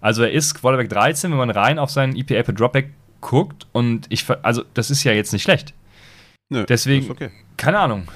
Also 0.00 0.22
er 0.22 0.32
ist 0.32 0.54
Quarterback 0.54 0.88
13, 0.88 1.30
wenn 1.30 1.38
man 1.38 1.50
rein 1.50 1.78
auf 1.78 1.90
seinen 1.90 2.16
EPA 2.16 2.42
per 2.44 2.54
Dropback 2.54 2.90
guckt. 3.20 3.66
Und 3.72 4.06
ich, 4.08 4.24
also 4.42 4.62
das 4.74 4.90
ist 4.90 5.04
ja 5.04 5.12
jetzt 5.12 5.32
nicht 5.32 5.42
schlecht. 5.42 5.74
Nö, 6.48 6.64
Deswegen- 6.64 7.04
ist 7.04 7.10
okay. 7.10 7.30
Keine 7.56 7.78
Ahnung. 7.78 8.08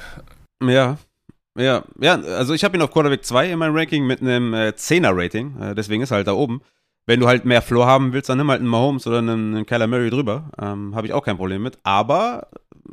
Ja. 0.62 0.96
Ja, 1.56 1.84
ja, 2.00 2.14
also 2.20 2.52
ich 2.52 2.64
habe 2.64 2.76
ihn 2.76 2.82
auf 2.82 2.90
Quarterback 2.90 3.24
2 3.24 3.50
in 3.52 3.58
meinem 3.60 3.76
Ranking 3.76 4.04
mit 4.06 4.20
einem 4.20 4.54
äh, 4.54 4.72
10er-Rating, 4.76 5.60
äh, 5.60 5.74
deswegen 5.76 6.02
ist 6.02 6.10
er 6.10 6.16
halt 6.16 6.26
da 6.26 6.32
oben. 6.32 6.62
Wenn 7.06 7.20
du 7.20 7.26
halt 7.26 7.44
mehr 7.44 7.62
Floor 7.62 7.86
haben 7.86 8.12
willst, 8.12 8.28
dann 8.28 8.38
nimm 8.38 8.50
halt 8.50 8.60
einen 8.60 8.68
Mahomes 8.68 9.06
oder 9.06 9.18
einen, 9.18 9.54
einen 9.54 9.66
Kyler 9.66 9.86
Murray 9.86 10.10
drüber. 10.10 10.50
Ähm, 10.60 10.94
habe 10.94 11.06
ich 11.06 11.12
auch 11.12 11.24
kein 11.24 11.36
Problem 11.36 11.62
mit. 11.62 11.78
Aber 11.82 12.48
äh, 12.72 12.92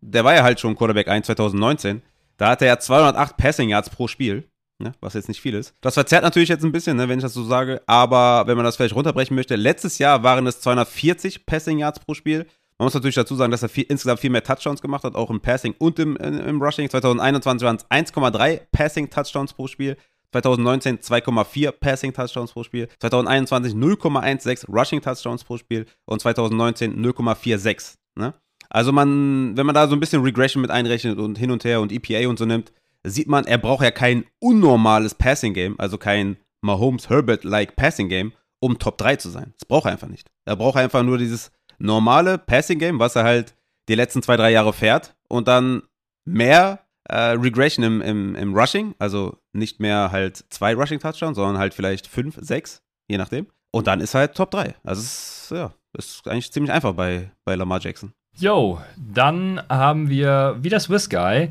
der 0.00 0.24
war 0.24 0.34
ja 0.34 0.42
halt 0.42 0.60
schon 0.60 0.76
Quarterback 0.76 1.08
1 1.08 1.26
2019. 1.26 2.02
Da 2.36 2.50
hatte 2.50 2.66
er 2.66 2.78
208 2.78 3.36
Passing 3.36 3.68
Yards 3.68 3.90
pro 3.90 4.06
Spiel, 4.06 4.48
ne, 4.78 4.92
was 5.00 5.14
jetzt 5.14 5.28
nicht 5.28 5.40
viel 5.40 5.54
ist. 5.54 5.74
Das 5.80 5.94
verzerrt 5.94 6.22
natürlich 6.22 6.48
jetzt 6.48 6.64
ein 6.64 6.72
bisschen, 6.72 6.96
ne, 6.96 7.08
wenn 7.08 7.18
ich 7.18 7.24
das 7.24 7.34
so 7.34 7.42
sage. 7.42 7.82
Aber 7.86 8.46
wenn 8.46 8.56
man 8.56 8.64
das 8.64 8.76
vielleicht 8.76 8.94
runterbrechen 8.94 9.34
möchte, 9.34 9.56
letztes 9.56 9.98
Jahr 9.98 10.22
waren 10.22 10.46
es 10.46 10.60
240 10.60 11.44
Passing 11.44 11.78
Yards 11.78 11.98
pro 11.98 12.14
Spiel. 12.14 12.46
Man 12.78 12.86
muss 12.86 12.94
natürlich 12.94 13.16
dazu 13.16 13.34
sagen, 13.34 13.50
dass 13.50 13.64
er 13.64 13.68
viel, 13.68 13.86
insgesamt 13.88 14.20
viel 14.20 14.30
mehr 14.30 14.44
Touchdowns 14.44 14.80
gemacht 14.80 15.02
hat, 15.02 15.16
auch 15.16 15.30
im 15.30 15.40
Passing 15.40 15.74
und 15.78 15.98
im, 15.98 16.16
im, 16.16 16.38
im 16.38 16.62
Rushing. 16.62 16.88
2021 16.88 17.66
waren 17.66 17.76
es 17.76 17.90
1,3 17.90 18.60
Passing 18.70 19.10
Touchdowns 19.10 19.52
pro 19.52 19.66
Spiel. 19.66 19.96
2019 20.32 20.98
2,4 20.98 21.72
Passing 21.72 22.12
Touchdowns 22.12 22.52
pro 22.52 22.62
Spiel. 22.62 22.88
2021 23.00 23.74
0,16 23.74 24.70
Rushing 24.70 25.00
Touchdowns 25.00 25.44
pro 25.44 25.56
Spiel. 25.56 25.86
Und 26.04 26.20
2019 26.20 27.02
0,46. 27.04 27.94
Ne? 28.16 28.34
Also 28.70 28.92
man, 28.92 29.56
wenn 29.56 29.66
man 29.66 29.74
da 29.74 29.88
so 29.88 29.94
ein 29.94 30.00
bisschen 30.00 30.22
Regression 30.22 30.60
mit 30.60 30.70
einrechnet 30.70 31.18
und 31.18 31.38
hin 31.38 31.50
und 31.50 31.64
her 31.64 31.80
und 31.80 31.92
EPA 31.92 32.28
und 32.28 32.38
so 32.38 32.44
nimmt, 32.44 32.72
sieht 33.04 33.28
man, 33.28 33.44
er 33.46 33.58
braucht 33.58 33.82
ja 33.82 33.90
kein 33.90 34.24
unnormales 34.40 35.14
Passing 35.14 35.54
Game, 35.54 35.78
also 35.78 35.98
kein 35.98 36.36
Mahomes-Herbert-like 36.60 37.76
Passing 37.76 38.08
Game, 38.08 38.32
um 38.60 38.78
Top 38.78 38.98
3 38.98 39.16
zu 39.16 39.30
sein. 39.30 39.54
Das 39.58 39.66
braucht 39.66 39.86
er 39.86 39.92
einfach 39.92 40.08
nicht. 40.08 40.28
Er 40.44 40.56
braucht 40.56 40.76
einfach 40.76 41.02
nur 41.02 41.18
dieses 41.18 41.50
normale 41.78 42.38
Passing 42.38 42.78
Game, 42.78 42.98
was 42.98 43.16
er 43.16 43.24
halt 43.24 43.54
die 43.88 43.94
letzten 43.94 44.22
zwei, 44.22 44.36
drei 44.36 44.50
Jahre 44.50 44.72
fährt 44.72 45.14
und 45.28 45.48
dann 45.48 45.82
mehr 46.24 46.80
äh, 47.08 47.30
Regression 47.30 47.84
im, 47.84 48.00
im, 48.00 48.34
im 48.34 48.54
Rushing, 48.54 48.94
also 48.98 49.38
nicht 49.52 49.80
mehr 49.80 50.12
halt 50.12 50.44
zwei 50.50 50.74
Rushing 50.74 51.00
Touchdowns, 51.00 51.36
sondern 51.36 51.58
halt 51.58 51.74
vielleicht 51.74 52.06
fünf, 52.06 52.38
sechs, 52.40 52.82
je 53.08 53.18
nachdem. 53.18 53.46
Und 53.70 53.86
dann 53.86 54.00
ist 54.00 54.14
halt 54.14 54.34
Top 54.34 54.50
3. 54.50 54.74
Also 54.84 55.00
es 55.00 55.42
ist, 55.42 55.50
ja, 55.52 55.72
ist 55.96 56.26
eigentlich 56.26 56.52
ziemlich 56.52 56.72
einfach 56.72 56.94
bei, 56.94 57.30
bei 57.44 57.54
Lamar 57.54 57.80
Jackson. 57.80 58.12
Yo, 58.38 58.80
dann 58.96 59.60
haben 59.68 60.08
wir 60.08 60.56
wieder 60.60 60.80
Swiss 60.80 61.10
Guy. 61.10 61.50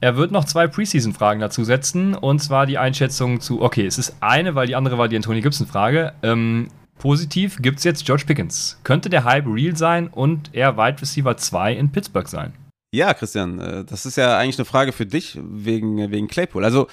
Er 0.00 0.16
wird 0.16 0.30
noch 0.30 0.44
zwei 0.46 0.66
Preseason-Fragen 0.66 1.40
dazu 1.40 1.64
setzen. 1.64 2.14
Und 2.14 2.38
zwar 2.40 2.66
die 2.66 2.78
Einschätzung 2.78 3.40
zu, 3.40 3.60
okay, 3.60 3.86
es 3.86 3.98
ist 3.98 4.16
eine, 4.20 4.54
weil 4.54 4.66
die 4.66 4.76
andere 4.76 4.96
war 4.96 5.08
die 5.08 5.16
Anthony 5.16 5.42
Gibson-Frage. 5.42 6.14
Ähm, 6.22 6.68
positiv 6.98 7.58
gibt 7.60 7.78
es 7.78 7.84
jetzt 7.84 8.06
George 8.06 8.24
Pickens. 8.26 8.78
Könnte 8.84 9.10
der 9.10 9.24
Hype 9.24 9.46
real 9.46 9.76
sein 9.76 10.08
und 10.08 10.54
er 10.54 10.76
Wide 10.76 11.02
Receiver 11.02 11.36
2 11.36 11.74
in 11.74 11.92
Pittsburgh 11.92 12.28
sein? 12.28 12.52
Ja, 12.92 13.14
Christian, 13.14 13.58
äh, 13.60 13.84
das 13.84 14.06
ist 14.06 14.16
ja 14.16 14.36
eigentlich 14.36 14.58
eine 14.58 14.64
Frage 14.64 14.92
für 14.92 15.06
dich 15.06 15.38
wegen, 15.40 16.10
wegen 16.10 16.28
Claypool. 16.28 16.64
Also, 16.64 16.88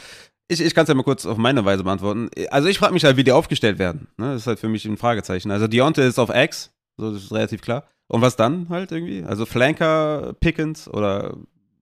ich, 0.48 0.62
ich 0.62 0.74
kann 0.74 0.84
es 0.84 0.89
ja 0.89 0.95
mal 0.95 1.04
kurz 1.04 1.26
auf 1.26 1.38
meine 1.38 1.66
Weise 1.66 1.84
beantworten. 1.84 2.30
Also, 2.52 2.68
ich 2.68 2.78
frage 2.78 2.93
mich 2.93 3.04
halt, 3.04 3.18
wie 3.18 3.24
die 3.24 3.32
aufgestellt 3.32 3.80
werden. 3.80 4.08
Ne? 4.18 4.34
Das 4.34 4.41
ist 4.41 4.48
halt 4.48 4.60
für 4.60 4.70
mich 4.70 4.86
ein 4.86 4.98
Fragezeichen. 4.98 5.52
Also, 5.52 5.68
Deontay 5.68 6.08
ist 6.08 6.20
auf 6.20 6.30
X, 6.34 6.72
so 6.98 7.12
das 7.12 7.24
ist 7.24 7.32
relativ 7.32 7.62
klar. 7.62 7.88
Und 8.08 8.22
was 8.22 8.36
dann 8.36 8.70
halt 8.70 8.91
irgendwie? 8.91 9.24
Also, 9.24 9.45
Flanker, 9.45 10.36
Pickens 10.39 10.88
oder 10.88 11.36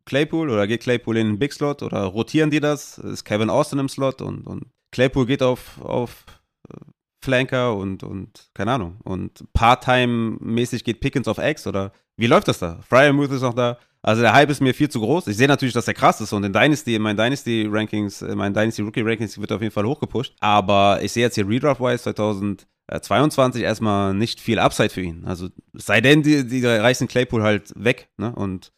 Claypool 0.05 0.49
oder 0.49 0.67
geht 0.67 0.81
Claypool 0.81 1.17
in 1.17 1.27
den 1.27 1.39
Big 1.39 1.51
Slot 1.51 1.83
oder 1.83 2.03
rotieren 2.03 2.51
die 2.51 2.59
das? 2.59 2.97
Ist 2.99 3.25
Kevin 3.25 3.49
Austin 3.49 3.79
im 3.79 3.89
Slot 3.89 4.21
und, 4.21 4.47
und 4.47 4.67
Claypool 4.91 5.25
geht 5.25 5.43
auf, 5.43 5.81
auf 5.81 6.25
äh, 6.69 6.77
Flanker 7.23 7.75
und, 7.75 8.03
und 8.03 8.49
keine 8.53 8.71
Ahnung. 8.73 8.97
Und 9.03 9.43
Part-Time-mäßig 9.53 10.83
geht 10.83 11.01
Pickens 11.01 11.27
auf 11.27 11.39
X 11.39 11.67
oder 11.67 11.91
wie 12.17 12.27
läuft 12.27 12.47
das 12.47 12.59
da? 12.59 12.79
Fryermuth 12.87 13.31
ist 13.31 13.41
noch 13.41 13.53
da. 13.55 13.77
Also 14.05 14.21
der 14.21 14.33
Hype 14.33 14.51
ist 14.51 14.61
mir 14.61 14.75
viel 14.75 14.87
zu 14.87 14.99
groß. 14.99 15.25
Ich 15.25 15.35
sehe 15.35 15.47
natürlich, 15.47 15.73
dass 15.73 15.87
er 15.87 15.95
krass 15.95 16.21
ist 16.21 16.31
und 16.31 16.43
in 16.43 16.53
Dynasty, 16.53 16.93
in 16.93 17.01
meinen 17.01 17.17
Dynasty-Rankings, 17.17 18.21
in 18.21 18.37
meinen 18.37 18.53
Dynasty-Rookie-Rankings 18.53 19.39
wird 19.39 19.49
er 19.49 19.55
auf 19.55 19.63
jeden 19.63 19.73
Fall 19.73 19.85
hochgepusht. 19.85 20.35
Aber 20.41 20.99
ich 21.01 21.11
sehe 21.11 21.23
jetzt 21.23 21.33
hier 21.33 21.49
Redraft-wise 21.49 22.03
2022 22.03 23.63
erstmal 23.63 24.13
nicht 24.13 24.39
viel 24.39 24.59
Upside 24.59 24.89
für 24.89 25.01
ihn. 25.01 25.23
Also 25.25 25.49
sei 25.73 26.01
denn, 26.01 26.21
die, 26.21 26.45
die 26.45 26.63
reißen 26.63 27.07
Claypool 27.07 27.41
halt 27.41 27.73
weg. 27.75 28.09
Ne? 28.17 28.31
Und 28.35 28.73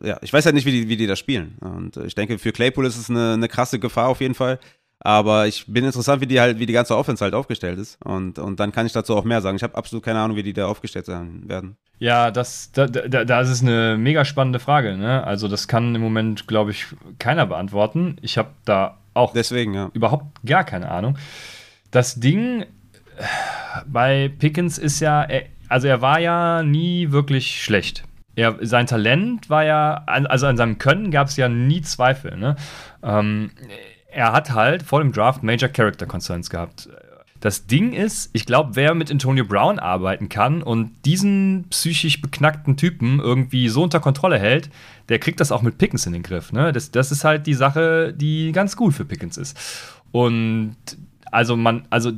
ja, 0.00 0.18
ich 0.22 0.32
weiß 0.32 0.44
halt 0.44 0.54
nicht, 0.54 0.66
wie 0.66 0.70
die, 0.70 0.88
wie 0.88 0.96
die 0.96 1.08
das 1.08 1.18
spielen. 1.18 1.58
Und 1.60 1.96
ich 1.96 2.14
denke, 2.14 2.38
für 2.38 2.52
Claypool 2.52 2.86
ist 2.86 2.96
es 2.96 3.10
eine, 3.10 3.32
eine 3.32 3.48
krasse 3.48 3.80
Gefahr 3.80 4.06
auf 4.06 4.20
jeden 4.20 4.34
Fall. 4.34 4.60
Aber 5.06 5.46
ich 5.46 5.66
bin 5.66 5.84
interessant, 5.84 6.22
wie 6.22 6.26
die 6.26 6.40
halt, 6.40 6.58
wie 6.58 6.64
die 6.64 6.72
ganze 6.72 6.96
Offense 6.96 7.22
halt 7.22 7.34
aufgestellt 7.34 7.78
ist. 7.78 8.02
Und, 8.02 8.38
und 8.38 8.58
dann 8.58 8.72
kann 8.72 8.86
ich 8.86 8.92
dazu 8.92 9.14
auch 9.14 9.24
mehr 9.24 9.42
sagen. 9.42 9.56
Ich 9.56 9.62
habe 9.62 9.76
absolut 9.76 10.02
keine 10.02 10.18
Ahnung, 10.18 10.34
wie 10.34 10.42
die 10.42 10.54
da 10.54 10.66
aufgestellt 10.66 11.04
sein 11.04 11.42
werden. 11.46 11.76
Ja, 11.98 12.30
das, 12.30 12.72
da, 12.72 12.86
da, 12.86 13.24
da 13.24 13.40
ist 13.42 13.50
es 13.50 13.60
eine 13.60 13.98
mega 13.98 14.24
spannende 14.24 14.60
Frage. 14.60 14.96
Ne? 14.96 15.22
Also, 15.22 15.46
das 15.46 15.68
kann 15.68 15.94
im 15.94 16.00
Moment, 16.00 16.48
glaube 16.48 16.70
ich, 16.70 16.86
keiner 17.18 17.44
beantworten. 17.44 18.16
Ich 18.22 18.38
habe 18.38 18.48
da 18.64 18.98
auch 19.12 19.34
Deswegen, 19.34 19.74
ja. 19.74 19.90
überhaupt 19.92 20.42
gar 20.46 20.64
keine 20.64 20.90
Ahnung. 20.90 21.18
Das 21.90 22.14
Ding 22.14 22.64
bei 23.86 24.32
Pickens 24.38 24.78
ist 24.78 25.00
ja, 25.00 25.22
er, 25.22 25.44
also 25.68 25.86
er 25.86 26.00
war 26.00 26.18
ja 26.18 26.62
nie 26.62 27.10
wirklich 27.12 27.62
schlecht. 27.62 28.04
Er, 28.36 28.56
sein 28.62 28.86
Talent 28.86 29.50
war 29.50 29.64
ja, 29.64 30.02
also 30.06 30.46
an 30.46 30.56
seinem 30.56 30.78
Können 30.78 31.10
gab 31.10 31.28
es 31.28 31.36
ja 31.36 31.48
nie 31.48 31.82
Zweifel. 31.82 32.36
Ne? 32.36 32.56
Ähm, 33.02 33.50
er 34.14 34.32
hat 34.32 34.52
halt 34.52 34.82
vor 34.82 35.00
dem 35.00 35.12
Draft 35.12 35.42
Major 35.42 35.68
Character 35.68 36.06
Concerns 36.06 36.48
gehabt. 36.50 36.88
Das 37.40 37.66
Ding 37.66 37.92
ist, 37.92 38.30
ich 38.32 38.46
glaube, 38.46 38.70
wer 38.74 38.94
mit 38.94 39.10
Antonio 39.10 39.44
Brown 39.44 39.78
arbeiten 39.78 40.30
kann 40.30 40.62
und 40.62 40.92
diesen 41.04 41.66
psychisch 41.68 42.22
beknackten 42.22 42.78
Typen 42.78 43.20
irgendwie 43.20 43.68
so 43.68 43.82
unter 43.82 44.00
Kontrolle 44.00 44.38
hält, 44.38 44.70
der 45.10 45.18
kriegt 45.18 45.40
das 45.40 45.52
auch 45.52 45.60
mit 45.60 45.76
Pickens 45.76 46.06
in 46.06 46.14
den 46.14 46.22
Griff. 46.22 46.52
Ne? 46.52 46.72
Das, 46.72 46.90
das 46.90 47.12
ist 47.12 47.22
halt 47.22 47.46
die 47.46 47.52
Sache, 47.52 48.14
die 48.14 48.52
ganz 48.52 48.76
gut 48.76 48.94
für 48.94 49.04
Pickens 49.04 49.36
ist. 49.36 49.58
Und 50.10 50.76
also 51.30 51.56
man, 51.56 51.84
also 51.90 52.10
äh, 52.10 52.14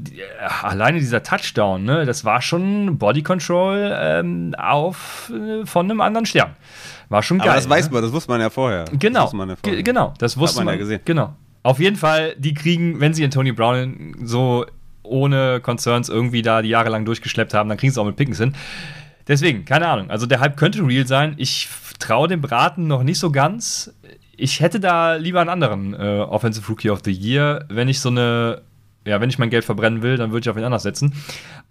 alleine 0.62 0.98
dieser 1.00 1.22
Touchdown, 1.22 1.82
ne, 1.84 2.04
das 2.04 2.24
war 2.24 2.40
schon 2.42 2.98
Body 2.98 3.22
Control 3.22 3.90
ähm, 3.98 4.54
auf 4.58 5.32
äh, 5.34 5.64
von 5.66 5.90
einem 5.90 6.02
anderen 6.02 6.26
Stern. 6.26 6.54
War 7.08 7.22
schon 7.22 7.38
geil. 7.38 7.48
Aber 7.48 7.56
das 7.56 7.68
weiß 7.68 7.86
ne? 7.86 7.94
man, 7.94 8.02
das 8.02 8.12
wusste 8.12 8.30
man 8.30 8.40
ja 8.40 8.50
vorher. 8.50 8.84
Genau, 8.92 9.20
Das 9.20 9.24
wusste 9.24 9.36
man 9.38 9.48
ja 9.48 9.56
vorher. 9.56 9.76
Ge- 9.76 9.82
genau, 9.82 10.14
das 10.18 10.36
wusste 10.36 10.58
man 10.58 10.66
man, 10.66 10.74
ja 10.74 10.78
gesehen. 10.78 11.00
Genau. 11.04 11.34
Auf 11.66 11.80
jeden 11.80 11.96
Fall, 11.96 12.36
die 12.38 12.54
kriegen, 12.54 13.00
wenn 13.00 13.12
sie 13.12 13.24
Antonio 13.24 13.52
Brown 13.52 14.14
so 14.22 14.66
ohne 15.02 15.58
Concerns 15.60 16.08
irgendwie 16.08 16.40
da 16.40 16.62
die 16.62 16.68
jahrelang 16.68 17.04
durchgeschleppt 17.04 17.54
haben, 17.54 17.68
dann 17.68 17.76
kriegen 17.76 17.92
sie 17.92 18.00
auch 18.00 18.04
mit 18.06 18.14
Pickens 18.14 18.38
hin. 18.38 18.54
Deswegen, 19.26 19.64
keine 19.64 19.88
Ahnung. 19.88 20.08
Also 20.08 20.26
der 20.26 20.38
Hype 20.38 20.56
könnte 20.56 20.86
real 20.86 21.08
sein. 21.08 21.34
Ich 21.38 21.68
traue 21.98 22.28
dem 22.28 22.40
Braten 22.40 22.86
noch 22.86 23.02
nicht 23.02 23.18
so 23.18 23.32
ganz. 23.32 23.92
Ich 24.36 24.60
hätte 24.60 24.78
da 24.78 25.16
lieber 25.16 25.40
einen 25.40 25.50
anderen 25.50 25.94
äh, 25.94 26.20
Offensive 26.20 26.68
Rookie 26.68 26.88
of 26.88 27.00
the 27.04 27.10
Year, 27.10 27.64
wenn 27.68 27.88
ich 27.88 27.98
so 27.98 28.10
eine, 28.10 28.62
ja, 29.04 29.20
wenn 29.20 29.28
ich 29.28 29.40
mein 29.40 29.50
Geld 29.50 29.64
verbrennen 29.64 30.02
will, 30.02 30.16
dann 30.18 30.30
würde 30.30 30.44
ich 30.44 30.48
auf 30.48 30.56
ihn 30.56 30.62
anders 30.62 30.84
setzen. 30.84 31.14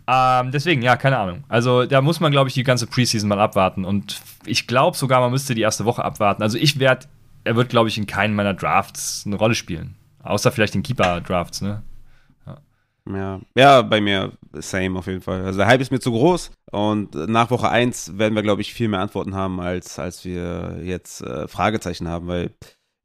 Ähm, 0.08 0.52
deswegen, 0.52 0.82
ja, 0.82 0.98
keine 0.98 1.20
Ahnung. 1.20 1.46
Also 1.48 1.86
da 1.86 2.02
muss 2.02 2.20
man, 2.20 2.34
glaube 2.34 2.50
ich, 2.50 2.54
die 2.54 2.64
ganze 2.64 2.88
Preseason 2.88 3.30
mal 3.30 3.40
abwarten. 3.40 3.86
Und 3.86 4.20
ich 4.46 4.68
glaube 4.68 4.98
sogar, 4.98 5.22
man 5.22 5.32
müsste 5.32 5.56
die 5.56 5.62
erste 5.62 5.86
Woche 5.86 6.04
abwarten. 6.04 6.44
Also 6.44 6.58
ich 6.58 6.80
werde, 6.80 7.08
er 7.46 7.56
wird, 7.56 7.70
glaube 7.70 7.88
ich, 7.88 7.98
in 7.98 8.08
keinen 8.08 8.36
meiner 8.36 8.54
Drafts 8.54 9.24
eine 9.26 9.38
Rolle 9.38 9.56
spielen. 9.56 9.96
Außer 10.24 10.52
vielleicht 10.52 10.76
in 10.76 10.84
Keeper-Drafts, 10.84 11.62
ne? 11.62 11.84
Ja. 13.08 13.40
ja, 13.56 13.82
bei 13.84 14.02
mir 14.02 14.32
same 14.54 14.98
auf 14.98 15.06
jeden 15.06 15.22
Fall. 15.22 15.46
Also 15.46 15.60
der 15.60 15.68
Hype 15.68 15.80
ist 15.80 15.92
mir 15.92 16.00
zu 16.00 16.12
groß 16.12 16.52
und 16.72 17.14
nach 17.14 17.52
Woche 17.52 17.70
1 17.70 18.18
werden 18.18 18.34
wir, 18.34 18.42
glaube 18.42 18.62
ich, 18.62 18.74
viel 18.74 18.88
mehr 18.88 19.00
Antworten 19.00 19.36
haben, 19.36 19.60
als, 19.60 20.00
als 20.00 20.26
wir 20.26 20.80
jetzt 20.82 21.22
äh, 21.22 21.48
Fragezeichen 21.48 22.08
haben, 22.08 22.26
weil 22.26 22.52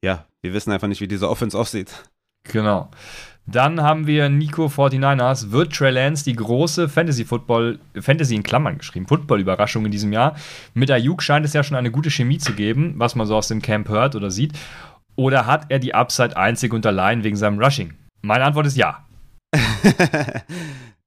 ja, 0.02 0.24
wir 0.40 0.54
wissen 0.54 0.72
einfach 0.72 0.88
nicht, 0.88 1.02
wie 1.02 1.08
diese 1.08 1.28
Offense 1.28 1.58
aussieht. 1.58 1.92
Genau. 2.44 2.90
Dann 3.50 3.82
haben 3.82 4.06
wir 4.06 4.28
Nico 4.28 4.66
49ers. 4.66 5.50
Wird 5.50 5.72
Trey 5.72 5.90
Lance 5.90 6.22
die 6.24 6.34
große 6.34 6.88
Fantasy-Football, 6.88 7.80
Fantasy 8.00 8.36
in 8.36 8.44
Klammern 8.44 8.78
geschrieben, 8.78 9.08
Football-Überraschung 9.08 9.84
in 9.86 9.90
diesem 9.90 10.12
Jahr? 10.12 10.36
Mit 10.74 10.90
Ayuk 10.90 11.20
scheint 11.22 11.44
es 11.44 11.52
ja 11.52 11.64
schon 11.64 11.76
eine 11.76 11.90
gute 11.90 12.10
Chemie 12.10 12.38
zu 12.38 12.52
geben, 12.52 12.94
was 12.96 13.16
man 13.16 13.26
so 13.26 13.34
aus 13.34 13.48
dem 13.48 13.60
Camp 13.60 13.88
hört 13.88 14.14
oder 14.14 14.30
sieht. 14.30 14.52
Oder 15.16 15.46
hat 15.46 15.66
er 15.68 15.80
die 15.80 15.94
Upside 15.94 16.36
einzig 16.36 16.72
und 16.72 16.86
allein 16.86 17.24
wegen 17.24 17.36
seinem 17.36 17.58
Rushing? 17.58 17.94
Meine 18.22 18.44
Antwort 18.44 18.66
ist 18.66 18.76
ja. 18.76 19.04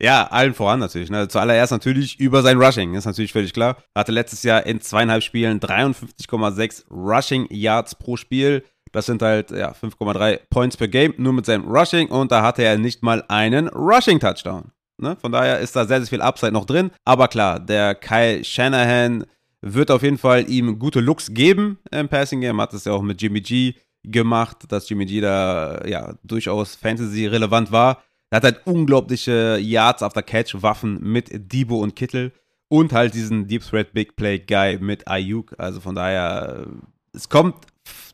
ja, 0.01 0.27
allen 0.27 0.53
voran 0.53 0.79
natürlich. 0.79 1.09
Ne? 1.09 1.29
Zuallererst 1.29 1.71
natürlich 1.71 2.19
über 2.19 2.41
sein 2.41 2.61
Rushing, 2.61 2.93
ist 2.93 3.05
natürlich 3.05 3.31
völlig 3.31 3.53
klar. 3.53 3.77
Hatte 3.95 4.11
letztes 4.11 4.43
Jahr 4.43 4.65
in 4.65 4.81
zweieinhalb 4.81 5.23
Spielen 5.23 5.61
53,6 5.61 6.89
Rushing 6.91 7.47
Yards 7.49 7.95
pro 7.95 8.17
Spiel. 8.17 8.65
Das 8.93 9.07
sind 9.07 9.21
halt 9.21 9.51
ja, 9.51 9.71
5,3 9.71 10.39
Points 10.49 10.77
per 10.77 10.87
Game, 10.87 11.13
nur 11.17 11.33
mit 11.33 11.45
seinem 11.45 11.67
Rushing. 11.67 12.07
Und 12.07 12.31
da 12.31 12.43
hatte 12.43 12.63
er 12.63 12.77
nicht 12.77 13.03
mal 13.03 13.25
einen 13.27 13.67
Rushing-Touchdown. 13.67 14.71
Ne? 14.97 15.17
Von 15.19 15.31
daher 15.31 15.59
ist 15.59 15.75
da 15.75 15.85
sehr, 15.85 15.99
sehr 15.99 16.07
viel 16.07 16.21
Upside 16.21 16.53
noch 16.53 16.65
drin. 16.65 16.91
Aber 17.03 17.27
klar, 17.27 17.59
der 17.59 17.95
Kyle 17.95 18.43
Shanahan 18.43 19.25
wird 19.61 19.91
auf 19.91 20.03
jeden 20.03 20.17
Fall 20.17 20.49
ihm 20.49 20.77
gute 20.77 20.99
Looks 20.99 21.33
geben 21.33 21.79
im 21.91 22.07
Passing 22.07 22.41
Game. 22.41 22.61
Hat 22.61 22.73
es 22.73 22.85
ja 22.85 22.93
auch 22.93 23.01
mit 23.01 23.21
Jimmy 23.21 23.41
G 23.41 23.73
gemacht, 24.03 24.57
dass 24.67 24.87
Jimmy 24.87 25.05
G 25.05 25.21
da 25.21 25.81
ja 25.85 26.13
durchaus 26.23 26.75
Fantasy 26.75 27.25
relevant 27.25 27.71
war. 27.71 28.03
Er 28.29 28.37
hat 28.37 28.43
halt 28.43 28.61
unglaubliche 28.65 29.57
Yards 29.59 30.03
after 30.03 30.21
Catch 30.21 30.61
Waffen 30.61 30.99
mit 31.01 31.29
Debo 31.31 31.79
und 31.79 31.95
Kittel 31.95 32.31
und 32.67 32.93
halt 32.93 33.13
diesen 33.13 33.47
Deep 33.47 33.63
Threat 33.63 33.93
Big 33.93 34.15
Play 34.15 34.39
Guy 34.39 34.77
mit 34.79 35.07
Ayuk. 35.07 35.55
Also 35.57 35.79
von 35.79 35.95
daher, 35.95 36.67
es 37.13 37.29
kommt 37.29 37.55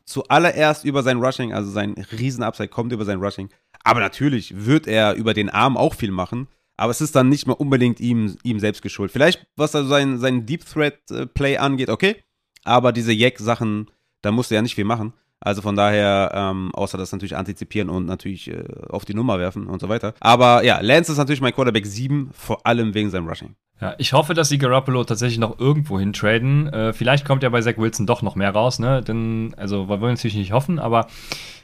zuallererst 0.09 0.85
über 0.85 1.03
sein 1.03 1.19
Rushing, 1.23 1.53
also 1.53 1.69
sein 1.69 1.93
riesen 2.11 2.43
Upside 2.43 2.69
kommt 2.69 2.91
über 2.91 3.05
sein 3.05 3.19
Rushing. 3.19 3.49
Aber 3.83 3.99
natürlich 3.99 4.65
wird 4.65 4.87
er 4.87 5.13
über 5.13 5.33
den 5.33 5.49
Arm 5.49 5.77
auch 5.77 5.93
viel 5.93 6.11
machen. 6.11 6.47
Aber 6.77 6.91
es 6.91 7.01
ist 7.01 7.15
dann 7.15 7.29
nicht 7.29 7.45
mehr 7.45 7.59
unbedingt 7.59 7.99
ihm, 7.99 8.37
ihm 8.43 8.59
selbst 8.59 8.81
geschuldet. 8.81 9.13
Vielleicht, 9.13 9.45
was 9.55 9.75
also 9.75 9.87
sein, 9.89 10.17
sein 10.17 10.45
Deep 10.45 10.65
Threat 10.65 10.99
äh, 11.11 11.25
Play 11.25 11.57
angeht, 11.57 11.89
okay. 11.89 12.23
Aber 12.63 12.91
diese 12.91 13.11
Jack-Sachen, 13.11 13.91
da 14.21 14.31
musst 14.31 14.49
du 14.49 14.55
ja 14.55 14.61
nicht 14.61 14.75
viel 14.75 14.85
machen. 14.85 15.13
Also 15.41 15.61
von 15.61 15.75
daher, 15.75 16.31
ähm, 16.33 16.71
außer 16.73 16.97
das 16.97 17.11
natürlich 17.11 17.37
antizipieren 17.37 17.89
und 17.89 18.05
natürlich 18.05 18.49
äh, 18.49 18.63
auf 18.89 19.05
die 19.05 19.13
Nummer 19.13 19.39
werfen 19.39 19.67
und 19.67 19.79
so 19.79 19.87
weiter. 19.87 20.13
Aber 20.19 20.63
ja, 20.63 20.79
Lance 20.81 21.11
ist 21.11 21.17
natürlich 21.17 21.41
mein 21.41 21.53
Quarterback 21.53 21.85
7, 21.85 22.31
vor 22.33 22.65
allem 22.65 22.93
wegen 22.93 23.09
seinem 23.09 23.27
Rushing. 23.27 23.55
Ja, 23.81 23.95
ich 23.97 24.11
hoffe, 24.11 24.33
dass 24.33 24.49
sie 24.49 24.57
Garoppolo 24.57 25.05
tatsächlich 25.05 25.39
noch 25.39 25.57
irgendwo 25.57 25.97
hintraden. 25.97 26.67
Äh, 26.67 26.91
vielleicht 26.91 27.23
kommt 27.23 27.43
ja 27.43 27.49
bei 27.49 27.61
Zach 27.61 27.77
Wilson 27.77 28.05
doch 28.05 28.21
noch 28.21 28.35
mehr 28.35 28.51
raus, 28.51 28.79
ne? 28.79 29.01
Denn, 29.01 29.53
also, 29.55 29.87
wir 29.87 30.01
wollen 30.01 30.15
natürlich 30.15 30.35
nicht 30.35 30.51
hoffen, 30.51 30.79
aber 30.79 31.07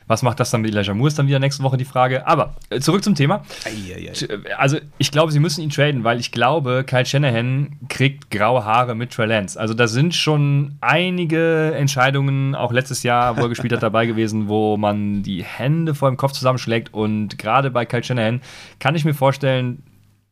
was 0.07 0.21
macht 0.21 0.39
das 0.39 0.51
dann 0.51 0.61
mit 0.61 0.71
Elijah 0.71 0.93
Moore? 0.93 1.07
Ist 1.07 1.17
dann 1.17 1.27
wieder 1.27 1.39
nächste 1.39 1.63
Woche 1.63 1.77
die 1.77 1.85
Frage. 1.85 2.27
Aber 2.27 2.55
äh, 2.69 2.79
zurück 2.79 3.03
zum 3.03 3.15
Thema. 3.15 3.43
Eieiei. 3.65 4.13
Also, 4.57 4.77
ich 4.97 5.11
glaube, 5.11 5.31
sie 5.31 5.39
müssen 5.39 5.61
ihn 5.61 5.69
traden, 5.69 6.03
weil 6.03 6.19
ich 6.19 6.31
glaube, 6.31 6.83
Kyle 6.85 7.05
Shanahan 7.05 7.79
kriegt 7.89 8.29
graue 8.29 8.63
Haare 8.65 8.95
mit 8.95 9.11
Trey 9.11 9.27
Lance. 9.27 9.59
Also, 9.59 9.73
da 9.73 9.87
sind 9.87 10.13
schon 10.13 10.77
einige 10.81 11.73
Entscheidungen, 11.75 12.55
auch 12.55 12.71
letztes 12.71 13.03
Jahr, 13.03 13.37
wo 13.37 13.41
er 13.41 13.49
gespielt 13.49 13.73
hat, 13.73 13.83
dabei 13.83 14.05
gewesen, 14.05 14.47
wo 14.47 14.77
man 14.77 15.23
die 15.23 15.43
Hände 15.43 15.95
vor 15.95 16.09
dem 16.09 16.17
Kopf 16.17 16.33
zusammenschlägt. 16.33 16.93
Und 16.93 17.37
gerade 17.39 17.71
bei 17.71 17.85
Kyle 17.85 18.03
Shanahan 18.03 18.41
kann 18.79 18.95
ich 18.95 19.05
mir 19.05 19.13
vorstellen, 19.13 19.83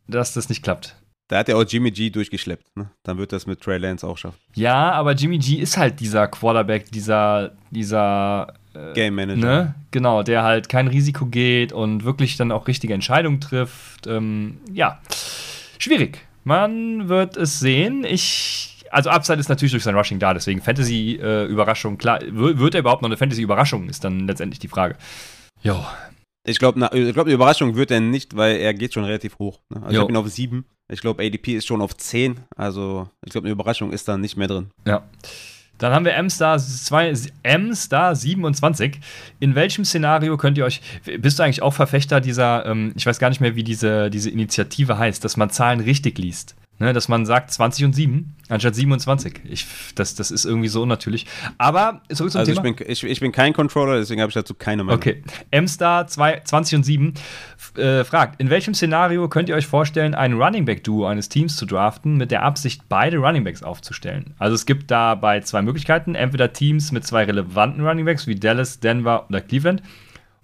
dass 0.08 0.34
das 0.34 0.50
nicht 0.50 0.64
klappt. 0.64 0.96
Da 1.30 1.40
hat 1.40 1.48
ja 1.48 1.56
auch 1.56 1.64
Jimmy 1.64 1.90
G 1.90 2.10
durchgeschleppt. 2.10 2.76
Ne? 2.76 2.92
Dann 3.04 3.18
wird 3.18 3.32
das 3.32 3.48
mit 3.48 3.62
Trey 3.62 3.78
Lance 3.78 4.06
auch 4.06 4.18
schaffen. 4.18 4.38
Ja, 4.54 4.92
aber 4.92 5.14
Jimmy 5.14 5.40
G 5.40 5.56
ist 5.56 5.78
halt 5.78 6.00
dieser 6.00 6.28
Quarterback, 6.28 6.92
dieser, 6.92 7.54
dieser 7.72 8.54
äh, 8.74 8.94
Game 8.94 9.16
Manager. 9.16 9.42
Ne? 9.42 9.76
Genau, 9.92 10.24
der 10.24 10.44
halt 10.44 10.70
kein 10.70 10.88
Risiko 10.88 11.26
geht 11.26 11.72
und 11.72 12.04
wirklich 12.04 12.38
dann 12.38 12.52
auch 12.52 12.68
richtige 12.68 12.94
Entscheidungen 12.94 13.40
trifft. 13.40 14.08
Ähm, 14.08 14.58
ja, 14.72 15.00
schwierig. 15.78 16.26
Man 16.44 17.10
wird 17.10 17.38
es 17.38 17.60
sehen. 17.60 18.04
Ich, 18.04 18.84
also 18.92 19.10
Upside 19.10 19.40
ist 19.40 19.50
natürlich 19.50 19.72
durch 19.72 19.84
sein 19.84 19.96
Rushing 19.96 20.20
da, 20.20 20.34
deswegen 20.34 20.62
Fantasy-Überraschung, 20.62 21.94
äh, 21.94 21.98
klar. 21.98 22.20
Wird 22.26 22.76
er 22.76 22.82
überhaupt 22.82 23.02
noch 23.02 23.10
eine 23.10 23.18
Fantasy-Überraschung, 23.18 23.90
ist 23.90 24.04
dann 24.04 24.28
letztendlich 24.28 24.60
die 24.60 24.68
Frage. 24.68 24.96
Jo. 25.62 25.84
Ich 26.46 26.60
glaube, 26.60 26.80
glaub, 26.80 27.26
eine 27.26 27.34
Überraschung 27.34 27.76
wird 27.76 27.90
er 27.90 28.02
nicht, 28.02 28.36
weil 28.36 28.58
er 28.58 28.74
geht 28.74 28.94
schon 28.94 29.06
relativ 29.06 29.40
hoch. 29.40 29.62
Ne? 29.70 29.78
Also 29.78 29.88
jo. 29.88 29.92
ich 29.94 30.00
habe 30.00 30.12
ihn 30.12 30.18
auf 30.18 30.28
7. 30.28 30.66
Ich 30.92 31.00
glaube, 31.00 31.24
ADP 31.24 31.56
ist 31.56 31.66
schon 31.66 31.82
auf 31.82 31.96
10. 31.96 32.42
Also 32.58 33.08
ich 33.26 33.32
glaube, 33.32 33.48
eine 33.48 33.54
Überraschung 33.54 33.94
ist 33.94 34.08
da 34.10 34.18
nicht 34.18 34.36
mehr 34.36 34.50
drin. 34.50 34.70
Ja. 34.86 35.04
Dann 35.78 35.94
haben 35.94 36.06
wir 36.06 36.14
M-Star, 36.14 36.62
M-Star 37.44 38.16
27. 38.16 39.00
In 39.40 39.56
welchem 39.56 39.86
Szenario 39.86 40.38
könnt 40.38 40.58
ihr 40.58 40.66
euch. 40.66 40.82
Bist 41.20 41.40
du 41.40 41.44
eigentlich 41.44 41.62
auch 41.62 41.74
Verfechter 41.74 42.22
dieser, 42.22 42.66
ähm, 42.66 42.94
ich 42.96 43.06
weiß 43.06 43.20
gar 43.20 43.30
nicht 43.30 43.42
mehr, 43.42 43.56
wie 43.56 43.64
diese, 43.64 44.10
diese 44.10 44.30
Initiative 44.30 44.98
heißt, 44.98 45.24
dass 45.26 45.36
man 45.38 45.50
Zahlen 45.50 45.80
richtig 45.80 46.18
liest? 46.18 46.56
Ne, 46.84 46.92
dass 46.92 47.08
man 47.08 47.26
sagt 47.26 47.50
20 47.50 47.86
und 47.86 47.94
7 47.94 48.36
anstatt 48.50 48.76
27. 48.76 49.40
Ich, 49.46 49.66
das, 49.96 50.16
das 50.16 50.32
ist 50.32 50.44
irgendwie 50.44 50.68
so 50.68 50.82
unnatürlich. 50.82 51.26
Aber 51.58 52.02
zurück 52.14 52.32
zum 52.32 52.40
also 52.40 52.52
Thema. 52.52 52.66
Ich 52.66 52.76
bin, 52.76 52.88
ich, 52.92 53.04
ich 53.06 53.20
bin 53.22 53.32
kein 53.32 53.54
Controller, 53.54 53.96
deswegen 53.96 54.20
habe 54.20 54.30
ich 54.30 54.34
dazu 54.34 54.54
keine 54.54 54.84
Meinung. 54.84 55.00
Okay. 55.00 55.24
M-Star 55.52 56.08
20 56.08 56.76
und 56.76 56.84
7 56.84 57.14
äh, 57.78 58.04
fragt, 58.04 58.42
in 58.42 58.50
welchem 58.50 58.74
Szenario 58.74 59.30
könnt 59.30 59.48
ihr 59.48 59.56
euch 59.56 59.66
vorstellen, 59.66 60.14
ein 60.14 60.34
Running 60.34 60.66
Back-Duo 60.66 61.06
eines 61.06 61.30
Teams 61.30 61.56
zu 61.56 61.66
draften, 61.66 62.18
mit 62.18 62.32
der 62.32 62.44
Absicht, 62.44 62.82
beide 62.90 63.18
Running 63.18 63.46
Backs 63.46 63.64
aufzustellen? 63.64 64.34
Also 64.38 64.56
es 64.56 64.66
gibt 64.66 64.92
dabei 64.92 65.40
zwei 65.40 65.62
Möglichkeiten. 65.62 66.16
Entweder 66.16 66.52
Teams 66.52 66.92
mit 66.92 67.08
zwei 67.08 67.24
relevanten 67.24 67.88
Running 67.88 68.04
Backs 68.04 68.28
wie 68.28 68.36
Dallas, 68.36 68.82
Denver 68.82 69.26
oder 69.30 69.40
Cleveland 69.40 69.82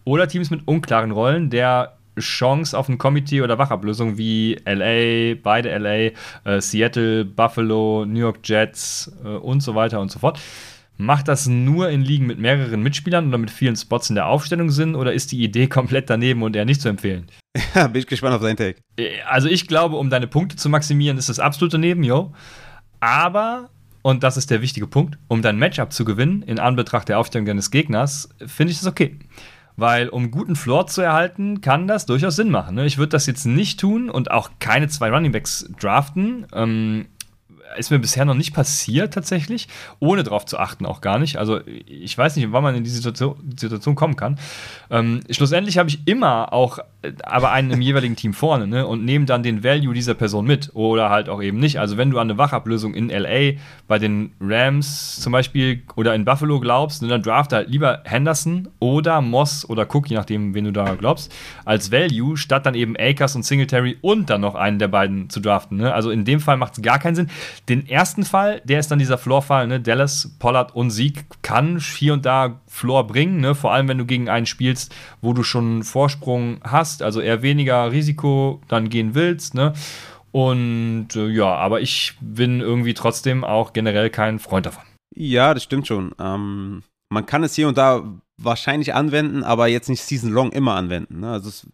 oder 0.06 0.30
Teams 0.30 0.52
mit 0.52 0.66
unklaren 0.66 1.12
Rollen, 1.12 1.50
der 1.50 1.99
Chance 2.20 2.78
auf 2.78 2.88
eine 2.88 2.98
Committee- 2.98 3.42
oder 3.42 3.58
Wachablösung 3.58 4.18
wie 4.18 4.58
LA, 4.66 5.36
beide 5.42 5.70
LA, 5.78 6.12
äh, 6.46 6.62
Seattle, 6.62 7.26
Buffalo, 7.26 8.06
New 8.06 8.20
York 8.20 8.40
Jets 8.44 9.12
äh, 9.24 9.28
und 9.28 9.62
so 9.62 9.76
weiter 9.76 10.00
und 10.00 10.12
so 10.12 10.20
fort. 10.20 10.40
Macht 10.98 11.30
das 11.30 11.48
nur 11.48 11.90
in 11.90 12.02
Ligen 12.02 12.28
mit 12.28 12.40
mehreren 12.40 12.84
Mitspielern 12.84 13.30
oder 13.30 13.38
mit 13.38 13.52
vielen 13.52 13.78
Spots 13.78 14.10
in 14.10 14.16
der 14.16 14.28
Aufstellung 14.28 14.70
Sinn 14.70 14.96
oder 14.96 15.14
ist 15.14 15.32
die 15.32 15.42
Idee 15.42 15.68
komplett 15.68 16.10
daneben 16.10 16.44
und 16.44 16.56
eher 16.56 16.66
nicht 16.66 16.82
zu 16.82 16.90
empfehlen? 16.90 17.28
Ja, 17.74 17.88
bin 17.88 18.00
ich 18.02 18.08
gespannt 18.08 18.36
auf 18.36 18.42
deinen 18.42 18.58
Take. 18.58 18.80
Äh, 18.98 19.22
also 19.28 19.48
ich 19.48 19.68
glaube, 19.68 19.96
um 19.96 20.10
deine 20.10 20.28
Punkte 20.28 20.56
zu 20.56 20.70
maximieren, 20.70 21.18
ist 21.18 21.30
das 21.30 21.40
absolut 21.40 21.74
daneben, 21.74 22.04
yo. 22.04 22.34
Aber 23.00 23.70
und 24.02 24.24
das 24.24 24.38
ist 24.38 24.50
der 24.50 24.62
wichtige 24.62 24.88
Punkt, 24.88 25.18
um 25.28 25.42
dein 25.42 25.58
Matchup 25.58 25.92
zu 25.92 26.06
gewinnen, 26.06 26.42
in 26.44 26.60
Anbetracht 26.60 27.10
der 27.10 27.20
Aufstellung 27.20 27.46
deines 27.46 27.70
Gegners, 27.72 28.30
finde 28.46 28.72
ich 28.72 28.80
das 28.80 28.88
okay. 28.88 29.20
Weil 29.80 30.10
um 30.10 30.32
guten 30.32 30.56
Floor 30.56 30.88
zu 30.88 31.02
erhalten, 31.02 31.62
kann 31.62 31.88
das 31.88 32.06
durchaus 32.06 32.36
Sinn 32.36 32.50
machen. 32.50 32.76
Ne? 32.76 32.86
Ich 32.86 32.98
würde 32.98 33.10
das 33.10 33.26
jetzt 33.26 33.46
nicht 33.46 33.80
tun 33.80 34.10
und 34.10 34.32
auch 34.32 34.52
keine 34.60 34.88
zwei 34.88 35.10
Runningbacks 35.10 35.70
draften. 35.80 36.46
Ähm, 36.54 37.06
ist 37.78 37.92
mir 37.92 38.00
bisher 38.00 38.26
noch 38.26 38.34
nicht 38.34 38.54
passiert 38.54 39.14
tatsächlich, 39.14 39.68
ohne 40.00 40.24
darauf 40.24 40.46
zu 40.46 40.58
achten 40.58 40.86
auch 40.86 41.02
gar 41.02 41.20
nicht. 41.20 41.38
Also 41.38 41.60
ich 41.66 42.18
weiß 42.18 42.36
nicht, 42.36 42.52
wann 42.52 42.64
man 42.64 42.76
in 42.76 42.84
diese 42.84 42.98
Situation, 42.98 43.38
Situation 43.58 43.96
kommen 43.96 44.16
kann. 44.16 44.40
Ähm, 44.90 45.22
schlussendlich 45.30 45.78
habe 45.78 45.90
ich 45.90 46.08
immer 46.08 46.54
auch 46.54 46.80
aber 47.24 47.52
einen 47.52 47.72
im 47.72 47.82
jeweiligen 47.82 48.18
Team 48.18 48.34
vorne 48.34 48.68
ne, 48.68 48.86
und 48.86 49.06
nehme 49.06 49.26
dann 49.26 49.42
den 49.42 49.64
Value 49.64 49.94
dieser 49.94 50.16
Person 50.16 50.46
mit 50.46 50.72
oder 50.74 51.10
halt 51.10 51.30
auch 51.30 51.42
eben 51.42 51.58
nicht. 51.58 51.80
Also 51.80 51.96
wenn 51.96 52.12
du 52.12 52.20
an 52.20 52.30
eine 52.30 52.38
Wachablösung 52.38 52.94
in 52.94 53.10
LA 53.10 53.58
bei 53.88 54.00
den 54.00 54.34
Rams 54.42 55.20
zum 55.22 55.32
Beispiel 55.32 55.84
oder 55.96 56.14
in 56.14 56.26
Buffalo 56.26 56.60
glaubst, 56.60 57.02
ne, 57.02 57.08
dann 57.08 57.22
draft 57.22 57.54
halt 57.54 57.70
lieber 57.70 58.02
Henderson 58.04 58.68
oder 58.80 59.22
Moss 59.22 59.68
oder 59.70 59.84
Cook, 59.84 60.10
je 60.10 60.18
nachdem, 60.18 60.54
wen 60.54 60.66
du 60.66 60.74
da 60.74 60.96
glaubst, 60.96 61.34
als 61.64 61.90
Value, 61.92 62.36
statt 62.36 62.66
dann 62.66 62.76
eben 62.76 62.96
Akers 62.98 63.34
und 63.36 63.46
Singletary 63.46 63.98
und 64.02 64.30
dann 64.30 64.42
noch 64.42 64.56
einen 64.56 64.80
der 64.80 64.90
beiden 64.90 65.30
zu 65.30 65.40
draften. 65.40 65.78
Ne? 65.78 65.94
Also 65.94 66.12
in 66.12 66.26
dem 66.26 66.42
Fall 66.42 66.58
macht 66.58 66.78
es 66.78 66.82
gar 66.84 67.00
keinen 67.00 67.16
Sinn. 67.16 67.30
Den 67.70 67.88
ersten 67.88 68.26
Fall, 68.26 68.62
der 68.66 68.80
ist 68.80 68.92
dann 68.92 69.00
dieser 69.00 69.18
Floor-Fall, 69.18 69.68
ne? 69.68 69.80
Dallas, 69.80 70.36
Pollard 70.40 70.76
und 70.76 70.90
Sieg 70.90 71.26
kann 71.42 71.80
hier 71.80 72.14
und 72.14 72.26
da 72.26 72.60
Floor 72.70 73.08
bringen, 73.08 73.42
ne? 73.42 73.56
Vor 73.56 73.74
allem, 73.74 73.88
wenn 73.88 73.98
du 73.98 74.06
gegen 74.06 74.30
einen 74.30 74.46
spielst, 74.46 74.96
wo 75.22 75.34
du 75.34 75.44
schon 75.44 75.84
Vorsprung 75.84 76.62
hast, 76.64 77.02
also 77.04 77.20
eher 77.20 77.42
weniger 77.42 77.92
Risiko 77.92 78.62
dann 78.68 78.90
gehen 78.90 79.16
willst, 79.16 79.56
ne? 79.56 79.74
Und 80.32 81.16
äh, 81.16 81.28
ja, 81.28 81.56
aber 81.56 81.82
ich 81.82 82.14
bin 82.22 82.62
irgendwie 82.62 82.94
trotzdem 82.94 83.44
auch 83.44 83.74
generell 83.74 84.10
kein 84.10 84.40
Freund 84.40 84.68
davon. 84.68 84.84
Ja, 85.16 85.54
das 85.54 85.64
stimmt 85.64 85.88
schon. 85.88 86.14
Ähm, 86.20 86.84
man 87.12 87.26
kann 87.26 87.44
es 87.44 87.56
hier 87.56 87.68
und 87.68 87.78
da 87.78 88.04
wahrscheinlich 88.38 88.94
anwenden, 88.94 89.44
aber 89.44 89.68
jetzt 89.68 89.90
nicht 89.90 90.04
season 90.04 90.32
long 90.32 90.52
immer 90.52 90.76
anwenden. 90.76 91.22
Ne? 91.22 91.32
Also 91.32 91.50
es 91.50 91.68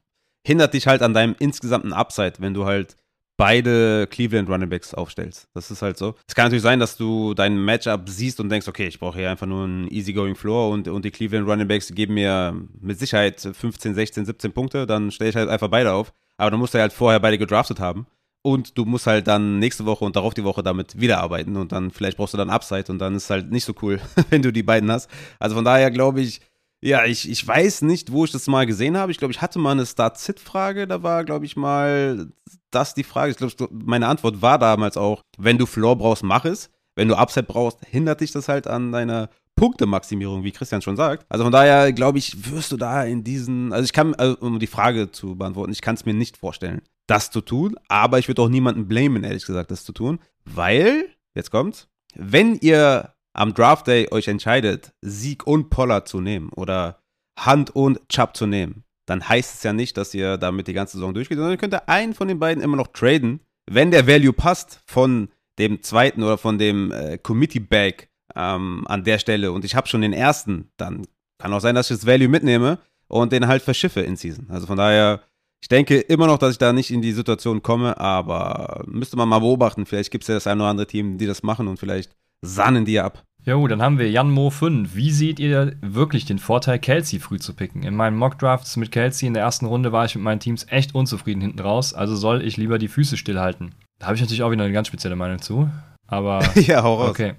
hindert 0.47 0.73
dich 0.73 0.87
halt 0.87 1.01
an 1.01 1.13
deinem 1.13 1.35
insgesamten 1.37 1.91
Upside, 1.91 2.35
wenn 2.39 2.53
du 2.53 2.65
halt 2.65 2.95
beide 3.37 4.07
Cleveland 4.07 4.49
Running 4.49 4.69
Backs 4.69 4.93
aufstellst. 4.93 5.47
Das 5.53 5.71
ist 5.71 5.81
halt 5.81 5.97
so. 5.97 6.15
Es 6.27 6.35
kann 6.35 6.45
natürlich 6.45 6.63
sein, 6.63 6.79
dass 6.79 6.97
du 6.97 7.33
dein 7.33 7.57
Matchup 7.57 8.07
siehst 8.07 8.39
und 8.39 8.49
denkst, 8.49 8.67
okay, 8.67 8.87
ich 8.87 8.99
brauche 8.99 9.19
hier 9.19 9.29
einfach 9.29 9.47
nur 9.47 9.65
einen 9.65 9.87
easygoing 9.89 10.35
Floor 10.35 10.71
und, 10.71 10.87
und 10.87 11.05
die 11.05 11.11
Cleveland 11.11 11.47
Running 11.47 11.67
Backs 11.67 11.93
geben 11.93 12.13
mir 12.13 12.55
mit 12.79 12.99
Sicherheit 12.99 13.41
15, 13.41 13.93
16, 13.93 14.25
17 14.25 14.53
Punkte, 14.53 14.85
dann 14.85 15.11
stelle 15.11 15.29
ich 15.29 15.35
halt 15.35 15.49
einfach 15.49 15.69
beide 15.69 15.93
auf. 15.93 16.13
Aber 16.37 16.51
dann 16.51 16.59
musst 16.59 16.73
du 16.73 16.79
halt 16.79 16.93
vorher 16.93 17.19
beide 17.19 17.37
gedraftet 17.37 17.79
haben. 17.79 18.07
Und 18.41 18.77
du 18.77 18.85
musst 18.85 19.07
halt 19.07 19.27
dann 19.27 19.57
nächste 19.57 19.87
Woche 19.87 20.05
und 20.05 20.15
darauf 20.15 20.35
die 20.35 20.43
Woche 20.43 20.61
damit 20.61 20.99
wieder 20.99 21.19
arbeiten 21.19 21.55
und 21.55 21.71
dann 21.71 21.89
vielleicht 21.89 22.17
brauchst 22.17 22.35
du 22.35 22.37
dann 22.37 22.51
Upside 22.51 22.91
und 22.91 22.99
dann 22.99 23.15
ist 23.15 23.23
es 23.23 23.29
halt 23.31 23.51
nicht 23.51 23.65
so 23.65 23.73
cool, 23.81 23.99
wenn 24.29 24.43
du 24.43 24.53
die 24.53 24.61
beiden 24.61 24.91
hast. 24.91 25.09
Also 25.39 25.55
von 25.55 25.65
daher 25.65 25.89
glaube 25.89 26.21
ich, 26.21 26.41
ja, 26.85 27.03
ich, 27.03 27.27
ich 27.27 27.45
weiß 27.45 27.81
nicht, 27.81 28.11
wo 28.11 28.25
ich 28.25 28.31
das 28.31 28.45
mal 28.45 28.67
gesehen 28.67 28.95
habe. 28.95 29.11
Ich 29.11 29.17
glaube, 29.17 29.31
ich 29.31 29.41
hatte 29.41 29.57
mal 29.57 29.71
eine 29.71 29.87
Start-Sit-Frage. 29.87 30.85
Da 30.85 31.01
war, 31.01 31.25
glaube 31.25 31.45
ich, 31.45 31.55
mal 31.55 32.27
das 32.69 32.93
die 32.93 33.03
Frage. 33.03 33.31
Ich 33.31 33.37
glaube, 33.37 33.69
meine 33.71 34.07
Antwort 34.07 34.43
war 34.43 34.59
damals 34.59 34.95
auch, 34.95 35.23
wenn 35.39 35.57
du 35.57 35.65
Floor 35.65 35.97
brauchst, 35.97 36.21
mach 36.21 36.45
es. 36.45 36.69
Wenn 36.95 37.07
du 37.07 37.15
Upside 37.15 37.47
brauchst, 37.47 37.79
hindert 37.87 38.21
dich 38.21 38.31
das 38.31 38.47
halt 38.47 38.67
an 38.67 38.91
deiner 38.91 39.29
Punktemaximierung, 39.55 40.43
wie 40.43 40.51
Christian 40.51 40.83
schon 40.83 40.95
sagt. 40.95 41.25
Also 41.27 41.43
von 41.43 41.51
daher, 41.51 41.91
glaube 41.91 42.19
ich, 42.19 42.51
wirst 42.51 42.71
du 42.71 42.77
da 42.77 43.03
in 43.03 43.23
diesen, 43.23 43.73
also 43.73 43.83
ich 43.83 43.91
kann, 43.91 44.13
also 44.13 44.37
um 44.39 44.59
die 44.59 44.67
Frage 44.67 45.11
zu 45.11 45.35
beantworten, 45.35 45.71
ich 45.71 45.81
kann 45.81 45.95
es 45.95 46.05
mir 46.05 46.13
nicht 46.13 46.37
vorstellen, 46.37 46.81
das 47.07 47.31
zu 47.31 47.41
tun, 47.41 47.75
aber 47.87 48.19
ich 48.19 48.27
würde 48.27 48.43
auch 48.43 48.49
niemanden 48.49 48.87
blamen, 48.87 49.23
ehrlich 49.23 49.45
gesagt, 49.45 49.71
das 49.71 49.83
zu 49.83 49.91
tun, 49.91 50.19
weil, 50.45 51.07
jetzt 51.33 51.51
kommt's, 51.51 51.87
wenn 52.15 52.55
ihr 52.55 53.14
am 53.35 53.53
Draft 53.53 53.87
Day 53.87 54.07
euch 54.11 54.27
entscheidet, 54.27 54.93
Sieg 55.01 55.45
und 55.45 55.69
Pollard 55.69 56.07
zu 56.07 56.21
nehmen 56.21 56.49
oder 56.55 57.01
Hand 57.37 57.75
und 57.75 58.07
Chubb 58.09 58.35
zu 58.35 58.47
nehmen, 58.47 58.83
dann 59.05 59.27
heißt 59.27 59.55
es 59.55 59.63
ja 59.63 59.73
nicht, 59.73 59.97
dass 59.97 60.13
ihr 60.13 60.37
damit 60.37 60.67
die 60.67 60.73
ganze 60.73 60.97
Saison 60.97 61.13
durchgeht, 61.13 61.37
sondern 61.37 61.53
ihr 61.53 61.57
könnt 61.57 61.87
einen 61.87 62.13
von 62.13 62.27
den 62.27 62.39
beiden 62.39 62.63
immer 62.63 62.77
noch 62.77 62.87
traden, 62.87 63.41
wenn 63.69 63.91
der 63.91 64.07
Value 64.07 64.33
passt 64.33 64.81
von 64.85 65.29
dem 65.59 65.81
zweiten 65.83 66.23
oder 66.23 66.37
von 66.37 66.57
dem 66.57 66.91
äh, 66.91 67.17
Committee 67.17 67.59
Bag 67.59 68.09
ähm, 68.35 68.85
an 68.87 69.03
der 69.03 69.19
Stelle 69.19 69.51
und 69.51 69.65
ich 69.65 69.75
habe 69.75 69.87
schon 69.87 70.01
den 70.01 70.13
ersten, 70.13 70.71
dann 70.77 71.05
kann 71.37 71.53
auch 71.53 71.61
sein, 71.61 71.75
dass 71.75 71.91
ich 71.91 71.97
das 71.97 72.07
Value 72.07 72.29
mitnehme 72.29 72.79
und 73.07 73.31
den 73.31 73.47
halt 73.47 73.61
verschiffe 73.61 74.01
in 74.01 74.15
Season. 74.15 74.47
Also 74.49 74.67
von 74.67 74.77
daher, 74.77 75.21
ich 75.61 75.67
denke 75.67 75.99
immer 75.99 76.27
noch, 76.27 76.37
dass 76.37 76.53
ich 76.53 76.57
da 76.57 76.73
nicht 76.73 76.91
in 76.91 77.01
die 77.01 77.11
Situation 77.11 77.61
komme, 77.61 77.99
aber 77.99 78.83
müsste 78.87 79.17
man 79.17 79.29
mal 79.29 79.39
beobachten. 79.39 79.85
Vielleicht 79.85 80.11
gibt 80.11 80.23
es 80.23 80.27
ja 80.27 80.35
das 80.35 80.47
ein 80.47 80.59
oder 80.59 80.69
andere 80.69 80.87
Team, 80.87 81.17
die 81.17 81.25
das 81.25 81.43
machen 81.43 81.67
und 81.67 81.77
vielleicht 81.77 82.15
sahnen 82.41 82.85
die 82.85 82.99
ab. 82.99 83.23
Ja 83.45 83.53
gut, 83.55 83.69
dann 83.69 83.81
haben 83.81 83.99
wir 83.99 84.09
Jan 84.09 84.31
Mo 84.31 84.49
5. 84.49 84.95
Wie 84.95 85.11
seht 85.11 85.39
ihr 85.39 85.75
wirklich 85.81 86.25
den 86.25 86.39
Vorteil, 86.39 86.79
Kelsey 86.79 87.19
früh 87.19 87.37
zu 87.37 87.53
picken? 87.53 87.83
In 87.83 87.95
meinen 87.95 88.17
Mockdrafts 88.17 88.75
mit 88.75 88.91
Kelsey 88.91 89.27
in 89.27 89.35
der 89.35 89.43
ersten 89.43 89.67
Runde 89.67 89.91
war 89.91 90.05
ich 90.05 90.15
mit 90.15 90.23
meinen 90.23 90.39
Teams 90.39 90.65
echt 90.69 90.95
unzufrieden 90.95 91.41
hinten 91.41 91.59
raus, 91.59 91.93
also 91.93 92.15
soll 92.15 92.41
ich 92.41 92.57
lieber 92.57 92.79
die 92.79 92.87
Füße 92.87 93.17
stillhalten. 93.17 93.75
Da 93.99 94.07
habe 94.07 94.15
ich 94.15 94.21
natürlich 94.21 94.41
auch 94.41 94.49
wieder 94.49 94.63
eine 94.63 94.73
ganz 94.73 94.87
spezielle 94.87 95.15
Meinung 95.15 95.41
zu. 95.41 95.69
Aber. 96.07 96.43
ja, 96.55 96.81
hau 96.81 96.95
raus. 96.95 97.09
Okay. 97.11 97.35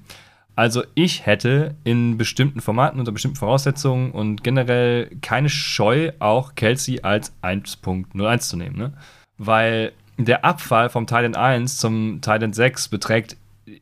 Also 0.54 0.84
ich 0.94 1.26
hätte 1.26 1.74
in 1.84 2.16
bestimmten 2.16 2.60
Formaten 2.60 2.98
unter 2.98 3.12
bestimmten 3.12 3.36
Voraussetzungen 3.36 4.12
und 4.12 4.42
generell 4.42 5.10
keine 5.20 5.50
Scheu, 5.50 6.12
auch 6.18 6.54
Kelsey 6.54 7.02
als 7.02 7.34
1.01 7.42 8.38
zu 8.38 8.56
nehmen. 8.56 8.78
Ne? 8.78 8.92
Weil 9.36 9.92
der 10.16 10.46
Abfall 10.46 10.88
vom 10.88 11.06
Titan 11.06 11.34
1 11.34 11.76
zum 11.76 12.20
Titan 12.22 12.54
6 12.54 12.88
beträgt 12.88 13.36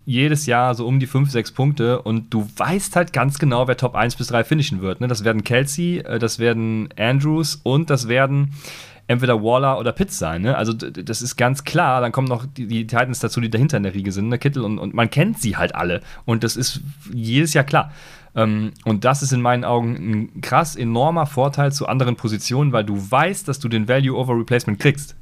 jedes 0.04 0.46
Jahr 0.46 0.74
so 0.74 0.86
um 0.86 0.98
die 0.98 1.06
5, 1.06 1.30
6 1.30 1.52
Punkte 1.52 2.02
und 2.02 2.32
du 2.32 2.48
weißt 2.56 2.96
halt 2.96 3.12
ganz 3.12 3.38
genau, 3.38 3.68
wer 3.68 3.76
Top 3.76 3.94
1 3.94 4.16
bis 4.16 4.28
3 4.28 4.44
finishen 4.44 4.80
wird. 4.80 5.00
Ne? 5.00 5.08
Das 5.08 5.24
werden 5.24 5.44
Kelsey, 5.44 5.98
äh, 5.98 6.18
das 6.18 6.38
werden 6.38 6.88
Andrews 6.96 7.60
und 7.62 7.90
das 7.90 8.08
werden 8.08 8.54
entweder 9.06 9.42
Waller 9.42 9.78
oder 9.78 9.92
Pitts 9.92 10.18
sein. 10.18 10.42
Ne? 10.42 10.56
Also 10.56 10.72
das 10.72 11.22
ist 11.22 11.36
ganz 11.36 11.64
klar. 11.64 12.00
Dann 12.00 12.12
kommen 12.12 12.28
noch 12.28 12.46
die, 12.46 12.66
die, 12.66 12.86
Titans 12.86 13.20
dazu, 13.20 13.40
die 13.40 13.50
dahinter 13.50 13.76
in 13.76 13.82
der 13.82 13.94
Riege 13.94 14.12
sind, 14.12 14.28
ne? 14.28 14.38
Kittel 14.38 14.64
und, 14.64 14.78
und 14.78 14.94
man 14.94 15.10
kennt 15.10 15.40
sie 15.40 15.56
halt 15.56 15.74
alle. 15.74 16.00
Und 16.24 16.44
das 16.44 16.56
ist 16.56 16.80
jedes 17.12 17.52
Jahr 17.52 17.64
klar. 17.64 17.92
Ähm, 18.34 18.72
und 18.84 19.04
das 19.04 19.22
ist 19.22 19.32
in 19.32 19.42
meinen 19.42 19.64
Augen 19.64 19.94
ein 19.94 20.40
krass 20.40 20.76
enormer 20.76 21.26
Vorteil 21.26 21.72
zu 21.72 21.86
anderen 21.86 22.16
Positionen, 22.16 22.72
weil 22.72 22.84
du 22.84 22.96
weißt, 23.10 23.46
dass 23.46 23.58
du 23.58 23.68
den 23.68 23.88
Value 23.88 24.16
over 24.16 24.36
Replacement 24.36 24.80
kriegst. 24.80 25.16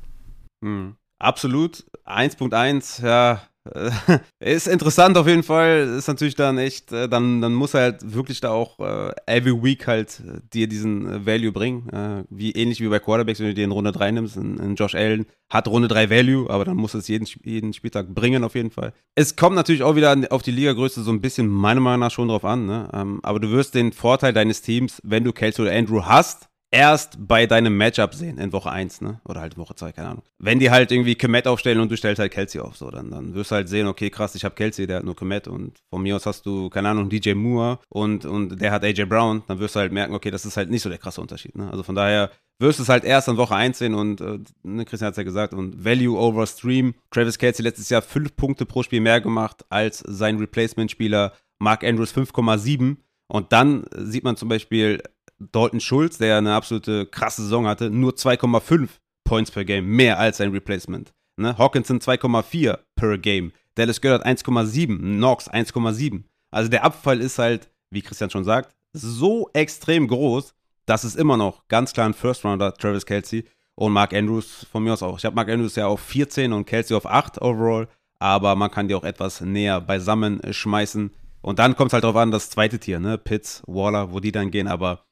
Mhm. 0.61 0.95
Absolut. 1.19 1.85
1.1, 2.05 3.05
ja, 3.05 3.43
ist 4.41 4.67
interessant 4.67 5.17
auf 5.17 5.29
jeden 5.29 5.45
Fall. 5.45 5.97
Ist 5.97 6.09
natürlich 6.09 6.35
dann 6.35 6.59
echt, 6.59 6.91
äh, 6.93 7.09
dann, 7.09 7.41
dann 7.41 7.55
muss 7.55 7.75
er 7.75 7.81
halt 7.83 8.15
wirklich 8.15 8.41
da 8.41 8.51
auch 8.51 8.81
äh, 8.81 9.13
every 9.27 9.63
week 9.63 9.87
halt 9.87 10.21
äh, 10.21 10.41
dir 10.53 10.67
diesen 10.67 11.25
Value 11.25 11.53
bringen. 11.53 11.89
Äh, 11.91 12.25
wie 12.29 12.53
ähnlich 12.53 12.81
wie 12.81 12.89
bei 12.89 12.99
Quarterbacks, 12.99 13.39
wenn 13.39 13.49
du 13.49 13.55
dir 13.55 13.65
in 13.65 13.71
Runde 13.71 13.93
3 13.93 14.11
nimmst. 14.13 14.37
In, 14.37 14.59
in 14.59 14.75
Josh 14.75 14.95
Allen 14.95 15.27
hat 15.49 15.69
Runde 15.69 15.89
3 15.89 16.11
Value, 16.11 16.51
aber 16.51 16.65
dann 16.65 16.77
muss 16.77 16.95
es 16.95 17.07
jeden, 17.07 17.27
jeden 17.45 17.73
Spieltag 17.73 18.13
bringen 18.15 18.43
auf 18.43 18.55
jeden 18.55 18.71
Fall. 18.71 18.93
Es 19.15 19.37
kommt 19.37 19.55
natürlich 19.55 19.83
auch 19.83 19.95
wieder 19.95 20.17
auf 20.31 20.43
die 20.43 20.51
Ligagröße 20.51 21.03
so 21.03 21.13
ein 21.13 21.21
bisschen 21.21 21.47
meiner 21.47 21.81
Meinung 21.81 22.01
nach 22.01 22.11
schon 22.11 22.29
drauf 22.29 22.45
an. 22.45 22.67
Ne? 22.67 22.89
Ähm, 22.93 23.21
aber 23.23 23.39
du 23.39 23.51
wirst 23.51 23.75
den 23.75 23.93
Vorteil 23.93 24.33
deines 24.33 24.63
Teams, 24.63 25.01
wenn 25.05 25.25
du 25.25 25.33
Kelsey 25.33 25.65
oder 25.65 25.75
Andrew 25.77 26.03
hast, 26.05 26.49
erst 26.73 27.29
bei 27.29 27.47
deinem 27.47 27.77
Matchup 27.77 28.15
sehen 28.15 28.39
in 28.39 28.53
Woche 28.53 28.71
1, 28.71 29.03
ne? 29.03 29.21
Oder 29.27 29.43
halt 29.43 29.59
Woche 29.59 29.75
2, 29.75 29.93
keine 29.93 30.09
Ahnung. 30.09 30.23
Wenn 30.39 30.59
die 30.59 30.71
halt 30.71 30.91
irgendwie 30.91 31.15
Komet 31.15 31.47
aufstellen 31.47 31.79
und 31.81 31.93
du 31.93 31.97
stellst 31.97 32.19
halt 32.19 32.33
Kelsey 32.33 32.61
auf, 32.61 32.77
so, 32.77 32.91
dann, 32.91 33.11
dann 33.11 33.35
wirst 33.35 33.51
du 33.51 33.57
halt 33.57 33.69
sehen, 33.69 33.87
okay, 33.87 34.09
krass, 34.11 34.35
ich 34.35 34.45
habe 34.45 34.55
Kelsey, 34.55 34.87
der 34.87 34.97
hat 34.97 35.05
nur 35.05 35.15
Komet 35.15 35.47
und 35.47 35.79
von 35.91 36.03
mir 36.03 36.17
aus 36.17 36.25
hast 36.25 36.47
du, 36.47 36.71
keine 36.71 36.89
Ahnung, 36.89 37.11
DJ 37.11 37.35
Moore 37.35 37.79
und, 37.91 38.25
und 38.25 38.61
der 38.61 38.73
hat 38.73 38.83
AJ 38.85 39.05
Brown, 39.05 39.43
dann 39.47 39.61
wirst 39.61 39.77
du 39.77 39.81
halt 39.81 39.93
merken, 39.93 40.15
okay, 40.15 40.31
das 40.31 40.47
ist 40.47 40.57
halt 40.57 40.71
nicht 40.71 40.83
so 40.83 40.89
der 40.89 40.99
krasse 40.99 41.21
Unterschied, 41.21 41.55
ne? 41.57 41.71
Also 41.71 41.83
von 41.83 41.95
daher 41.95 42.31
wirst 42.59 42.81
es 42.81 42.89
halt 42.89 43.05
erst 43.05 43.29
in 43.29 43.37
Woche 43.37 43.55
1 43.55 43.79
sehen 43.79 43.95
und 43.95 44.21
äh, 44.23 44.39
ne, 44.63 44.85
Christian 44.87 45.09
hat 45.09 45.13
es 45.13 45.19
ja 45.19 45.25
gesagt 45.25 45.53
und 45.53 45.85
Value 45.85 46.19
over 46.19 46.47
Stream. 46.47 46.95
Travis 47.11 47.39
Kelsey 47.39 47.63
letztes 47.63 47.91
Jahr 47.91 48.03
5 48.03 48.35
Punkte 48.35 48.65
pro 48.65 48.83
Spiel 48.83 49.01
mehr 49.01 49.21
gemacht 49.21 49.65
als 49.69 49.99
sein 50.07 50.39
Replacement-Spieler 50.39 51.33
Mark 51.59 51.85
Andrews 51.85 52.15
5,7 52.15 52.97
und 53.29 53.53
dann 53.53 53.85
sieht 53.97 54.25
man 54.25 54.37
zum 54.37 54.49
Beispiel 54.49 55.03
Dalton 55.51 55.81
Schulz, 55.81 56.19
der 56.19 56.39
eine 56.39 56.55
absolute 56.55 57.07
krasse 57.07 57.43
Saison 57.43 57.67
hatte, 57.67 57.91
nur 57.91 58.13
2,5 58.13 58.89
Points 59.25 59.51
per 59.51 59.65
Game, 59.65 59.87
mehr 59.87 60.19
als 60.19 60.39
sein 60.39 60.53
Replacement. 60.53 61.13
Ne? 61.37 61.57
Hawkinson 61.57 62.01
2,4 62.01 62.79
per 62.95 63.19
Game. 63.19 63.53
Dallas 63.75 64.01
Goddard 64.01 64.27
1,7, 64.27 64.99
Knox 64.99 65.51
1,7. 65.51 66.25
Also 66.51 66.69
der 66.69 66.85
Abfall 66.85 67.21
ist 67.21 67.39
halt, 67.39 67.71
wie 67.91 68.03
Christian 68.03 68.31
schon 68.31 68.45
sagt, 68.45 68.75
so 68.93 69.49
extrem 69.55 70.07
groß, 70.07 70.55
dass 70.87 71.05
es 71.05 71.17
immer 71.17 71.37
noch 71.37 71.67
ganz 71.69 71.93
klar 71.93 72.07
ein 72.07 72.15
First 72.15 72.45
Rounder 72.45 72.75
Travis 72.75 73.07
Kelsey 73.07 73.45
und 73.75 73.93
Mark 73.93 74.13
Andrews 74.13 74.67
von 74.71 74.85
mir 74.85 74.93
aus 74.93 75.03
auch. 75.03 75.19
Ich 75.19 75.25
habe 75.25 75.35
Mark 75.35 75.49
Andrews 75.49 75.77
ja 75.77 75.87
auf 75.87 76.01
14 76.01 76.53
und 76.53 76.67
Kelsey 76.67 76.97
auf 76.97 77.07
8 77.07 77.41
overall, 77.41 77.89
aber 78.19 78.55
man 78.55 78.71
kann 78.71 78.89
die 78.89 78.95
auch 78.95 79.05
etwas 79.05 79.41
näher 79.41 79.81
beisammen 79.81 80.41
schmeißen. 80.51 81.11
Und 81.41 81.59
dann 81.59 81.75
kommt 81.75 81.89
es 81.89 81.93
halt 81.95 82.05
darauf 82.05 82.17
an, 82.17 82.31
das 82.31 82.51
zweite 82.51 82.79
Tier, 82.79 83.01
ne? 83.01 83.19
Pitts, 83.19 83.63
Waller, 83.67 84.13
wo 84.13 84.21
die 84.21 84.31
dann 84.31 84.51
gehen, 84.51 84.69
aber 84.69 85.05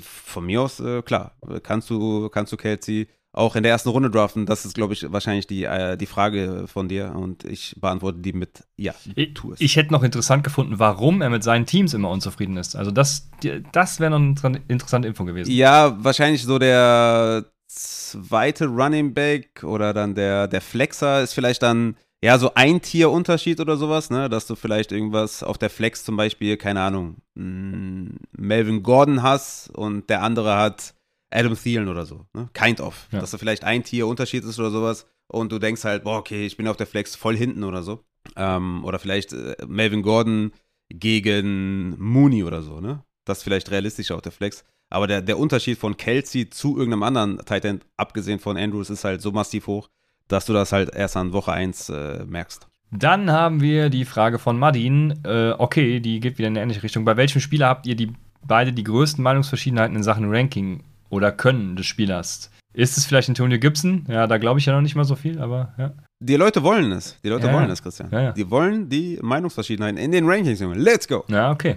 von 0.00 0.46
mir 0.46 0.62
aus, 0.62 0.80
äh, 0.80 1.02
klar, 1.02 1.36
kannst 1.62 1.90
du, 1.90 2.28
kannst 2.28 2.52
du 2.52 2.56
Kelsey 2.56 3.08
auch 3.34 3.56
in 3.56 3.64
der 3.64 3.72
ersten 3.72 3.88
Runde 3.88 4.10
draften. 4.10 4.46
Das 4.46 4.64
ist, 4.64 4.74
glaube 4.74 4.94
ich, 4.94 5.10
wahrscheinlich 5.12 5.46
die, 5.46 5.64
äh, 5.64 5.96
die 5.96 6.06
Frage 6.06 6.66
von 6.66 6.88
dir 6.88 7.14
und 7.16 7.44
ich 7.44 7.74
beantworte 7.80 8.20
die 8.20 8.32
mit 8.32 8.64
Ja, 8.76 8.94
tu 9.34 9.52
es. 9.52 9.60
Ich 9.60 9.76
hätte 9.76 9.92
noch 9.92 10.04
interessant 10.04 10.44
gefunden, 10.44 10.78
warum 10.78 11.20
er 11.20 11.30
mit 11.30 11.42
seinen 11.42 11.66
Teams 11.66 11.94
immer 11.94 12.10
unzufrieden 12.10 12.56
ist. 12.56 12.76
Also 12.76 12.92
das, 12.92 13.28
das 13.72 13.98
wäre 13.98 14.18
noch 14.18 14.44
eine 14.44 14.62
interessante 14.68 15.08
Info 15.08 15.24
gewesen. 15.24 15.50
Ja, 15.50 15.96
wahrscheinlich 16.02 16.44
so 16.44 16.58
der 16.58 17.44
zweite 17.66 18.66
Running 18.66 19.14
Back 19.14 19.64
oder 19.64 19.92
dann 19.92 20.14
der, 20.14 20.46
der 20.46 20.60
Flexer 20.60 21.22
ist 21.22 21.34
vielleicht 21.34 21.62
dann 21.62 21.96
ja, 22.24 22.38
so 22.38 22.54
ein 22.54 22.80
Tier-Unterschied 22.80 23.60
oder 23.60 23.76
sowas, 23.76 24.08
ne? 24.08 24.30
Dass 24.30 24.46
du 24.46 24.54
vielleicht 24.54 24.92
irgendwas 24.92 25.42
auf 25.42 25.58
der 25.58 25.68
Flex 25.68 26.04
zum 26.04 26.16
Beispiel, 26.16 26.56
keine 26.56 26.80
Ahnung, 26.80 27.16
mm, 27.34 28.16
Melvin 28.38 28.82
Gordon 28.82 29.22
hast 29.22 29.68
und 29.76 30.08
der 30.08 30.22
andere 30.22 30.56
hat 30.56 30.94
Adam 31.30 31.54
Thielen 31.54 31.86
oder 31.86 32.06
so, 32.06 32.24
ne? 32.32 32.48
Kind 32.54 32.80
of. 32.80 33.08
Ja. 33.12 33.20
Dass 33.20 33.30
du 33.30 33.36
vielleicht 33.36 33.64
ein 33.64 33.84
Tier-Unterschied 33.84 34.42
ist 34.42 34.58
oder 34.58 34.70
sowas 34.70 35.04
und 35.26 35.52
du 35.52 35.58
denkst 35.58 35.84
halt, 35.84 36.04
boah, 36.04 36.16
okay, 36.16 36.46
ich 36.46 36.56
bin 36.56 36.66
auf 36.66 36.78
der 36.78 36.86
Flex 36.86 37.14
voll 37.14 37.36
hinten 37.36 37.62
oder 37.62 37.82
so. 37.82 38.02
Ähm, 38.36 38.82
oder 38.86 38.98
vielleicht 38.98 39.34
äh, 39.34 39.56
Melvin 39.66 40.00
Gordon 40.00 40.52
gegen 40.88 41.94
Mooney 41.98 42.42
oder 42.42 42.62
so, 42.62 42.80
ne? 42.80 43.04
Das 43.26 43.38
ist 43.38 43.44
vielleicht 43.44 43.70
realistischer 43.70 44.14
auf 44.14 44.22
der 44.22 44.32
Flex. 44.32 44.64
Aber 44.88 45.06
der, 45.06 45.20
der 45.20 45.38
Unterschied 45.38 45.76
von 45.76 45.98
Kelsey 45.98 46.48
zu 46.48 46.78
irgendeinem 46.78 47.02
anderen 47.02 47.38
Titan, 47.44 47.82
abgesehen 47.98 48.38
von 48.38 48.56
Andrews, 48.56 48.88
ist 48.88 49.04
halt 49.04 49.20
so 49.20 49.30
massiv 49.30 49.66
hoch, 49.66 49.90
dass 50.28 50.46
du 50.46 50.52
das 50.52 50.72
halt 50.72 50.94
erst 50.94 51.16
an 51.16 51.32
Woche 51.32 51.52
1 51.52 51.88
äh, 51.90 52.24
merkst. 52.26 52.66
Dann 52.90 53.30
haben 53.30 53.60
wir 53.60 53.90
die 53.90 54.04
Frage 54.04 54.38
von 54.38 54.58
Madin. 54.58 55.18
Äh, 55.24 55.52
okay, 55.58 56.00
die 56.00 56.20
geht 56.20 56.38
wieder 56.38 56.48
in 56.48 56.54
eine 56.54 56.62
ähnliche 56.62 56.82
Richtung. 56.82 57.04
Bei 57.04 57.16
welchem 57.16 57.40
Spieler 57.40 57.68
habt 57.68 57.86
ihr 57.86 57.96
die, 57.96 58.12
beide 58.46 58.72
die 58.72 58.84
größten 58.84 59.22
Meinungsverschiedenheiten 59.22 59.96
in 59.96 60.02
Sachen 60.02 60.32
Ranking 60.32 60.84
oder 61.10 61.32
Können 61.32 61.76
des 61.76 61.86
Spielers? 61.86 62.50
Ist 62.72 62.96
es 62.98 63.06
vielleicht 63.06 63.28
Antonio 63.28 63.58
Gibson? 63.58 64.04
Ja, 64.08 64.26
da 64.26 64.38
glaube 64.38 64.58
ich 64.60 64.66
ja 64.66 64.72
noch 64.74 64.80
nicht 64.80 64.96
mal 64.96 65.04
so 65.04 65.14
viel, 65.16 65.40
aber 65.40 65.74
ja. 65.78 65.92
Die 66.20 66.36
Leute 66.36 66.62
wollen 66.62 66.90
es. 66.92 67.18
Die 67.22 67.28
Leute 67.28 67.48
Ja, 67.48 67.52
wollen 67.52 67.66
ja. 67.66 67.72
es, 67.72 67.82
Christian. 67.82 68.08
Ja. 68.10 68.32
Die 68.32 68.50
wollen 68.50 68.88
die 68.88 69.18
Meinungsverschiedenheiten 69.22 69.98
in 69.98 70.10
den 70.12 70.28
Rankings, 70.28 70.60
Junge. 70.60 70.76
Let's 70.76 71.06
go. 71.06 71.24
Ja, 71.28 71.50
okay. 71.50 71.76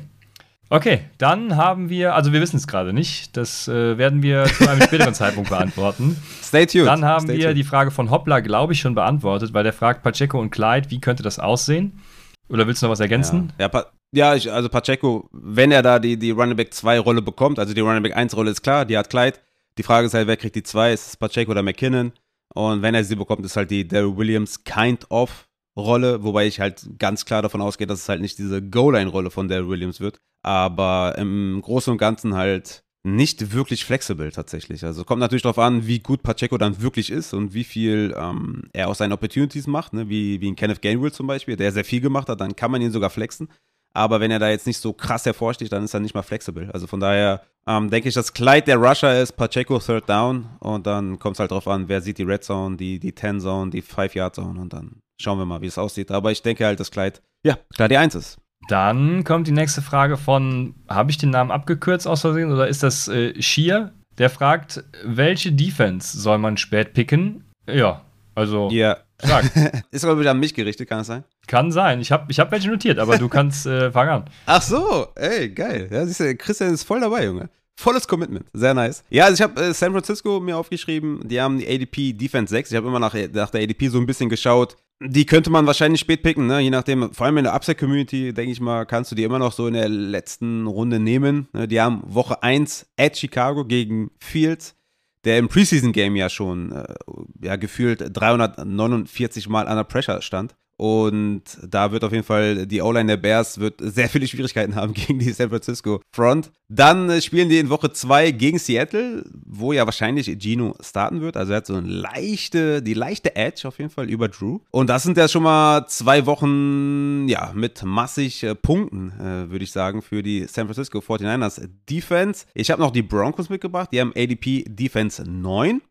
Okay, 0.69 1.01
dann 1.17 1.55
haben 1.55 1.89
wir, 1.89 2.13
also 2.15 2.33
wir 2.33 2.41
wissen 2.41 2.57
es 2.57 2.67
gerade 2.67 2.91
nicht, 2.91 3.37
das 3.37 3.67
äh, 3.69 3.97
werden 3.97 4.21
wir 4.21 4.45
zu 4.45 4.69
einem 4.69 4.81
späteren 4.81 5.13
Zeitpunkt 5.13 5.49
beantworten. 5.49 6.17
Stay 6.43 6.65
tuned. 6.65 6.87
Dann 6.87 7.05
haben 7.05 7.23
Stay 7.25 7.37
wir 7.37 7.45
tuned. 7.45 7.57
die 7.57 7.63
Frage 7.63 7.89
von 7.91 8.09
Hoppla, 8.11 8.41
glaube 8.41 8.73
ich, 8.73 8.81
schon 8.81 8.93
beantwortet, 8.95 9.53
weil 9.53 9.63
der 9.63 9.71
fragt 9.73 10.03
Pacheco 10.03 10.39
und 10.39 10.49
Clyde, 10.51 10.89
wie 10.91 10.99
könnte 10.99 11.23
das 11.23 11.39
aussehen? 11.39 12.01
Oder 12.49 12.67
willst 12.67 12.81
du 12.81 12.87
noch 12.87 12.91
was 12.91 12.99
ergänzen? 12.99 13.53
Ja, 13.57 13.63
ja, 13.65 13.69
Pa- 13.69 13.85
ja 14.11 14.35
ich, 14.35 14.51
also 14.51 14.67
Pacheco, 14.67 15.29
wenn 15.31 15.71
er 15.71 15.81
da 15.81 15.99
die, 15.99 16.17
die 16.17 16.31
Running 16.31 16.57
Back 16.57 16.73
2 16.73 16.99
Rolle 16.99 17.21
bekommt, 17.21 17.59
also 17.59 17.73
die 17.73 17.81
Running 17.81 18.03
Back 18.03 18.15
1 18.17 18.35
Rolle 18.35 18.51
ist 18.51 18.61
klar, 18.61 18.83
die 18.85 18.97
hat 18.97 19.09
Clyde. 19.09 19.37
Die 19.77 19.83
Frage 19.83 20.07
ist 20.07 20.13
halt, 20.13 20.27
wer 20.27 20.37
kriegt 20.37 20.55
die 20.55 20.63
2? 20.63 20.91
Ist 20.93 21.07
es 21.07 21.17
Pacheco 21.17 21.51
oder 21.51 21.63
McKinnon? 21.63 22.11
Und 22.53 22.81
wenn 22.81 22.95
er 22.95 23.03
sie 23.03 23.15
bekommt, 23.15 23.45
ist 23.45 23.55
halt 23.55 23.69
die 23.71 23.87
Daryl 23.87 24.17
Williams 24.17 24.63
kind 24.63 25.09
of 25.11 25.46
Rolle, 25.77 26.23
wobei 26.23 26.47
ich 26.47 26.59
halt 26.59 26.87
ganz 26.97 27.25
klar 27.25 27.41
davon 27.41 27.61
ausgehe, 27.61 27.87
dass 27.87 28.01
es 28.01 28.09
halt 28.09 28.21
nicht 28.21 28.37
diese 28.39 28.61
Goal-Line-Rolle 28.61 29.29
von 29.29 29.47
Daryl 29.47 29.69
Williams 29.69 29.99
wird, 29.99 30.17
aber 30.43 31.15
im 31.17 31.61
Großen 31.61 31.91
und 31.91 31.97
Ganzen 31.97 32.33
halt 32.33 32.83
nicht 33.03 33.53
wirklich 33.53 33.85
flexibel 33.85 34.31
tatsächlich. 34.31 34.83
Also 34.83 35.05
kommt 35.05 35.21
natürlich 35.21 35.43
darauf 35.43 35.59
an, 35.59 35.87
wie 35.87 35.99
gut 35.99 36.23
Pacheco 36.23 36.57
dann 36.57 36.81
wirklich 36.81 37.09
ist 37.09 37.33
und 37.33 37.53
wie 37.53 37.63
viel 37.63 38.13
ähm, 38.17 38.63
er 38.73 38.89
aus 38.89 38.97
seinen 38.97 39.13
Opportunities 39.13 39.67
macht, 39.67 39.93
ne? 39.93 40.09
wie, 40.09 40.41
wie 40.41 40.51
ein 40.51 40.55
Kenneth 40.55 40.81
Gainwell 40.81 41.11
zum 41.11 41.27
Beispiel, 41.27 41.55
der 41.55 41.71
sehr 41.71 41.85
viel 41.85 42.01
gemacht 42.01 42.27
hat, 42.27 42.41
dann 42.41 42.55
kann 42.55 42.71
man 42.71 42.81
ihn 42.81 42.91
sogar 42.91 43.09
flexen. 43.09 43.47
Aber 43.93 44.19
wenn 44.19 44.29
er 44.29 44.39
da 44.39 44.49
jetzt 44.49 44.67
nicht 44.67 44.79
so 44.79 44.93
krass 44.93 45.25
hervorsticht, 45.25 45.71
dann 45.71 45.83
ist 45.83 45.93
er 45.93 46.01
nicht 46.01 46.13
mal 46.13 46.21
flexibel. 46.21 46.69
Also 46.71 46.85
von 46.85 46.99
daher 46.99 47.41
ähm, 47.65 47.89
denke 47.89 48.09
ich, 48.09 48.15
dass 48.15 48.33
Clyde 48.33 48.63
der 48.63 48.77
Rusher 48.77 49.21
ist, 49.21 49.33
Pacheco 49.33 49.79
Third 49.79 50.09
Down 50.09 50.49
und 50.59 50.85
dann 50.85 51.17
kommt 51.17 51.37
es 51.37 51.39
halt 51.39 51.51
drauf 51.51 51.67
an, 51.67 51.87
wer 51.87 52.01
sieht 52.01 52.17
die 52.17 52.23
Red 52.23 52.43
Zone, 52.43 52.77
die, 52.77 52.99
die 52.99 53.15
10 53.15 53.39
Zone, 53.39 53.71
die 53.71 53.81
5 53.81 54.15
Yard 54.15 54.35
Zone 54.35 54.59
und 54.59 54.73
dann 54.73 55.01
schauen 55.19 55.37
wir 55.39 55.45
mal, 55.45 55.61
wie 55.61 55.67
es 55.67 55.77
aussieht. 55.77 56.11
Aber 56.11 56.31
ich 56.31 56.41
denke 56.41 56.65
halt, 56.65 56.79
dass 56.79 56.91
Clyde, 56.91 57.19
ja, 57.43 57.57
klar 57.75 57.87
die 57.89 57.97
1 57.97 58.15
ist. 58.15 58.37
Dann 58.69 59.23
kommt 59.23 59.47
die 59.47 59.51
nächste 59.51 59.81
Frage 59.81 60.17
von, 60.17 60.75
habe 60.89 61.11
ich 61.11 61.17
den 61.17 61.29
Namen 61.29 61.51
abgekürzt 61.51 62.07
aus 62.07 62.21
Versehen 62.21 62.51
oder 62.51 62.67
ist 62.67 62.83
das 62.83 63.07
äh, 63.07 63.39
Schier? 63.41 63.93
Der 64.17 64.29
fragt, 64.29 64.83
welche 65.03 65.51
Defense 65.51 66.19
soll 66.19 66.39
man 66.39 66.57
spät 66.57 66.93
picken? 66.93 67.43
Ja, 67.69 68.01
also 68.33 68.69
Ja. 68.71 68.97
sag. 69.21 69.45
ist 69.91 70.03
glaube 70.03 70.23
ich 70.23 70.29
an 70.29 70.39
mich 70.39 70.55
gerichtet, 70.55 70.89
kann 70.89 71.01
es 71.01 71.07
sein? 71.07 71.23
Kann 71.45 71.71
sein. 71.71 72.01
Ich 72.01 72.11
habe 72.11 72.25
ich 72.31 72.39
hab 72.39 72.51
welche 72.51 72.69
notiert, 72.69 72.97
aber 72.97 73.17
du 73.19 73.29
kannst 73.29 73.67
äh, 73.67 73.91
fangen 73.91 74.09
an. 74.09 74.25
Ach 74.47 74.61
so, 74.61 75.07
ey, 75.15 75.49
geil. 75.49 75.87
Ja, 75.91 76.05
siehst 76.05 76.19
du, 76.19 76.35
Christian 76.35 76.73
ist 76.73 76.83
voll 76.83 76.99
dabei, 76.99 77.25
Junge. 77.25 77.49
Volles 77.79 78.07
Commitment. 78.07 78.47
Sehr 78.53 78.73
nice. 78.73 79.03
Ja, 79.11 79.25
also 79.25 79.35
ich 79.35 79.41
habe 79.41 79.61
äh, 79.61 79.73
San 79.73 79.91
Francisco 79.91 80.39
mir 80.39 80.57
aufgeschrieben. 80.57 81.27
Die 81.27 81.39
haben 81.39 81.59
die 81.59 81.67
ADP 81.67 82.13
Defense 82.13 82.49
6. 82.49 82.71
Ich 82.71 82.75
habe 82.75 82.87
immer 82.87 82.97
nach, 82.99 83.13
nach 83.33 83.51
der 83.51 83.61
ADP 83.61 83.89
so 83.89 83.99
ein 83.99 84.07
bisschen 84.07 84.29
geschaut. 84.29 84.77
Die 84.99 85.27
könnte 85.27 85.51
man 85.51 85.67
wahrscheinlich 85.67 86.01
spät 86.01 86.23
picken, 86.23 86.47
ne? 86.47 86.59
je 86.59 86.71
nachdem. 86.71 87.13
Vor 87.13 87.27
allem 87.27 87.37
in 87.37 87.43
der 87.43 87.53
Upside-Community, 87.53 88.33
denke 88.33 88.51
ich 88.51 88.59
mal, 88.59 88.85
kannst 88.85 89.11
du 89.11 89.15
die 89.15 89.23
immer 89.23 89.37
noch 89.37 89.51
so 89.51 89.67
in 89.67 89.75
der 89.75 89.89
letzten 89.89 90.65
Runde 90.65 90.99
nehmen. 90.99 91.47
Ne? 91.53 91.67
Die 91.67 91.79
haben 91.79 92.01
Woche 92.05 92.41
1 92.41 92.87
at 92.97 93.15
Chicago 93.15 93.63
gegen 93.63 94.09
Fields, 94.19 94.75
der 95.23 95.37
im 95.37 95.49
Preseason-Game 95.49 96.15
ja 96.15 96.29
schon 96.29 96.71
äh, 96.71 96.95
ja, 97.43 97.57
gefühlt 97.57 98.03
349 98.11 99.47
Mal 99.49 99.67
under 99.67 99.83
Pressure 99.83 100.21
stand. 100.23 100.55
Und 100.77 101.41
da 101.67 101.91
wird 101.91 102.03
auf 102.03 102.11
jeden 102.11 102.23
Fall 102.23 102.67
die 102.67 102.81
O-Line 102.81 103.07
der 103.07 103.17
Bears 103.17 103.59
wird 103.59 103.81
sehr 103.81 104.09
viele 104.09 104.27
Schwierigkeiten 104.27 104.75
haben 104.75 104.93
gegen 104.93 105.17
die 105.17 105.31
San 105.31 105.49
Francisco 105.49 106.01
Front. 106.11 106.51
Dann 106.69 107.09
äh, 107.09 107.21
spielen 107.21 107.49
die 107.49 107.57
in 107.57 107.69
Woche 107.69 107.91
2 107.91 108.31
gegen 108.31 108.59
Seattle, 108.59 109.23
wo 109.45 109.73
ja 109.73 109.85
wahrscheinlich 109.85 110.27
Gino 110.39 110.75
starten 110.79 111.21
wird. 111.21 111.35
Also 111.35 111.53
er 111.53 111.57
hat 111.57 111.65
so 111.65 111.73
eine 111.73 111.87
leichte, 111.87 112.83
die 112.83 112.93
leichte 112.93 113.35
Edge 113.35 113.67
auf 113.67 113.79
jeden 113.79 113.89
Fall 113.89 114.07
über 114.07 114.27
Drew. 114.27 114.59
Und 114.69 114.89
das 114.89 115.01
sind 115.01 115.17
ja 115.17 115.27
schon 115.27 115.43
mal 115.43 115.87
zwei 115.87 116.27
Wochen, 116.27 117.27
ja, 117.27 117.51
mit 117.55 117.83
massig 117.83 118.43
äh, 118.43 118.53
Punkten, 118.53 119.13
äh, 119.19 119.49
würde 119.49 119.63
ich 119.63 119.71
sagen, 119.71 120.03
für 120.03 120.21
die 120.21 120.45
San 120.45 120.67
Francisco 120.67 120.99
49ers 120.99 121.67
Defense. 121.89 122.45
Ich 122.53 122.69
habe 122.69 122.81
noch 122.81 122.91
die 122.91 123.01
Broncos 123.01 123.49
mitgebracht. 123.49 123.89
Die 123.91 123.99
haben 123.99 124.13
ADP 124.15 124.65
Defense 124.67 125.23
9. 125.27 125.81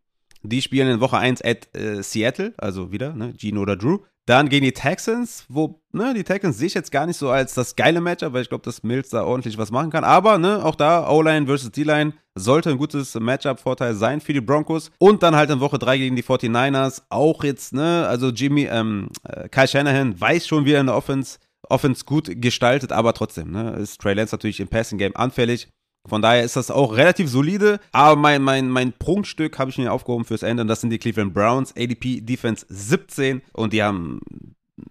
Die 0.43 0.63
spielen 0.63 0.89
in 0.89 1.01
Woche 1.01 1.19
1 1.19 1.43
at 1.43 1.75
äh, 1.75 2.03
Seattle, 2.03 2.55
also 2.57 2.93
wieder, 2.93 3.15
ne, 3.15 3.35
Gino 3.37 3.63
oder 3.63 3.77
Drew. 3.77 3.99
Dann 4.27 4.49
gegen 4.49 4.65
die 4.65 4.73
Texans, 4.73 5.45
wo, 5.49 5.81
ne, 5.93 6.13
die 6.13 6.25
Texans 6.25 6.59
sehe 6.59 6.67
ich 6.67 6.75
jetzt 6.75 6.91
gar 6.91 7.07
nicht 7.07 7.17
so 7.17 7.31
als 7.31 7.55
das 7.55 7.77
geile 7.77 8.01
Matchup, 8.01 8.33
weil 8.33 8.43
ich 8.43 8.49
glaube, 8.49 8.65
dass 8.65 8.83
Mills 8.83 9.11
da 9.11 9.23
ordentlich 9.23 9.57
was 9.57 9.71
machen 9.71 9.91
kann. 9.91 10.03
Aber, 10.03 10.37
ne, 10.39 10.65
auch 10.65 10.75
da, 10.75 11.09
O-Line 11.09 11.47
versus 11.47 11.71
D-Line 11.71 12.13
sollte 12.35 12.71
ein 12.71 12.79
gutes 12.79 13.15
Matchup-Vorteil 13.15 13.95
sein 13.95 14.21
für 14.21 14.33
die 14.33 14.41
Broncos. 14.41 14.91
Und 14.99 15.23
dann 15.23 15.37
halt 15.37 15.51
in 15.51 15.61
Woche 15.61 15.79
3 15.79 15.99
gegen 15.99 16.17
die 16.17 16.25
49ers, 16.25 17.03
auch 17.09 17.45
jetzt, 17.45 17.73
ne, 17.73 18.05
also 18.09 18.31
Jimmy, 18.31 18.65
ähm, 18.65 19.11
äh, 19.23 19.49
Kyle 19.49 19.69
Shanahan 19.69 20.21
weiß 20.21 20.49
schon 20.49 20.65
wieder 20.65 20.81
in 20.81 20.87
der 20.87 20.97
Offense, 20.97 21.39
Offense 21.69 22.05
gut 22.05 22.29
gestaltet, 22.43 22.91
aber 22.91 23.13
trotzdem, 23.15 23.53
ne, 23.53 23.77
ist 23.77 24.01
Trey 24.01 24.15
Lance 24.15 24.35
natürlich 24.35 24.59
im 24.59 24.69
Passing-Game 24.69 25.15
anfällig. 25.15 25.69
Von 26.09 26.23
daher 26.23 26.45
ist 26.45 26.57
das 26.57 26.71
auch 26.71 26.97
relativ 26.97 27.29
solide. 27.29 27.81
Aber 27.93 28.17
mein, 28.17 28.43
mein, 28.43 28.69
mein 28.69 28.93
Prunkstück 28.93 29.59
habe 29.59 29.71
ich 29.71 29.79
mir 29.79 29.93
aufgehoben 29.93 30.25
fürs 30.25 30.43
Ende. 30.43 30.63
Und 30.63 30.69
das 30.69 30.81
sind 30.81 30.91
die 30.91 30.99
Cleveland 30.99 31.35
Browns. 31.35 31.75
ADP 31.77 32.21
Defense 32.21 32.67
17. 32.69 33.43
Und 33.53 33.73
die 33.73 33.83
haben 33.83 34.21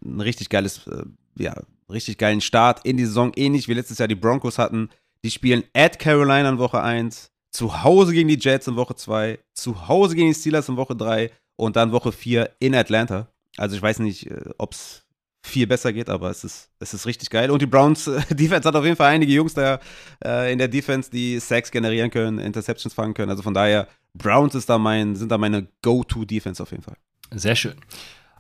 ein 0.04 0.22
richtig 0.22 0.50
geiles, 0.50 0.88
äh, 0.88 1.04
ja, 1.38 1.56
richtig 1.90 2.18
geilen 2.18 2.42
Start 2.42 2.86
in 2.86 2.98
die 2.98 3.06
Saison. 3.06 3.32
Ähnlich 3.36 3.68
wie 3.68 3.74
letztes 3.74 3.98
Jahr 3.98 4.08
die 4.08 4.16
Broncos 4.16 4.58
hatten. 4.58 4.90
Die 5.24 5.32
spielen 5.32 5.64
at 5.74 6.00
Carolina 6.00 6.50
in 6.50 6.58
Woche 6.58 6.82
1. 6.82 7.32
Zu 7.52 7.84
Hause 7.84 8.14
gegen 8.14 8.28
die 8.28 8.40
Jets 8.40 8.68
in 8.68 8.76
Woche 8.76 8.96
2. 8.96 9.40
Zu 9.54 9.88
Hause 9.88 10.16
gegen 10.16 10.28
die 10.28 10.36
Steelers 10.36 10.70
in 10.70 10.78
Woche 10.78 10.96
3. 10.96 11.32
Und 11.56 11.78
dann 11.78 11.92
Woche 11.92 12.12
4 12.12 12.52
in 12.60 12.76
Atlanta. 12.76 13.30
Also 13.58 13.78
ich 13.78 13.82
weiß 13.82 14.00
nicht, 14.00 14.30
ob 14.58 14.74
es 14.74 15.05
viel 15.46 15.68
besser 15.68 15.94
geht, 15.94 16.10
aber 16.10 16.30
es 16.30 16.44
ist, 16.44 16.70
es 16.80 16.94
ist 16.94 17.06
richtig 17.06 17.30
geil. 17.30 17.52
Und 17.52 17.62
die 17.62 17.66
Browns 17.66 18.08
äh, 18.08 18.22
Defense 18.34 18.68
hat 18.68 18.76
auf 18.76 18.84
jeden 18.84 18.96
Fall 18.96 19.12
einige 19.12 19.32
Jungs 19.32 19.54
da 19.54 19.80
äh, 20.24 20.52
in 20.52 20.58
der 20.58 20.68
Defense, 20.68 21.10
die 21.10 21.40
Sacks 21.40 21.72
generieren 21.72 22.10
können, 22.12 22.40
Interceptions 22.40 22.94
fangen 22.94 23.14
können. 23.14 23.30
Also 23.30 23.44
von 23.44 23.54
daher, 23.54 23.88
Browns 24.14 24.56
ist 24.56 24.70
da 24.70 24.78
mein, 24.78 25.16
sind 25.16 25.32
da 25.32 25.38
meine 25.38 25.68
Go-To-Defense 25.82 26.62
auf 26.62 26.72
jeden 26.72 26.84
Fall. 26.84 26.96
Sehr 27.32 27.56
schön. 27.56 27.76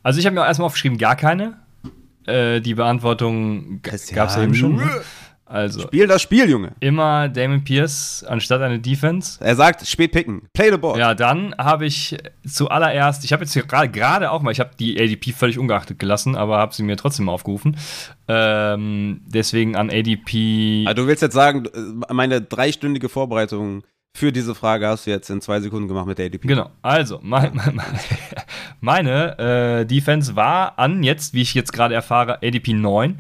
Also 0.03 0.19
ich 0.19 0.25
habe 0.25 0.35
mir 0.35 0.41
auch 0.41 0.47
erstmal 0.47 0.67
aufgeschrieben, 0.67 0.97
gar 0.97 1.15
keine. 1.15 1.59
Äh, 2.25 2.61
die 2.61 2.73
Beantwortung 2.73 3.81
gab 3.81 3.95
es 3.95 4.09
ja 4.11 4.43
eben 4.43 4.55
schon. 4.55 4.81
Also 5.47 5.81
Spiel 5.81 6.07
das 6.07 6.23
Spiel, 6.23 6.49
Junge. 6.49 6.71
immer 6.79 7.29
Damon 7.29 7.63
Pierce 7.63 8.25
anstatt 8.27 8.61
eine 8.61 8.79
Defense. 8.79 9.37
Er 9.43 9.55
sagt, 9.55 9.85
spät 9.85 10.11
picken, 10.11 10.49
play 10.53 10.71
the 10.71 10.77
ball. 10.77 10.97
Ja, 10.97 11.13
dann 11.13 11.53
habe 11.57 11.85
ich 11.85 12.17
zuallererst, 12.47 13.23
ich 13.23 13.31
habe 13.31 13.43
jetzt 13.43 13.53
gerade 13.53 13.89
gerade 13.89 14.31
auch 14.31 14.41
mal, 14.41 14.51
ich 14.51 14.59
habe 14.59 14.71
die 14.79 14.99
ADP 14.99 15.33
völlig 15.33 15.59
ungeachtet 15.59 15.99
gelassen, 15.99 16.35
aber 16.35 16.57
habe 16.57 16.73
sie 16.73 16.81
mir 16.81 16.97
trotzdem 16.97 17.29
aufgerufen. 17.29 17.77
Ähm, 18.27 19.21
deswegen 19.27 19.75
an 19.75 19.91
ADP. 19.91 20.85
Also 20.87 21.03
du 21.03 21.07
willst 21.07 21.21
jetzt 21.21 21.35
sagen, 21.35 21.67
meine 22.11 22.41
dreistündige 22.41 23.07
Vorbereitung 23.07 23.83
für 24.15 24.31
diese 24.31 24.55
Frage 24.55 24.87
hast 24.87 25.05
du 25.05 25.11
jetzt 25.11 25.29
in 25.29 25.41
zwei 25.41 25.59
Sekunden 25.59 25.87
gemacht 25.89 26.07
mit 26.07 26.17
der 26.17 26.27
ADP. 26.27 26.47
Genau, 26.47 26.71
also 26.81 27.19
mein, 27.21 27.51
mein, 27.53 27.81
meine 28.79 29.37
äh, 29.37 29.85
Defense 29.85 30.35
war 30.35 30.79
an 30.79 31.03
jetzt, 31.03 31.33
wie 31.33 31.41
ich 31.41 31.53
jetzt 31.53 31.73
gerade 31.73 31.93
erfahre, 31.93 32.37
ADP 32.41 32.73
9, 32.73 33.19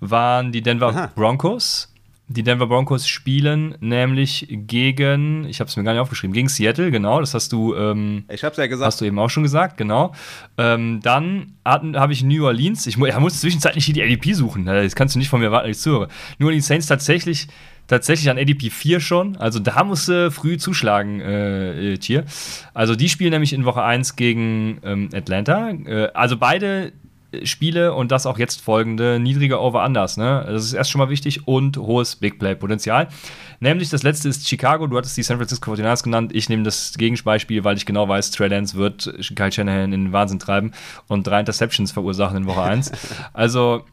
waren 0.00 0.52
die 0.52 0.62
Denver 0.62 0.88
Aha. 0.88 1.12
Broncos. 1.14 1.86
Die 2.32 2.44
Denver 2.44 2.68
Broncos 2.68 3.08
spielen 3.08 3.74
nämlich 3.80 4.46
gegen, 4.48 5.46
ich 5.48 5.58
habe 5.58 5.68
es 5.68 5.76
mir 5.76 5.82
gar 5.82 5.92
nicht 5.92 6.00
aufgeschrieben, 6.00 6.32
gegen 6.32 6.48
Seattle, 6.48 6.92
genau, 6.92 7.18
das 7.18 7.34
hast 7.34 7.50
du, 7.52 7.74
ähm, 7.74 8.22
Ich 8.30 8.44
hab's 8.44 8.56
ja 8.56 8.68
gesagt. 8.68 8.86
hast 8.86 9.00
du 9.00 9.04
eben 9.04 9.18
auch 9.18 9.30
schon 9.30 9.42
gesagt, 9.42 9.76
genau. 9.76 10.14
Ähm, 10.56 11.00
dann 11.02 11.54
habe 11.64 12.12
ich 12.12 12.22
New 12.22 12.46
Orleans, 12.46 12.86
ich 12.86 12.96
ja, 12.96 13.18
muss 13.18 13.40
zwischenzeitlich 13.40 13.84
hier 13.84 13.94
die 13.94 14.02
ADP 14.04 14.34
suchen, 14.34 14.68
äh, 14.68 14.84
das 14.84 14.94
kannst 14.94 15.16
du 15.16 15.18
nicht 15.18 15.28
von 15.28 15.40
mir 15.40 15.46
erwarten, 15.46 15.66
dass 15.66 15.78
ich 15.78 15.82
zuhöre. 15.82 16.06
New 16.38 16.46
Orleans 16.46 16.68
Saints 16.68 16.86
tatsächlich 16.86 17.48
tatsächlich 17.90 18.30
an 18.30 18.38
ADP 18.38 18.70
4 18.70 19.00
schon. 19.00 19.36
Also 19.36 19.58
da 19.58 19.82
musst 19.82 20.08
du 20.08 20.30
früh 20.30 20.56
zuschlagen, 20.56 21.20
äh, 21.20 21.98
Tier. 21.98 22.24
Also 22.72 22.94
die 22.94 23.08
spielen 23.08 23.32
nämlich 23.32 23.52
in 23.52 23.64
Woche 23.64 23.82
1 23.82 24.14
gegen 24.14 24.78
ähm, 24.84 25.08
Atlanta. 25.12 25.70
Äh, 25.70 26.08
also 26.14 26.36
beide 26.36 26.92
Spiele 27.44 27.94
und 27.94 28.10
das 28.10 28.26
auch 28.26 28.38
jetzt 28.38 28.60
folgende 28.60 29.18
niedrige 29.20 29.60
Over-Unders. 29.60 30.16
Ne? 30.16 30.44
Das 30.46 30.64
ist 30.64 30.72
erst 30.72 30.90
schon 30.90 30.98
mal 30.98 31.10
wichtig 31.10 31.46
und 31.46 31.76
hohes 31.76 32.16
Big-Play-Potenzial. 32.16 33.08
Nämlich 33.60 33.90
das 33.90 34.02
letzte 34.02 34.28
ist 34.28 34.48
Chicago. 34.48 34.86
Du 34.86 34.96
hattest 34.96 35.16
die 35.16 35.22
San 35.22 35.36
Francisco 35.36 35.72
49ers 35.72 36.02
genannt. 36.02 36.32
Ich 36.34 36.48
nehme 36.48 36.62
das 36.62 36.94
Gegenbeispiel, 36.96 37.64
weil 37.64 37.76
ich 37.76 37.86
genau 37.86 38.08
weiß, 38.08 38.30
Trey 38.32 38.48
Lance 38.48 38.76
wird 38.76 39.12
Kyle 39.36 39.52
Shanahan 39.52 39.92
in 39.92 40.04
den 40.04 40.12
Wahnsinn 40.12 40.38
treiben 40.38 40.72
und 41.08 41.26
drei 41.26 41.40
Interceptions 41.40 41.92
verursachen 41.92 42.36
in 42.36 42.46
Woche 42.46 42.62
1. 42.62 42.92
Also 43.32 43.84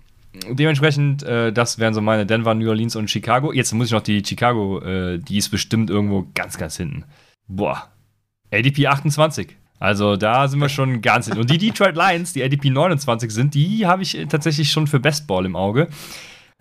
dementsprechend, 0.49 1.23
äh, 1.23 1.51
das 1.51 1.79
wären 1.79 1.93
so 1.93 2.01
meine 2.01 2.25
Denver, 2.25 2.53
New 2.53 2.69
Orleans 2.69 2.95
und 2.95 3.09
Chicago. 3.09 3.53
Jetzt 3.53 3.73
muss 3.73 3.87
ich 3.87 3.93
noch 3.93 4.01
die 4.01 4.23
Chicago, 4.25 4.81
äh, 4.81 5.19
die 5.19 5.37
ist 5.37 5.49
bestimmt 5.49 5.89
irgendwo 5.89 6.27
ganz, 6.33 6.57
ganz 6.57 6.77
hinten. 6.77 7.05
Boah. 7.47 7.89
ADP 8.51 8.87
28. 8.87 9.55
Also 9.79 10.15
da 10.15 10.47
sind 10.47 10.59
wir 10.59 10.69
schon 10.69 11.01
ganz 11.01 11.27
hin. 11.27 11.37
Und 11.37 11.49
die 11.49 11.57
Detroit 11.57 11.95
Lions, 11.95 12.33
die 12.33 12.43
ADP 12.43 12.69
29 12.69 13.31
sind, 13.31 13.53
die 13.53 13.85
habe 13.85 14.03
ich 14.03 14.17
tatsächlich 14.29 14.71
schon 14.71 14.87
für 14.87 14.99
Bestball 14.99 15.45
im 15.45 15.55
Auge. 15.55 15.87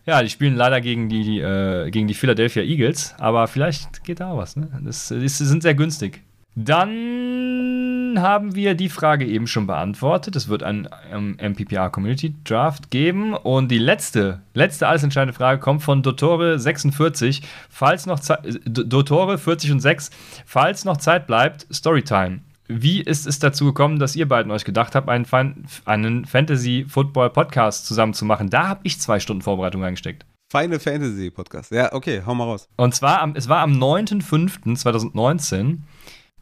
Ja, 0.05 0.23
die 0.23 0.29
spielen 0.29 0.55
leider 0.55 0.81
gegen 0.81 1.09
die, 1.09 1.25
die 1.25 1.41
äh, 1.41 1.91
gegen 1.91 2.07
die 2.07 2.15
Philadelphia 2.15 2.63
Eagles, 2.63 3.15
aber 3.19 3.49
vielleicht 3.49 4.05
geht 4.05 4.21
da 4.21 4.37
was. 4.37 4.55
Ne? 4.55 4.69
Das, 4.85 5.09
das 5.09 5.39
sind 5.39 5.63
sehr 5.63 5.75
günstig. 5.75 6.23
Dann 6.55 8.17
haben 8.19 8.55
wir 8.55 8.75
die 8.75 8.89
Frage 8.89 9.27
eben 9.27 9.47
schon 9.47 9.67
beantwortet. 9.67 10.37
Es 10.37 10.49
wird 10.49 10.63
ein 10.63 10.89
ähm, 11.13 11.37
MPPA 11.39 11.91
Community 11.91 12.35
Draft 12.45 12.91
geben. 12.91 13.35
Und 13.35 13.71
die 13.71 13.79
letzte, 13.79 14.41
letzte 14.55 14.89
alles 14.89 15.03
entscheidende 15.03 15.35
Frage 15.35 15.61
kommt 15.61 15.83
von 15.83 16.03
Dottore 16.03 16.59
46. 16.59 17.43
Falls 17.69 18.07
noch 18.07 18.21
Zeit, 18.21 18.41
Dottore 18.65 19.37
40 19.37 19.73
und 19.73 19.81
6, 19.81 20.11
falls 20.47 20.87
noch 20.87 20.97
Zeit 20.97 21.27
bleibt, 21.27 21.67
Storytime. 21.71 22.41
Wie 22.69 23.01
ist 23.01 23.27
es 23.27 23.39
dazu 23.39 23.67
gekommen, 23.67 23.99
dass 23.99 24.17
ihr 24.17 24.29
beiden 24.29 24.51
euch 24.51 24.65
gedacht 24.65 24.95
habt, 24.95 25.09
einen, 25.09 25.27
einen 25.85 26.25
Fantasy-Football-Podcast 26.25 27.87
zusammen 27.87 28.15
zu 28.15 28.25
machen? 28.25 28.51
Da 28.51 28.69
habe 28.69 28.81
ich 28.83 29.01
zwei 29.01 29.21
Stunden 29.21 29.43
Vorbereitung 29.43 29.83
reingesteckt. 29.83 30.27
Final 30.51 30.79
Fantasy 30.79 31.31
Podcast. 31.31 31.73
Ja, 31.73 31.93
okay, 31.93 32.23
hau 32.25 32.35
mal 32.35 32.45
raus. 32.45 32.69
Und 32.77 32.95
zwar, 32.95 33.21
am, 33.21 33.35
es 33.35 33.49
war 33.49 33.61
am 33.61 33.73
9.05.2019. 33.73 35.79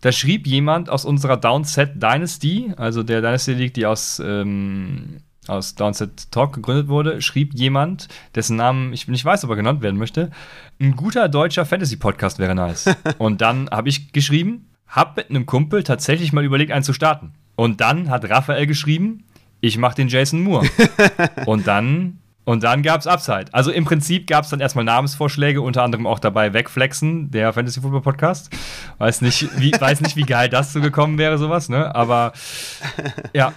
Da 0.01 0.13
schrieb 0.13 0.47
jemand 0.47 0.91
aus 0.91 1.07
unserer 1.07 1.39
Downset 1.39 2.03
Dynasty, 2.03 2.73
also 2.77 3.03
der 3.03 3.23
Dynasty 3.23 3.55
League, 3.55 3.75
die 3.75 3.87
aus, 3.87 4.21
ähm, 4.25 5.23
aus 5.47 5.75
Downset 5.75 6.31
Talk 6.31 6.53
gegründet 6.53 6.89
wurde, 6.89 7.23
schrieb 7.23 7.55
jemand, 7.55 8.09
dessen 8.35 8.57
Namen 8.57 8.93
ich 8.93 9.09
nicht 9.09 9.25
weiß, 9.25 9.45
ob 9.45 9.51
er 9.51 9.57
genannt 9.57 9.81
werden 9.81 9.99
möchte, 9.99 10.31
ein 10.79 10.95
guter 10.97 11.31
deutscher 11.31 11.65
Fantasy-Podcast 11.65 12.39
wäre 12.39 12.55
nice. 12.55 12.95
Und 13.19 13.41
dann 13.41 13.71
habe 13.71 13.89
ich 13.89 14.13
geschrieben, 14.13 14.69
hab 14.95 15.17
mit 15.17 15.31
einem 15.31 15.47
Kumpel 15.47 15.83
tatsächlich 15.83 16.33
mal 16.33 16.45
überlegt, 16.45 16.73
einen 16.73 16.85
zu 16.85 16.93
starten. 16.93 17.33
Und 17.57 17.81
dann 17.81 18.11
hat 18.11 18.29
Raphael 18.29 18.67
geschrieben, 18.67 19.25
ich 19.61 19.79
mache 19.79 19.97
den 19.97 20.09
Jason 20.09 20.41
Moore. 20.43 20.69
Und 21.47 21.67
dann 21.67 22.19
und 22.47 22.63
dann 22.63 22.83
gab 22.83 23.01
es 23.01 23.07
Upside. 23.07 23.47
Also 23.53 23.71
im 23.71 23.87
Prinzip 23.87 24.27
gab 24.27 24.45
es 24.45 24.51
dann 24.51 24.61
erstmal 24.61 24.85
Namensvorschläge, 24.85 25.63
unter 25.63 25.83
anderem 25.83 26.07
auch 26.07 26.19
dabei 26.19 26.53
Wegflexen, 26.53 27.31
der 27.31 27.55
Fantasy 27.55 27.81
Football 27.81 28.03
Podcast. 28.03 28.51
Weiß 28.99 29.23
nicht, 29.23 29.59
wie, 29.59 29.73
weiß 29.81 30.03
nicht, 30.03 30.15
wie 30.17 30.25
geil 30.25 30.51
das 30.51 30.75
so 30.75 30.83
gekommen 30.83 31.17
wäre, 31.17 31.39
sowas, 31.39 31.71
ne? 31.71 31.95
Aber 31.95 32.35
ja, 33.33 33.55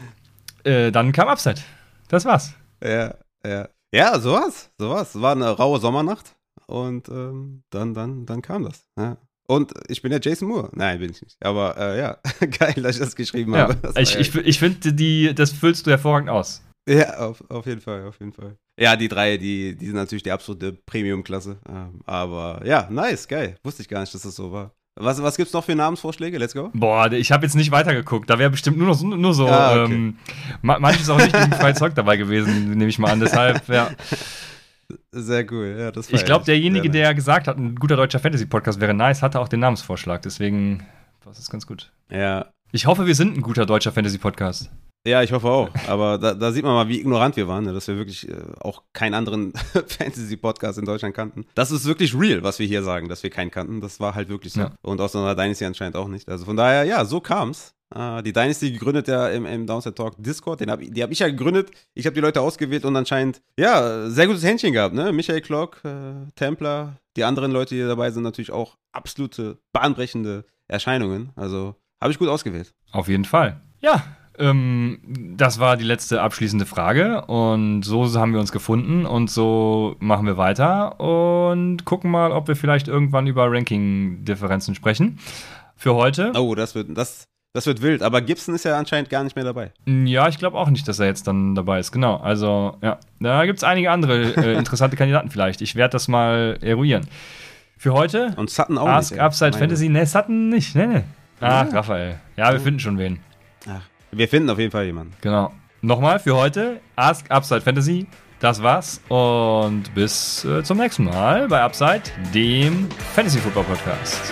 äh, 0.63 0.91
dann 0.91 1.11
kam 1.11 1.27
Upside. 1.27 1.59
Das 2.07 2.23
war's. 2.23 2.53
Ja, 2.81 3.13
ja. 3.45 3.67
Ja, 3.93 4.19
sowas, 4.19 4.69
sowas. 4.77 5.19
War 5.19 5.33
eine 5.33 5.49
raue 5.49 5.79
Sommernacht 5.79 6.35
und 6.67 7.09
ähm, 7.09 7.63
dann, 7.69 7.93
dann, 7.93 8.25
dann 8.25 8.41
kam 8.41 8.63
das. 8.63 8.87
Ja. 8.97 9.17
Und 9.49 9.71
ich 9.87 10.01
bin 10.01 10.11
ja 10.11 10.19
Jason 10.21 10.49
Moore. 10.49 10.69
Nein, 10.73 10.99
bin 10.99 11.11
ich 11.11 11.21
nicht. 11.21 11.37
Aber 11.39 11.77
äh, 11.77 11.97
ja, 11.97 12.17
geil, 12.59 12.75
dass 12.75 12.97
ich 12.97 13.01
das 13.01 13.15
geschrieben 13.15 13.53
ja. 13.53 13.69
habe. 13.69 13.99
ich 13.99 14.15
ich, 14.15 14.35
ich 14.35 14.59
finde, 14.59 15.33
das 15.33 15.53
füllst 15.53 15.87
du 15.87 15.91
hervorragend 15.91 16.29
aus. 16.29 16.61
Ja, 16.87 17.17
auf, 17.17 17.43
auf 17.49 17.65
jeden 17.65 17.81
Fall, 17.81 18.05
auf 18.05 18.19
jeden 18.19 18.31
Fall. 18.31 18.55
Ja, 18.79 18.95
die 18.95 19.07
drei, 19.07 19.37
die, 19.37 19.75
die 19.75 19.87
sind 19.87 19.95
natürlich 19.95 20.23
die 20.23 20.31
absolute 20.31 20.71
Premium-Klasse. 20.71 21.57
Ähm, 21.67 22.01
aber 22.05 22.61
ja, 22.65 22.87
nice, 22.89 23.27
geil. 23.27 23.57
Wusste 23.63 23.81
ich 23.81 23.89
gar 23.89 24.01
nicht, 24.01 24.13
dass 24.13 24.21
das 24.21 24.35
so 24.35 24.51
war. 24.51 24.71
Was, 24.99 25.21
was 25.21 25.37
gibt's 25.37 25.53
noch 25.53 25.63
für 25.63 25.75
Namensvorschläge? 25.75 26.37
Let's 26.37 26.53
go. 26.53 26.71
Boah, 26.73 27.11
ich 27.11 27.31
habe 27.31 27.45
jetzt 27.45 27.55
nicht 27.55 27.71
weitergeguckt. 27.71 28.29
Da 28.29 28.39
wäre 28.39 28.49
bestimmt 28.49 28.77
nur 28.77 28.87
noch 28.87 28.95
so, 28.95 29.05
nur 29.05 29.33
so 29.33 29.47
ah, 29.47 29.83
okay. 29.83 29.93
ähm, 29.93 30.17
manches 30.61 31.09
auch 31.09 31.17
nicht 31.17 31.77
Zeug 31.77 31.93
dabei 31.93 32.17
gewesen, 32.17 32.69
nehme 32.77 32.87
ich 32.87 32.97
mal 32.97 33.11
an. 33.11 33.19
Deshalb, 33.19 33.67
ja. 33.69 33.91
Sehr 35.11 35.51
cool, 35.51 35.75
ja, 35.77 35.91
das 35.91 36.09
Ich 36.09 36.23
glaube, 36.23 36.45
derjenige, 36.45 36.89
der 36.89 37.13
gesagt 37.13 37.47
hat, 37.47 37.57
ein 37.57 37.75
guter 37.75 37.95
deutscher 37.95 38.19
Fantasy-Podcast 38.19 38.79
wäre 38.79 38.93
nice, 38.93 39.21
hatte 39.21 39.39
auch 39.39 39.49
den 39.49 39.59
Namensvorschlag. 39.59 40.21
Deswegen, 40.21 40.85
das 41.25 41.39
ist 41.39 41.49
ganz 41.49 41.67
gut. 41.67 41.91
Ja. 42.09 42.47
Ich 42.71 42.85
hoffe, 42.85 43.05
wir 43.05 43.15
sind 43.15 43.37
ein 43.37 43.41
guter 43.41 43.65
deutscher 43.65 43.91
Fantasy-Podcast. 43.91 44.69
Ja, 45.05 45.23
ich 45.23 45.31
hoffe 45.31 45.47
auch. 45.47 45.69
Aber 45.87 46.17
da, 46.17 46.33
da, 46.33 46.51
sieht 46.51 46.65
man 46.65 46.73
mal, 46.73 46.89
wie 46.89 46.99
ignorant 46.99 47.37
wir 47.37 47.47
waren, 47.47 47.63
ne? 47.63 47.73
dass 47.73 47.87
wir 47.87 47.95
wirklich 47.95 48.27
äh, 48.27 48.35
auch 48.59 48.83
keinen 48.93 49.13
anderen 49.13 49.53
Fantasy-Podcast 49.73 50.79
in 50.79 50.85
Deutschland 50.85 51.15
kannten. 51.15 51.45
Das 51.55 51.71
ist 51.71 51.85
wirklich 51.85 52.13
real, 52.13 52.43
was 52.43 52.59
wir 52.59 52.67
hier 52.67 52.83
sagen, 52.83 53.07
dass 53.07 53.23
wir 53.23 53.29
keinen 53.29 53.51
kannten. 53.51 53.79
Das 53.79 53.99
war 54.01 54.15
halt 54.15 54.27
wirklich 54.27 54.53
so. 54.53 54.61
Ja. 54.61 54.71
Und 54.81 54.99
aus 54.99 55.15
einer 55.15 55.33
Dynasty 55.33 55.63
anscheinend 55.63 55.95
auch 55.95 56.09
nicht. 56.09 56.27
Also 56.27 56.43
von 56.43 56.57
daher, 56.57 56.83
ja, 56.83 57.05
so 57.05 57.21
kam's. 57.21 57.73
Uh, 57.95 58.21
die 58.21 58.33
Dynasty 58.33 58.71
gegründet 58.71 59.07
ja 59.07 59.29
im, 59.29 59.45
im 59.45 59.65
Downside 59.65 59.95
Talk 59.95 60.15
Discord. 60.17 60.59
Den 60.59 60.69
hab, 60.69 60.81
die 60.81 61.01
habe 61.01 61.13
ich 61.13 61.19
ja 61.19 61.27
gegründet. 61.27 61.71
Ich 61.93 62.05
habe 62.05 62.13
die 62.13 62.19
Leute 62.19 62.41
ausgewählt 62.41 62.83
und 62.83 62.95
anscheinend, 62.97 63.41
ja, 63.57 64.09
sehr 64.09 64.27
gutes 64.27 64.43
Händchen 64.43 64.73
gehabt. 64.73 64.93
Ne? 64.93 65.13
Michael 65.13 65.39
Klock, 65.39 65.79
äh, 65.85 66.29
Templar, 66.35 66.97
die 67.15 67.23
anderen 67.23 67.51
Leute, 67.51 67.75
die 67.75 67.81
dabei 67.81 68.11
sind, 68.11 68.23
natürlich 68.23 68.51
auch 68.51 68.75
absolute 68.91 69.57
bahnbrechende 69.71 70.43
Erscheinungen. 70.67 71.29
Also 71.37 71.75
habe 72.01 72.11
ich 72.11 72.19
gut 72.19 72.27
ausgewählt. 72.27 72.73
Auf 72.91 73.07
jeden 73.07 73.25
Fall. 73.25 73.61
Ja, 73.79 74.03
ähm, 74.37 74.99
das 75.37 75.59
war 75.59 75.77
die 75.77 75.83
letzte 75.85 76.21
abschließende 76.21 76.65
Frage 76.65 77.25
und 77.25 77.83
so 77.83 78.13
haben 78.19 78.33
wir 78.33 78.39
uns 78.39 78.51
gefunden 78.51 79.05
und 79.05 79.31
so 79.31 79.95
machen 79.99 80.25
wir 80.25 80.37
weiter 80.37 80.99
und 80.99 81.85
gucken 81.85 82.11
mal, 82.11 82.31
ob 82.31 82.47
wir 82.47 82.55
vielleicht 82.55 82.87
irgendwann 82.87 83.27
über 83.27 83.51
Ranking-Differenzen 83.51 84.75
sprechen. 84.75 85.19
Für 85.75 85.95
heute. 85.95 86.33
Oh, 86.35 86.55
das 86.55 86.75
wird, 86.75 86.95
das, 86.97 87.27
das 87.57 87.65
wird 87.65 87.81
wild, 87.81 88.03
aber 88.03 88.21
Gibson 88.21 88.53
ist 88.53 88.65
ja 88.65 88.77
anscheinend 88.77 89.09
gar 89.09 89.23
nicht 89.23 89.35
mehr 89.35 89.43
dabei. 89.43 89.71
Ja, 89.87 90.27
ich 90.27 90.37
glaube 90.37 90.59
auch 90.59 90.69
nicht, 90.69 90.87
dass 90.87 90.99
er 90.99 91.07
jetzt 91.07 91.25
dann 91.25 91.55
dabei 91.55 91.79
ist. 91.79 91.91
Genau, 91.91 92.17
also 92.17 92.77
ja, 92.83 92.99
da 93.19 93.47
gibt 93.47 93.57
es 93.57 93.63
einige 93.63 93.89
andere 93.89 94.35
äh, 94.35 94.53
interessante 94.59 94.95
Kandidaten 94.95 95.31
vielleicht. 95.31 95.61
Ich 95.61 95.75
werde 95.75 95.93
das 95.93 96.07
mal 96.07 96.59
eruieren. 96.61 97.07
Für 97.75 97.93
heute. 97.93 98.35
Und 98.37 98.51
Sutton 98.51 98.77
auch 98.77 98.87
Ask 98.87 99.11
nicht. 99.11 99.19
Ask 99.19 99.41
Upside 99.41 99.57
Fantasy. 99.57 99.89
Ne, 99.89 100.05
Sutton 100.05 100.49
nicht. 100.49 100.75
Ne, 100.75 100.87
ne. 100.87 101.03
Ach, 101.39 101.65
ja. 101.65 101.73
Raphael. 101.73 102.19
Ja, 102.35 102.51
wir 102.51 102.59
finden 102.59 102.79
schon 102.79 102.99
wen. 102.99 103.21
Ach. 103.67 103.81
Wir 104.11 104.27
finden 104.27 104.51
auf 104.51 104.59
jeden 104.59 104.71
Fall 104.71 104.85
jemanden. 104.85 105.13
Genau. 105.21 105.51
Nochmal 105.81 106.19
für 106.19 106.35
heute 106.35 106.79
Ask 106.95 107.25
Upside 107.31 107.61
Fantasy. 107.61 108.05
Das 108.39 108.61
war's 108.61 109.01
und 109.07 109.95
bis 109.95 110.45
äh, 110.45 110.61
zum 110.61 110.77
nächsten 110.77 111.05
Mal 111.05 111.47
bei 111.47 111.59
Upside, 111.59 112.03
dem 112.35 112.87
Fantasy 113.15 113.39
Football 113.39 113.63
Podcast. 113.63 114.31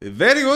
Very 0.00 0.42
good. 0.42 0.46